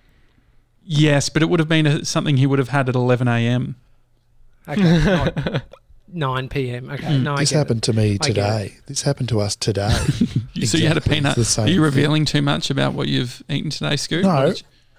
Yes, 0.83 1.29
but 1.29 1.41
it 1.41 1.49
would 1.49 1.59
have 1.59 1.67
been 1.67 1.85
a, 1.85 2.05
something 2.05 2.37
he 2.37 2.45
would 2.47 2.59
have 2.59 2.69
had 2.69 2.87
at 2.87 2.95
11 2.95 3.27
a.m. 3.27 3.75
Okay, 4.69 5.61
9 6.13 6.49
p.m. 6.49 6.89
Okay, 6.89 7.03
Mm. 7.03 7.23
no, 7.23 7.35
this 7.37 7.49
get 7.49 7.55
it. 7.55 7.59
happened 7.59 7.83
to 7.83 7.93
me 7.93 8.17
today. 8.17 8.77
This 8.85 9.01
happened 9.01 9.27
to 9.29 9.41
us 9.41 9.55
today. 9.55 9.93
So 10.65 10.75
you 10.77 10.87
had 10.87 10.97
a 10.97 10.97
Exactly, 10.97 11.15
peanut. 11.17 11.37
it's 11.37 11.55
the 11.55 11.61
Are 11.61 11.65
same 11.65 11.67
you 11.67 11.73
thing. 11.75 11.81
revealing 11.83 12.25
too 12.25 12.41
much 12.41 12.71
about 12.71 12.93
what 12.93 13.07
you've 13.07 13.43
eaten 13.47 13.69
today, 13.69 13.95
Scoot? 13.95 14.23
No. 14.23 14.47
You- 14.47 14.55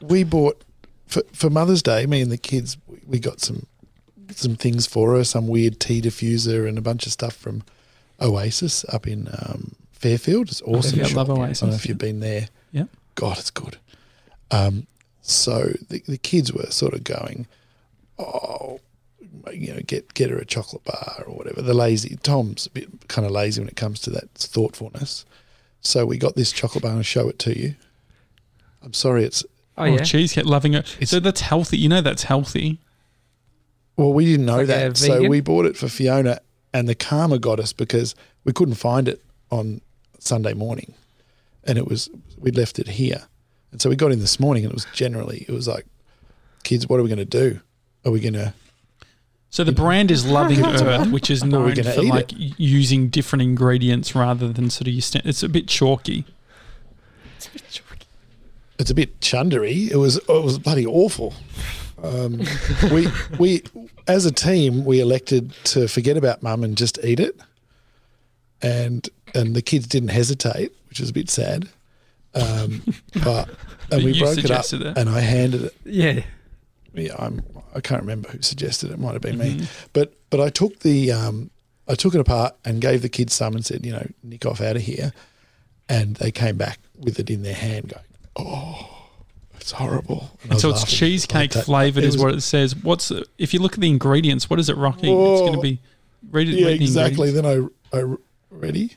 we 0.06 0.22
bought 0.22 0.62
for, 1.08 1.22
for 1.32 1.50
Mother's 1.50 1.82
Day. 1.82 2.06
Me 2.06 2.20
and 2.20 2.30
the 2.30 2.36
kids, 2.38 2.76
we- 2.86 3.00
we 3.06 3.18
got 3.18 3.40
some 3.40 3.66
some 4.36 4.54
things 4.54 4.86
for 4.86 5.16
her. 5.16 5.24
Some 5.24 5.48
weird 5.48 5.80
tea 5.80 6.00
diffuser 6.00 6.68
and 6.68 6.78
a 6.78 6.80
bunch 6.80 7.06
of 7.06 7.12
stuff 7.12 7.34
from 7.34 7.64
Oasis 8.20 8.84
up 8.92 9.06
in 9.06 9.28
um, 9.28 9.74
Fairfield. 9.92 10.48
It's 10.48 10.62
awesome. 10.62 10.98
Yeah, 10.98 11.04
I 11.06 11.08
shop. 11.08 11.28
love 11.28 11.30
I 11.38 11.42
Oasis. 11.42 11.60
don't 11.60 11.70
know 11.70 11.76
if 11.76 11.86
you've 11.86 11.98
been 11.98 12.20
there. 12.20 12.48
Yeah. 12.72 12.84
God, 13.14 13.38
it's 13.38 13.50
good. 13.50 13.78
Um, 14.50 14.86
so 15.22 15.72
the, 15.88 16.02
the 16.06 16.18
kids 16.18 16.52
were 16.52 16.66
sort 16.70 16.94
of 16.94 17.04
going, 17.04 17.46
oh, 18.18 18.80
you 19.52 19.72
know, 19.74 19.80
get 19.86 20.14
get 20.14 20.30
her 20.30 20.38
a 20.38 20.44
chocolate 20.44 20.84
bar 20.84 21.24
or 21.26 21.34
whatever. 21.34 21.62
The 21.62 21.74
lazy 21.74 22.16
Tom's 22.22 22.66
a 22.66 22.70
bit 22.70 23.08
kind 23.08 23.24
of 23.26 23.32
lazy 23.32 23.60
when 23.60 23.68
it 23.68 23.76
comes 23.76 24.00
to 24.00 24.10
that 24.10 24.30
thoughtfulness. 24.34 25.24
So 25.80 26.04
we 26.06 26.18
got 26.18 26.34
this 26.34 26.50
chocolate 26.52 26.82
bar 26.82 26.92
and 26.92 27.06
show 27.06 27.28
it 27.28 27.38
to 27.40 27.58
you. 27.58 27.74
I'm 28.82 28.94
sorry, 28.94 29.24
it's 29.24 29.44
Oh, 29.76 29.82
Oh, 29.82 29.84
yeah. 29.84 30.02
cheesecake, 30.02 30.44
loving 30.44 30.74
it. 30.74 30.86
It's- 30.96 31.10
so 31.10 31.20
that's 31.20 31.40
healthy. 31.42 31.78
You 31.78 31.88
know 31.88 32.00
that's 32.00 32.24
healthy. 32.24 32.80
well, 33.96 34.12
we 34.12 34.24
didn't 34.24 34.46
know 34.46 34.58
like 34.58 34.66
that, 34.68 34.96
so 34.96 35.28
we 35.28 35.40
bought 35.40 35.66
it 35.66 35.76
for 35.76 35.88
Fiona, 35.88 36.40
and 36.72 36.88
the 36.88 36.94
karma 36.94 37.38
got 37.38 37.58
us 37.60 37.72
because 37.72 38.14
we 38.44 38.52
couldn't 38.52 38.74
find 38.74 39.08
it 39.08 39.22
on 39.50 39.80
Sunday 40.18 40.54
morning, 40.54 40.94
and 41.64 41.78
it 41.78 41.86
was 41.86 42.08
we 42.38 42.50
left 42.50 42.78
it 42.78 42.88
here, 42.88 43.22
and 43.72 43.80
so 43.80 43.88
we 43.88 43.96
got 43.96 44.12
in 44.12 44.20
this 44.20 44.38
morning, 44.40 44.64
and 44.64 44.72
it 44.72 44.74
was 44.74 44.86
generally 44.92 45.44
it 45.48 45.52
was 45.52 45.66
like, 45.68 45.86
kids, 46.64 46.86
what 46.88 46.98
are 47.00 47.02
we 47.02 47.08
going 47.08 47.18
to 47.18 47.24
do? 47.24 47.60
Are 48.04 48.12
we 48.12 48.20
going 48.20 48.34
to 48.34 48.54
So 49.50 49.64
the 49.64 49.72
brand 49.72 50.10
is 50.10 50.26
Loving 50.26 50.64
Earth, 50.64 51.10
which 51.10 51.30
is 51.30 51.42
we 51.42 51.50
known 51.50 51.74
gonna 51.74 51.92
for 51.92 52.02
like 52.02 52.32
y- 52.32 52.52
using 52.56 53.08
different 53.08 53.42
ingredients 53.42 54.14
rather 54.14 54.52
than 54.52 54.70
sort 54.70 54.88
of 54.88 54.94
you. 54.94 55.00
St- 55.00 55.24
it's 55.26 55.42
a 55.42 55.48
bit 55.48 55.66
chalky. 55.68 56.24
it's 58.78 58.90
a 58.90 58.94
bit 58.94 59.20
chundery. 59.20 59.90
It 59.90 59.96
was 59.96 60.16
it 60.16 60.28
was 60.28 60.58
bloody 60.58 60.86
awful. 60.86 61.34
Um, 62.02 62.40
we 62.92 63.08
we 63.38 63.62
as 64.06 64.24
a 64.26 64.32
team 64.32 64.84
we 64.84 65.00
elected 65.00 65.52
to 65.64 65.88
forget 65.88 66.16
about 66.16 66.42
mum 66.42 66.62
and 66.64 66.76
just 66.76 66.98
eat 67.04 67.20
it, 67.20 67.38
and 68.62 69.08
and 69.34 69.54
the 69.54 69.62
kids 69.62 69.86
didn't 69.86 70.10
hesitate, 70.10 70.72
which 70.88 71.00
is 71.00 71.10
a 71.10 71.12
bit 71.12 71.28
sad. 71.30 71.68
Um, 72.34 72.82
but 73.24 73.48
and 73.90 74.02
But 74.02 74.02
we 74.04 74.18
broke 74.18 74.38
it 74.38 74.50
up, 74.50 74.64
suggested 74.64 74.82
it. 74.82 74.98
and 74.98 75.08
I 75.08 75.20
handed 75.20 75.62
it. 75.64 75.76
Yeah. 75.84 76.22
Yeah, 76.94 77.14
I'm. 77.18 77.42
I 77.74 77.80
can't 77.80 78.00
remember 78.00 78.28
who 78.30 78.42
suggested 78.42 78.90
it. 78.90 78.94
It 78.94 78.98
might 78.98 79.12
have 79.12 79.22
been 79.22 79.38
me. 79.38 79.56
Mhm. 79.56 79.68
But 79.92 80.14
but 80.30 80.40
I 80.40 80.48
took 80.50 80.80
the 80.80 81.12
um, 81.12 81.50
I 81.86 81.94
took 81.94 82.14
it 82.14 82.20
apart 82.20 82.56
and 82.64 82.80
gave 82.80 83.02
the 83.02 83.08
kids 83.08 83.34
some 83.34 83.54
and 83.54 83.64
said, 83.64 83.84
you 83.86 83.92
know, 83.92 84.06
nick 84.22 84.44
off 84.46 84.60
out 84.60 84.76
of 84.76 84.82
here. 84.82 85.12
And 85.88 86.16
they 86.16 86.30
came 86.30 86.56
back 86.56 86.78
with 86.98 87.18
it 87.18 87.30
in 87.30 87.42
their 87.42 87.54
hand, 87.54 87.90
going, 87.94 88.04
"Oh, 88.36 88.97
it's 89.60 89.72
horrible." 89.72 90.30
And 90.42 90.52
And 90.52 90.60
so 90.60 90.70
it's 90.70 90.80
laughing. 90.80 90.96
cheesecake 90.96 91.54
Like 91.54 91.64
flavored, 91.64 92.04
it 92.04 92.08
is 92.08 92.18
what 92.18 92.34
it 92.34 92.40
says. 92.42 92.74
What's 92.76 93.12
if 93.38 93.52
you 93.54 93.60
look 93.60 93.74
at 93.74 93.80
the 93.80 93.88
ingredients? 93.88 94.48
What 94.50 94.58
is 94.60 94.68
it 94.68 94.76
rocking? 94.76 95.10
it's 95.10 95.40
going 95.40 95.52
to 95.52 95.58
oh. 95.58 95.62
be. 95.62 95.80
Read 96.30 96.48
it. 96.48 96.56
Yeah, 96.58 96.66
read 96.66 96.80
the 96.80 96.84
exactly. 96.84 97.28
ingredients. 97.28 97.72
Then 97.92 98.00
I 98.02 98.12
I 98.12 98.16
ready, 98.50 98.96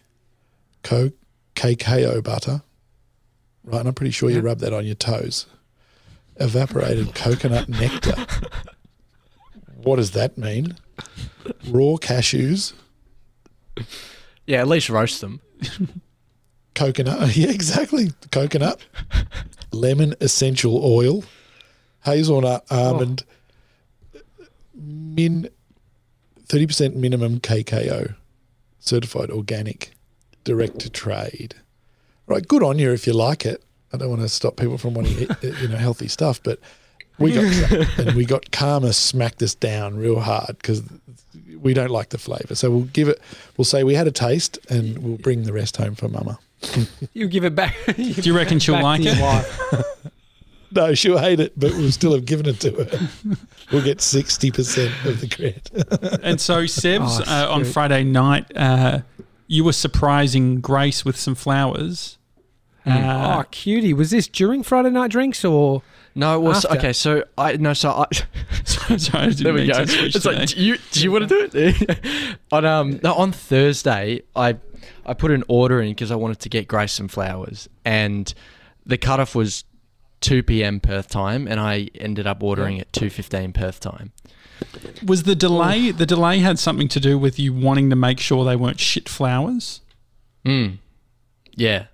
co 0.83 1.11
cacao 1.55 2.21
butter, 2.21 2.61
right? 3.63 3.79
And 3.79 3.87
I'm 3.89 3.93
pretty 3.93 4.11
sure 4.11 4.29
you 4.29 4.37
Yeah. 4.37 4.41
rub 4.43 4.59
that 4.59 4.73
on 4.73 4.85
your 4.85 4.95
toes. 4.95 5.45
Evaporated 6.37 7.13
coconut 7.13 7.69
nectar. 7.69 8.25
What 9.83 9.95
does 9.97 10.11
that 10.11 10.37
mean? 10.37 10.77
Raw 11.67 11.97
cashews. 11.97 12.73
yeah, 14.45 14.61
at 14.61 14.67
least 14.67 14.89
roast 14.89 15.21
them. 15.21 15.41
coconut. 16.75 17.35
Yeah, 17.35 17.49
exactly. 17.49 18.11
Coconut, 18.31 18.81
lemon 19.71 20.15
essential 20.21 20.83
oil, 20.83 21.23
hazelnut 22.03 22.65
oh. 22.69 22.93
almond, 22.93 23.23
min 24.73 25.49
thirty 26.47 26.67
percent 26.67 26.95
minimum 26.95 27.39
cacao, 27.39 28.13
certified 28.79 29.29
organic, 29.29 29.91
direct 30.43 30.79
to 30.79 30.89
trade. 30.89 31.55
Right, 32.27 32.47
good 32.47 32.63
on 32.63 32.79
you 32.79 32.91
if 32.91 33.07
you 33.07 33.13
like 33.13 33.45
it. 33.45 33.63
I 33.93 33.97
don't 33.97 34.09
want 34.09 34.21
to 34.21 34.29
stop 34.29 34.55
people 34.55 34.77
from 34.77 34.93
wanting 34.93 35.29
eh, 35.29 35.35
eh, 35.43 35.51
you 35.61 35.67
know 35.67 35.77
healthy 35.77 36.07
stuff, 36.07 36.41
but 36.43 36.59
we 37.19 37.33
got 37.33 37.71
and 37.99 38.15
we 38.15 38.25
got 38.25 38.51
Karma 38.51 38.93
smacked 38.93 39.41
us 39.41 39.55
down 39.55 39.97
real 39.97 40.19
hard 40.19 40.57
because 40.57 40.83
we 41.59 41.73
don't 41.73 41.91
like 41.91 42.09
the 42.09 42.17
flavour. 42.17 42.55
So 42.55 42.71
we'll 42.71 42.85
give 42.85 43.07
it. 43.07 43.21
We'll 43.57 43.65
say 43.65 43.83
we 43.83 43.95
had 43.95 44.07
a 44.07 44.11
taste, 44.11 44.57
and 44.69 44.97
we'll 44.99 45.17
bring 45.17 45.43
the 45.43 45.53
rest 45.53 45.77
home 45.77 45.95
for 45.95 46.07
Mama. 46.07 46.39
You 47.13 47.27
give 47.27 47.43
it 47.43 47.55
back. 47.55 47.75
Do 47.95 48.03
you 48.21 48.35
reckon 48.35 48.59
she'll 48.59 48.81
like 48.81 49.01
it? 49.03 49.17
No, 50.73 50.93
she'll 50.93 51.17
hate 51.17 51.41
it, 51.41 51.51
but 51.59 51.71
we'll 51.71 51.91
still 51.91 52.13
have 52.13 52.23
given 52.23 52.45
it 52.47 52.61
to 52.61 52.71
her. 52.71 53.09
We'll 53.73 53.83
get 53.83 53.99
sixty 53.99 54.51
percent 54.51 54.93
of 55.05 55.19
the 55.19 55.27
credit. 55.27 55.69
And 56.23 56.39
so, 56.39 56.63
Sevs, 56.63 57.21
Oh, 57.27 57.29
uh, 57.29 57.53
on. 57.53 57.65
Friday 57.65 58.05
night, 58.05 58.45
uh, 58.55 58.99
you 59.47 59.65
were 59.65 59.73
surprising 59.73 60.61
Grace 60.61 61.03
with 61.03 61.17
some 61.17 61.35
flowers. 61.35 62.17
oh, 62.85 62.89
Uh, 62.89 63.43
cutie. 63.51 63.93
Was 63.93 64.11
this 64.11 64.29
during 64.29 64.63
Friday 64.63 64.91
night 64.91 65.11
drinks 65.11 65.43
or? 65.43 65.81
No, 66.15 66.37
it 66.37 66.39
was 66.41 66.63
After. 66.63 66.77
okay. 66.77 66.93
So 66.93 67.25
I 67.37 67.57
no, 67.57 67.73
so 67.73 67.89
I. 67.91 68.05
sorry, 68.63 68.97
sorry, 68.97 69.23
I 69.23 69.27
didn't 69.27 69.43
there 69.43 69.53
we 69.53 69.67
go. 69.67 69.73
to 69.83 70.05
It's 70.05 70.13
today. 70.21 70.35
like, 70.39 70.47
do 70.49 70.61
you 70.61 70.77
do 70.91 71.03
you 71.03 71.11
want 71.11 71.27
to 71.27 71.47
do 71.49 71.49
it? 71.53 72.37
on 72.49 72.63
um 72.63 72.99
no, 73.03 73.13
on 73.15 73.33
Thursday, 73.33 74.21
I 74.37 74.53
I 75.11 75.13
put 75.13 75.31
an 75.31 75.43
order 75.49 75.81
in 75.81 75.89
because 75.89 76.09
I 76.09 76.15
wanted 76.15 76.39
to 76.39 76.47
get 76.47 76.69
Grace 76.69 76.93
some 76.93 77.09
flowers, 77.09 77.67
and 77.83 78.33
the 78.85 78.97
cutoff 78.97 79.35
was 79.35 79.65
two 80.21 80.41
p.m. 80.41 80.79
Perth 80.79 81.09
time, 81.09 81.49
and 81.49 81.59
I 81.59 81.89
ended 81.95 82.25
up 82.25 82.41
ordering 82.41 82.79
at 82.79 82.93
two 82.93 83.09
fifteen 83.09 83.51
Perth 83.51 83.81
time. 83.81 84.13
Was 85.05 85.23
the 85.23 85.35
delay 85.35 85.91
the 85.91 86.05
delay 86.05 86.39
had 86.39 86.59
something 86.59 86.87
to 86.87 87.01
do 87.01 87.17
with 87.19 87.37
you 87.37 87.53
wanting 87.53 87.89
to 87.89 87.95
make 87.97 88.21
sure 88.21 88.45
they 88.45 88.55
weren't 88.55 88.79
shit 88.79 89.09
flowers? 89.09 89.81
Mm. 90.45 90.77
Yeah. 91.57 91.87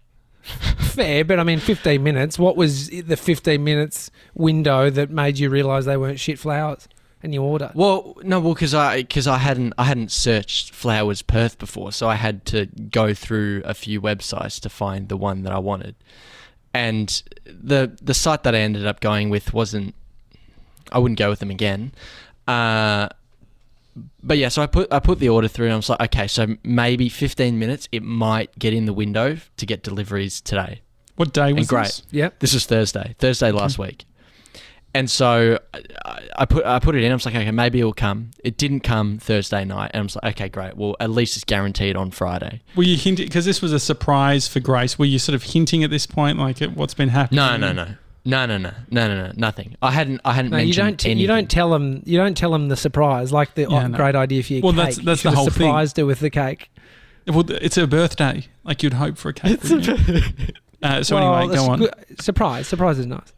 Fair, 0.44 1.24
but 1.24 1.40
I 1.40 1.42
mean, 1.42 1.58
15 1.58 2.00
minutes. 2.00 2.38
What 2.38 2.56
was 2.56 2.88
the 2.88 3.16
15 3.16 3.64
minutes 3.64 4.12
window 4.34 4.88
that 4.90 5.10
made 5.10 5.40
you 5.40 5.50
realise 5.50 5.84
they 5.86 5.96
weren't 5.96 6.20
shit 6.20 6.38
flowers 6.38 6.86
and 7.26 7.34
you 7.34 7.42
order? 7.42 7.70
Well, 7.74 8.16
no, 8.22 8.40
well, 8.40 8.54
because 8.54 8.72
I 8.72 9.02
because 9.02 9.26
I 9.26 9.36
hadn't 9.38 9.74
I 9.76 9.84
hadn't 9.84 10.10
searched 10.10 10.72
flowers 10.72 11.20
Perth 11.20 11.58
before, 11.58 11.92
so 11.92 12.08
I 12.08 12.14
had 12.14 12.46
to 12.46 12.66
go 12.66 13.12
through 13.12 13.60
a 13.66 13.74
few 13.74 14.00
websites 14.00 14.58
to 14.60 14.70
find 14.70 15.08
the 15.10 15.16
one 15.18 15.42
that 15.42 15.52
I 15.52 15.58
wanted, 15.58 15.94
and 16.72 17.22
the 17.44 17.96
the 18.00 18.14
site 18.14 18.42
that 18.44 18.54
I 18.54 18.58
ended 18.60 18.86
up 18.86 19.00
going 19.00 19.28
with 19.28 19.52
wasn't. 19.52 19.94
I 20.90 20.98
wouldn't 20.98 21.18
go 21.18 21.28
with 21.28 21.40
them 21.40 21.50
again. 21.50 21.92
Uh, 22.46 23.08
but 24.22 24.38
yeah, 24.38 24.48
so 24.48 24.62
I 24.62 24.66
put 24.66 24.92
I 24.92 25.00
put 25.00 25.18
the 25.18 25.28
order 25.28 25.48
through, 25.48 25.66
and 25.66 25.72
I 25.74 25.76
was 25.76 25.88
like, 25.88 26.00
okay, 26.00 26.26
so 26.28 26.56
maybe 26.62 27.08
15 27.08 27.58
minutes, 27.58 27.88
it 27.92 28.02
might 28.02 28.56
get 28.58 28.72
in 28.72 28.84
the 28.86 28.92
window 28.92 29.36
to 29.56 29.66
get 29.66 29.82
deliveries 29.82 30.40
today. 30.40 30.82
What 31.16 31.32
day 31.32 31.52
was 31.52 31.62
And 31.62 31.68
great. 31.68 31.84
this? 31.86 32.02
Yep. 32.10 32.38
This 32.40 32.52
is 32.54 32.66
Thursday, 32.66 33.14
Thursday 33.18 33.50
last 33.50 33.78
week. 33.78 34.04
And 34.96 35.10
so 35.10 35.58
I, 35.74 36.28
I 36.38 36.44
put 36.46 36.64
I 36.64 36.78
put 36.78 36.94
it 36.94 37.04
in. 37.04 37.10
I 37.10 37.14
was 37.14 37.26
like, 37.26 37.34
okay, 37.34 37.50
maybe 37.50 37.80
it'll 37.80 37.92
come. 37.92 38.30
It 38.42 38.56
didn't 38.56 38.80
come 38.80 39.18
Thursday 39.18 39.62
night, 39.62 39.90
and 39.92 40.00
I 40.00 40.02
was 40.04 40.16
like, 40.16 40.36
okay, 40.36 40.48
great. 40.48 40.74
Well, 40.74 40.96
at 41.00 41.10
least 41.10 41.36
it's 41.36 41.44
guaranteed 41.44 41.96
on 41.96 42.10
Friday. 42.10 42.62
Were 42.76 42.82
you 42.82 42.96
hinting 42.96 43.26
because 43.26 43.44
this 43.44 43.60
was 43.60 43.74
a 43.74 43.78
surprise 43.78 44.48
for 44.48 44.60
Grace? 44.60 44.98
Were 44.98 45.04
you 45.04 45.18
sort 45.18 45.34
of 45.34 45.42
hinting 45.42 45.84
at 45.84 45.90
this 45.90 46.06
point, 46.06 46.38
like 46.38 46.62
at 46.62 46.74
what's 46.74 46.94
been 46.94 47.10
happening? 47.10 47.36
No, 47.36 47.58
no, 47.58 47.72
no. 47.72 47.88
No, 48.24 48.44
no, 48.46 48.56
no, 48.56 48.72
no, 48.90 49.06
no, 49.06 49.26
no, 49.26 49.32
nothing. 49.36 49.76
I 49.80 49.92
hadn't, 49.92 50.20
I 50.24 50.32
hadn't 50.32 50.50
no, 50.50 50.56
mentioned 50.56 50.74
you 50.74 50.82
don't 50.82 50.98
t- 50.98 51.10
anything. 51.10 51.20
You 51.20 51.26
don't 51.28 51.50
tell 51.50 51.70
them. 51.70 52.02
You 52.06 52.16
don't 52.16 52.36
tell 52.36 52.50
them 52.50 52.68
the 52.68 52.76
surprise, 52.76 53.32
like 53.32 53.54
the 53.54 53.62
yeah, 53.62 53.84
oh, 53.84 53.86
no. 53.86 53.96
great 53.96 54.16
idea 54.16 54.42
for 54.42 54.54
your 54.54 54.62
well, 54.62 54.72
cake. 54.72 54.78
Well, 54.78 54.86
that's 54.86 54.98
that's 54.98 55.24
you 55.24 55.30
the 55.30 55.36
whole 55.36 55.44
surprised 55.44 55.58
thing. 55.58 55.66
Surprised 55.68 55.96
her 55.98 56.06
with 56.06 56.20
the 56.20 56.30
cake. 56.30 56.70
Well, 57.28 57.44
it's 57.50 57.76
her 57.76 57.86
birthday. 57.86 58.46
Like 58.64 58.82
you'd 58.82 58.94
hope 58.94 59.18
for 59.18 59.28
a 59.28 59.34
cake. 59.34 59.62
A- 59.62 60.52
uh, 60.82 61.02
so 61.02 61.16
well, 61.16 61.36
anyway, 61.36 61.54
go 61.54 61.70
on. 61.70 61.78
Good. 61.80 61.94
Surprise, 62.20 62.66
surprise 62.66 62.98
is 62.98 63.06
nice. 63.06 63.32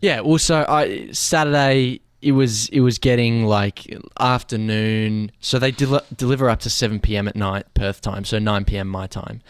Yeah. 0.00 0.20
Also, 0.20 0.64
I 0.68 1.08
Saturday 1.12 2.00
it 2.22 2.32
was 2.32 2.68
it 2.70 2.80
was 2.80 2.98
getting 2.98 3.44
like 3.46 3.94
afternoon. 4.18 5.32
So 5.40 5.58
they 5.58 5.70
del- 5.70 6.04
deliver 6.16 6.48
up 6.50 6.60
to 6.60 6.70
seven 6.70 7.00
p.m. 7.00 7.28
at 7.28 7.36
night 7.36 7.66
Perth 7.74 8.00
time, 8.00 8.24
so 8.24 8.38
nine 8.38 8.64
p.m. 8.64 8.88
my 8.88 9.06
time. 9.06 9.42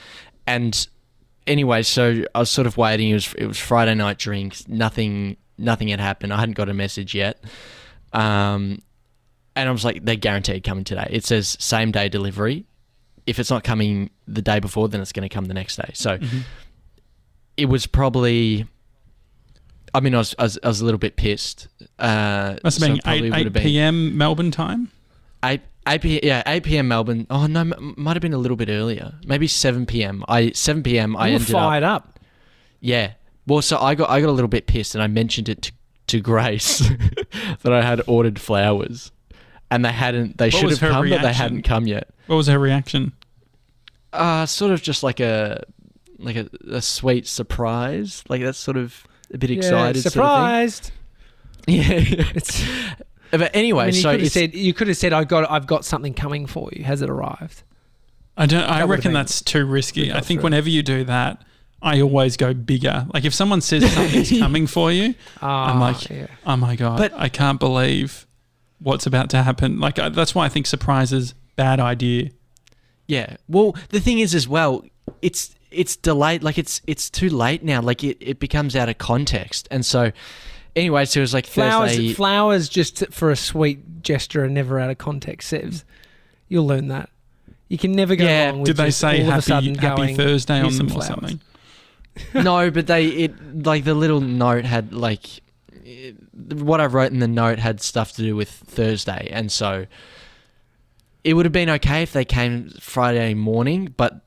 And 0.47 0.87
anyway, 1.47 1.83
so 1.83 2.25
I 2.35 2.39
was 2.41 2.51
sort 2.51 2.67
of 2.67 2.77
waiting. 2.77 3.11
It 3.11 3.15
was 3.15 3.35
it 3.35 3.47
was 3.47 3.59
Friday 3.59 3.95
night 3.95 4.19
drinks. 4.19 4.67
Nothing 4.69 5.37
nothing 5.59 5.89
had 5.89 6.01
happened. 6.01 6.33
I 6.33 6.39
hadn't 6.41 6.55
got 6.57 6.69
a 6.69 6.75
message 6.75 7.15
yet. 7.15 7.43
Um, 8.13 8.83
and 9.55 9.69
I 9.69 9.73
was 9.73 9.85
like, 9.85 10.05
they're 10.05 10.17
guaranteed 10.17 10.65
coming 10.65 10.85
today. 10.85 11.07
It 11.11 11.25
says 11.25 11.57
same 11.61 11.93
day 11.93 12.09
delivery. 12.09 12.65
If 13.27 13.39
it's 13.39 13.51
not 13.51 13.63
coming 13.63 14.11
the 14.27 14.43
day 14.43 14.59
before, 14.59 14.89
then 14.89 15.01
it's 15.01 15.13
going 15.13 15.29
to 15.29 15.33
come 15.33 15.45
the 15.47 15.55
next 15.55 15.77
day. 15.77 15.91
So 15.95 16.19
Mhm. 16.19 16.43
it 17.57 17.67
was 17.67 17.87
probably. 17.87 18.67
I 19.95 20.01
mean, 20.01 20.15
I 20.15 20.19
was, 20.19 20.35
I 20.39 20.43
was, 20.45 20.59
I 20.63 20.69
was 20.69 20.81
a 20.81 20.85
little 20.85 20.99
bit 20.99 21.17
pissed. 21.17 21.69
Uh, 21.99 22.57
Must 22.63 22.79
so 22.81 22.87
have 22.87 23.03
been 23.03 23.13
it 23.23 23.25
eight, 23.27 23.35
8 23.35 23.45
have 23.45 23.53
been 23.53 23.63
p.m. 23.63 24.17
Melbourne 24.17 24.51
time. 24.51 24.91
8, 25.45 25.61
8 25.89 26.01
p- 26.01 26.21
yeah, 26.23 26.43
8 26.47 26.63
p.m. 26.63 26.89
Melbourne. 26.89 27.27
Oh, 27.31 27.47
no, 27.47 27.61
m- 27.61 27.95
might 27.97 28.15
have 28.15 28.23
been 28.23 28.33
a 28.35 28.39
little 28.39 28.57
bit 28.57 28.69
earlier. 28.69 29.15
Maybe 29.25 29.47
7 29.47 29.87
p.m. 29.87 30.25
I 30.29 30.51
7 30.53 30.83
p.m. 30.83 31.17
I 31.17 31.29
you 31.29 31.33
were 31.33 31.35
ended 31.41 31.55
up. 31.55 31.61
fired 31.61 31.83
up. 31.83 32.21
Yeah. 32.81 33.13
Well, 33.47 33.63
so 33.63 33.79
I 33.79 33.95
got 33.95 34.11
I 34.11 34.21
got 34.21 34.29
a 34.29 34.33
little 34.33 34.49
bit 34.49 34.67
pissed 34.67 34.95
and 34.95 35.03
I 35.03 35.07
mentioned 35.07 35.49
it 35.49 35.63
to, 35.63 35.73
to 36.09 36.21
Grace 36.21 36.79
that 37.63 37.73
I 37.73 37.83
had 37.83 38.01
ordered 38.07 38.39
flowers. 38.39 39.11
And 39.71 39.85
they 39.85 39.93
hadn't 39.93 40.39
they 40.39 40.47
What 40.47 40.53
should 40.55 40.71
have 40.71 40.81
her 40.81 40.91
come 40.91 41.09
but 41.11 41.23
they 41.23 41.33
hadn't 41.33 41.63
come 41.63 41.87
yet. 41.87 42.09
What 42.27 42.37
was 42.37 42.47
her 42.49 42.59
reaction? 42.59 43.13
Uh 44.13 44.47
sort 44.47 44.73
of 44.73 44.83
just 44.83 45.03
like 45.03 45.21
a 45.21 45.65
like 46.19 46.37
a, 46.37 46.49
a 46.71 46.83
sweet 46.83 47.27
surprise. 47.27 48.23
Like 48.29 48.43
that's 48.43 48.59
sort 48.59 48.77
of 48.77 49.05
a 49.33 49.39
bit 49.39 49.51
Yeah, 49.51 49.57
excited 49.59 50.03
surprised. 50.03 50.85
sort 50.85 50.89
of 50.89 50.95
thing. 50.95 50.97
Yeah. 52.17 52.25
It's. 52.35 52.65
but 53.31 53.55
anyway, 53.55 53.85
I 53.85 53.87
mean, 53.89 53.95
you 53.95 54.01
so 54.03 54.11
could 54.13 54.21
have 54.23 54.33
said. 54.33 54.55
You 54.55 54.73
could 54.75 54.89
have 54.89 54.97
said, 54.97 55.13
"I 55.13 55.25
got. 55.25 55.49
I've 55.51 55.67
got 55.67 55.85
something 55.85 56.15
coming 56.15 56.47
for 56.47 56.69
you. 56.73 56.85
Has 56.85 57.03
it 57.03 57.11
arrived?" 57.11 57.63
I 58.37 58.47
don't. 58.47 58.63
I 58.65 58.79
That 58.79 58.89
would've 58.89 59.05
reckon 59.05 59.13
that's 59.13 59.43
too 59.43 59.65
risky. 59.67 60.11
I 60.13 60.21
think 60.21 60.41
for 60.41 60.43
her. 60.43 60.45
whenever 60.47 60.69
you 60.71 60.83
do 60.83 61.05
that, 61.05 61.43
I 61.83 62.01
always 62.01 62.37
go 62.37 62.55
bigger. 62.55 63.07
Like 63.13 63.25
if 63.25 63.35
someone 63.35 63.61
says 63.61 63.89
something's 63.93 64.31
coming 64.39 64.67
for 64.67 64.91
you, 64.91 65.15
Ah, 65.43 65.77
like, 65.79 66.09
yeah. 66.11 66.27
oh 66.47 66.57
my 66.57 66.75
god, 66.77 66.97
But- 66.99 67.13
I 67.15 67.29
can't 67.29 67.61
believe 67.61 68.27
what's 68.81 69.07
about 69.07 69.29
to 69.31 69.43
happen. 69.43 69.79
Like 69.79 69.99
I, 69.99 70.09
that's 70.09 70.35
why 70.35 70.47
I 70.47 70.49
think 70.49 70.67
surprises 70.67 71.35
bad 71.57 71.79
idea. 71.79 72.31
Yeah. 73.07 73.37
Well, 73.49 73.77
the 73.91 74.01
thing 74.01 74.19
is 74.21 74.35
as 74.35 74.49
well, 74.49 74.83
it's 75.21 75.55
it's 75.71 75.97
delayed. 75.97 76.43
Like 76.43 76.59
it's 76.59 76.81
it's 76.87 77.11
too 77.11 77.31
late 77.31 77.63
now. 77.63 77.81
Like 77.81 78.03
it, 78.05 78.19
it 78.21 78.41
becomes 78.41 78.75
out 78.77 78.89
of 78.89 78.99
context. 78.99 79.69
And 79.71 79.85
so, 79.85 80.13
anyway, 80.77 81.05
so 81.05 81.21
it 81.21 81.23
was 81.23 81.35
like 81.35 81.47
flowers. 81.47 81.91
Thursday. 81.91 82.13
Flowers 82.13 82.69
just 82.69 83.05
for 83.13 83.31
a 83.31 83.37
sweet 83.37 84.03
gesture 84.03 84.45
are 84.45 84.49
never 84.49 84.79
out 84.81 84.91
of 84.91 84.99
context. 84.99 85.53
Sevs. 85.53 85.85
You'll 86.49 86.67
learn 86.67 86.89
that. 86.89 87.11
You 87.69 87.79
can 87.79 87.93
never 87.93 88.17
go 88.17 88.25
Yeah. 88.25 88.51
wrong 88.51 88.61
with 88.61 88.67
Did 88.67 88.77
they 88.79 88.91
say 88.91 89.19
all 89.19 89.23
of 89.23 89.29
a 89.29 89.31
happy 89.33 89.43
sudden 89.43 89.75
Happy 89.77 89.97
going, 90.03 90.17
Thursday 90.17 90.61
on 90.61 90.77
them 90.77 90.87
or 90.89 90.91
flowers." 90.91 91.07
something? 91.07 91.41
no, 92.35 92.71
but 92.71 92.89
they 92.89 93.07
it 93.07 93.65
like 93.65 93.85
the 93.85 93.95
little 93.95 94.21
note 94.21 94.65
had 94.65 94.93
like 94.93 95.41
it, 95.85 96.17
what 96.53 96.81
I 96.81 96.87
wrote 96.87 97.13
in 97.13 97.21
the 97.21 97.29
note 97.29 97.61
had 97.61 97.81
stuff 97.81 98.13
to 98.13 98.23
do 98.23 98.35
with 98.35 98.51
Thursday, 98.51 99.29
and 99.31 99.53
so 99.53 99.87
it 101.23 101.35
would 101.35 101.47
have 101.47 101.53
been 101.53 101.71
okay 101.71 102.03
if 102.03 102.13
they 102.13 102.25
came 102.25 102.71
Friday 102.81 103.35
morning, 103.35 103.95
but 103.97 104.21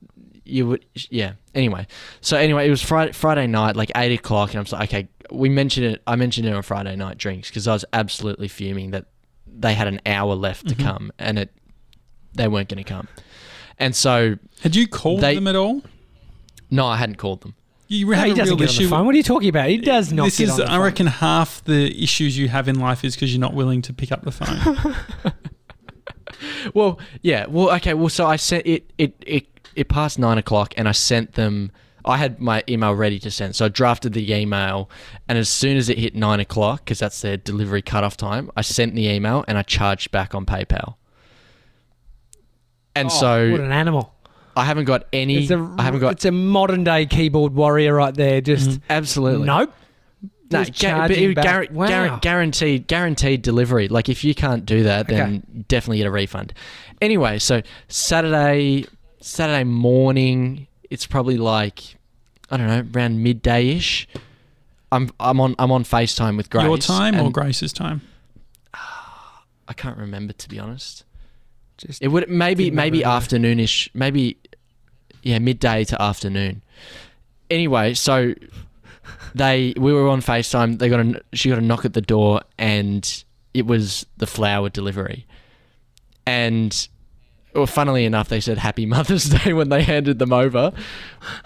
you 0.45 0.67
would 0.67 0.85
yeah. 1.09 1.33
Anyway, 1.55 1.87
so 2.21 2.37
anyway, 2.37 2.67
it 2.67 2.69
was 2.69 2.81
Friday 2.81 3.11
Friday 3.11 3.47
night, 3.47 3.75
like 3.75 3.91
eight 3.95 4.17
o'clock, 4.17 4.49
and 4.51 4.57
I 4.57 4.61
was 4.61 4.71
like, 4.71 4.89
okay, 4.89 5.07
we 5.31 5.49
mentioned 5.49 5.85
it. 5.85 6.01
I 6.07 6.15
mentioned 6.15 6.47
it 6.47 6.53
on 6.53 6.61
Friday 6.63 6.95
night 6.95 7.17
drinks 7.17 7.49
because 7.49 7.67
I 7.67 7.73
was 7.73 7.85
absolutely 7.93 8.47
fuming 8.47 8.91
that 8.91 9.05
they 9.47 9.73
had 9.73 9.87
an 9.87 10.01
hour 10.05 10.33
left 10.35 10.67
to 10.69 10.75
Mhm. 10.75 10.83
come, 10.83 11.11
and 11.19 11.39
it 11.39 11.51
they 12.35 12.47
weren't 12.47 12.67
going 12.69 12.83
to 12.83 12.89
come, 12.89 13.07
and 13.79 13.95
so 13.95 14.37
Had 14.61 14.75
you 14.75 14.87
called 14.87 15.21
They- 15.21 15.35
them 15.35 15.47
at 15.47 15.55
all? 15.55 15.81
no, 16.71 16.85
I 16.87 16.97
hadn't 16.97 17.17
called 17.17 17.41
them. 17.41 17.55
You 17.89 18.07
No, 18.09 18.21
he 18.23 18.29
doesn't 18.33 18.45
real 18.45 18.55
get 18.55 18.63
on 18.69 18.69
issue. 18.69 18.83
the 18.85 18.89
phone. 18.89 19.05
What 19.05 19.13
are 19.13 19.17
you 19.17 19.23
talking 19.23 19.49
about? 19.49 19.69
He 19.69 19.77
does 19.77 20.11
not 20.11 20.23
this 20.25 20.37
get 20.39 20.45
is, 20.45 20.51
on 20.51 20.57
the 20.61 20.65
I 20.65 20.69
phone. 20.75 20.79
reckon, 20.83 21.07
half 21.07 21.63
the 21.65 22.03
issues 22.03 22.35
you 22.37 22.47
have 22.47 22.67
in 22.67 22.79
life 22.79 23.03
is 23.03 23.13
because 23.13 23.31
you're 23.31 23.41
not 23.41 23.53
willing 23.53 23.83
to 23.83 23.93
pick 23.93 24.11
up 24.11 24.23
the 24.23 24.31
phone. 24.31 24.95
Well, 26.73 26.99
yeah. 27.21 27.45
Well, 27.47 27.71
okay. 27.75 27.93
Well, 27.93 28.09
so 28.09 28.25
I 28.25 28.35
sent 28.37 28.65
it. 28.65 28.89
It 28.97 29.13
it 29.25 29.47
it 29.75 29.89
passed 29.89 30.17
nine 30.19 30.37
o'clock, 30.37 30.73
and 30.77 30.87
I 30.87 30.91
sent 30.93 31.33
them. 31.33 31.71
I 32.05 32.17
had 32.17 32.41
my 32.41 32.63
email 32.67 32.93
ready 32.93 33.17
to 33.19 33.31
send, 33.31 33.55
so 33.55 33.65
I 33.65 33.69
drafted 33.69 34.11
the 34.13 34.33
email, 34.33 34.89
and 35.29 35.37
as 35.37 35.47
soon 35.47 35.77
as 35.77 35.87
it 35.87 35.97
hit 35.97 36.15
nine 36.15 36.41
o'clock, 36.41 36.83
because 36.83 36.99
that's 36.99 37.21
their 37.21 37.37
delivery 37.37 37.81
cutoff 37.81 38.17
time, 38.17 38.51
I 38.57 38.61
sent 38.61 38.93
the 38.93 39.07
email 39.07 39.45
and 39.47 39.57
I 39.57 39.61
charged 39.61 40.11
back 40.11 40.35
on 40.35 40.45
PayPal. 40.45 40.95
And 42.95 43.07
Oh, 43.07 43.09
so 43.09 43.51
what 43.51 43.61
an 43.61 43.71
animal! 43.71 44.13
I 44.55 44.65
haven't 44.65 44.85
got 44.85 45.07
any. 45.13 45.43
It's 45.43 45.51
a, 45.51 45.75
I 45.79 45.83
haven't 45.83 46.01
got 46.01 46.13
It's 46.13 46.25
a 46.25 46.31
modern 46.31 46.83
day 46.83 47.05
keyboard 47.05 47.55
warrior 47.55 47.95
right 47.95 48.13
there. 48.13 48.39
Just 48.41 48.69
Mhm. 48.69 48.81
absolutely 48.89 49.47
nope. 49.47 49.73
No, 50.51 50.59
ga- 50.59 50.65
but 50.65 50.73
charging 50.75 51.31
it, 51.31 51.35
back. 51.35 51.71
Wow. 51.71 51.87
guar- 51.87 52.21
guaranteed, 52.21 52.87
guaranteed 52.87 53.41
delivery. 53.41 53.87
Like 53.87 54.09
if 54.09 54.23
you 54.23 54.35
can't 54.35 54.65
do 54.65 54.83
that, 54.83 55.07
then 55.07 55.65
definitely 55.67 55.97
get 55.97 56.05
a 56.07 56.11
refund. 56.11 56.53
Anyway, 57.01 57.39
so 57.39 57.63
Saturday, 57.87 58.85
Saturday 59.23 59.63
morning, 59.63 60.67
it's 60.89 61.07
probably 61.07 61.37
like 61.37 61.95
I 62.51 62.57
don't 62.57 62.67
know, 62.67 62.99
around 62.99 63.23
midday 63.23 63.69
ish. 63.69 64.07
I'm 64.91 65.09
I'm 65.19 65.39
on 65.39 65.55
I'm 65.57 65.71
on 65.71 65.83
Facetime 65.85 66.35
with 66.35 66.49
Grace. 66.49 66.65
Your 66.65 66.77
time 66.77 67.19
or 67.19 67.31
Grace's 67.31 67.71
time? 67.71 68.01
Ah, 68.73 69.43
I 69.67 69.73
can't 69.73 69.97
remember 69.97 70.33
to 70.33 70.49
be 70.49 70.59
honest. 70.59 71.05
Just 71.77 72.01
It 72.01 72.09
would 72.09 72.29
maybe 72.29 72.69
maybe 72.69 72.99
remember. 72.99 73.25
afternoonish, 73.25 73.89
maybe 73.93 74.37
yeah, 75.23 75.39
midday 75.39 75.85
to 75.85 76.01
afternoon. 76.01 76.61
Anyway, 77.49 77.93
so 77.93 78.33
they 79.33 79.73
we 79.77 79.93
were 79.93 80.09
on 80.09 80.21
FaceTime. 80.21 80.79
They 80.79 80.89
got 80.89 80.99
a 80.99 81.23
she 81.31 81.47
got 81.47 81.59
a 81.59 81.61
knock 81.61 81.85
at 81.85 81.93
the 81.93 82.01
door, 82.01 82.41
and 82.57 83.23
it 83.53 83.65
was 83.65 84.05
the 84.17 84.27
flower 84.27 84.69
delivery. 84.69 85.25
And 86.25 86.87
well, 87.53 87.67
funnily 87.67 88.05
enough, 88.05 88.29
they 88.29 88.39
said 88.39 88.57
Happy 88.57 88.85
Mother's 88.85 89.25
Day 89.43 89.53
when 89.53 89.69
they 89.69 89.83
handed 89.83 90.19
them 90.19 90.33
over, 90.33 90.71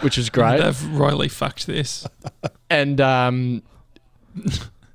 which 0.02 0.18
was 0.18 0.30
great. 0.30 0.62
They've 0.62 0.90
royally 0.92 1.28
fucked 1.28 1.68
this. 1.68 2.08
And 2.70 3.00
um, 3.02 3.64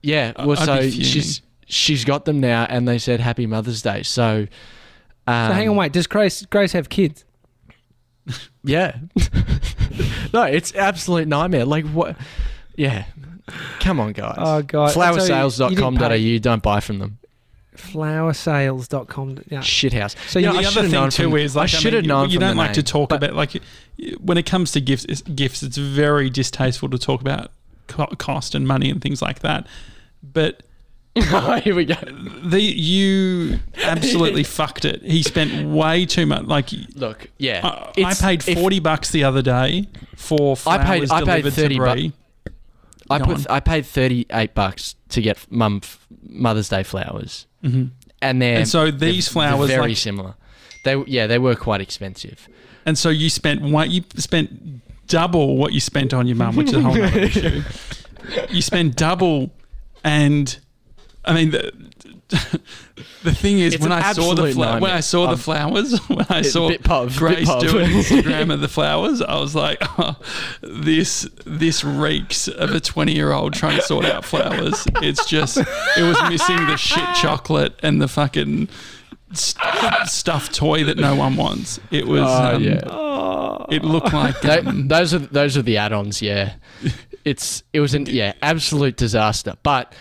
yeah, 0.02 0.32
well, 0.38 0.58
I'd 0.58 0.64
so 0.64 0.90
she's 0.90 1.42
she's 1.66 2.04
got 2.04 2.24
them 2.24 2.40
now, 2.40 2.66
and 2.68 2.86
they 2.86 2.98
said 2.98 3.20
Happy 3.20 3.46
Mother's 3.46 3.82
Day. 3.82 4.02
So. 4.02 4.46
Um, 5.26 5.50
so 5.50 5.54
hang 5.54 5.68
on, 5.68 5.76
wait. 5.76 5.92
Does 5.92 6.06
Grace 6.06 6.44
Grace 6.46 6.72
have 6.72 6.88
kids? 6.88 7.24
Yeah. 8.64 8.96
no, 10.32 10.44
it's 10.44 10.72
absolute 10.76 11.26
nightmare. 11.26 11.64
Like 11.64 11.84
what? 11.86 12.16
Yeah. 12.76 13.06
Come 13.80 13.98
on, 13.98 14.12
guys. 14.12 14.36
Oh 14.38 14.62
god. 14.62 14.92
So 14.92 15.04
you 15.04 15.18
didn't 15.18 15.28
Flowersales.com.au. 15.28 16.38
Don't 16.38 16.62
buy 16.62 16.78
from 16.78 17.00
them. 17.00 17.18
Flowersales.com. 17.76 19.38
Yeah. 19.48 19.60
Shithouse. 19.60 20.14
So 20.28 20.38
You 20.38 20.46
you, 20.48 20.52
know, 20.52 20.60
the 20.60 20.68
other 20.68 20.88
thing 20.88 21.10
too 21.10 21.30
from- 21.30 21.38
is 21.38 21.56
like 21.56 21.62
I 21.74 21.76
I 21.76 21.80
should've 21.80 21.98
mean, 21.98 22.04
you- 22.04 22.08
known 22.08 22.30
You, 22.30 22.34
from 22.38 22.40
don't 22.48 22.56
the 22.56 22.62
like 22.62 22.72
to 22.74 22.82
talk 22.82 23.12
about 23.12 23.34
like 23.34 23.60
when 24.20 24.38
it 24.38 24.46
comes 24.46 24.72
to 24.72 24.80
gifts. 24.80 25.04
it's- 25.04 25.22
Gifts, 25.22 25.62
it's 25.62 25.76
very 25.76 26.30
distasteful 26.30 26.88
to 26.90 26.98
talk 26.98 27.20
about 27.20 27.50
cost 28.18 28.54
and 28.54 28.66
money 28.66 28.90
and 28.90 29.00
things 29.02 29.20
like 29.22 29.40
that. 29.40 29.66
But 30.22 30.62
Here 31.62 31.74
we 31.74 31.84
go. 31.84 31.94
the 32.42 32.60
you 32.60 33.58
absolutely 33.82 34.44
fucked 34.58 34.84
it. 34.86 35.02
He 35.02 35.22
spent 35.22 35.68
way 35.68 36.06
too 36.06 36.24
much. 36.26 36.44
Like 36.44 36.70
Look, 36.94 37.28
yeah. 37.38 37.60
I, 37.62 37.68
I 37.68 37.90
It's- 37.96 38.20
paid 38.22 38.48
if- 38.48 38.58
forty 38.58 38.80
bucks 38.80 39.10
the 39.10 39.24
other 39.24 39.42
day 39.42 39.88
for 40.16 40.52
I 40.52 40.54
flowers 40.56 41.10
paid- 41.10 41.10
I 41.10 41.18
paid 41.20 41.24
delivered 41.42 41.52
30 41.54 41.74
to 41.74 41.80
bu- 41.80 41.84
I 43.10 43.18
put. 43.18 43.50
I 43.50 43.60
paid 43.60 43.84
thirty 43.84 44.24
eight 44.30 44.54
bucks 44.54 44.94
to 45.12 45.20
get 45.22 45.38
mum 45.50 45.80
f- 45.82 46.06
Mother's 46.28 46.68
Day 46.68 46.82
flowers, 46.82 47.46
hmm 47.62 47.84
and 48.20 48.40
they're 48.40 48.58
And 48.58 48.68
so 48.68 48.90
they're- 48.90 49.10
these 49.12 49.26
they're 49.26 49.32
flowers, 49.32 49.68
very 49.68 49.88
like- 49.88 49.96
similar. 49.96 50.34
They 50.84 50.96
yeah 51.06 51.26
they 51.26 51.38
were 51.38 51.54
quite 51.56 51.80
expensive. 51.80 52.48
And 52.84 52.98
so 52.98 53.08
you 53.10 53.30
spent 53.30 53.62
one, 53.62 53.90
you 53.90 54.02
spent 54.16 54.80
double 55.06 55.56
what 55.56 55.72
you 55.72 55.80
spent 55.80 56.12
on 56.12 56.26
your 56.26 56.36
mum, 56.36 56.56
which 56.56 56.68
is 56.68 56.74
a 56.74 56.80
whole 56.80 57.00
other 57.00 57.18
issue. 57.30 57.62
You 58.50 58.62
spend 58.62 58.96
double, 58.96 59.50
and 60.04 60.58
I 61.24 61.32
mean 61.34 61.50
the 61.50 61.72
the 63.22 63.34
thing 63.34 63.58
is 63.60 63.74
It's 63.74 63.82
when 63.82 63.92
I 63.92 64.12
saw 64.12 64.34
the 64.34 64.52
when. 64.54 64.84
I 64.90 65.00
saw 65.00 65.26
the 65.26 65.32
Um, 65.32 65.38
flowers, 65.38 65.98
when 66.08 66.26
I 66.28 66.42
saw 66.42 66.70
pub, 66.82 67.12
Grace 67.12 67.46
do 67.60 67.78
an 67.78 67.90
Instagram 67.92 68.52
of 68.52 68.60
the 68.60 68.68
flowers, 68.68 69.20
I 69.22 69.38
was 69.38 69.54
like, 69.54 69.78
oh, 69.98 70.16
this 70.62 71.28
this 71.46 71.84
reeks 71.84 72.48
of 72.48 72.70
a 72.74 72.80
twenty 72.80 73.14
year 73.14 73.32
old 73.32 73.52
trying 73.54 73.76
to 73.76 73.82
sort 73.82 74.04
out 74.04 74.24
flowers. 74.24 74.86
It's 75.02 75.26
just 75.26 75.58
it 75.58 76.02
was 76.02 76.16
missing 76.28 76.66
the 76.66 76.76
shit 76.76 77.06
chocolate 77.16 77.78
and 77.82 78.00
the 78.02 78.08
fucking. 78.08 78.68
st- 79.32 79.58
Stuffed 80.06 80.54
toy 80.54 80.84
that 80.84 80.98
no 80.98 81.14
one 81.14 81.36
wants. 81.36 81.80
It 81.90 82.06
was. 82.06 82.22
Oh, 82.22 82.56
um, 82.56 82.62
yeah. 82.62 83.74
It 83.74 83.82
looked 83.84 84.12
like 84.12 84.44
um, 84.44 84.88
those 84.88 85.14
are 85.14 85.18
those 85.18 85.56
are 85.56 85.62
the 85.62 85.76
add-ons. 85.78 86.20
Yeah, 86.20 86.54
it's 87.24 87.62
it 87.72 87.80
was 87.80 87.94
an 87.94 88.06
yeah 88.06 88.32
absolute 88.42 88.96
disaster. 88.96 89.54
But 89.62 89.94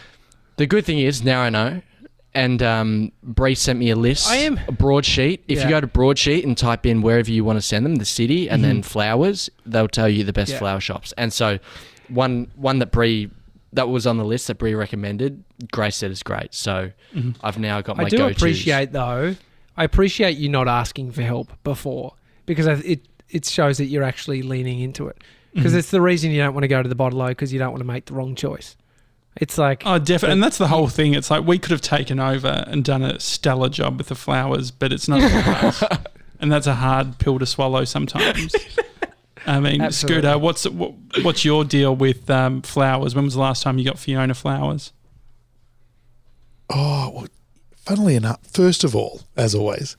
the 0.58 0.66
good 0.66 0.84
thing 0.86 1.00
is 1.00 1.24
now 1.24 1.42
I 1.42 1.50
know, 1.50 1.82
and 2.34 2.64
um, 2.64 3.12
Bree 3.24 3.56
sent 3.56 3.78
me 3.80 3.90
a 3.90 3.96
list. 3.96 4.30
I 4.30 4.38
am- 4.38 4.60
a 4.68 4.72
broadsheet. 4.72 5.44
If 5.48 5.60
Yeah. 5.60 5.64
you 5.66 5.70
go 5.72 5.82
to 5.82 5.88
broadsheet 5.88 6.46
and 6.46 6.58
type 6.58 6.86
in 6.86 7.02
wherever 7.02 7.30
you 7.32 7.44
want 7.44 7.58
to 7.58 7.62
send 7.62 7.86
them, 7.86 7.96
the 7.96 8.06
city, 8.06 8.50
and 8.50 8.64
then 8.64 8.82
Mhm. 8.82 8.86
flowers, 8.86 9.50
they'll 9.66 9.88
tell 9.88 10.08
you 10.10 10.24
the 10.24 10.34
best 10.34 10.52
Yeah. 10.54 10.60
flower 10.60 10.80
shops. 10.80 11.14
And 11.18 11.34
so 11.34 11.60
one 12.10 12.48
one 12.56 12.80
that 12.80 12.92
Bree 12.92 13.30
that 13.74 13.88
was 13.88 14.06
on 14.06 14.18
the 14.18 14.26
list 14.26 14.48
that 14.48 14.58
Bree 14.58 14.74
recommended, 14.74 15.44
Grace 15.72 15.96
said 15.96 16.12
is 16.12 16.24
great. 16.24 16.54
So 16.54 16.92
Mhm. 17.16 17.36
I've 17.42 17.58
now 17.58 17.80
got 17.82 17.96
my 17.96 18.04
I 18.04 18.10
do 18.10 18.18
go-tos. 18.18 18.36
appreciate 18.38 18.92
though. 18.92 19.36
I 19.78 19.84
appreciate 19.86 20.36
you 20.38 20.50
not 20.50 20.68
asking 20.68 21.12
for 21.14 21.22
help 21.22 21.54
before 21.64 22.14
because 22.46 22.68
it 22.68 23.02
it 23.30 23.46
shows 23.46 23.78
that 23.78 23.86
you're 23.86 24.04
actually 24.04 24.42
leaning 24.42 24.80
into 24.82 25.08
it. 25.08 25.18
Because 25.54 25.74
Mhm. 25.74 25.78
it's 25.78 25.90
the 25.92 26.02
reason 26.02 26.32
you 26.32 26.38
don't 26.40 26.54
want 26.54 26.64
to 26.64 26.68
go 26.68 26.84
to 26.84 26.90
the 26.90 26.96
bottle 26.96 27.26
because 27.28 27.54
you 27.54 27.60
don't 27.60 27.72
want 27.72 27.80
to 27.80 27.88
make 27.88 28.06
the 28.06 28.14
wrong 28.14 28.36
choice. 28.36 28.76
It's 29.38 29.58
like 29.58 29.84
Oh, 29.86 29.98
definitely. 29.98 30.34
And 30.34 30.44
that's 30.44 30.58
the 30.58 30.68
whole 30.68 30.88
thing. 30.88 31.14
It's 31.14 31.32
like 31.32 31.46
we 31.46 31.58
could 31.58 31.72
have 31.72 31.82
taken 31.82 32.20
over 32.20 32.64
and 32.68 32.84
done 32.84 33.02
a 33.04 33.20
stellar 33.20 33.70
job 33.70 33.98
with 33.98 34.08
the 34.08 34.16
flowers, 34.16 34.72
but 34.72 34.92
it's 34.92 35.08
not. 35.08 35.22
And 36.42 36.52
that's 36.52 36.66
a 36.66 36.74
hard 36.74 37.20
pill 37.20 37.38
to 37.38 37.46
swallow 37.46 37.86
sometimes. 37.86 38.56
I 39.46 39.60
mean, 39.60 39.80
Absolutely. 39.80 40.22
Scooter, 40.24 40.40
what's 40.40 40.68
what, 40.68 40.94
what's 41.22 41.46
your 41.46 41.64
deal 41.64 41.96
with 41.96 42.28
um, 42.32 42.64
flowers? 42.64 43.14
When 43.14 43.26
was 43.26 43.36
the 43.36 43.40
last 43.40 43.62
time 43.62 43.78
you 43.78 43.86
got 43.86 44.00
Fiona 44.00 44.34
flowers? 44.34 44.92
Oh, 46.70 47.12
well, 47.14 47.28
funnily 47.76 48.16
enough, 48.16 48.40
first 48.52 48.84
of 48.84 48.96
all, 48.96 49.22
as 49.38 49.54
always, 49.54 49.98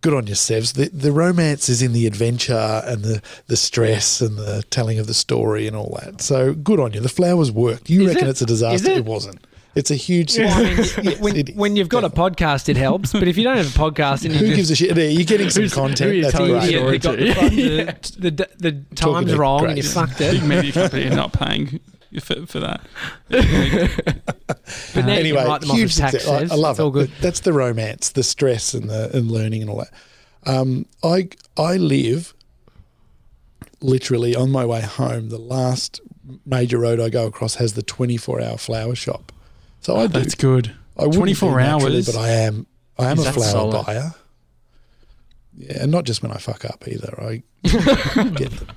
good 0.00 0.14
on 0.14 0.26
you, 0.26 0.34
Sevs. 0.34 0.74
The, 0.74 0.88
the 0.90 1.12
romance 1.12 1.68
is 1.68 1.82
in 1.82 1.92
the 1.92 2.06
adventure 2.06 2.82
and 2.84 3.02
the, 3.02 3.22
the 3.48 3.56
stress 3.56 4.20
and 4.20 4.36
the 4.38 4.62
telling 4.70 4.98
of 4.98 5.06
the 5.06 5.14
story 5.14 5.66
and 5.66 5.74
all 5.76 5.98
that. 6.02 6.20
So 6.20 6.54
good 6.54 6.78
on 6.80 6.92
you. 6.92 7.00
The 7.00 7.08
flowers 7.08 7.50
worked. 7.50 7.90
You 7.90 8.02
Is 8.02 8.08
reckon 8.14 8.28
it? 8.28 8.30
it's 8.30 8.42
a 8.42 8.46
disaster? 8.46 8.90
It? 8.90 8.98
It? 8.98 9.04
wasn't. 9.04 9.44
It's 9.74 9.90
a 9.90 9.94
huge 9.94 10.38
Well, 10.38 10.58
I 10.58 10.62
mean, 10.64 10.76
success. 10.84 11.04
Yes, 11.04 11.20
when, 11.20 11.36
it 11.36 11.48
is, 11.50 11.54
when 11.56 11.76
you've 11.76 11.90
got 11.90 12.02
a 12.04 12.08
podcast, 12.08 12.70
it 12.70 12.78
helps. 12.78 13.12
But 13.12 13.28
if 13.28 13.36
you 13.36 13.44
don't 13.44 13.58
have 13.58 13.66
a 13.66 13.78
podcast 13.78 14.24
and 14.24 14.32
you 14.32 14.40
Who 14.40 14.46
just 14.46 14.56
gives 14.56 14.70
a 14.70 14.76
shit? 14.76 14.96
You're 14.96 15.24
getting 15.24 15.50
some 15.50 15.64
Who's- 15.64 15.74
who 15.74 15.80
are 15.82 15.86
content. 15.88 16.14
you 16.14 16.22
That's 16.22 16.34
telling 16.34 16.52
the 16.52 16.72
yeah, 16.72 16.96
got 16.96 17.16
the, 17.16 17.24
Yeah. 17.26 17.84
the, 18.18 18.30
the, 18.30 18.48
the 18.58 18.84
time's 18.94 19.32
to 19.32 19.36
wrong 19.36 19.66
and 19.66 19.76
you 19.76 19.82
Grace. 19.82 19.92
fucked 19.92 20.18
Big 20.18 20.42
it. 20.42 20.46
media 20.46 20.72
company 20.72 21.06
are 21.08 21.14
not 21.14 21.34
paying 21.34 21.78
for, 22.20 22.46
for 22.46 22.60
that. 22.60 22.80
But 24.94 25.06
now 25.06 25.12
anyway, 25.12 25.38
can 25.40 25.48
write 25.48 25.60
them 25.60 25.70
off 25.70 25.76
huge 25.76 25.90
as 26.00 26.12
success. 26.12 26.26
I. 26.28 26.54
I 26.54 26.56
love 26.56 26.72
it's 26.72 26.80
it. 26.80 26.82
all 26.82 26.90
good. 26.90 27.10
That's 27.20 27.40
the 27.40 27.52
romance, 27.52 28.10
the 28.10 28.22
stress, 28.24 28.74
and 28.74 28.90
the 28.90 29.16
and 29.16 29.30
learning 29.30 29.62
and 29.62 29.70
all 29.70 29.78
that. 29.78 29.92
Um, 30.44 30.86
I 31.04 31.28
I 31.56 31.76
live 31.76 32.34
literally 33.80 34.34
on 34.34 34.50
my 34.50 34.64
way 34.64 34.80
home. 34.80 35.28
The 35.28 35.38
last 35.38 36.00
major 36.44 36.78
road 36.78 36.98
I 37.00 37.08
go 37.10 37.26
across 37.26 37.56
has 37.56 37.74
the 37.74 37.82
24 37.82 38.40
hour 38.42 38.56
flower 38.58 38.94
shop. 38.94 39.30
So 39.80 39.96
I 39.96 40.06
do. 40.08 40.18
That's 40.18 40.34
good. 40.34 40.74
I 40.96 41.04
24 41.06 41.50
be 41.50 41.56
naturally, 41.62 41.96
hours? 41.96 42.06
but 42.06 42.16
I 42.16 42.28
am. 42.30 42.66
I 42.98 43.10
am 43.10 43.18
Is 43.18 43.26
a 43.26 43.32
flower 43.32 43.50
solid? 43.50 43.86
buyer. 43.86 44.14
Yeah, 45.56 45.82
and 45.82 45.92
not 45.92 46.04
just 46.04 46.22
when 46.22 46.32
I 46.32 46.38
fuck 46.38 46.64
up 46.64 46.88
either. 46.88 47.14
I 47.20 47.42
get 48.34 48.50
them. 48.50 48.68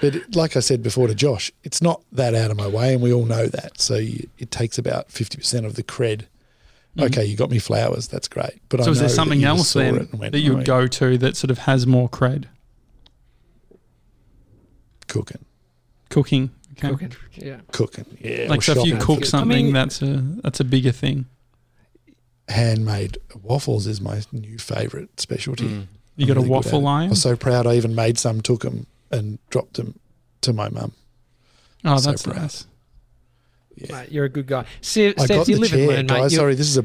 But 0.00 0.34
like 0.34 0.56
I 0.56 0.60
said 0.60 0.82
before 0.82 1.08
to 1.08 1.14
Josh, 1.14 1.52
it's 1.62 1.82
not 1.82 2.02
that 2.12 2.34
out 2.34 2.50
of 2.50 2.56
my 2.56 2.66
way, 2.66 2.94
and 2.94 3.02
we 3.02 3.12
all 3.12 3.26
know 3.26 3.46
that. 3.46 3.80
So 3.80 3.96
you, 3.96 4.28
it 4.38 4.50
takes 4.50 4.78
about 4.78 5.10
fifty 5.10 5.36
percent 5.38 5.66
of 5.66 5.74
the 5.74 5.82
cred. 5.82 6.22
Okay, 6.98 7.24
you 7.24 7.36
got 7.36 7.50
me 7.50 7.58
flowers. 7.58 8.08
That's 8.08 8.26
great. 8.28 8.60
But 8.68 8.80
I 8.80 8.82
Mm-hmm. 8.82 8.84
So 8.84 8.90
is 8.92 8.96
know 8.98 9.00
there 9.06 9.08
something 9.14 9.44
else 9.44 9.72
then 9.74 10.08
went, 10.12 10.32
that 10.32 10.40
you 10.40 10.52
"Oh, 10.52 10.56
would 10.56 10.64
go 10.66 10.86
to 10.86 11.16
that 11.18 11.36
sort 11.36 11.50
of 11.50 11.58
has 11.58 11.86
more 11.86 12.08
cred? 12.08 12.46
cooking, 15.06 15.44
Cooking. 16.08 16.50
Okay. 16.72 16.88
Cooking. 16.88 17.12
Yeah. 17.34 17.56
cooking. 17.72 18.06
Yeah, 18.20 18.46
Like 18.48 18.62
so 18.62 18.72
if 18.72 18.78
you 18.86 18.92
shopping. 18.92 19.06
cook 19.06 19.22
I 19.22 19.26
something, 19.26 19.64
mean- 19.66 19.72
that's 19.74 20.00
a 20.02 20.22
that's 20.42 20.60
a 20.60 20.64
bigger 20.64 20.92
thing. 20.92 21.26
handmade 22.48 23.18
waffles 23.42 23.86
is 23.86 24.00
my 24.00 24.22
new 24.32 24.58
favourite 24.58 25.20
specialty. 25.20 25.66
Mm. 25.68 25.86
You 26.16 26.26
got 26.26 26.32
I'm 26.32 26.38
a 26.38 26.40
really 26.40 26.48
good 26.48 26.50
waffle 26.54 26.78
at 26.78 26.82
it. 26.82 26.86
I 26.86 26.90
line? 27.00 27.08
was 27.10 27.22
so 27.22 27.36
proud. 27.36 27.66
I 27.66 27.74
even 27.74 27.94
made 27.94 28.18
some, 28.18 28.40
took 28.40 28.62
them, 28.62 28.86
and 29.10 29.38
dropped 29.50 29.74
them 29.74 29.98
to 30.42 30.52
my 30.52 30.68
mum. 30.68 30.92
Oh, 31.84 31.96
so 31.98 32.10
that's 32.10 32.22
proud. 32.22 32.36
nice. 32.36 32.66
Yeah. 33.76 33.92
Mate, 34.02 34.12
you're 34.12 34.24
a 34.26 34.28
good 34.28 34.46
guy. 34.46 34.64
Steph, 34.80 35.14
I 35.18 35.24
Steph 35.24 35.36
got 35.38 35.48
you 35.48 35.54
the 35.56 35.60
live 35.62 35.72
and 35.72 35.78
chair, 35.80 35.88
learn, 35.88 35.96
mate. 36.06 36.08
guys. 36.08 36.32
You- 36.32 36.38
Sorry, 36.38 36.54
this 36.54 36.68
is 36.68 36.78
a. 36.78 36.84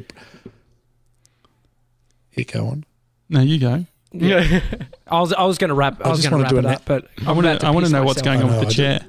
You 2.34 2.46
go 2.46 2.68
on. 2.68 2.86
No, 3.30 3.42
you 3.42 3.60
go. 3.60 3.86
Yeah. 4.12 4.62
I 5.08 5.20
was 5.20 5.34
I 5.34 5.44
was 5.44 5.58
going 5.58 5.70
to 5.70 5.74
wrap. 5.74 6.00
I, 6.02 6.06
I 6.06 6.10
was 6.12 6.20
just 6.20 6.30
going 6.30 6.44
to 6.44 6.56
wanna 6.56 6.56
wrap 6.64 6.64
do 6.64 6.68
it 6.70 6.72
a 6.72 6.76
up, 6.76 6.86
but 6.86 7.08
I 7.26 7.30
I'm 7.32 7.38
want 7.38 7.60
to 7.60 7.66
I 7.68 7.72
want 7.72 7.86
to 7.86 7.90
piss 7.90 7.92
know 7.92 8.04
what's 8.04 8.22
going 8.22 8.42
on 8.42 8.50
I 8.50 8.60
with 8.60 8.62
the 8.62 8.68
I 8.68 8.70
chair. 8.70 9.06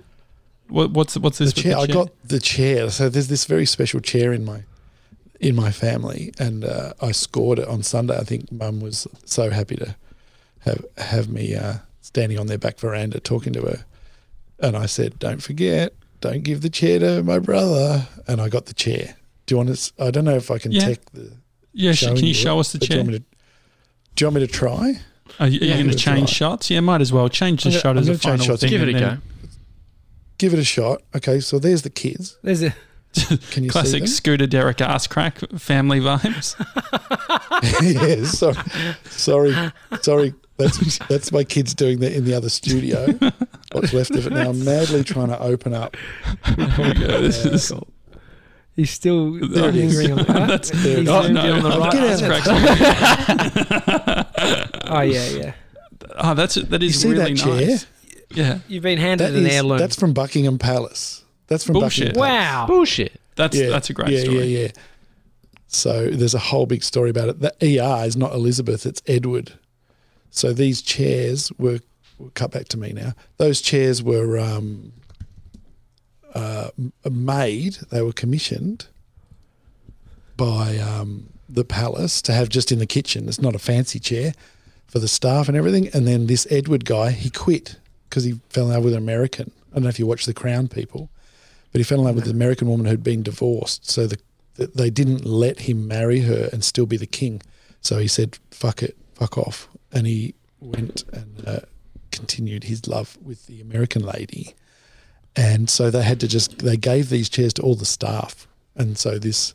What, 0.69 0.91
what's 0.91 1.17
what's 1.17 1.39
this 1.39 1.53
the 1.53 1.59
with 1.59 1.65
chair. 1.65 1.75
the 1.77 1.81
I 1.83 1.87
got 1.87 2.11
the 2.25 2.41
chair. 2.41 2.91
So 2.91 3.09
there's 3.09 3.29
this 3.29 3.45
very 3.45 3.67
special 3.67 4.01
chair 4.01 4.33
in 4.33 4.45
my 4.45 4.63
in 5.41 5.55
my 5.55 5.71
family, 5.71 6.33
and 6.39 6.65
uh, 6.65 6.95
I 7.01 7.13
scored 7.13 7.59
it 7.61 7.69
on 7.69 7.83
Sunday. 7.83 8.17
I 8.17 8.25
think 8.25 8.51
Mum 8.51 8.81
was 8.81 9.07
so 9.25 9.51
happy 9.51 9.77
to 9.77 9.95
have 10.61 10.85
have 10.99 11.29
me 11.29 11.55
uh, 11.55 11.75
standing 12.07 12.39
on 12.39 12.47
their 12.47 12.59
back 12.59 12.79
veranda 12.79 13.19
talking 13.21 13.53
to 13.55 13.63
her, 13.63 13.85
and 14.61 14.77
I 14.77 14.87
said, 14.87 15.19
"Don't 15.19 15.43
forget, 15.43 15.93
don't 16.21 16.43
give 16.43 16.63
the 16.63 16.71
chair 16.71 16.99
to 17.01 17.23
my 17.23 17.39
brother. 17.39 18.07
And 18.29 18.41
I 18.41 18.49
got 18.49 18.67
the 18.67 18.75
chair. 18.75 19.17
Do 19.47 19.55
you 19.55 19.57
want 19.59 19.77
to? 19.77 19.93
I 20.03 20.11
don't 20.11 20.25
know 20.25 20.37
if 20.37 20.51
I 20.51 20.59
can 20.59 20.73
Yeah. 20.73 20.81
take 20.87 21.11
the. 21.13 21.33
Yeah, 21.73 21.93
can 21.95 22.17
you 22.17 22.31
it, 22.31 22.35
show 22.35 22.59
us 22.59 22.73
the 22.73 22.79
but 22.79 22.89
do 22.89 22.97
you 22.97 23.03
chair? 23.03 23.13
to- 23.13 23.19
Do 23.19 23.25
you 24.25 24.27
want 24.29 24.35
me 24.37 24.47
to 24.47 24.53
try? 24.53 25.01
Are 25.39 25.47
you, 25.49 25.61
you 25.61 25.75
going 25.75 25.91
to 25.91 25.95
change 25.97 26.21
right. 26.21 26.29
shots? 26.31 26.71
Yeah, 26.71 26.81
might 26.81 27.01
as 27.03 27.13
well 27.13 27.29
change 27.29 27.65
the 27.65 27.69
I'm 27.69 27.73
gonna- 27.73 27.81
shot 27.83 27.91
I'm 27.97 27.99
as 27.99 28.09
a 28.09 28.19
final 28.19 28.47
shots. 28.47 28.61
thing. 28.63 28.71
Give 28.71 28.83
it 28.83 28.89
a 28.89 28.97
and 28.97 29.01
go. 29.01 29.23
Give 30.39 30.53
it 30.55 30.59
a 30.59 30.65
shot. 30.65 31.03
Okay, 31.15 31.41
so 31.41 31.59
there's 31.59 31.83
the 31.83 31.91
kids. 31.91 32.39
There's 32.43 32.63
a 32.63 32.75
Can 33.51 33.65
you 33.65 33.71
Classic 33.71 34.01
them? 34.01 34.07
Scooter 34.07 34.47
Derek 34.47 34.81
ass 34.81 35.07
crack 35.07 35.39
family 35.59 36.01
vibes. 36.01 36.55
yes. 37.83 38.39
Sorry, 38.39 38.57
sorry, 39.11 39.73
sorry. 40.03 40.35
That's 40.59 40.99
that's 41.09 41.33
my 41.33 41.45
kids 41.45 41.75
doing 41.75 42.01
that 42.01 42.13
in 42.13 42.25
the 42.25 42.33
other 42.35 42.49
studio. 42.49 43.07
What's 43.73 43.93
left 43.93 44.13
of 44.13 44.27
it 44.27 44.33
now? 44.33 44.51
I'm 44.51 44.65
madly 44.65 45.05
trying 45.05 45.29
to 45.29 45.39
open 45.41 45.75
up. 45.75 45.97
this 46.57 47.45
is 47.45 47.73
he's 48.75 48.91
still 48.91 49.33
There 49.49 49.69
it 49.69 49.77
is. 49.77 49.97
lingering 49.99 50.13
on 50.19 50.25
the 50.27 50.33
That's- 50.33 50.71
he's 50.71 51.09
Oh, 51.09 51.29
no, 51.29 51.55
on 51.57 51.63
the 51.63 51.69
no, 51.69 51.79
right. 51.79 51.93
Get 51.93 52.23
out 52.23 52.23
of 52.23 52.43
cracks. 52.43 54.33
Oh 54.89 55.01
yeah, 55.01 55.29
yeah. 55.29 55.53
Oh, 56.19 56.35
that's 56.35 56.55
that 56.55 56.81
You 56.83 56.91
see 56.91 57.09
really 57.11 57.35
that 57.35 57.43
chair? 57.43 57.67
nice. 57.67 57.87
Yeah, 58.31 58.59
You've 58.69 58.83
been 58.83 58.99
handed 58.99 59.33
That 59.33 59.39
an 59.39 59.47
is 59.47 59.55
heirloom. 59.55 59.79
that's 59.79 59.97
from 59.97 60.13
Buckingham 60.13 60.59
Palace. 60.59 61.25
That's 61.49 61.65
from 61.65 61.75
Bullshit. 61.75 62.15
Buckingham 62.15 62.29
Palace. 62.29 62.45
wow. 62.57 62.67
Bullshit. 62.67 63.21
that's 63.37 63.57
Yeah, 63.57 63.69
that's 63.71 63.91
a 63.91 63.93
great 63.93 64.11
yeah, 64.11 64.21
story. 64.21 64.45
Yeah, 64.47 64.61
yeah. 64.63 64.69
So 65.69 66.09
there's 66.11 66.35
a 66.35 66.39
whole 66.39 66.67
big 66.67 66.83
story 66.83 67.11
about 67.11 67.29
it. 67.29 67.41
The 67.41 67.53
ER 67.81 68.05
is 68.07 68.17
not 68.17 68.33
Elizabeth, 68.33 68.87
it's 68.87 69.03
Edward. 69.07 69.53
So 70.31 70.53
these 70.53 70.83
chairs 70.83 71.51
were, 71.59 71.81
cut 72.35 72.51
back 72.51 72.69
to 72.69 72.77
me 72.77 72.93
now. 72.93 73.15
Those 73.37 73.61
chairs 73.61 74.03
were 74.03 74.39
um, 74.39 74.93
uh, 76.35 76.71
made, 77.11 77.77
they 77.91 78.03
were 78.03 78.13
commissioned 78.13 78.87
by 80.37 80.77
um, 80.79 81.31
the 81.49 81.65
palace 81.65 82.21
to 82.23 82.33
have 82.33 82.49
just 82.49 82.71
in 82.71 82.79
the 82.79 82.87
kitchen. 82.87 83.29
It's 83.29 83.41
not 83.41 83.55
a 83.55 83.59
fancy 83.59 83.99
chair 83.99 84.33
for 84.87 84.99
the 84.99 85.09
staff 85.09 85.49
and 85.49 85.57
everything. 85.57 85.89
And 85.95 86.07
then 86.07 86.27
this 86.27 86.47
Edward 86.51 86.85
guy, 86.85 87.11
he 87.11 87.31
quit 87.31 87.77
because 88.09 88.25
he 88.25 88.41
fell 88.51 88.67
in 88.67 88.75
love 88.75 88.85
with 88.85 88.93
an 88.93 88.99
American. 88.99 89.51
I 89.71 89.75
don't 89.77 89.85
know 89.85 89.89
if 89.89 89.99
you 89.99 90.07
watch 90.07 90.27
The 90.27 90.35
Crown 90.35 90.69
people, 90.69 91.11
but 91.73 91.79
he 91.79 91.85
fell 91.85 91.99
in 91.99 92.05
love 92.05 92.15
with 92.15 92.25
an 92.25 92.33
American 92.33 92.69
woman 92.69 92.87
who'd 92.87 93.03
been 93.03 93.23
divorced. 93.23 93.89
So 93.91 94.07
the, 94.07 94.19
they 94.57 94.91
didn't 94.91 95.25
let 95.25 95.61
him 95.61 95.87
marry 95.89 96.21
her 96.21 96.49
and 96.53 96.65
still 96.65 96.87
be 96.87 96.97
the 96.97 97.07
king. 97.07 97.43
So 97.81 97.99
he 97.99 98.09
said, 98.09 98.39
fuck 98.51 98.83
it, 98.83 98.97
fuck 99.15 99.39
off. 99.39 99.69
And 99.93 100.07
he 100.07 100.35
went 100.61 101.05
and 101.13 101.47
uh, 101.47 101.61
continued 102.13 102.65
his 102.65 102.87
love 102.87 103.17
with 103.23 103.47
the 103.47 103.61
American 103.61 104.03
lady. 104.03 104.55
And 105.35 105.69
so 105.69 105.91
they 105.91 106.03
had 106.03 106.21
to 106.21 106.29
just, 106.29 106.59
they 106.59 106.77
gave 106.77 107.09
these 107.11 107.29
chairs 107.29 107.53
to 107.55 107.63
all 107.63 107.75
the 107.75 107.85
staff. 107.85 108.49
And 108.75 108.97
so 108.99 109.19
this 109.19 109.55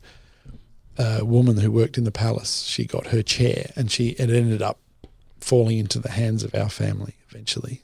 uh, 0.98 1.22
woman 1.24 1.58
who 1.58 1.72
worked 1.72 1.98
in 1.98 2.04
the 2.04 2.12
palace, 2.12 2.64
she 2.64 2.86
got 2.86 3.08
her 3.08 3.22
chair 3.24 3.72
and 3.76 3.92
she, 3.92 4.10
it 4.10 4.30
ended 4.30 4.62
up 4.62 4.78
falling 5.40 5.80
into 5.80 6.00
the 6.00 6.12
hands 6.12 6.44
of 6.44 6.54
our 6.54 6.70
family 6.70 7.16
eventually, 7.30 7.82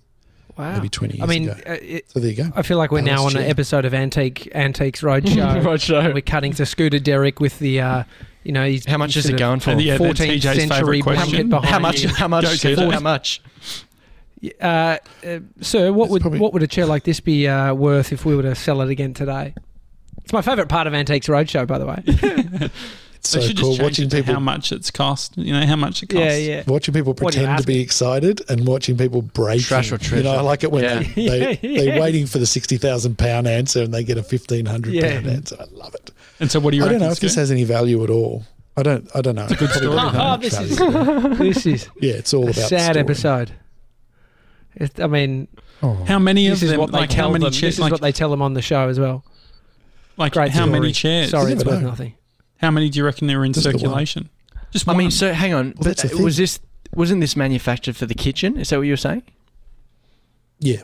Wow. 0.57 0.73
maybe 0.75 0.89
20 0.89 1.17
years 1.17 1.23
I 1.23 1.25
mean, 1.27 1.49
ago. 1.49 1.61
uh, 1.67 1.77
it, 1.81 2.09
So 2.11 2.19
there 2.19 2.29
you 2.29 2.35
go. 2.35 2.51
I 2.55 2.61
feel 2.61 2.77
like 2.77 2.91
we're 2.91 3.01
now 3.01 3.17
Palace 3.17 3.35
on 3.35 3.41
an 3.41 3.49
episode 3.49 3.85
of 3.85 3.93
Antique 3.95 4.49
Antiques 4.53 5.01
Roadshow. 5.03 5.63
Roadshow. 5.63 6.13
We're 6.13 6.21
cutting 6.21 6.53
to 6.53 6.65
Scooter 6.67 6.99
Derek 6.99 7.39
with 7.39 7.57
the, 7.59 7.81
uh, 7.81 8.03
you 8.47 8.53
know, 8.53 8.65
he's 8.65 8.85
How 8.85 8.97
much 8.97 9.13
he's 9.13 9.25
is 9.25 9.31
it 9.31 9.37
going 9.37 9.59
for? 9.59 9.71
Yeah, 9.73 9.97
that's 9.97 10.19
14th 10.19 10.37
TJ's 10.37 10.43
century 10.43 10.67
favourite 10.69 11.03
question. 11.03 11.49
behind 11.49 11.65
How 11.69 11.79
much? 11.79 12.01
you. 12.01 12.09
How 12.09 12.27
much? 12.27 12.43
Go, 12.45 12.49
Scooter? 12.55 12.75
Scooter. 12.77 12.93
How 12.93 12.99
much? 13.01 13.41
Uh, 14.61 14.97
uh, 15.25 15.39
sir, 15.61 15.91
what 15.91 16.05
It's 16.05 16.11
would 16.13 16.21
probably- 16.21 16.39
what 16.39 16.53
would 16.53 16.63
a 16.63 16.67
chair 16.67 16.85
like 16.85 17.03
this 17.03 17.19
be 17.19 17.47
uh, 17.47 17.73
worth 17.73 18.11
if 18.13 18.23
we 18.25 18.35
were 18.35 18.43
to 18.43 18.55
sell 18.55 18.81
it 18.81 18.89
again 18.89 19.13
today? 19.13 19.53
It's 20.23 20.33
my 20.33 20.41
favourite 20.41 20.69
part 20.69 20.87
of 20.87 20.93
Antiques 20.93 21.27
Roadshow, 21.27 21.65
by 21.67 21.77
the 21.79 21.85
way. 21.85 22.69
It's 23.19 23.29
so 23.29 23.41
should 23.41 23.57
cool 23.59 23.71
just 23.71 23.81
watching 23.81 24.05
it 24.05 24.09
to 24.11 24.17
people 24.17 24.35
how 24.35 24.39
much 24.39 24.71
it's 24.71 24.91
cost. 24.91 25.35
You 25.37 25.51
know 25.51 25.65
how 25.65 25.75
much 25.75 26.03
it 26.03 26.07
costs. 26.09 26.23
yeah, 26.23 26.35
yeah. 26.35 26.63
watching 26.67 26.93
people 26.93 27.13
What 27.13 27.35
are 27.35 27.39
you 27.39 27.45
pretend 27.47 27.61
to 27.61 27.65
be 27.65 27.79
excited 27.81 28.41
and 28.47 28.67
watching 28.67 28.95
people 28.95 29.23
break. 29.23 29.63
Trash 29.63 29.91
or 29.91 29.95
You 29.95 29.97
know, 29.97 30.07
treasure. 30.21 30.29
I 30.29 30.41
like 30.41 30.63
it 30.63 30.71
when 30.71 30.83
Yeah. 30.83 30.99
they, 31.15 31.25
they, 31.25 31.59
Yeah, 31.63 31.81
they're 31.83 31.95
yeah. 31.95 31.99
waiting 31.99 32.27
for 32.27 32.37
the 32.37 32.45
sixty 32.45 32.77
thousand 32.77 33.17
pound 33.17 33.47
answer 33.47 33.81
and 33.81 33.91
they 33.91 34.03
get 34.03 34.19
a 34.19 34.23
fifteen 34.23 34.67
hundred 34.67 34.93
Yeah. 34.93 35.13
pound 35.15 35.27
answer. 35.27 35.57
I 35.59 35.65
love 35.73 35.95
it. 35.95 36.11
And 36.39 36.51
so, 36.51 36.59
what 36.59 36.71
do 36.71 36.77
you 36.77 36.85
I 36.85 36.89
don't 36.89 36.99
know 36.99 37.11
if 37.11 37.19
this 37.19 37.31
Stu? 37.33 37.39
has 37.41 37.51
any 37.51 37.63
value 37.63 38.03
at 38.03 38.09
all. 38.09 38.43
I 38.75 38.83
don't. 38.83 39.09
I 39.15 39.21
don't 39.21 39.35
know. 39.35 39.43
It's 39.45 39.53
a 39.53 39.55
good 39.55 39.69
story, 39.71 39.87
Oh, 39.99 40.11
though. 40.11 40.33
oh, 40.33 40.37
this 40.37 40.59
is 40.59 40.77
this 41.39 41.65
is 41.65 41.89
yeah. 41.99 42.13
It's 42.13 42.33
all 42.33 42.43
a 42.47 42.51
about 42.51 42.69
sad 42.69 42.81
story. 42.91 42.99
episode. 42.99 43.51
It, 44.75 44.99
I 44.99 45.07
mean, 45.07 45.47
Oh. 45.81 45.93
How 46.05 46.19
many 46.19 46.47
this 46.47 46.59
of 46.59 46.63
is 46.65 46.69
them? 46.71 46.79
what 46.79 46.91
they 46.91 46.99
like 46.99 47.09
tell 47.09 47.27
how 47.27 47.33
many 47.33 47.45
them. 47.45 47.53
chairs? 47.53 47.77
This 47.77 47.85
is 47.85 47.91
what 47.91 48.01
they 48.01 48.11
tell 48.11 48.29
them 48.29 48.41
on 48.41 48.53
the 48.53 48.61
show 48.61 48.87
as 48.89 48.99
well. 48.99 49.23
like 50.17 50.33
Great 50.33 50.51
how 50.51 50.65
many 50.65 50.91
chairs? 50.91 51.29
Sorry, 51.31 51.53
it's 51.53 51.63
worth 51.65 51.81
know. 51.81 51.89
nothing. 51.89 52.13
How 52.57 52.71
many 52.71 52.89
do 52.89 52.97
you 52.97 53.05
reckon 53.05 53.27
there 53.27 53.39
are 53.41 53.45
in 53.45 53.53
Just 53.53 53.63
the 53.65 53.71
one. 53.71 53.79
circulation? 53.79 54.29
Just 54.71 54.87
I 54.89 54.95
mean, 54.95 55.11
so 55.11 55.33
hang 55.33 55.53
on. 55.53 55.73
Well, 55.79 55.93
but 55.95 56.05
uh, 56.13 56.17
was 56.23 56.37
this 56.37 56.59
wasn't 56.95 57.21
this 57.21 57.35
manufactured 57.35 57.95
for 57.95 58.05
the 58.05 58.15
kitchen? 58.15 58.57
Is 58.57 58.69
that 58.69 58.77
what 58.77 58.83
you 58.83 58.93
were 58.93 58.97
saying? 58.97 59.23
Yeah. 60.59 60.81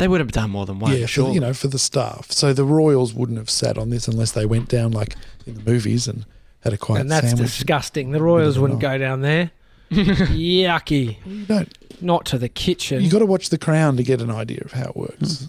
They 0.00 0.08
would 0.08 0.20
have 0.20 0.32
done 0.32 0.50
more 0.50 0.66
than 0.66 0.80
one. 0.80 0.92
yeah. 0.92 1.02
For, 1.02 1.06
sure. 1.06 1.32
you 1.32 1.38
know, 1.40 1.54
for 1.54 1.68
the 1.68 1.78
staff. 1.78 2.32
So 2.32 2.52
the 2.52 2.64
royals 2.64 3.14
wouldn't 3.14 3.38
have 3.38 3.50
sat 3.50 3.78
on 3.78 3.90
this 3.90 4.08
unless 4.08 4.32
they 4.32 4.46
went 4.46 4.68
down 4.68 4.90
like 4.90 5.14
in 5.46 5.54
the 5.54 5.62
movies 5.70 6.08
and 6.08 6.24
had 6.60 6.72
a 6.72 6.76
quiet 6.78 7.02
and 7.02 7.10
that's 7.10 7.28
sandwich. 7.28 7.48
disgusting. 7.52 8.10
The 8.10 8.20
Royals 8.22 8.58
wouldn't 8.58 8.80
go 8.80 8.98
down 8.98 9.20
there. 9.22 9.50
Yucky. 9.90 11.16
You 11.24 11.44
don't. 11.46 11.78
Not 12.02 12.24
to 12.26 12.38
the 12.38 12.48
kitchen. 12.48 13.02
You 13.02 13.10
got 13.10 13.18
to 13.20 13.26
watch 13.26 13.50
The 13.50 13.58
Crown 13.58 13.96
to 13.96 14.02
get 14.02 14.20
an 14.20 14.30
idea 14.30 14.60
of 14.64 14.72
how 14.72 14.90
it 14.90 14.96
works. 14.96 15.48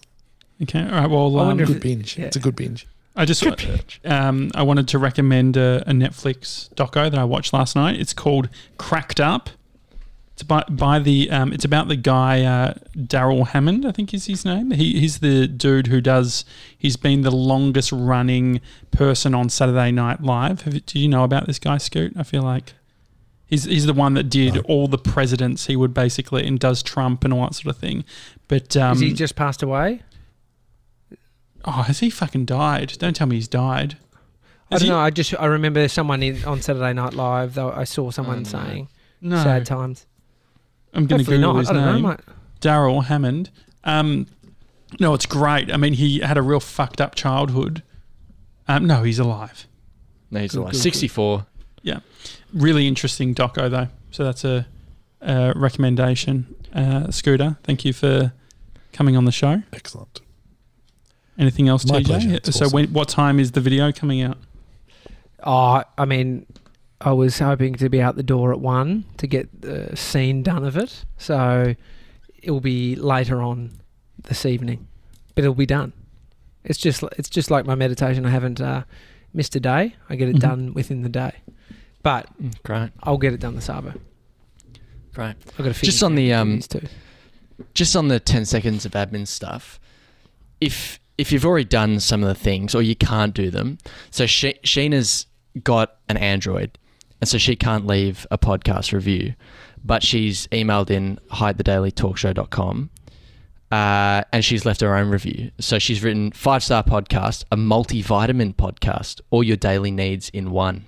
okay. 0.64 0.82
All 0.84 0.92
right. 0.92 1.10
Well, 1.10 1.38
I 1.38 1.42
um, 1.42 1.48
wonder 1.48 1.64
if 1.64 1.70
Good 1.70 1.78
it- 1.78 1.84
binge. 1.84 2.18
yeah. 2.18 2.26
It's 2.26 2.36
a 2.36 2.40
good 2.40 2.56
binge. 2.56 2.88
I 3.14 3.26
just 3.26 3.44
um, 4.06 4.52
I 4.56 4.64
wanted 4.64 4.88
to 4.90 4.98
recommend 4.98 5.58
a, 5.58 5.84
a 5.86 5.92
Netflix 5.92 6.74
doco 6.76 7.12
that 7.12 7.18
I 7.20 7.26
watched 7.26 7.52
last 7.52 7.76
night. 7.76 8.00
It's 8.00 8.14
called 8.14 8.48
Cracked 8.78 9.20
Up. 9.20 9.50
It's 10.42 10.48
by 10.48 10.64
by 10.72 10.98
the 10.98 11.30
um, 11.30 11.54
it's 11.54 11.66
about 11.66 11.88
the 11.88 11.96
guy 11.96 12.42
uh, 12.44 12.74
Darrell 13.06 13.46
Hammond, 13.46 13.86
I 13.86 13.92
think 13.92 14.12
is 14.12 14.26
his 14.26 14.44
name. 14.44 14.72
He, 14.72 15.00
he's 15.00 15.20
the 15.20 15.48
dude 15.48 15.86
who 15.86 16.02
does. 16.02 16.46
He's 16.76 16.98
been 16.98 17.22
the 17.22 17.30
longest 17.30 17.92
running 17.92 18.60
person 18.90 19.36
on 19.36 19.50
Saturday 19.50 19.92
Night 19.92 20.24
Live. 20.24 20.64
Have, 20.64 20.84
do 20.88 20.98
you 21.00 21.08
know 21.08 21.24
about 21.24 21.46
this 21.46 21.60
guy, 21.60 21.78
Scoot? 21.78 22.14
I 22.18 22.24
feel 22.24 22.42
like 22.42 22.74
he's 23.46 23.66
he's 23.66 23.86
the 23.86 23.94
one 23.94 24.16
that 24.16 24.32
did 24.32 24.58
all 24.66 24.88
the 24.88 24.98
presidents. 24.98 25.68
He 25.68 25.76
would 25.76 25.94
basically 25.94 26.48
and 26.48 26.60
does 26.60 26.82
Trump 26.82 27.24
and 27.24 27.32
all 27.32 27.42
that 27.44 27.54
sort 27.54 27.76
of 27.76 27.80
thing. 27.80 28.04
But 28.48 28.76
um, 28.76 28.90
Has 28.96 29.00
he 29.02 29.14
just 29.14 29.36
passed 29.36 29.62
away? 29.62 30.02
oh, 31.66 31.84
has 31.84 32.00
he 32.00 32.10
fucking 32.10 32.46
died? 32.46 32.94
Don't 32.98 33.16
tell 33.16 33.28
me 33.28 33.36
he's 33.36 33.48
died. 33.48 33.96
I 34.72 34.78
don't 34.78 34.82
he- 34.86 34.90
know. 34.90 34.98
I 34.98 35.12
just 35.12 35.36
I 35.40 35.46
remember 35.46 35.88
someone 35.88 36.24
in, 36.24 36.44
on 36.46 36.64
Saturday 36.64 36.94
Night 36.94 37.14
Live. 37.14 37.54
Though 37.54 37.70
I 37.72 37.84
saw 37.84 38.10
someone 38.10 38.38
Oh, 38.38 38.40
no. 38.40 38.44
saying 38.46 38.88
No, 39.22 39.44
sad 39.44 39.68
times. 39.68 40.08
I'm 40.94 41.06
going 41.08 41.24
to 41.24 41.32
Hopefully 41.32 41.38
Google 41.38 41.54
not. 41.54 41.60
his 41.60 41.70
I 41.70 42.02
name. 42.02 42.18
Darrell 42.60 43.02
Hammond. 43.02 43.50
Um, 43.84 44.28
no, 45.00 45.14
it's 45.14 45.26
great. 45.26 45.72
I 45.72 45.78
mean, 45.78 45.94
he 45.94 46.20
had 46.20 46.38
a 46.38 46.42
real 46.42 46.60
fucked 46.60 47.00
up 47.00 47.16
childhood. 47.16 47.82
Um, 48.68 48.86
no, 48.86 49.04
he's 49.04 49.20
alive. 49.20 49.68
No, 50.30 50.40
he's 50.42 50.52
Good, 50.52 50.60
alive. 50.60 50.72
good, 50.72 50.78
good. 50.78 50.82
Sixty-four. 50.84 51.46
Really 52.54 52.86
interesting 52.86 53.34
doco 53.34 53.70
though. 53.72 53.88
So 54.12 54.26
that's 54.26 54.44
a, 54.44 54.68
a 55.22 55.54
recommendation. 55.56 56.54
Uh, 56.74 57.10
Scooter, 57.10 57.58
thank 57.64 57.86
you 57.86 57.94
for 57.94 58.34
coming 58.92 59.16
on 59.16 59.24
the 59.24 59.32
show. 59.32 59.64
Excellent. 59.72 60.20
Anything 61.40 61.70
else, 61.70 61.86
My 61.88 62.02
TJ? 62.02 62.06
pleasure. 62.06 62.34
It's 62.34 62.54
so, 62.58 62.66
awesome. 62.66 62.76
when, 62.76 62.88
what 62.94 63.08
time 63.08 63.40
is 63.40 63.54
the 63.54 63.62
video 63.62 63.94
coming 63.94 64.22
out? 64.22 64.38
Oh, 65.44 65.82
I 65.98 66.04
mean, 66.06 66.46
I 67.04 67.12
was 67.14 67.40
hoping 67.40 67.76
to 67.76 67.90
be 67.90 68.02
out 68.02 68.16
the 68.16 68.24
door 68.24 68.52
at 68.54 68.60
one 68.60 69.06
to 69.18 69.28
get 69.28 69.62
the 69.62 69.96
scene 69.96 70.44
done 70.44 70.64
of 70.64 70.78
it. 70.78 71.04
So 71.18 71.76
it 72.42 72.52
will 72.52 72.60
be 72.62 72.96
later 72.96 73.42
on 73.42 73.72
this 74.24 74.46
evening, 74.46 74.88
but 75.36 75.44
it'll 75.44 75.54
be 75.56 75.66
done. 75.66 75.94
It's 76.64 76.78
just 76.78 77.04
it's 77.18 77.30
just 77.30 77.50
like 77.50 77.66
my 77.66 77.76
meditation. 77.76 78.26
I 78.26 78.30
haven't 78.30 78.62
uh, 78.62 78.84
missed 79.34 79.56
a 79.56 79.60
day. 79.60 79.96
I 80.10 80.16
get 80.16 80.30
it 80.30 80.36
Mhm. 80.36 80.40
done 80.40 80.74
within 80.74 81.02
the 81.02 81.10
day, 81.10 81.32
but 82.04 82.28
Mm, 82.42 82.54
Great, 82.64 82.90
I'll 83.04 83.18
get 83.18 83.34
it 83.34 83.40
done 83.40 83.56
this 83.56 83.68
Arvo. 83.68 84.00
great. 85.14 85.36
I've 85.58 85.66
got 85.66 85.74
to 85.76 85.86
Just 85.86 86.04
on 86.04 86.16
the, 86.16 86.34
um. 86.34 86.62
Just 87.74 87.96
on 87.96 88.08
the 88.08 88.20
ten 88.20 88.46
seconds 88.46 88.86
of 88.86 88.92
admin 88.94 89.28
stuff. 89.28 89.80
If 90.60 91.00
if 91.18 91.32
you've 91.32 91.46
already 91.46 91.66
done 91.66 92.00
some 92.00 92.24
of 92.24 92.28
the 92.30 92.36
things 92.36 92.74
or 92.74 92.82
you 92.82 92.96
can't 92.96 93.34
do 93.36 93.52
them, 93.52 93.78
so 94.10 94.26
she, 94.26 94.54
Sheena's 94.64 95.28
got 95.64 95.98
an 96.10 96.18
Android, 96.18 96.78
and 97.22 97.28
so 97.30 97.38
she 97.38 97.56
can't 97.56 97.86
leave 97.88 98.28
a 98.32 98.38
podcast 98.38 98.92
review, 98.92 99.36
but 99.84 100.04
she's 100.04 100.48
emailed 100.48 100.90
in 100.90 101.20
hi 101.30 101.50
at 101.52 101.58
thedailytalkshow.com 101.58 102.90
uh, 103.72 104.24
and 104.34 104.44
she's 104.44 104.66
left 104.66 104.82
her 104.82 104.96
own 104.96 105.10
review. 105.10 105.52
So 105.60 105.80
she's 105.80 106.04
written 106.04 106.32
five 106.32 106.64
star 106.64 106.84
podcast, 106.84 107.46
a 107.52 107.56
multivitamin 107.56 108.56
podcast, 108.56 109.22
all 109.30 109.44
your 109.44 109.58
daily 109.58 109.92
needs 109.92 110.30
in 110.30 110.52
one. 110.52 110.86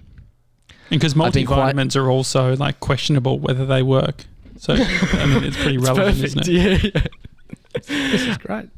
And 0.89 0.99
because 0.99 1.13
I've 1.13 1.33
quite- 1.45 1.75
multivitamins 1.75 1.95
are 1.95 2.09
also 2.09 2.55
like 2.57 2.79
questionable 2.79 3.39
whether 3.39 3.65
they 3.65 3.81
work. 3.83 4.25
So 4.57 4.73
I 4.73 5.25
mean, 5.25 5.43
it's 5.43 5.57
pretty 5.57 5.77
relevant, 5.79 6.23
isn't 6.23 6.47
it? 6.47 6.93
Yeah. 6.95 7.01
This 7.87 8.27
is 8.27 8.37
great. 8.37 8.69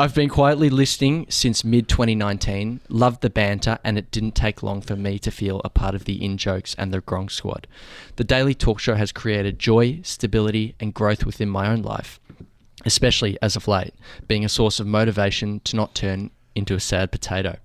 I've 0.00 0.14
been 0.14 0.30
quietly 0.30 0.70
listening 0.70 1.26
since 1.28 1.62
mid 1.62 1.86
2019. 1.86 2.80
Loved 2.88 3.20
the 3.20 3.28
banter, 3.28 3.78
and 3.84 3.98
it 3.98 4.10
didn't 4.10 4.34
take 4.34 4.62
long 4.62 4.80
for 4.80 4.96
me 4.96 5.18
to 5.18 5.30
feel 5.30 5.60
a 5.62 5.68
part 5.68 5.94
of 5.94 6.06
the 6.06 6.24
in 6.24 6.38
jokes 6.38 6.74
and 6.78 6.90
the 6.90 7.02
Gronk 7.02 7.30
squad. 7.30 7.66
The 8.16 8.24
daily 8.24 8.54
talk 8.54 8.78
show 8.78 8.94
has 8.94 9.12
created 9.12 9.58
joy, 9.58 10.00
stability, 10.02 10.74
and 10.80 10.94
growth 10.94 11.26
within 11.26 11.50
my 11.50 11.70
own 11.70 11.82
life, 11.82 12.18
especially 12.86 13.36
as 13.42 13.56
of 13.56 13.68
late, 13.68 13.92
being 14.26 14.42
a 14.42 14.48
source 14.48 14.80
of 14.80 14.86
motivation 14.86 15.60
to 15.64 15.76
not 15.76 15.94
turn 15.94 16.30
into 16.54 16.74
a 16.74 16.80
sad 16.80 17.12
potato. 17.12 17.58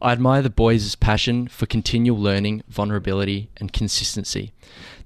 I 0.00 0.12
admire 0.12 0.42
the 0.42 0.50
boys' 0.50 0.94
passion 0.94 1.48
for 1.48 1.66
continual 1.66 2.18
learning, 2.18 2.62
vulnerability, 2.68 3.50
and 3.56 3.72
consistency. 3.72 4.52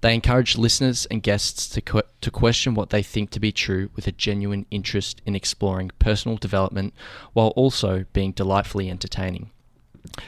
They 0.03 0.15
encourage 0.15 0.59
listeners 0.59 1.07
and 1.07 1.23
guests 1.23 1.69
to, 1.71 1.81
que- 1.81 2.03
to 2.21 2.31
question 2.31 2.75
what 2.75 2.91
they 2.91 3.03
think 3.03 3.31
to 3.31 3.41
be 3.41 3.53
true 3.53 3.89
with 3.95 4.07
a 4.07 4.13
genuine 4.13 4.67
interest 4.71 5.23
in 5.25 5.35
exploring 5.35 5.93
personal 5.99 6.37
development 6.37 6.93
while 7.33 7.49
also 7.49 8.05
being 8.13 8.33
delightfully 8.33 8.91
entertaining. 8.91 9.51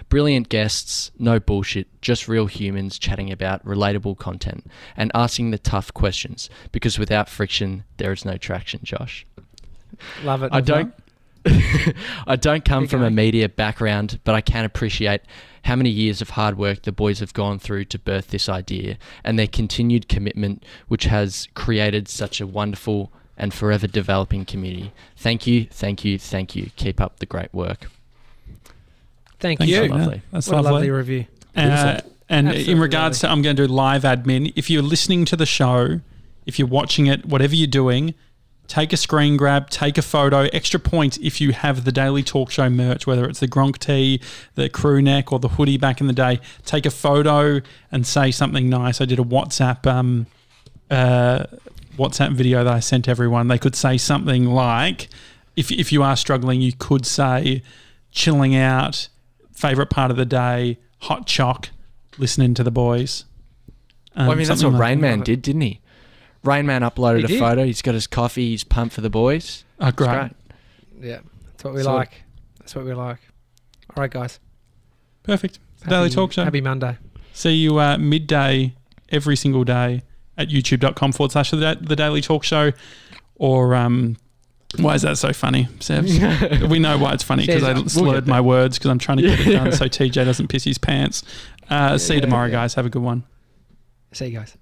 Brilliant 0.09 0.49
guests, 0.49 1.11
no 1.19 1.41
bullshit, 1.41 1.89
just 2.01 2.29
real 2.29 2.47
humans 2.47 2.99
chatting 2.99 3.33
about 3.33 3.65
relatable 3.67 4.17
content 4.17 4.67
and 4.97 5.11
asking 5.15 5.51
the 5.51 5.59
tough 5.59 5.93
questions 5.93 6.49
because 6.71 6.99
without 6.99 7.29
friction, 7.29 7.85
there 7.97 8.13
is 8.13 8.25
no 8.25 8.37
traction, 8.37 8.81
Josh. 8.85 9.27
Love 10.23 10.45
it. 10.45 10.51
I 10.53 10.61
don't 10.61 10.95
I 12.27 12.37
don't 12.37 12.65
come 12.65 12.85
Keep 12.85 12.91
from 12.91 13.03
a 13.03 13.11
media 13.11 13.49
background, 13.49 14.21
but 14.25 14.35
I 14.35 14.41
can 14.41 14.65
appreciate 14.65 15.23
how 15.65 15.77
many 15.77 15.91
years 15.91 16.21
of 16.21 16.31
hard 16.31 16.59
work 16.59 16.83
the 16.83 16.93
boys 16.93 17.21
have 17.21 17.35
gone 17.35 17.59
through 17.59 17.87
to 17.87 17.99
birth 17.99 18.29
this 18.29 18.49
idea 18.49 18.99
and 19.23 19.39
their 19.39 19.47
continued 19.47 20.09
commitment, 20.09 20.65
which 20.89 21.05
has 21.05 21.49
created 21.55 22.09
such 22.09 22.41
a 22.41 22.47
wonderful 22.47 23.13
and 23.37 23.53
forever 23.53 23.87
developing 23.87 24.45
community. 24.45 24.93
Thank 25.17 25.47
you, 25.47 25.67
thank 25.71 26.05
you, 26.05 26.19
thank 26.19 26.55
you. 26.55 26.71
Keep 26.77 27.01
up 27.01 27.19
the 27.19 27.27
great 27.27 27.53
work. 27.53 27.91
Thank 29.41 29.59
Thank 29.59 29.71
you. 29.71 29.83
you. 29.83 29.89
Lovely. 29.89 30.15
Yeah, 30.15 30.21
that's 30.33 30.49
what 30.49 30.55
a 30.55 30.63
lovely. 30.63 30.73
lovely 30.73 30.91
review. 30.91 31.27
Uh, 31.55 32.01
and 32.29 32.51
in 32.51 32.81
regards 32.81 33.19
to, 33.21 33.29
I'm 33.29 33.43
going 33.43 33.57
to 33.57 33.67
do 33.67 33.73
live 33.73 34.03
admin. 34.03 34.53
If 34.57 34.71
you're 34.71 34.83
listening 34.83 35.27
to 35.27 35.37
the 35.37 35.45
show, 35.45 36.01
if 36.47 36.59
you're 36.59 36.69
watching 36.69 37.07
it, 37.07 37.27
whatever 37.27 37.55
you're 37.55 37.67
doing, 37.67 38.15
take 38.67 38.93
a 38.93 38.97
screen 38.97 39.37
grab, 39.37 39.71
take 39.71 39.99
a 39.99 40.03
photo. 40.03 40.49
Extra 40.53 40.81
points 40.81 41.19
if 41.23 41.41
you 41.41 41.53
have 41.53 41.85
the 41.85 41.93
Daily 41.93 42.23
Talk 42.23 42.51
Show 42.51 42.69
merch, 42.71 43.07
whether 43.07 43.29
it's 43.29 43.41
the 43.41 43.49
Gronk 43.49 43.79
tee, 43.79 44.21
the 44.55 44.69
crew 44.69 45.03
neck, 45.03 45.33
or 45.33 45.39
the 45.39 45.49
hoodie 45.49 45.79
back 45.79 46.01
in 46.01 46.07
the 46.07 46.13
day. 46.13 46.41
Take 46.65 46.87
a 46.87 46.91
photo 46.91 47.61
and 47.93 48.07
say 48.07 48.31
something 48.31 48.69
nice. 48.69 49.01
I 49.01 49.05
did 49.05 49.19
a 49.19 49.25
WhatsApp 49.25 49.87
um, 49.87 50.27
uh, 50.91 51.45
WhatsApp 51.97 52.33
video 52.33 52.65
that 52.65 52.73
I 52.73 52.81
sent 52.81 53.09
everyone. 53.09 53.49
They 53.49 53.59
could 53.59 53.77
say 53.77 53.97
something 53.97 54.47
like, 54.47 55.09
if 55.57 55.71
if 55.71 55.93
you 55.93 56.03
are 56.03 56.17
struggling, 56.17 56.61
you 56.61 56.73
could 56.73 57.07
say, 57.07 57.63
chilling 58.11 58.57
out, 58.57 59.09
favorite 59.53 59.91
part 59.91 60.11
of 60.11 60.17
the 60.17 60.27
day, 60.27 60.79
hot 61.01 61.27
chock, 61.27 61.71
listening 62.19 62.55
to 62.55 62.65
the 62.65 62.71
boys. 62.71 63.25
Um, 64.17 64.27
well, 64.27 64.33
I 64.33 64.39
mean, 64.39 64.47
that's 64.47 64.63
what 64.63 64.73
like 64.73 64.81
Rain 64.81 65.01
that. 65.01 65.07
Man 65.09 65.21
did, 65.21 65.43
didn't 65.43 65.63
he? 65.63 65.81
Rain 66.45 66.67
Man 66.67 66.83
uploaded 66.83 67.19
He 67.21 67.25
a 67.25 67.29
did. 67.29 67.39
photo. 67.41 67.65
He's 67.65 67.83
got 67.83 67.95
his 67.95 68.07
coffee. 68.07 68.51
He's 68.51 68.65
pumped 68.65 68.95
for 68.95 69.01
the 69.01 69.11
boys. 69.11 69.65
Oh, 69.81 69.91
great. 69.91 70.09
great. 70.09 70.31
Yeah, 71.01 71.19
that's 71.47 71.65
what 71.65 71.75
we 71.75 71.83
So- 71.83 71.95
like. 71.95 72.23
That's 72.61 72.75
what 72.75 72.85
we 72.85 72.95
like. 72.95 73.19
All 73.97 74.01
right, 74.01 74.11
guys. 74.11 74.41
Perfect. 75.23 75.59
The 75.81 75.91
Daily 75.91 76.03
Happy- 76.05 76.15
Talk 76.15 76.33
Show. 76.33 76.45
Happy 76.45 76.61
Monday. 76.61 76.97
See 77.33 77.55
you 77.57 77.79
uh, 77.79 77.99
midday 77.99 78.75
every 79.11 79.37
single 79.37 79.65
day 79.65 80.03
at 80.39 80.49
youtube.com 80.49 81.13
forward 81.13 81.33
slash 81.33 81.51
the, 81.51 81.75
Daily 81.97 82.21
Talk 82.21 82.43
Show. 82.45 82.73
Or, 83.37 83.75
um, 83.75 84.17
why 84.79 84.95
is 84.95 85.03
that 85.03 85.19
so 85.19 85.33
funny, 85.33 85.65
Sevs? 85.79 86.69
we 86.71 86.79
know 86.79 86.97
why 86.99 87.13
it's 87.13 87.23
funny 87.23 87.45
because 87.47 87.63
I 87.65 87.75
Cheers. 87.75 87.93
slurred 87.93 88.27
my 88.27 88.41
words 88.41 88.79
because 88.79 88.91
I'm 88.91 88.99
trying 88.99 89.19
to 89.19 89.23
get 89.25 89.41
it 89.41 89.53
done 89.53 89.73
so 89.73 89.85
TJ 89.89 90.25
doesn't 90.25 90.49
piss 90.49 90.65
his 90.65 90.79
pants. 90.79 91.23
Uh, 91.69 91.99
see 91.99 92.15
you 92.17 92.21
tomorrow, 92.21 92.51
guys. 92.51 92.75
Have 92.75 92.87
a 92.87 92.91
good 92.91 93.03
one. 93.03 93.25
See 94.13 94.27
you 94.27 94.39
guys. 94.39 94.57